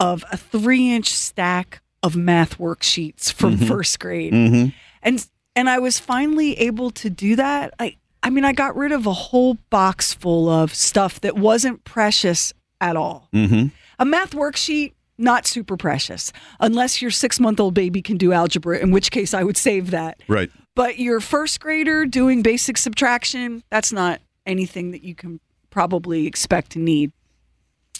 of 0.00 0.24
a 0.32 0.36
three 0.36 0.90
inch 0.90 1.10
stack 1.12 1.82
of 2.02 2.16
math 2.16 2.58
worksheets 2.58 3.32
from 3.32 3.58
Mhm. 3.58 3.68
first 3.68 3.98
grade. 3.98 4.32
Mhm. 4.32 4.72
And 5.02 5.26
and 5.58 5.68
I 5.68 5.80
was 5.80 5.98
finally 5.98 6.54
able 6.60 6.92
to 6.92 7.10
do 7.10 7.34
that. 7.34 7.74
I 7.80 7.96
I 8.22 8.30
mean, 8.30 8.44
I 8.44 8.52
got 8.52 8.76
rid 8.76 8.92
of 8.92 9.06
a 9.06 9.12
whole 9.12 9.54
box 9.70 10.14
full 10.14 10.48
of 10.48 10.72
stuff 10.72 11.20
that 11.22 11.36
wasn't 11.36 11.82
precious 11.82 12.52
at 12.80 12.96
all. 12.96 13.28
Mm-hmm. 13.32 13.68
A 13.98 14.04
math 14.04 14.32
worksheet, 14.32 14.92
not 15.18 15.46
super 15.46 15.76
precious, 15.76 16.32
unless 16.60 17.02
your 17.02 17.10
six 17.10 17.40
month 17.40 17.58
old 17.58 17.74
baby 17.74 18.02
can 18.02 18.16
do 18.16 18.32
algebra, 18.32 18.78
in 18.78 18.92
which 18.92 19.10
case 19.10 19.34
I 19.34 19.42
would 19.42 19.56
save 19.56 19.90
that. 19.90 20.22
Right. 20.28 20.48
But 20.76 21.00
your 21.00 21.18
first 21.18 21.58
grader 21.58 22.06
doing 22.06 22.42
basic 22.42 22.76
subtraction, 22.78 23.64
that's 23.68 23.92
not 23.92 24.20
anything 24.46 24.92
that 24.92 25.02
you 25.02 25.16
can 25.16 25.40
probably 25.70 26.28
expect 26.28 26.70
to 26.72 26.78
need. 26.78 27.10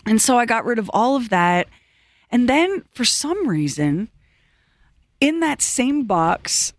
And 0.07 0.23
so 0.23 0.39
I 0.39 0.47
got 0.47 0.65
rid 0.65 0.79
of 0.79 0.89
all 0.95 1.17
of 1.17 1.31
that. 1.31 1.67
And 2.31 2.49
then 2.49 2.85
for 2.95 3.05
some 3.05 3.49
reason, 3.49 4.11
in 5.21 5.41
that 5.41 5.61
same 5.61 6.05
box, 6.05 6.73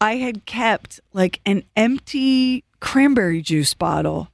I 0.00 0.16
had 0.16 0.44
kept 0.46 1.00
like 1.12 1.40
an 1.44 1.64
empty 1.76 2.64
cranberry 2.80 3.42
juice 3.42 3.74
bottle. 3.74 4.28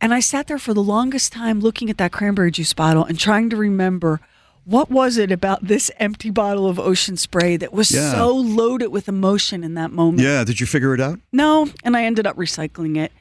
And 0.00 0.12
I 0.14 0.20
sat 0.20 0.46
there 0.46 0.58
for 0.58 0.74
the 0.74 0.82
longest 0.82 1.32
time 1.32 1.60
looking 1.60 1.90
at 1.90 1.98
that 1.98 2.12
cranberry 2.12 2.50
juice 2.50 2.72
bottle 2.72 3.04
and 3.04 3.18
trying 3.18 3.50
to 3.50 3.56
remember 3.56 4.20
what 4.64 4.90
was 4.90 5.16
it 5.16 5.30
about 5.32 5.66
this 5.66 5.90
empty 5.98 6.30
bottle 6.30 6.68
of 6.68 6.78
ocean 6.78 7.16
spray 7.16 7.56
that 7.56 7.72
was 7.72 7.90
Yeah. 7.90 8.12
so 8.12 8.34
loaded 8.34 8.88
with 8.88 9.08
emotion 9.08 9.62
in 9.64 9.74
that 9.74 9.92
moment. 9.92 10.20
Yeah. 10.22 10.44
Did 10.44 10.60
you 10.60 10.66
figure 10.66 10.92
it 10.94 11.00
out? 11.00 11.20
No, 11.32 11.68
and 11.84 11.96
I 11.96 12.04
ended 12.04 12.26
up 12.26 12.36
recycling 12.36 12.96
it. 12.96 13.12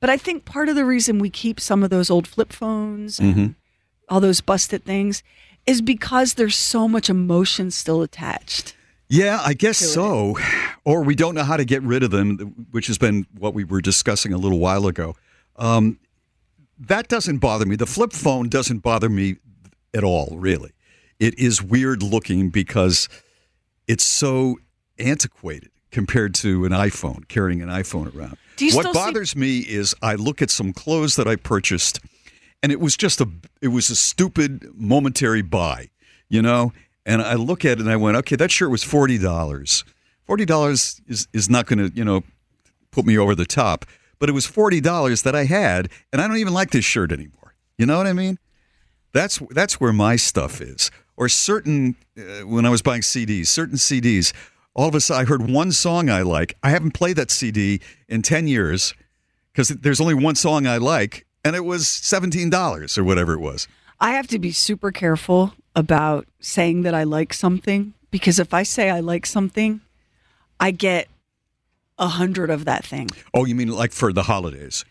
But 0.00 0.10
I 0.10 0.16
think 0.18 0.44
part 0.44 0.68
of 0.68 0.74
the 0.74 0.84
reason 0.84 1.18
we 1.18 1.30
keep 1.30 1.60
some 1.60 1.82
of 1.82 1.90
those 1.90 2.10
old 2.10 2.26
flip 2.26 2.52
phones, 2.52 3.18
and 3.18 3.34
Mm-hmm. 3.34 3.46
all 4.10 4.20
those 4.20 4.40
busted 4.42 4.84
things, 4.84 5.22
is 5.66 5.80
because 5.80 6.34
there's 6.34 6.56
so 6.56 6.86
much 6.86 7.08
emotion 7.10 7.70
still 7.70 8.02
attached. 8.02 8.75
Yeah, 9.08 9.40
I 9.44 9.54
guess 9.54 9.78
so. 9.78 10.36
Or 10.84 11.02
we 11.02 11.14
don't 11.14 11.34
know 11.34 11.44
how 11.44 11.56
to 11.56 11.64
get 11.64 11.82
rid 11.82 12.02
of 12.02 12.10
them, 12.10 12.66
which 12.70 12.86
has 12.88 12.98
been 12.98 13.26
what 13.38 13.54
we 13.54 13.64
were 13.64 13.80
discussing 13.80 14.32
a 14.32 14.38
little 14.38 14.58
while 14.58 14.86
ago. 14.86 15.14
Um, 15.56 15.98
that 16.78 17.08
doesn't 17.08 17.38
bother 17.38 17.66
me. 17.66 17.76
The 17.76 17.86
flip 17.86 18.12
phone 18.12 18.48
doesn't 18.48 18.80
bother 18.80 19.08
me 19.08 19.36
at 19.94 20.04
all, 20.04 20.36
really. 20.38 20.72
It 21.18 21.38
is 21.38 21.62
weird 21.62 22.02
looking 22.02 22.50
because 22.50 23.08
it's 23.88 24.04
so 24.04 24.58
antiquated 24.98 25.70
compared 25.90 26.34
to 26.34 26.64
an 26.64 26.72
iPhone, 26.72 27.26
carrying 27.28 27.62
an 27.62 27.68
iPhone 27.68 28.14
around. 28.14 28.36
What 28.58 28.70
still 28.70 28.82
see- 28.82 28.92
bothers 28.92 29.36
me 29.36 29.60
is 29.60 29.94
I 30.02 30.14
look 30.14 30.42
at 30.42 30.50
some 30.50 30.72
clothes 30.72 31.16
that 31.16 31.26
I 31.26 31.36
purchased 31.36 32.00
and 32.62 32.72
it 32.72 32.80
was 32.80 32.96
just 32.96 33.20
a 33.20 33.28
it 33.60 33.68
was 33.68 33.90
a 33.90 33.96
stupid 33.96 34.68
momentary 34.74 35.42
buy, 35.42 35.88
you 36.28 36.42
know? 36.42 36.72
And 37.06 37.22
I 37.22 37.34
look 37.34 37.64
at 37.64 37.78
it 37.78 37.80
and 37.80 37.90
I 37.90 37.96
went, 37.96 38.16
okay, 38.18 38.34
that 38.36 38.50
shirt 38.50 38.70
was 38.70 38.82
forty 38.82 39.16
dollars. 39.16 39.84
Forty 40.24 40.44
dollars 40.44 41.00
is 41.06 41.28
is 41.32 41.48
not 41.48 41.66
going 41.66 41.78
to 41.78 41.96
you 41.96 42.04
know 42.04 42.24
put 42.90 43.06
me 43.06 43.16
over 43.16 43.34
the 43.34 43.46
top, 43.46 43.86
but 44.18 44.28
it 44.28 44.32
was 44.32 44.44
forty 44.44 44.80
dollars 44.80 45.22
that 45.22 45.34
I 45.34 45.44
had, 45.44 45.88
and 46.12 46.20
I 46.20 46.26
don't 46.26 46.38
even 46.38 46.52
like 46.52 46.72
this 46.72 46.84
shirt 46.84 47.12
anymore. 47.12 47.54
You 47.78 47.86
know 47.86 47.96
what 47.96 48.08
I 48.08 48.12
mean? 48.12 48.38
That's 49.12 49.40
that's 49.50 49.80
where 49.80 49.92
my 49.92 50.16
stuff 50.16 50.60
is. 50.60 50.90
Or 51.16 51.28
certain 51.28 51.94
uh, 52.18 52.44
when 52.46 52.66
I 52.66 52.70
was 52.70 52.82
buying 52.82 53.02
CDs, 53.02 53.46
certain 53.46 53.76
CDs. 53.76 54.34
All 54.74 54.88
of 54.88 54.94
a 54.94 55.00
sudden, 55.00 55.22
I 55.22 55.24
heard 55.26 55.50
one 55.50 55.72
song 55.72 56.10
I 56.10 56.20
like. 56.20 56.54
I 56.62 56.68
haven't 56.68 56.90
played 56.90 57.16
that 57.16 57.30
CD 57.30 57.80
in 58.08 58.20
ten 58.20 58.46
years 58.46 58.92
because 59.52 59.68
there's 59.68 60.02
only 60.02 60.12
one 60.12 60.34
song 60.34 60.66
I 60.66 60.76
like, 60.76 61.24
and 61.44 61.56
it 61.56 61.64
was 61.64 61.88
seventeen 61.88 62.50
dollars 62.50 62.98
or 62.98 63.04
whatever 63.04 63.32
it 63.32 63.40
was. 63.40 63.68
I 64.00 64.12
have 64.12 64.26
to 64.26 64.38
be 64.38 64.52
super 64.52 64.90
careful 64.92 65.54
about 65.76 66.26
saying 66.40 66.82
that 66.82 66.94
I 66.94 67.04
like 67.04 67.32
something 67.32 67.92
because 68.10 68.40
if 68.40 68.52
I 68.52 68.64
say 68.64 68.90
I 68.90 68.98
like 69.00 69.26
something, 69.26 69.80
I 70.58 70.72
get 70.72 71.06
a 71.98 72.08
hundred 72.08 72.50
of 72.50 72.64
that 72.64 72.84
thing. 72.84 73.08
Oh, 73.32 73.44
you 73.44 73.54
mean 73.54 73.68
like 73.68 73.92
for 73.92 74.12
the 74.12 74.24
holidays? 74.24 74.84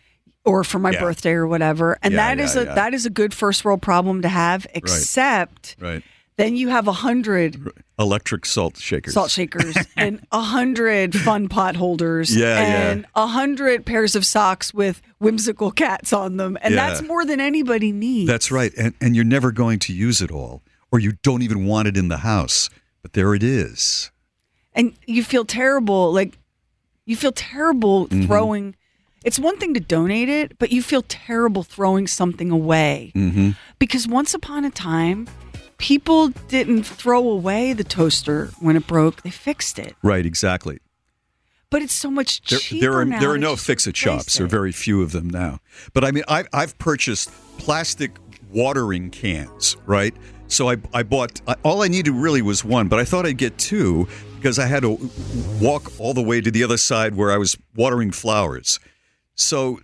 or 0.44 0.62
for 0.62 0.78
my 0.78 0.92
Yeah. 0.92 1.00
birthday 1.00 1.32
or 1.32 1.44
whatever. 1.44 1.98
And 2.04 2.14
Yeah, 2.14 2.34
that 2.36 2.40
is 2.40 2.54
yeah, 2.54 2.60
a 2.60 2.64
yeah. 2.66 2.74
that 2.76 2.94
is 2.94 3.04
a 3.04 3.10
good 3.10 3.34
first 3.34 3.64
world 3.64 3.82
problem 3.82 4.22
to 4.22 4.28
have, 4.28 4.64
except 4.74 5.74
Right. 5.80 6.04
then 6.36 6.54
you 6.54 6.68
have 6.68 6.86
a 6.86 6.92
hundred 6.92 7.56
Electric 7.98 8.46
salt 8.46 8.76
shakers. 8.76 9.12
salt 9.14 9.32
shakers 9.32 9.74
and 9.96 10.24
a 10.30 10.40
hundred 10.40 11.16
fun 11.16 11.48
pot 11.48 11.74
holders 11.74 12.32
Yeah, 12.36 12.60
yeah. 12.60 12.90
and 12.90 13.06
a 13.16 13.26
hundred 13.26 13.84
pairs 13.86 14.14
of 14.14 14.24
socks 14.24 14.72
with 14.72 15.02
whimsical 15.18 15.72
cats 15.72 16.12
on 16.12 16.36
them. 16.36 16.56
And 16.62 16.74
Yeah. 16.74 16.90
that's 16.90 17.02
more 17.02 17.24
than 17.24 17.40
anybody 17.40 17.90
needs. 17.90 18.28
That's 18.28 18.52
right. 18.52 18.72
And, 18.78 18.94
and 19.00 19.16
you're 19.16 19.24
never 19.24 19.50
going 19.50 19.80
to 19.80 19.92
use 19.92 20.20
it 20.20 20.30
all, 20.30 20.62
or 20.92 20.98
you 20.98 21.12
don't 21.22 21.42
even 21.42 21.66
want 21.66 21.88
it 21.88 21.96
in 21.96 22.08
the 22.08 22.18
house. 22.18 22.70
But 23.02 23.12
there 23.12 23.34
it 23.34 23.42
is. 23.42 24.10
and 24.74 24.92
you 25.06 25.24
feel 25.24 25.44
terrible 25.46 26.12
like 26.12 26.36
you 27.06 27.16
feel 27.16 27.32
terrible 27.32 28.08
Mhm. 28.08 28.26
throwing 28.26 28.74
it's 29.24 29.38
one 29.38 29.56
thing 29.58 29.72
to 29.74 29.80
donate 29.80 30.28
it 30.28 30.58
but 30.58 30.70
you 30.70 30.82
feel 30.82 31.02
terrible 31.08 31.62
throwing 31.62 32.06
something 32.06 32.50
away 32.50 33.10
Mm-hmm. 33.14 33.50
because 33.78 34.06
once 34.06 34.34
upon 34.34 34.66
a 34.66 34.70
time 34.70 35.28
people 35.78 36.28
didn't 36.48 36.82
throw 36.84 37.26
away 37.26 37.72
the 37.72 37.84
toaster 37.84 38.50
when 38.60 38.76
it 38.76 38.86
broke 38.86 39.22
they 39.22 39.30
fixed 39.30 39.78
it 39.78 39.96
Right, 40.02 40.26
exactly. 40.26 40.78
but 41.70 41.80
it's 41.80 41.94
so 41.94 42.10
much 42.10 42.42
There, 42.50 42.58
cheaper 42.58 42.80
there 42.82 42.92
are 42.98 43.04
now 43.06 43.20
there 43.20 43.30
are 43.30 43.38
no 43.38 43.56
fix 43.56 43.86
it 43.86 43.90
replace 43.96 44.24
shops. 44.24 44.36
There 44.36 44.44
are 44.44 44.48
very 44.48 44.72
few 44.72 45.00
of 45.00 45.12
them 45.12 45.30
now. 45.30 45.60
But 45.94 46.04
I 46.04 46.10
mean, 46.10 46.24
I've 46.28 46.48
I've 46.52 46.76
purchased 46.78 47.30
plastic 47.56 48.10
watering 48.50 49.08
cans, 49.10 49.76
right? 49.86 50.14
So 50.48 50.70
I 50.70 50.76
I 50.92 51.02
bought 51.02 51.40
I- 51.48 51.56
all 51.62 51.82
I 51.82 51.88
needed 51.88 52.12
really 52.12 52.42
was 52.42 52.64
one, 52.64 52.88
but 52.88 52.98
I 52.98 53.04
thought 53.04 53.26
I'd 53.26 53.38
get 53.38 53.58
two 53.58 54.06
because 54.36 54.58
I 54.58 54.66
had 54.66 54.82
to 54.82 55.10
walk 55.60 55.92
all 55.98 56.14
the 56.14 56.22
way 56.22 56.40
to 56.40 56.50
the 56.50 56.62
other 56.62 56.76
side 56.76 57.14
where 57.16 57.30
I 57.32 57.36
was 57.36 57.56
watering 57.74 58.10
flowers. 58.12 58.78
So 59.34 59.80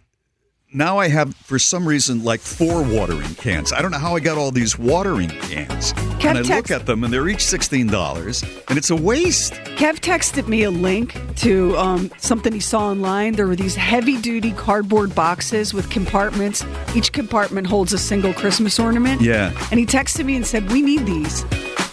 now 0.74 0.98
I 0.98 1.08
have, 1.08 1.34
for 1.36 1.58
some 1.58 1.86
reason, 1.86 2.24
like 2.24 2.40
four 2.40 2.82
watering 2.82 3.34
cans. 3.34 3.72
I 3.72 3.82
don't 3.82 3.90
know 3.90 3.98
how 3.98 4.16
I 4.16 4.20
got 4.20 4.38
all 4.38 4.50
these 4.50 4.78
watering 4.78 5.28
cans. 5.28 5.92
Kev 5.92 6.36
and 6.36 6.38
I 6.38 6.56
look 6.56 6.70
at 6.70 6.86
them, 6.86 7.04
and 7.04 7.12
they're 7.12 7.28
each 7.28 7.44
sixteen 7.44 7.86
dollars, 7.86 8.42
and 8.68 8.78
it's 8.78 8.90
a 8.90 8.96
waste. 8.96 9.52
Kev 9.76 10.00
texted 10.00 10.48
me 10.48 10.62
a 10.62 10.70
link 10.70 11.18
to 11.36 11.76
um, 11.76 12.10
something 12.18 12.52
he 12.52 12.60
saw 12.60 12.88
online. 12.88 13.34
There 13.34 13.46
were 13.46 13.56
these 13.56 13.74
heavy 13.74 14.20
duty 14.20 14.52
cardboard 14.52 15.14
boxes 15.14 15.74
with 15.74 15.90
compartments. 15.90 16.64
Each 16.94 17.12
compartment 17.12 17.66
holds 17.66 17.92
a 17.92 17.98
single 17.98 18.32
Christmas 18.32 18.78
ornament. 18.78 19.20
Yeah. 19.20 19.52
And 19.70 19.78
he 19.80 19.86
texted 19.86 20.24
me 20.24 20.36
and 20.36 20.46
said, 20.46 20.70
We 20.70 20.82
need 20.82 21.06
these. 21.06 21.44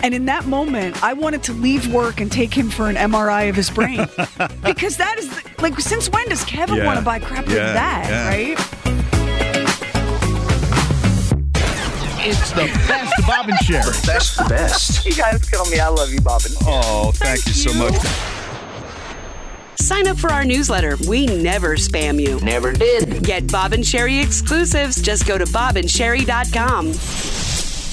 And 0.01 0.13
in 0.13 0.25
that 0.25 0.45
moment, 0.45 1.01
I 1.03 1.13
wanted 1.13 1.43
to 1.43 1.53
leave 1.53 1.91
work 1.93 2.21
and 2.21 2.31
take 2.31 2.53
him 2.53 2.69
for 2.69 2.89
an 2.89 2.95
MRI 2.95 3.49
of 3.49 3.55
his 3.55 3.69
brain. 3.69 3.97
because 4.63 4.97
that 4.97 5.17
is, 5.19 5.29
the, 5.29 5.61
like, 5.61 5.77
since 5.79 6.09
when 6.09 6.27
does 6.29 6.43
Kevin 6.45 6.77
Yeah. 6.77 6.85
want 6.85 6.99
to 6.99 7.05
buy 7.05 7.19
crap 7.19 7.45
like 7.47 7.55
that, 7.55 8.09
yeah. 8.09 8.27
right? 8.29 8.57
It's 12.21 12.51
the 12.51 12.65
best 12.87 13.13
Bob 13.27 13.49
and 13.49 13.57
Sheri. 13.59 13.83
Best, 14.05 14.37
the 14.37 14.45
best. 14.49 15.05
You 15.05 15.13
guys 15.13 15.49
kill 15.49 15.65
me. 15.65 15.79
I 15.79 15.87
love 15.87 16.11
you, 16.13 16.21
Bob. 16.21 16.41
And 16.45 16.53
Sheri. 16.55 16.81
Oh, 16.85 17.11
thank, 17.15 17.45
you 17.45 17.53
so 17.53 17.73
much. 17.73 17.95
Sign 19.79 20.07
up 20.07 20.17
for 20.17 20.31
our 20.31 20.43
newsletter. 20.43 20.97
We 21.07 21.25
never 21.25 21.75
spam 21.75 22.21
you. 22.21 22.39
Never 22.41 22.73
did. 22.73 23.23
Get 23.23 23.51
Bob 23.51 23.73
and 23.73 23.83
Sheri 23.83 24.23
exclusives. 24.23 25.01
Just 25.01 25.25
go 25.27 25.37
to 25.37 25.45
bobandsheri.com. 25.45 26.93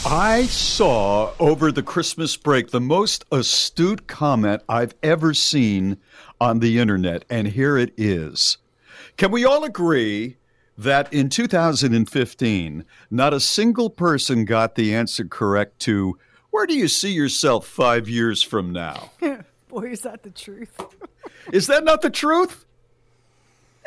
I 0.08 0.46
saw 0.46 1.32
over 1.40 1.72
the 1.72 1.82
Christmas 1.82 2.36
break 2.36 2.70
the 2.70 2.80
most 2.80 3.24
astute 3.32 4.06
comment 4.06 4.62
I've 4.68 4.94
ever 5.02 5.34
seen 5.34 5.96
on 6.40 6.60
the 6.60 6.78
internet, 6.78 7.24
and 7.28 7.48
here 7.48 7.76
it 7.76 7.92
is. 7.96 8.58
Can 9.16 9.32
we 9.32 9.44
all 9.44 9.64
agree 9.64 10.36
that 10.78 11.12
in 11.12 11.28
2015, 11.28 12.84
not 13.10 13.34
a 13.34 13.40
single 13.40 13.90
person 13.90 14.44
got 14.44 14.76
the 14.76 14.94
answer 14.94 15.24
correct 15.24 15.80
to 15.80 16.16
where 16.50 16.66
do 16.66 16.74
you 16.74 16.86
see 16.86 17.10
yourself 17.10 17.66
five 17.66 18.08
years 18.08 18.44
from 18.44 18.72
now? 18.72 19.10
Boy, 19.68 19.90
is 19.90 20.02
that 20.02 20.22
the 20.22 20.30
truth. 20.30 20.80
Is 21.52 21.66
that 21.66 21.82
not 21.82 22.02
the 22.02 22.10
truth? 22.10 22.64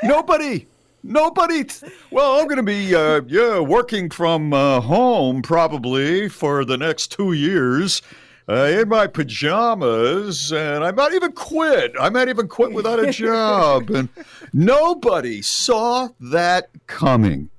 Nobody. 0.04 0.68
Nobody. 1.04 1.64
t- 1.64 1.88
Well, 2.12 2.40
I'm 2.40 2.46
going 2.46 2.58
to 2.58 2.64
be, 2.64 2.94
uh, 2.96 3.22
yeah, 3.28 3.60
working 3.60 4.10
from 4.10 4.54
uh, 4.54 4.82
home 4.82 5.42
probably 5.42 6.28
for 6.30 6.66
the 6.66 6.78
next 6.78 7.12
two 7.12 7.34
years 7.34 8.02
uh, 8.50 8.66
in 8.66 8.90
my 8.90 9.08
pajamas, 9.08 10.52
and 10.52 10.84
I 10.84 10.92
might 10.92 11.14
even 11.14 11.32
quit. 11.32 11.94
I 12.00 12.10
might 12.10 12.30
even 12.30 12.48
quit 12.48 12.74
without 12.74 13.00
a 13.00 13.12
job. 13.12 13.90
And 13.92 14.10
nobody 14.54 15.42
saw 15.42 16.10
that 16.20 16.70
coming. 16.88 17.50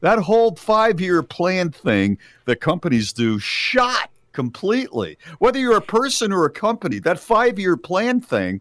That 0.00 0.20
whole 0.20 0.54
five 0.54 1.00
year 1.00 1.22
plan 1.24 1.70
thing 1.72 2.18
that 2.44 2.60
companies 2.60 3.12
do 3.12 3.38
shot 3.40 4.10
completely. 4.32 5.18
Whether 5.40 5.58
you're 5.58 5.76
a 5.76 5.80
person 5.82 6.32
or 6.32 6.44
a 6.44 6.50
company, 6.50 7.00
that 7.00 7.18
five 7.18 7.58
year 7.58 7.76
plan 7.76 8.20
thing 8.20 8.60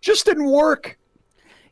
just 0.00 0.26
didn't 0.26 0.50
work. 0.50 0.98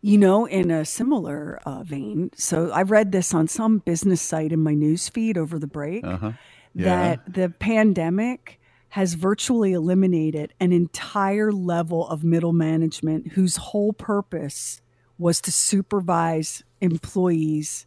You 0.04 0.18
know, 0.18 0.46
in 0.46 0.72
a 0.72 0.84
similar 0.84 1.60
uh, 1.64 1.84
vein, 1.84 2.32
so 2.34 2.70
I 2.72 2.82
read 2.82 3.12
this 3.12 3.32
on 3.32 3.46
some 3.46 3.78
business 3.78 4.20
site 4.20 4.50
in 4.52 4.58
my 4.60 4.74
news 4.74 5.08
feed 5.08 5.38
over 5.38 5.60
the 5.60 5.68
break 5.68 6.04
Uh-huh. 6.04 6.32
that 6.74 7.32
the 7.32 7.50
pandemic 7.50 8.58
has 8.90 9.14
virtually 9.14 9.72
eliminated 9.72 10.52
an 10.58 10.72
entire 10.72 11.52
level 11.52 12.06
of 12.08 12.24
middle 12.24 12.52
management 12.52 13.32
whose 13.32 13.56
whole 13.56 13.92
purpose 13.92 14.80
was 15.18 15.40
to 15.42 15.52
supervise 15.52 16.64
employees 16.80 17.86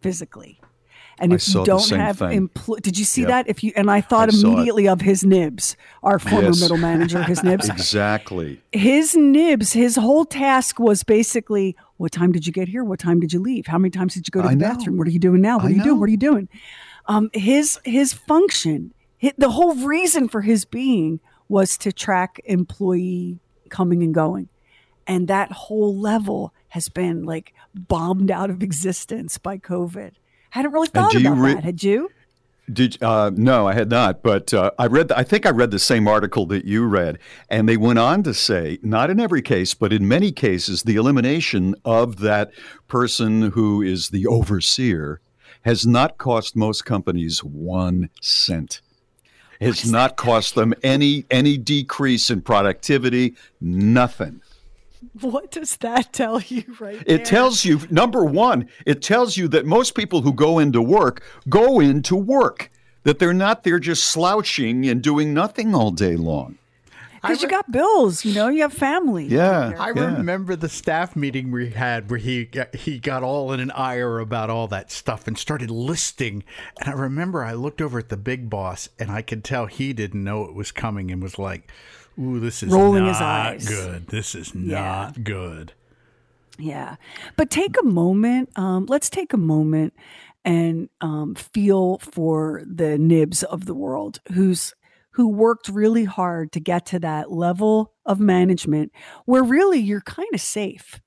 physically. 0.00 0.60
And 1.18 1.32
if 1.32 1.48
you 1.48 1.64
don't 1.64 1.88
have 1.90 2.18
empl- 2.18 2.80
did 2.82 2.98
you 2.98 3.04
see 3.06 3.22
Yep. 3.22 3.28
that? 3.30 3.48
If 3.48 3.64
you 3.64 3.72
and 3.74 3.90
I 3.90 4.00
thought 4.02 4.28
I 4.32 4.36
immediately 4.38 4.86
of 4.86 5.00
his 5.00 5.24
nibs, 5.24 5.76
our 6.02 6.18
former 6.18 6.48
Yes. 6.48 6.60
middle 6.60 6.76
manager, 6.76 7.22
his 7.22 7.42
nibs 7.42 7.68
Exactly. 7.70 8.60
his 8.72 9.16
nibs, 9.16 9.72
his 9.72 9.96
whole 9.96 10.26
task 10.26 10.78
was 10.78 11.02
basically, 11.04 11.74
what 11.96 12.12
time 12.12 12.32
did 12.32 12.46
you 12.46 12.52
get 12.52 12.68
here? 12.68 12.84
What 12.84 12.98
time 12.98 13.18
did 13.20 13.32
you 13.32 13.40
leave? 13.40 13.66
How 13.66 13.78
many 13.78 13.90
times 13.90 14.12
did 14.14 14.26
you 14.28 14.30
go 14.30 14.42
to 14.42 14.48
I 14.48 14.50
the 14.50 14.56
know. 14.56 14.68
bathroom? 14.68 14.98
What 14.98 15.06
are 15.06 15.10
you 15.10 15.18
doing 15.18 15.40
now? 15.40 15.56
What 15.56 15.64
I 15.64 15.68
are 15.68 15.70
you 15.70 15.76
know. 15.78 15.84
doing? 15.84 16.00
What 16.00 16.08
are 16.08 16.12
you 16.12 16.16
doing? 16.18 16.48
Um, 17.06 17.30
his 17.32 17.78
his 17.84 18.12
function, 18.12 18.92
hi 19.22 19.32
the 19.38 19.50
whole 19.50 19.74
reason 19.76 20.28
for 20.28 20.42
his 20.42 20.64
being 20.66 21.20
was 21.48 21.78
to 21.78 21.92
track 21.92 22.40
employee 22.44 23.38
coming 23.70 24.02
and 24.02 24.12
going, 24.14 24.48
and 25.06 25.28
that 25.28 25.50
whole 25.52 25.96
level 25.96 26.52
has 26.70 26.88
been 26.90 27.24
like 27.24 27.54
bombed 27.74 28.30
out 28.30 28.50
of 28.50 28.62
existence 28.62 29.38
by 29.38 29.56
COVID. 29.56 30.12
Hadn't 30.56 30.72
really 30.72 30.88
thought 30.88 31.14
about 31.14 31.38
re- 31.38 31.54
that, 31.54 31.64
had 31.64 31.82
you? 31.82 32.10
Did 32.72 33.00
uh, 33.00 33.30
no, 33.32 33.68
I 33.68 33.74
had 33.74 33.90
not, 33.90 34.22
but 34.22 34.52
uh, 34.52 34.72
I 34.76 34.86
read. 34.86 35.12
I 35.12 35.22
think 35.22 35.46
I 35.46 35.50
read 35.50 35.70
the 35.70 35.78
same 35.78 36.08
article 36.08 36.46
that 36.46 36.64
you 36.64 36.84
read, 36.84 37.18
and 37.48 37.68
they 37.68 37.76
went 37.76 38.00
on 38.00 38.24
to 38.24 38.34
say, 38.34 38.78
not 38.82 39.08
in 39.08 39.20
every 39.20 39.42
case, 39.42 39.72
but 39.72 39.92
in 39.92 40.08
many 40.08 40.32
cases, 40.32 40.82
the 40.82 40.96
elimination 40.96 41.76
of 41.84 42.18
that 42.20 42.50
person 42.88 43.52
who 43.52 43.82
is 43.82 44.08
the 44.08 44.26
overseer 44.26 45.20
has 45.62 45.86
not 45.86 46.18
cost 46.18 46.56
most 46.56 46.84
companies 46.84 47.44
one 47.44 48.10
cent. 48.20 48.80
Has 49.60 49.90
not 49.90 50.16
cost 50.16 50.54
them 50.54 50.74
any 50.82 51.24
any 51.30 51.56
decrease 51.56 52.30
in 52.30 52.42
productivity. 52.42 53.36
Nothing. 53.60 54.42
What 55.20 55.50
does 55.50 55.76
that 55.78 56.12
tell 56.12 56.40
you 56.40 56.64
right 56.78 56.96
now? 56.96 57.14
It 57.14 57.24
tells 57.24 57.64
you, 57.64 57.80
number 57.90 58.24
one, 58.24 58.68
it 58.84 59.02
tells 59.02 59.36
you 59.36 59.48
that 59.48 59.66
most 59.66 59.94
people 59.94 60.22
who 60.22 60.32
go 60.32 60.58
into 60.58 60.82
work 60.82 61.22
go 61.48 61.80
into 61.80 62.16
work, 62.16 62.70
that 63.04 63.18
they're 63.18 63.34
not 63.34 63.64
there 63.64 63.78
just 63.78 64.04
slouching 64.04 64.86
and 64.88 65.02
doing 65.02 65.32
nothing 65.32 65.74
all 65.74 65.90
day 65.90 66.16
long. 66.16 66.58
Because 67.22 67.42
you 67.42 67.48
got 67.48 67.70
bills, 67.70 68.24
you 68.24 68.34
know, 68.34 68.48
you 68.48 68.62
have 68.62 68.72
family. 68.72 69.26
Yeah. 69.26 69.72
I 69.78 69.92
yeah. 69.92 70.16
remember 70.16 70.54
the 70.54 70.68
staff 70.68 71.16
meeting 71.16 71.50
we 71.50 71.70
had 71.70 72.08
where 72.10 72.18
he 72.18 72.44
got, 72.44 72.74
he 72.74 72.98
got 72.98 73.22
all 73.22 73.52
in 73.52 73.60
an 73.60 73.70
ire 73.72 74.18
about 74.18 74.50
all 74.50 74.68
that 74.68 74.92
stuff 74.92 75.26
and 75.26 75.36
started 75.36 75.70
listing. 75.70 76.44
And 76.78 76.88
I 76.88 76.92
remember 76.92 77.42
I 77.42 77.54
looked 77.54 77.80
over 77.80 77.98
at 77.98 78.10
the 78.10 78.16
big 78.16 78.48
boss 78.48 78.88
and 78.98 79.10
I 79.10 79.22
could 79.22 79.42
tell 79.42 79.66
he 79.66 79.92
didn't 79.92 80.22
know 80.22 80.44
it 80.44 80.54
was 80.54 80.70
coming 80.70 81.10
and 81.10 81.22
was 81.22 81.38
like, 81.38 81.70
"Ooh, 82.18 82.40
this 82.40 82.62
is 82.62 82.72
Rolling 82.72 83.04
not 83.04 83.08
his 83.08 83.20
eyes. 83.20 83.68
good. 83.68 84.06
This 84.08 84.34
is 84.34 84.54
Yeah. 84.54 84.80
not 84.80 85.24
good." 85.24 85.72
Yeah. 86.58 86.96
But 87.36 87.50
take 87.50 87.76
a 87.80 87.84
moment. 87.84 88.50
Um, 88.56 88.86
let's 88.86 89.10
take 89.10 89.32
a 89.32 89.36
moment 89.38 89.92
and 90.44 90.88
um, 91.00 91.34
feel 91.34 91.98
for 91.98 92.62
the 92.66 92.96
nibs 92.98 93.42
of 93.42 93.66
the 93.66 93.74
world 93.74 94.20
who's 94.32 94.74
who 95.10 95.28
worked 95.28 95.68
really 95.70 96.04
hard 96.04 96.52
to 96.52 96.60
get 96.60 96.84
to 96.86 96.98
that 96.98 97.32
level 97.32 97.92
of 98.04 98.20
management 98.20 98.92
where 99.24 99.42
really 99.42 99.78
you're 99.78 100.02
kind 100.02 100.28
of 100.34 100.40
safe. 100.40 101.00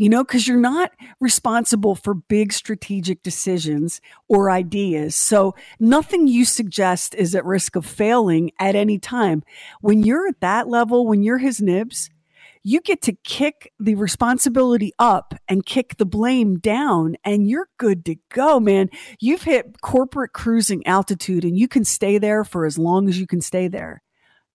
You 0.00 0.08
know, 0.08 0.24
because 0.24 0.48
you're 0.48 0.56
not 0.56 0.92
responsible 1.20 1.94
for 1.94 2.14
big 2.14 2.54
strategic 2.54 3.22
decisions 3.22 4.00
or 4.28 4.50
ideas. 4.50 5.14
So 5.14 5.54
nothing 5.78 6.26
you 6.26 6.46
suggest 6.46 7.14
is 7.14 7.34
at 7.34 7.44
risk 7.44 7.76
of 7.76 7.84
failing 7.84 8.50
at 8.58 8.74
any 8.74 8.98
time. 8.98 9.42
When 9.82 10.02
you're 10.02 10.26
at 10.26 10.40
that 10.40 10.68
level, 10.68 11.06
when 11.06 11.22
you're 11.22 11.36
his 11.36 11.60
nibs, 11.60 12.08
you 12.62 12.80
get 12.80 13.02
to 13.02 13.12
kick 13.24 13.74
the 13.78 13.94
responsibility 13.94 14.94
up 14.98 15.34
and 15.48 15.66
kick 15.66 15.98
the 15.98 16.06
blame 16.06 16.58
down 16.58 17.16
and 17.22 17.46
you're 17.46 17.68
good 17.78 18.06
to 18.06 18.16
go 18.30 18.58
man 18.60 18.88
you've 19.18 19.42
hit 19.42 19.80
corporate 19.82 20.32
cruising 20.32 20.86
altitude 20.86 21.44
and 21.44 21.58
you 21.58 21.68
can 21.68 21.84
stay 21.84 22.18
there 22.18 22.44
for 22.44 22.64
as 22.66 22.78
long 22.78 23.08
as 23.08 23.18
you 23.18 23.26
can 23.26 23.40
stay 23.40 23.68
there 23.68 24.02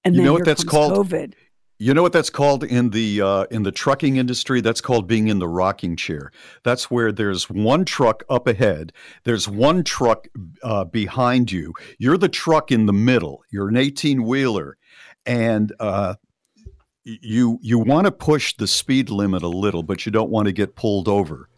and 0.04 0.14
You 0.14 0.20
then 0.20 0.26
know 0.26 0.34
what 0.34 0.46
that's 0.46 0.64
called? 0.64 0.94
covid 0.94 1.34
You 1.77 1.93
know 1.93 2.02
what 2.02 2.14
that's 2.14 2.30
called 2.30 2.64
in 2.64 2.91
the 2.91 3.22
uh, 3.22 3.43
in 3.52 3.64
the 3.64 3.72
trucking 3.72 4.15
industry? 4.15 4.61
That's 4.61 4.80
called 4.80 5.07
being 5.07 5.27
in 5.27 5.39
the 5.39 5.47
rocking 5.47 5.97
chair. 5.97 6.31
That's 6.64 6.89
where 6.89 7.11
there's 7.11 7.49
one 7.49 7.84
truck 7.84 8.23
up 8.30 8.47
ahead, 8.47 8.93
there's 9.26 9.49
one 9.49 9.84
truck 9.84 10.27
uh, 10.64 10.85
behind 10.85 11.52
you. 11.52 11.73
You're 11.99 12.18
the 12.18 12.30
truck 12.30 12.72
in 12.72 12.85
the 12.85 12.93
middle. 12.93 13.43
You're 13.52 13.68
an 13.68 13.76
18 13.76 14.23
wheeler, 14.23 14.77
and 15.26 15.73
uh, 15.81 16.15
you 17.03 17.60
you 17.61 17.77
want 17.77 18.06
to 18.06 18.11
push 18.11 18.56
the 18.56 18.68
speed 18.68 19.10
limit 19.10 19.43
a 19.43 19.49
little, 19.49 19.84
but 19.84 20.06
you 20.06 20.14
don't 20.14 20.30
want 20.30 20.45
to 20.45 20.53
get 20.53 20.76
pulled 20.77 21.10
over. 21.10 21.49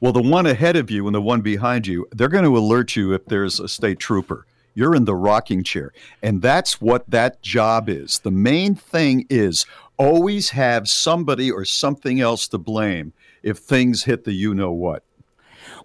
Well, 0.00 0.12
the 0.12 0.22
one 0.22 0.44
ahead 0.44 0.76
of 0.76 0.90
you 0.90 1.06
and 1.06 1.14
the 1.14 1.22
one 1.22 1.40
behind 1.40 1.86
you, 1.86 2.06
they're 2.12 2.28
going 2.28 2.44
to 2.44 2.56
alert 2.56 2.94
you 2.94 3.14
if 3.14 3.24
there's 3.24 3.58
a 3.58 3.68
state 3.68 3.98
trooper. 3.98 4.46
You're 4.74 4.94
in 4.94 5.04
the 5.04 5.14
rocking 5.14 5.62
chair. 5.62 5.92
And 6.22 6.42
that's 6.42 6.80
what 6.80 7.08
that 7.10 7.42
job 7.42 7.88
is. 7.88 8.20
The 8.20 8.30
main 8.30 8.74
thing 8.74 9.26
is 9.28 9.66
always 9.98 10.50
have 10.50 10.88
somebody 10.88 11.50
or 11.50 11.64
something 11.64 12.20
else 12.20 12.48
to 12.48 12.58
blame 12.58 13.12
if 13.42 13.58
things 13.58 14.04
hit 14.04 14.24
the 14.24 14.32
you 14.32 14.54
know 14.54 14.72
what. 14.72 15.04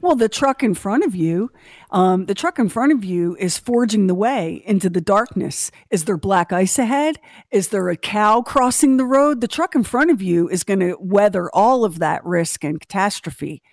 Well, 0.02 0.16
the 0.16 0.30
truck 0.30 0.62
in 0.62 0.76
front 0.76 1.04
of 1.04 1.16
you, 1.16 1.52
um, 1.92 2.26
the 2.26 2.36
truck 2.36 2.60
in 2.60 2.70
front 2.70 2.92
of 2.92 3.04
you 3.04 3.36
is 3.40 3.58
forging 3.58 4.08
the 4.08 4.16
way 4.16 4.62
into 4.66 4.90
the 4.90 5.02
darkness. 5.02 5.72
Is 5.90 6.06
there 6.06 6.18
black 6.18 6.54
ice 6.54 6.78
ahead? 6.78 7.20
Is 7.52 7.70
there 7.70 7.90
a 7.90 7.98
cow 7.98 8.42
crossing 8.42 8.98
the 8.98 9.06
road? 9.06 9.42
The 9.42 9.48
truck 9.48 9.76
in 9.76 9.84
front 9.84 10.12
of 10.12 10.22
you 10.22 10.50
is 10.50 10.64
going 10.64 10.82
to 10.82 10.98
weather 11.00 11.50
all 11.52 11.84
of 11.84 12.00
that 12.00 12.24
risk 12.26 12.64
and 12.64 12.80
catastrophe. 12.80 13.64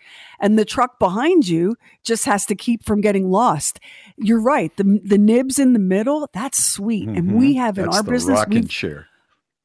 And 0.45 0.59
the 0.59 0.67
truck 0.67 0.99
behind 0.99 1.49
you 1.49 1.75
just 2.03 2.27
has 2.27 2.45
to 2.47 2.55
keep 2.55 2.85
from 2.85 3.01
getting 3.01 3.31
lost. 3.31 3.81
You're 4.19 4.43
right. 4.43 4.77
The, 4.77 5.01
the 5.03 5.17
nibs 5.17 5.59
in 5.59 5.73
the 5.73 5.79
middle, 5.79 6.29
that's 6.35 6.63
sweet. 6.63 7.09
And 7.09 7.35
we 7.35 7.55
have 7.55 7.79
in 7.79 7.85
Mm-hmm. 7.85 7.93
That's 7.93 7.97
our 8.07 8.13
business, 8.13 8.45
we've, 8.49 8.69
chair. 8.69 9.09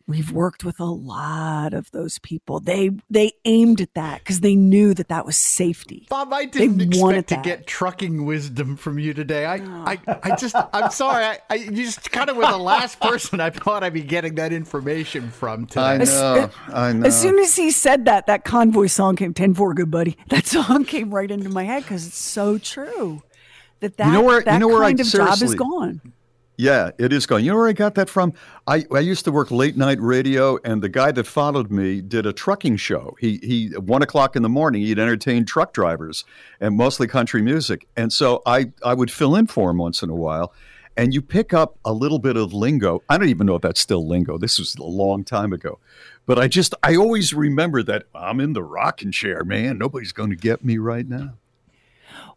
We've 0.10 0.32
worked 0.32 0.64
with 0.66 0.80
a 0.80 0.86
lot 0.86 1.74
of 1.74 1.90
those 1.92 2.18
people. 2.20 2.60
They 2.60 2.90
they 3.10 3.32
aimed 3.46 3.80
at 3.80 3.94
that 3.94 4.20
because 4.20 4.40
they 4.40 4.56
knew 4.56 4.94
that 4.96 5.08
that 5.10 5.26
was 5.26 5.38
safety. 5.38 6.08
Bob, 6.10 6.34
I 6.34 6.46
They 6.48 6.68
didn't 6.68 6.98
wanted 7.00 7.20
expect 7.20 7.30
to 7.30 7.36
that. 7.36 7.44
get 7.60 7.68
trucking 7.68 8.26
wisdom 8.26 8.76
from 8.76 8.98
you 8.98 9.14
today. 9.14 9.46
I, 9.46 9.56
I, 9.56 10.00
oh. 10.08 10.20
I 10.24 10.36
just, 10.36 10.56
I'm 10.74 10.90
sorry. 11.04 11.24
I, 11.24 11.40
I 11.50 11.56
you 11.56 11.86
just 11.86 12.12
kind 12.12 12.30
of 12.30 12.36
were 12.38 12.48
the 12.48 12.58
last 12.58 13.00
person 13.00 13.40
I 13.40 13.52
thought 13.52 13.84
I'd 13.84 13.94
be 13.94 14.02
getting 14.02 14.36
that 14.36 14.52
information 14.52 15.30
from 15.30 15.68
today. 15.68 15.82
I 15.82 15.96
As- 15.98 16.10
know. 16.20 16.50
I 16.74 16.92
know. 16.94 17.06
As 17.06 17.22
soon 17.22 17.38
as 17.40 17.56
he 17.56 17.70
said 17.72 18.06
that, 18.06 18.26
that 18.26 18.44
convoy 18.44 18.88
song 18.88 19.16
came 19.16 19.34
10 19.34 19.54
4, 19.54 19.74
good 19.76 19.92
buddy. 19.92 20.18
That 20.30 20.48
song 20.48 20.86
came 20.86 21.14
right 21.14 21.30
into 21.30 21.50
my 21.50 21.64
head 21.64 21.84
because 21.84 22.08
it's 22.08 22.18
so 22.18 22.58
true. 22.58 23.22
That 23.82 23.96
that, 23.98 24.08
You 24.08 24.14
know 24.14 24.22
where- 24.24 24.40
you 24.40 24.46
that 24.46 24.58
know 24.58 24.68
where 24.68 24.84
I- 24.84 24.88
kind 24.90 25.00
of 25.00 25.08
job 25.08 25.42
is 25.42 25.54
gone. 25.56 26.02
Yeah, 26.60 26.92
it 26.98 27.14
is 27.14 27.26
gone. 27.26 27.46
You 27.46 27.52
know 27.52 27.58
where 27.58 27.70
I 27.70 27.72
got 27.72 27.96
that 27.96 28.10
from? 28.10 28.34
I, 28.68 28.84
I 28.94 29.00
used 29.00 29.24
to 29.24 29.32
work 29.32 29.50
late 29.50 29.78
night 29.78 29.98
radio, 30.02 30.60
and 30.66 30.82
the 30.82 30.90
guy 30.90 31.10
that 31.14 31.26
followed 31.26 31.72
me 31.72 32.02
did 32.02 32.26
a 32.26 32.34
trucking 32.34 32.76
show. 32.76 33.16
He 33.18 33.38
he 33.38 33.70
one 33.78 34.02
o'clock 34.02 34.36
in 34.36 34.42
the 34.44 34.50
morning 34.50 34.82
he'd 34.82 35.00
entertain 35.00 35.46
truck 35.46 35.72
drivers 35.72 36.26
and 36.60 36.76
mostly 36.76 37.08
country 37.08 37.42
music. 37.42 37.88
And 37.96 38.12
so 38.12 38.42
I 38.46 38.74
I 38.84 38.94
would 38.94 39.10
fill 39.10 39.38
in 39.38 39.48
for 39.48 39.70
him 39.70 39.78
once 39.78 40.04
in 40.04 40.10
a 40.10 40.16
while. 40.16 40.52
And 40.98 41.14
you 41.14 41.22
pick 41.22 41.54
up 41.54 41.78
a 41.86 41.94
little 41.94 42.20
bit 42.20 42.36
of 42.36 42.52
lingo. 42.52 43.04
I 43.08 43.18
don't 43.18 43.30
even 43.30 43.48
know 43.48 43.56
if 43.56 43.62
that's 43.62 43.80
still 43.80 44.06
lingo. 44.06 44.38
This 44.38 44.60
was 44.60 44.76
a 44.76 44.84
long 44.84 45.24
time 45.24 45.54
ago. 45.54 45.80
But 46.26 46.40
I 46.40 46.50
just 46.50 46.76
I 46.84 46.98
always 46.98 47.34
remember 47.34 47.84
that 47.84 48.04
I'm 48.14 48.42
in 48.42 48.52
the 48.52 48.64
rocking 48.64 49.14
chair, 49.14 49.46
man. 49.46 49.78
Nobody's 49.78 50.12
going 50.12 50.32
to 50.32 50.36
get 50.36 50.66
me 50.66 50.78
right 50.78 51.08
now. 51.08 51.36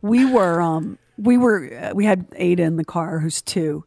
we 0.00 0.24
were 0.24 0.60
um 0.60 0.98
we 1.18 1.36
were 1.36 1.70
uh, 1.90 1.94
we 1.94 2.04
had 2.04 2.26
Ada 2.36 2.62
in 2.62 2.76
the 2.76 2.84
car 2.84 3.18
who's 3.18 3.42
two 3.42 3.84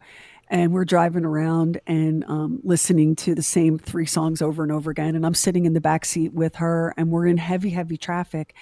and 0.48 0.72
we're 0.72 0.86
driving 0.86 1.26
around 1.26 1.82
and 1.88 2.24
um, 2.26 2.60
listening 2.64 3.16
to 3.16 3.34
the 3.34 3.42
same 3.42 3.80
three 3.80 4.06
songs 4.06 4.42
over 4.44 4.62
and 4.64 4.72
over 4.72 4.92
again 4.92 5.16
and 5.16 5.26
I'm 5.26 5.34
sitting 5.34 5.66
in 5.66 5.74
the 5.74 5.82
back 5.82 6.06
seat 6.06 6.34
with 6.34 6.56
her 6.56 6.94
and 6.98 7.10
we're 7.10 7.26
in 7.28 7.38
heavy 7.38 7.72
heavy 7.72 7.98
traffic 7.98 8.54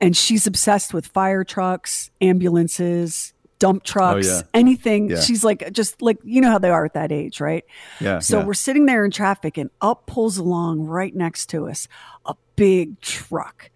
and 0.00 0.16
she's 0.16 0.46
obsessed 0.46 0.92
with 0.92 1.06
fire 1.06 1.44
trucks 1.44 2.10
ambulances 2.20 3.34
dump 3.60 3.82
trucks 3.82 4.26
yeah. 4.26 4.40
anything 4.54 5.10
Yeah. 5.10 5.20
she's 5.20 5.42
like 5.44 5.72
just 5.72 6.00
like 6.00 6.18
you 6.24 6.40
know 6.40 6.50
how 6.50 6.58
they 6.58 6.70
are 6.70 6.84
at 6.84 6.94
that 6.94 7.10
age 7.10 7.40
right 7.40 7.64
Yeah, 8.00 8.20
so 8.20 8.38
yeah. 8.38 8.44
we're 8.44 8.54
sitting 8.54 8.86
there 8.86 9.04
in 9.04 9.10
traffic 9.10 9.58
and 9.58 9.70
up 9.80 10.06
pulls 10.06 10.38
along 10.38 10.82
right 10.82 11.14
next 11.14 11.46
to 11.50 11.68
us 11.68 11.88
a 12.26 12.34
big 12.56 13.00
truck 13.00 13.70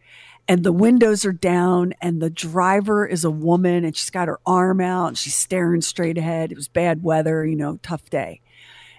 and 0.53 0.65
the 0.65 0.73
windows 0.73 1.24
are 1.24 1.33
down 1.33 1.95
and 2.03 2.20
the 2.20 2.29
driver 2.29 3.07
is 3.07 3.24
a 3.24 3.31
woman 3.31 3.87
and 3.87 3.97
she's 3.97 4.11
got 4.11 4.29
her 4.29 4.39
arm 4.45 4.83
out 4.83 5.07
and 5.07 5.16
she's 5.16 5.35
staring 5.35 5.81
straight 5.81 6.19
ahead. 6.19 6.53
It 6.53 6.57
was 6.57 6.69
bad 6.69 7.03
weather, 7.03 7.47
you 7.47 7.57
know, 7.57 7.79
tough 7.83 8.11
day. 8.11 8.43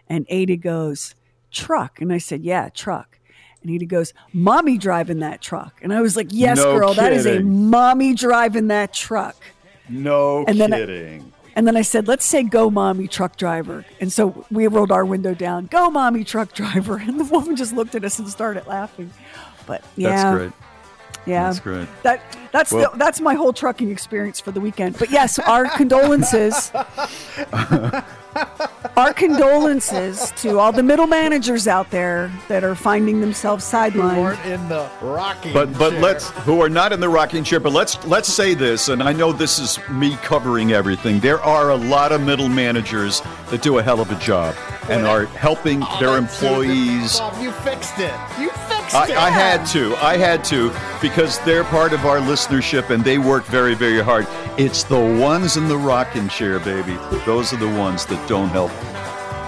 And 0.10 0.26
Ada 0.30 0.58
goes, 0.58 1.14
truck. 1.52 2.02
And 2.02 2.12
I 2.12 2.18
said, 2.18 2.42
yeah, 2.42 2.70
truck. 2.70 3.20
And 3.62 3.70
Ada 3.70 3.86
goes, 3.86 4.16
mommy 4.34 4.80
driving 4.80 5.20
that 5.20 5.42
truck. 5.42 5.80
And 5.84 5.94
I 5.94 6.02
was 6.02 6.18
like, 6.18 6.30
yes, 6.32 6.58
No 6.58 6.76
girl, 6.76 6.96
that 6.96 7.14
is 7.14 7.28
a 7.28 7.42
mommy 7.42 8.16
driving 8.16 8.70
that 8.70 8.92
truck. 8.92 9.36
No 9.88 10.46
And 10.48 10.60
then 10.60 10.74
I- 10.74 10.80
kidding. 10.80 11.34
And 11.56 11.68
then 11.68 11.78
I 11.78 11.84
said, 11.84 12.08
let's 12.08 12.26
say 12.26 12.42
go 12.42 12.72
mommy 12.72 13.08
truck 13.08 13.38
driver. 13.38 13.86
And 14.02 14.12
so 14.12 14.44
we 14.50 14.66
rolled 14.66 14.92
our 14.92 15.06
window 15.06 15.36
down, 15.36 15.68
go 15.68 15.92
mommy 15.92 16.24
truck 16.24 16.54
driver. 16.54 16.98
And 17.08 17.20
the 17.20 17.26
woman 17.26 17.56
just 17.56 17.74
looked 17.74 17.94
at 17.94 18.04
us 18.04 18.18
and 18.18 18.28
started 18.28 18.66
laughing. 18.66 19.12
But 19.68 19.84
yeah. 19.96 20.10
That's 20.16 20.36
great. 20.40 20.52
Yeah, 21.26 21.46
That's 21.46 21.60
great. 21.60 21.88
That 22.04 22.22
that's 22.54 22.72
Well- 22.72 22.92
the, 22.92 22.98
that's 22.98 23.20
my 23.20 23.34
whole 23.34 23.52
trucking 23.52 23.90
experience 23.92 24.40
for 24.40 24.52
the 24.52 24.62
weekend. 24.62 24.98
But 24.98 25.10
yes, 25.12 25.40
our 25.40 25.66
condolences. 25.66 26.72
our 28.96 29.14
condolences 29.14 30.32
to 30.38 30.60
all 30.60 30.72
the 30.72 30.82
middle 30.84 31.08
managers 31.08 31.68
out 31.68 31.90
there 31.92 32.32
that 32.48 32.64
are 32.64 32.76
finding 32.76 33.22
themselves 33.22 33.70
Who 33.70 33.78
sidelined. 33.78 34.22
weren't 34.22 34.46
in 34.46 34.70
the 34.70 34.88
rocking 35.02 35.54
But 35.54 35.78
but 35.78 35.92
chair. 35.92 36.02
let's 36.02 36.30
who 36.30 36.62
are 36.62 36.70
not 36.70 36.94
in 36.94 37.00
the 37.00 37.10
rocking 37.10 37.44
chair. 37.44 37.60
But 37.60 37.74
let's 37.74 38.04
let's 38.06 38.32
say 38.32 38.54
this, 38.54 38.90
and 38.90 39.02
I 39.04 39.14
know 39.14 39.32
this 39.34 39.60
is 39.60 39.80
me 39.90 40.16
covering 40.18 40.72
everything. 40.74 41.20
There 41.20 41.42
are 41.42 41.72
a 41.72 41.76
lot 41.76 42.12
of 42.12 42.22
middle 42.22 42.50
managers 42.50 43.22
that 43.50 43.62
do 43.62 43.80
a 43.80 43.84
hell 43.84 44.00
of 44.00 44.12
a 44.12 44.20
job 44.20 44.56
and 44.90 45.06
are 45.08 45.26
helping 45.26 45.82
oh, 45.84 45.98
their 46.00 46.18
employees. 46.18 47.20
Bob, 47.20 47.42
you 47.42 47.52
fixed 47.52 47.98
it. 48.00 48.14
You 48.40 48.50
fixed 48.50 48.96
I, 48.96 49.08
it. 49.10 49.18
I 49.18 49.30
had 49.30 49.66
to. 49.68 49.96
I 49.98 50.18
had 50.18 50.44
to 50.46 50.72
because 51.02 51.40
they're 51.40 51.64
part 51.66 51.94
of 51.94 52.06
our 52.06 52.20
listenership 52.44 52.90
and 52.90 53.04
they 53.04 53.18
work 53.18 53.46
very, 53.46 53.74
very 53.74 54.02
hard. 54.02 54.28
It's 54.58 54.84
the 54.84 55.00
ones 55.00 55.58
in 55.58 55.68
the 55.68 55.78
rocking 55.78 56.28
chair, 56.30 56.60
baby. 56.60 56.98
Those 57.26 57.54
are 57.54 57.58
the 57.58 57.68
ones 57.68 58.06
that 58.08 58.28
don't 58.28 58.50
help 58.50 58.72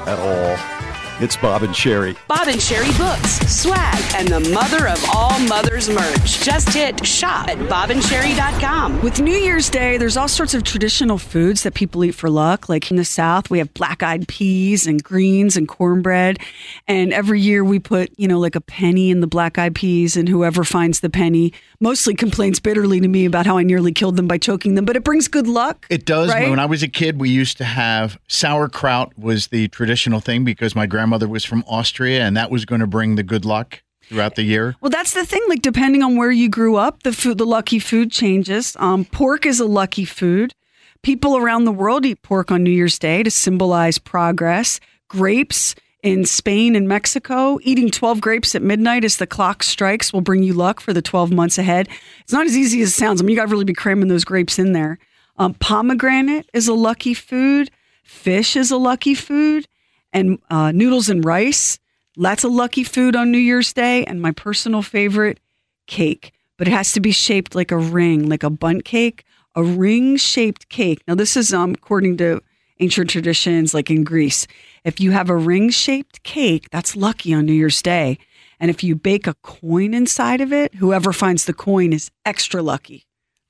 at 0.07 0.19
all. 0.19 0.74
It's 1.21 1.37
Bob 1.37 1.63
and 1.63 1.73
Sheri. 1.73 2.17
Bob 2.27 2.49
and 2.49 2.59
Sheri 2.59 2.91
books, 2.97 3.39
swag, 3.49 4.03
and 4.15 4.27
the 4.27 4.49
mother 4.53 4.89
of 4.89 5.01
all 5.13 5.39
mothers 5.47 5.87
merch. 5.87 6.41
Just 6.41 6.73
hit 6.73 7.05
shop 7.05 7.47
at 7.47 7.57
bobandsheri.com. 7.57 9.01
With 9.01 9.21
New 9.21 9.37
Year's 9.37 9.69
Day, 9.69 9.97
there's 9.97 10.17
all 10.17 10.27
sorts 10.27 10.53
of 10.53 10.63
traditional 10.63 11.17
foods 11.17 11.63
that 11.63 11.73
people 11.73 12.03
eat 12.03 12.15
for 12.15 12.29
luck. 12.29 12.67
Like 12.67 12.91
in 12.91 12.97
the 12.97 13.05
South, 13.05 13.49
we 13.49 13.59
have 13.59 13.73
black 13.73 14.03
eyed 14.03 14.27
peas 14.27 14.85
and 14.87 15.01
greens 15.01 15.55
and 15.55 15.69
cornbread. 15.69 16.37
And 16.85 17.13
every 17.13 17.39
year 17.39 17.63
we 17.63 17.79
put, 17.79 18.11
you 18.17 18.27
know, 18.27 18.39
like 18.39 18.55
a 18.57 18.61
penny 18.61 19.09
in 19.09 19.21
the 19.21 19.27
black 19.27 19.57
eyed 19.57 19.73
peas, 19.73 20.17
and 20.17 20.27
whoever 20.27 20.65
finds 20.65 20.99
the 20.99 21.09
penny 21.09 21.53
mostly 21.79 22.13
complains 22.13 22.59
bitterly 22.59 22.99
to 22.99 23.07
me 23.07 23.23
about 23.23 23.45
how 23.45 23.57
I 23.57 23.63
nearly 23.63 23.93
killed 23.93 24.17
them 24.17 24.27
by 24.27 24.37
choking 24.37 24.75
them, 24.75 24.83
but 24.83 24.97
it 24.97 25.03
brings 25.05 25.29
good 25.29 25.47
luck. 25.47 25.85
It 25.89 26.05
does. 26.05 26.29
Right? 26.29 26.49
When 26.49 26.59
I 26.59 26.65
was 26.65 26.83
a 26.83 26.89
kid, 26.89 27.21
we 27.21 27.29
used 27.29 27.57
to 27.57 27.63
have 27.63 28.19
sauerkraut 28.27 29.17
was 29.17 29.47
the 29.47 29.69
traditional 29.69 30.19
thing 30.19 30.43
because 30.43 30.75
my 30.75 30.85
grandmother 31.05 31.27
was 31.27 31.45
from 31.45 31.63
Austria, 31.67 32.21
and 32.23 32.35
that 32.35 32.49
was 32.49 32.65
going 32.65 32.81
to 32.81 32.87
bring 32.87 33.15
the 33.15 33.21
good 33.21 33.45
luck 33.45 33.83
throughout 34.09 34.33
the 34.33 34.41
year. 34.41 34.75
Well, 34.81 34.89
that's 34.89 35.13
the 35.13 35.23
thing. 35.23 35.41
Like, 35.47 35.61
depending 35.61 36.01
on 36.01 36.17
where 36.17 36.31
you 36.31 36.49
grew 36.49 36.77
up, 36.77 37.03
the 37.03 37.13
food, 37.13 37.37
the 37.37 37.45
lucky 37.45 37.77
food 37.77 38.11
changes. 38.11 38.75
Um, 38.79 39.05
pork 39.05 39.45
is 39.45 39.59
a 39.59 39.67
lucky 39.67 40.03
food. 40.03 40.55
People 41.03 41.37
around 41.37 41.65
the 41.65 41.71
world 41.71 42.07
eat 42.07 42.23
pork 42.23 42.49
on 42.49 42.63
New 42.63 42.71
Year's 42.71 42.97
Day 42.97 43.21
to 43.21 43.29
symbolize 43.29 43.99
progress. 43.99 44.79
Grapes 45.07 45.75
in 46.01 46.25
Spain 46.25 46.75
and 46.75 46.87
Mexico, 46.87 47.59
eating 47.61 47.91
12 47.91 48.19
grapes 48.19 48.55
at 48.55 48.63
midnight 48.63 49.05
as 49.05 49.17
the 49.17 49.27
clock 49.27 49.61
strikes 49.61 50.11
will 50.11 50.21
bring 50.21 50.41
you 50.41 50.53
luck 50.53 50.79
for 50.79 50.91
the 50.91 51.03
12 51.03 51.31
months 51.31 51.59
ahead. 51.59 51.87
It's 52.21 52.33
not 52.33 52.47
as 52.47 52.57
easy 52.57 52.81
as 52.81 52.89
it 52.89 52.93
sounds. 52.93 53.21
I 53.21 53.23
mean, 53.23 53.35
you 53.35 53.35
got 53.35 53.45
to 53.45 53.51
really 53.51 53.63
be 53.63 53.73
cramming 53.73 54.07
those 54.07 54.25
grapes 54.25 54.57
in 54.57 54.73
there. 54.73 54.97
Um, 55.37 55.53
pomegranate 55.53 56.49
is 56.51 56.67
a 56.67 56.73
lucky 56.73 57.13
food. 57.13 57.69
Fish 58.03 58.55
is 58.55 58.71
a 58.71 58.77
lucky 58.77 59.13
food. 59.13 59.67
And 60.15 60.39
uh, 60.49 60.71
noodles 60.71 61.09
and 61.09 61.23
rice, 61.23 61.77
that's 62.15 62.45
a 62.45 62.47
lucky 62.47 62.83
food 62.83 63.15
on 63.15 63.31
New 63.31 63.37
Year's 63.37 63.73
Day. 63.73 64.05
And 64.05 64.21
my 64.21 64.31
personal 64.31 64.81
favorite, 64.81 65.39
cake. 65.87 66.31
But 66.57 66.67
it 66.67 66.71
has 66.71 66.93
to 66.93 66.99
be 66.99 67.11
shaped 67.11 67.53
like 67.53 67.71
a 67.71 67.77
ring, 67.77 68.29
like 68.29 68.43
a 68.43 68.49
Bundt 68.49 68.85
cake, 68.85 69.25
a 69.55 69.63
ring 69.63 70.15
shaped 70.17 70.69
cake. 70.69 71.01
Now, 71.07 71.15
this 71.15 71.35
is 71.35 71.53
um, 71.53 71.73
according 71.73 72.17
to 72.17 72.41
ancient 72.79 73.09
traditions, 73.09 73.73
like 73.73 73.91
in 73.91 74.03
Greece. 74.03 74.47
If 74.83 74.99
you 74.99 75.11
have 75.11 75.29
a 75.29 75.35
ring 75.35 75.69
shaped 75.69 76.23
cake, 76.23 76.69
that's 76.71 76.95
lucky 76.95 77.33
on 77.33 77.45
New 77.45 77.53
Year's 77.53 77.81
Day. 77.81 78.17
And 78.59 78.71
if 78.71 78.83
you 78.83 78.95
bake 78.95 79.27
a 79.27 79.35
coin 79.35 79.93
inside 79.93 80.39
of 80.39 80.53
it, 80.53 80.75
whoever 80.75 81.11
finds 81.11 81.45
the 81.45 81.53
coin 81.53 81.91
is 81.91 82.09
extra 82.25 82.61
lucky 82.61 83.05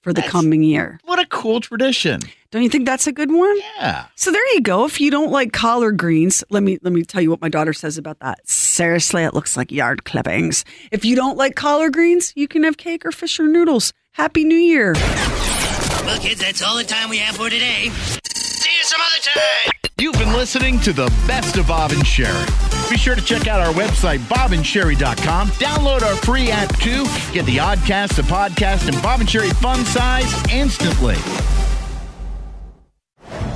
for 0.06 0.14
the 0.14 0.22
coming 0.22 0.61
year. 0.61 0.99
What 1.06 1.18
a 1.18 1.26
cool 1.26 1.60
tradition. 1.60 2.19
Don't 2.52 2.61
you 2.61 2.69
think 2.69 2.86
that's 2.86 3.07
a 3.07 3.11
good 3.11 3.32
one? 3.32 3.57
Yeah. 3.77 4.06
So 4.14 4.32
there 4.32 4.53
you 4.53 4.61
go. 4.61 4.86
If 4.86 5.02
you 5.02 5.10
don't 5.10 5.32
like 5.32 5.52
collard 5.52 5.98
greens, 5.98 6.44
let 6.52 6.61
me 6.61 6.77
let 6.84 6.94
me 6.94 7.03
tell 7.03 7.23
you 7.23 7.32
what 7.32 7.41
my 7.41 7.49
daughter 7.49 7.73
says 7.73 7.98
about 7.98 8.19
that. 8.19 8.48
Seriously, 8.48 9.23
it 9.23 9.34
looks 9.34 9.57
like 9.57 9.72
yard 9.72 10.06
clippings. 10.06 10.64
If 10.91 11.06
you 11.06 11.15
don't 11.15 11.38
like 11.38 11.56
collard 11.56 11.94
greens, 11.94 12.34
you 12.36 12.48
can 12.48 12.64
have 12.65 12.77
cake 12.77 13.03
or 13.03 13.11
fish 13.11 13.40
or 13.40 13.48
noodles. 13.48 13.94
Happy 14.11 14.44
New 14.44 14.56
Year. 14.56 14.94
Well, 14.94 16.19
kids, 16.19 16.40
that's 16.40 16.61
all 16.61 16.77
the 16.77 16.84
time 16.84 17.10
we 17.10 17.18
have 17.18 17.36
for 17.36 17.49
today. 17.49 17.90
See 18.36 18.77
you 18.77 18.84
some 18.84 19.02
other 19.02 19.22
time. 19.23 19.85
You've 19.97 20.17
been 20.19 20.34
listening 20.34 20.81
to 20.81 20.91
the 20.91 21.05
best 21.26 21.55
of 21.55 21.67
Bob 21.67 21.91
and 21.91 22.01
Sheri. 22.01 22.89
Be 22.89 22.97
sure 22.97 23.15
to 23.15 23.22
check 23.22 23.47
out 23.47 23.61
our 23.65 23.73
website, 23.73 24.19
bobandsheri.com. 24.27 25.47
Download 25.51 26.01
our 26.01 26.15
free 26.17 26.51
app 26.51 26.77
too. 26.80 27.05
Get 27.31 27.45
the 27.45 27.57
Oddcast, 27.57 28.17
the 28.17 28.23
podcast, 28.23 28.89
and 28.89 29.01
Bob 29.01 29.22
and 29.22 29.30
Sheri 29.30 29.53
fun 29.61 29.85
size 29.85 30.30
instantly. 30.51 31.15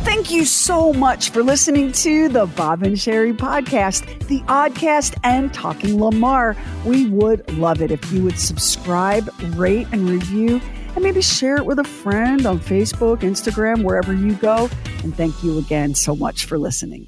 Thank 0.06 0.32
you 0.32 0.46
so 0.46 0.94
much 0.94 1.32
for 1.32 1.44
listening 1.44 1.92
to 1.92 2.30
the 2.30 2.46
Bob 2.46 2.84
and 2.84 2.96
Sheri 2.96 3.36
podcast, 3.36 4.26
the 4.28 4.40
Oddcast, 4.44 5.18
and 5.26 5.54
Talking 5.54 6.02
Lamar. 6.02 6.56
We 6.86 7.10
would 7.10 7.52
love 7.58 7.82
it 7.82 7.92
if 7.92 8.10
you 8.14 8.24
would 8.24 8.40
subscribe, 8.40 9.30
rate, 9.58 9.88
and 9.92 10.10
review. 10.10 10.62
And 11.00 11.06
maybe 11.06 11.22
share 11.22 11.56
it 11.56 11.66
with 11.66 11.80
a 11.80 11.86
friend 11.86 12.46
on 12.46 12.60
Facebook, 12.60 13.20
Instagram, 13.20 13.86
wherever 13.86 14.14
you 14.14 14.34
go. 14.34 14.70
And 15.02 15.16
thank 15.16 15.42
you 15.42 15.58
again 15.58 15.96
so 15.96 16.14
much 16.14 16.44
for 16.44 16.58
listening. 16.60 17.08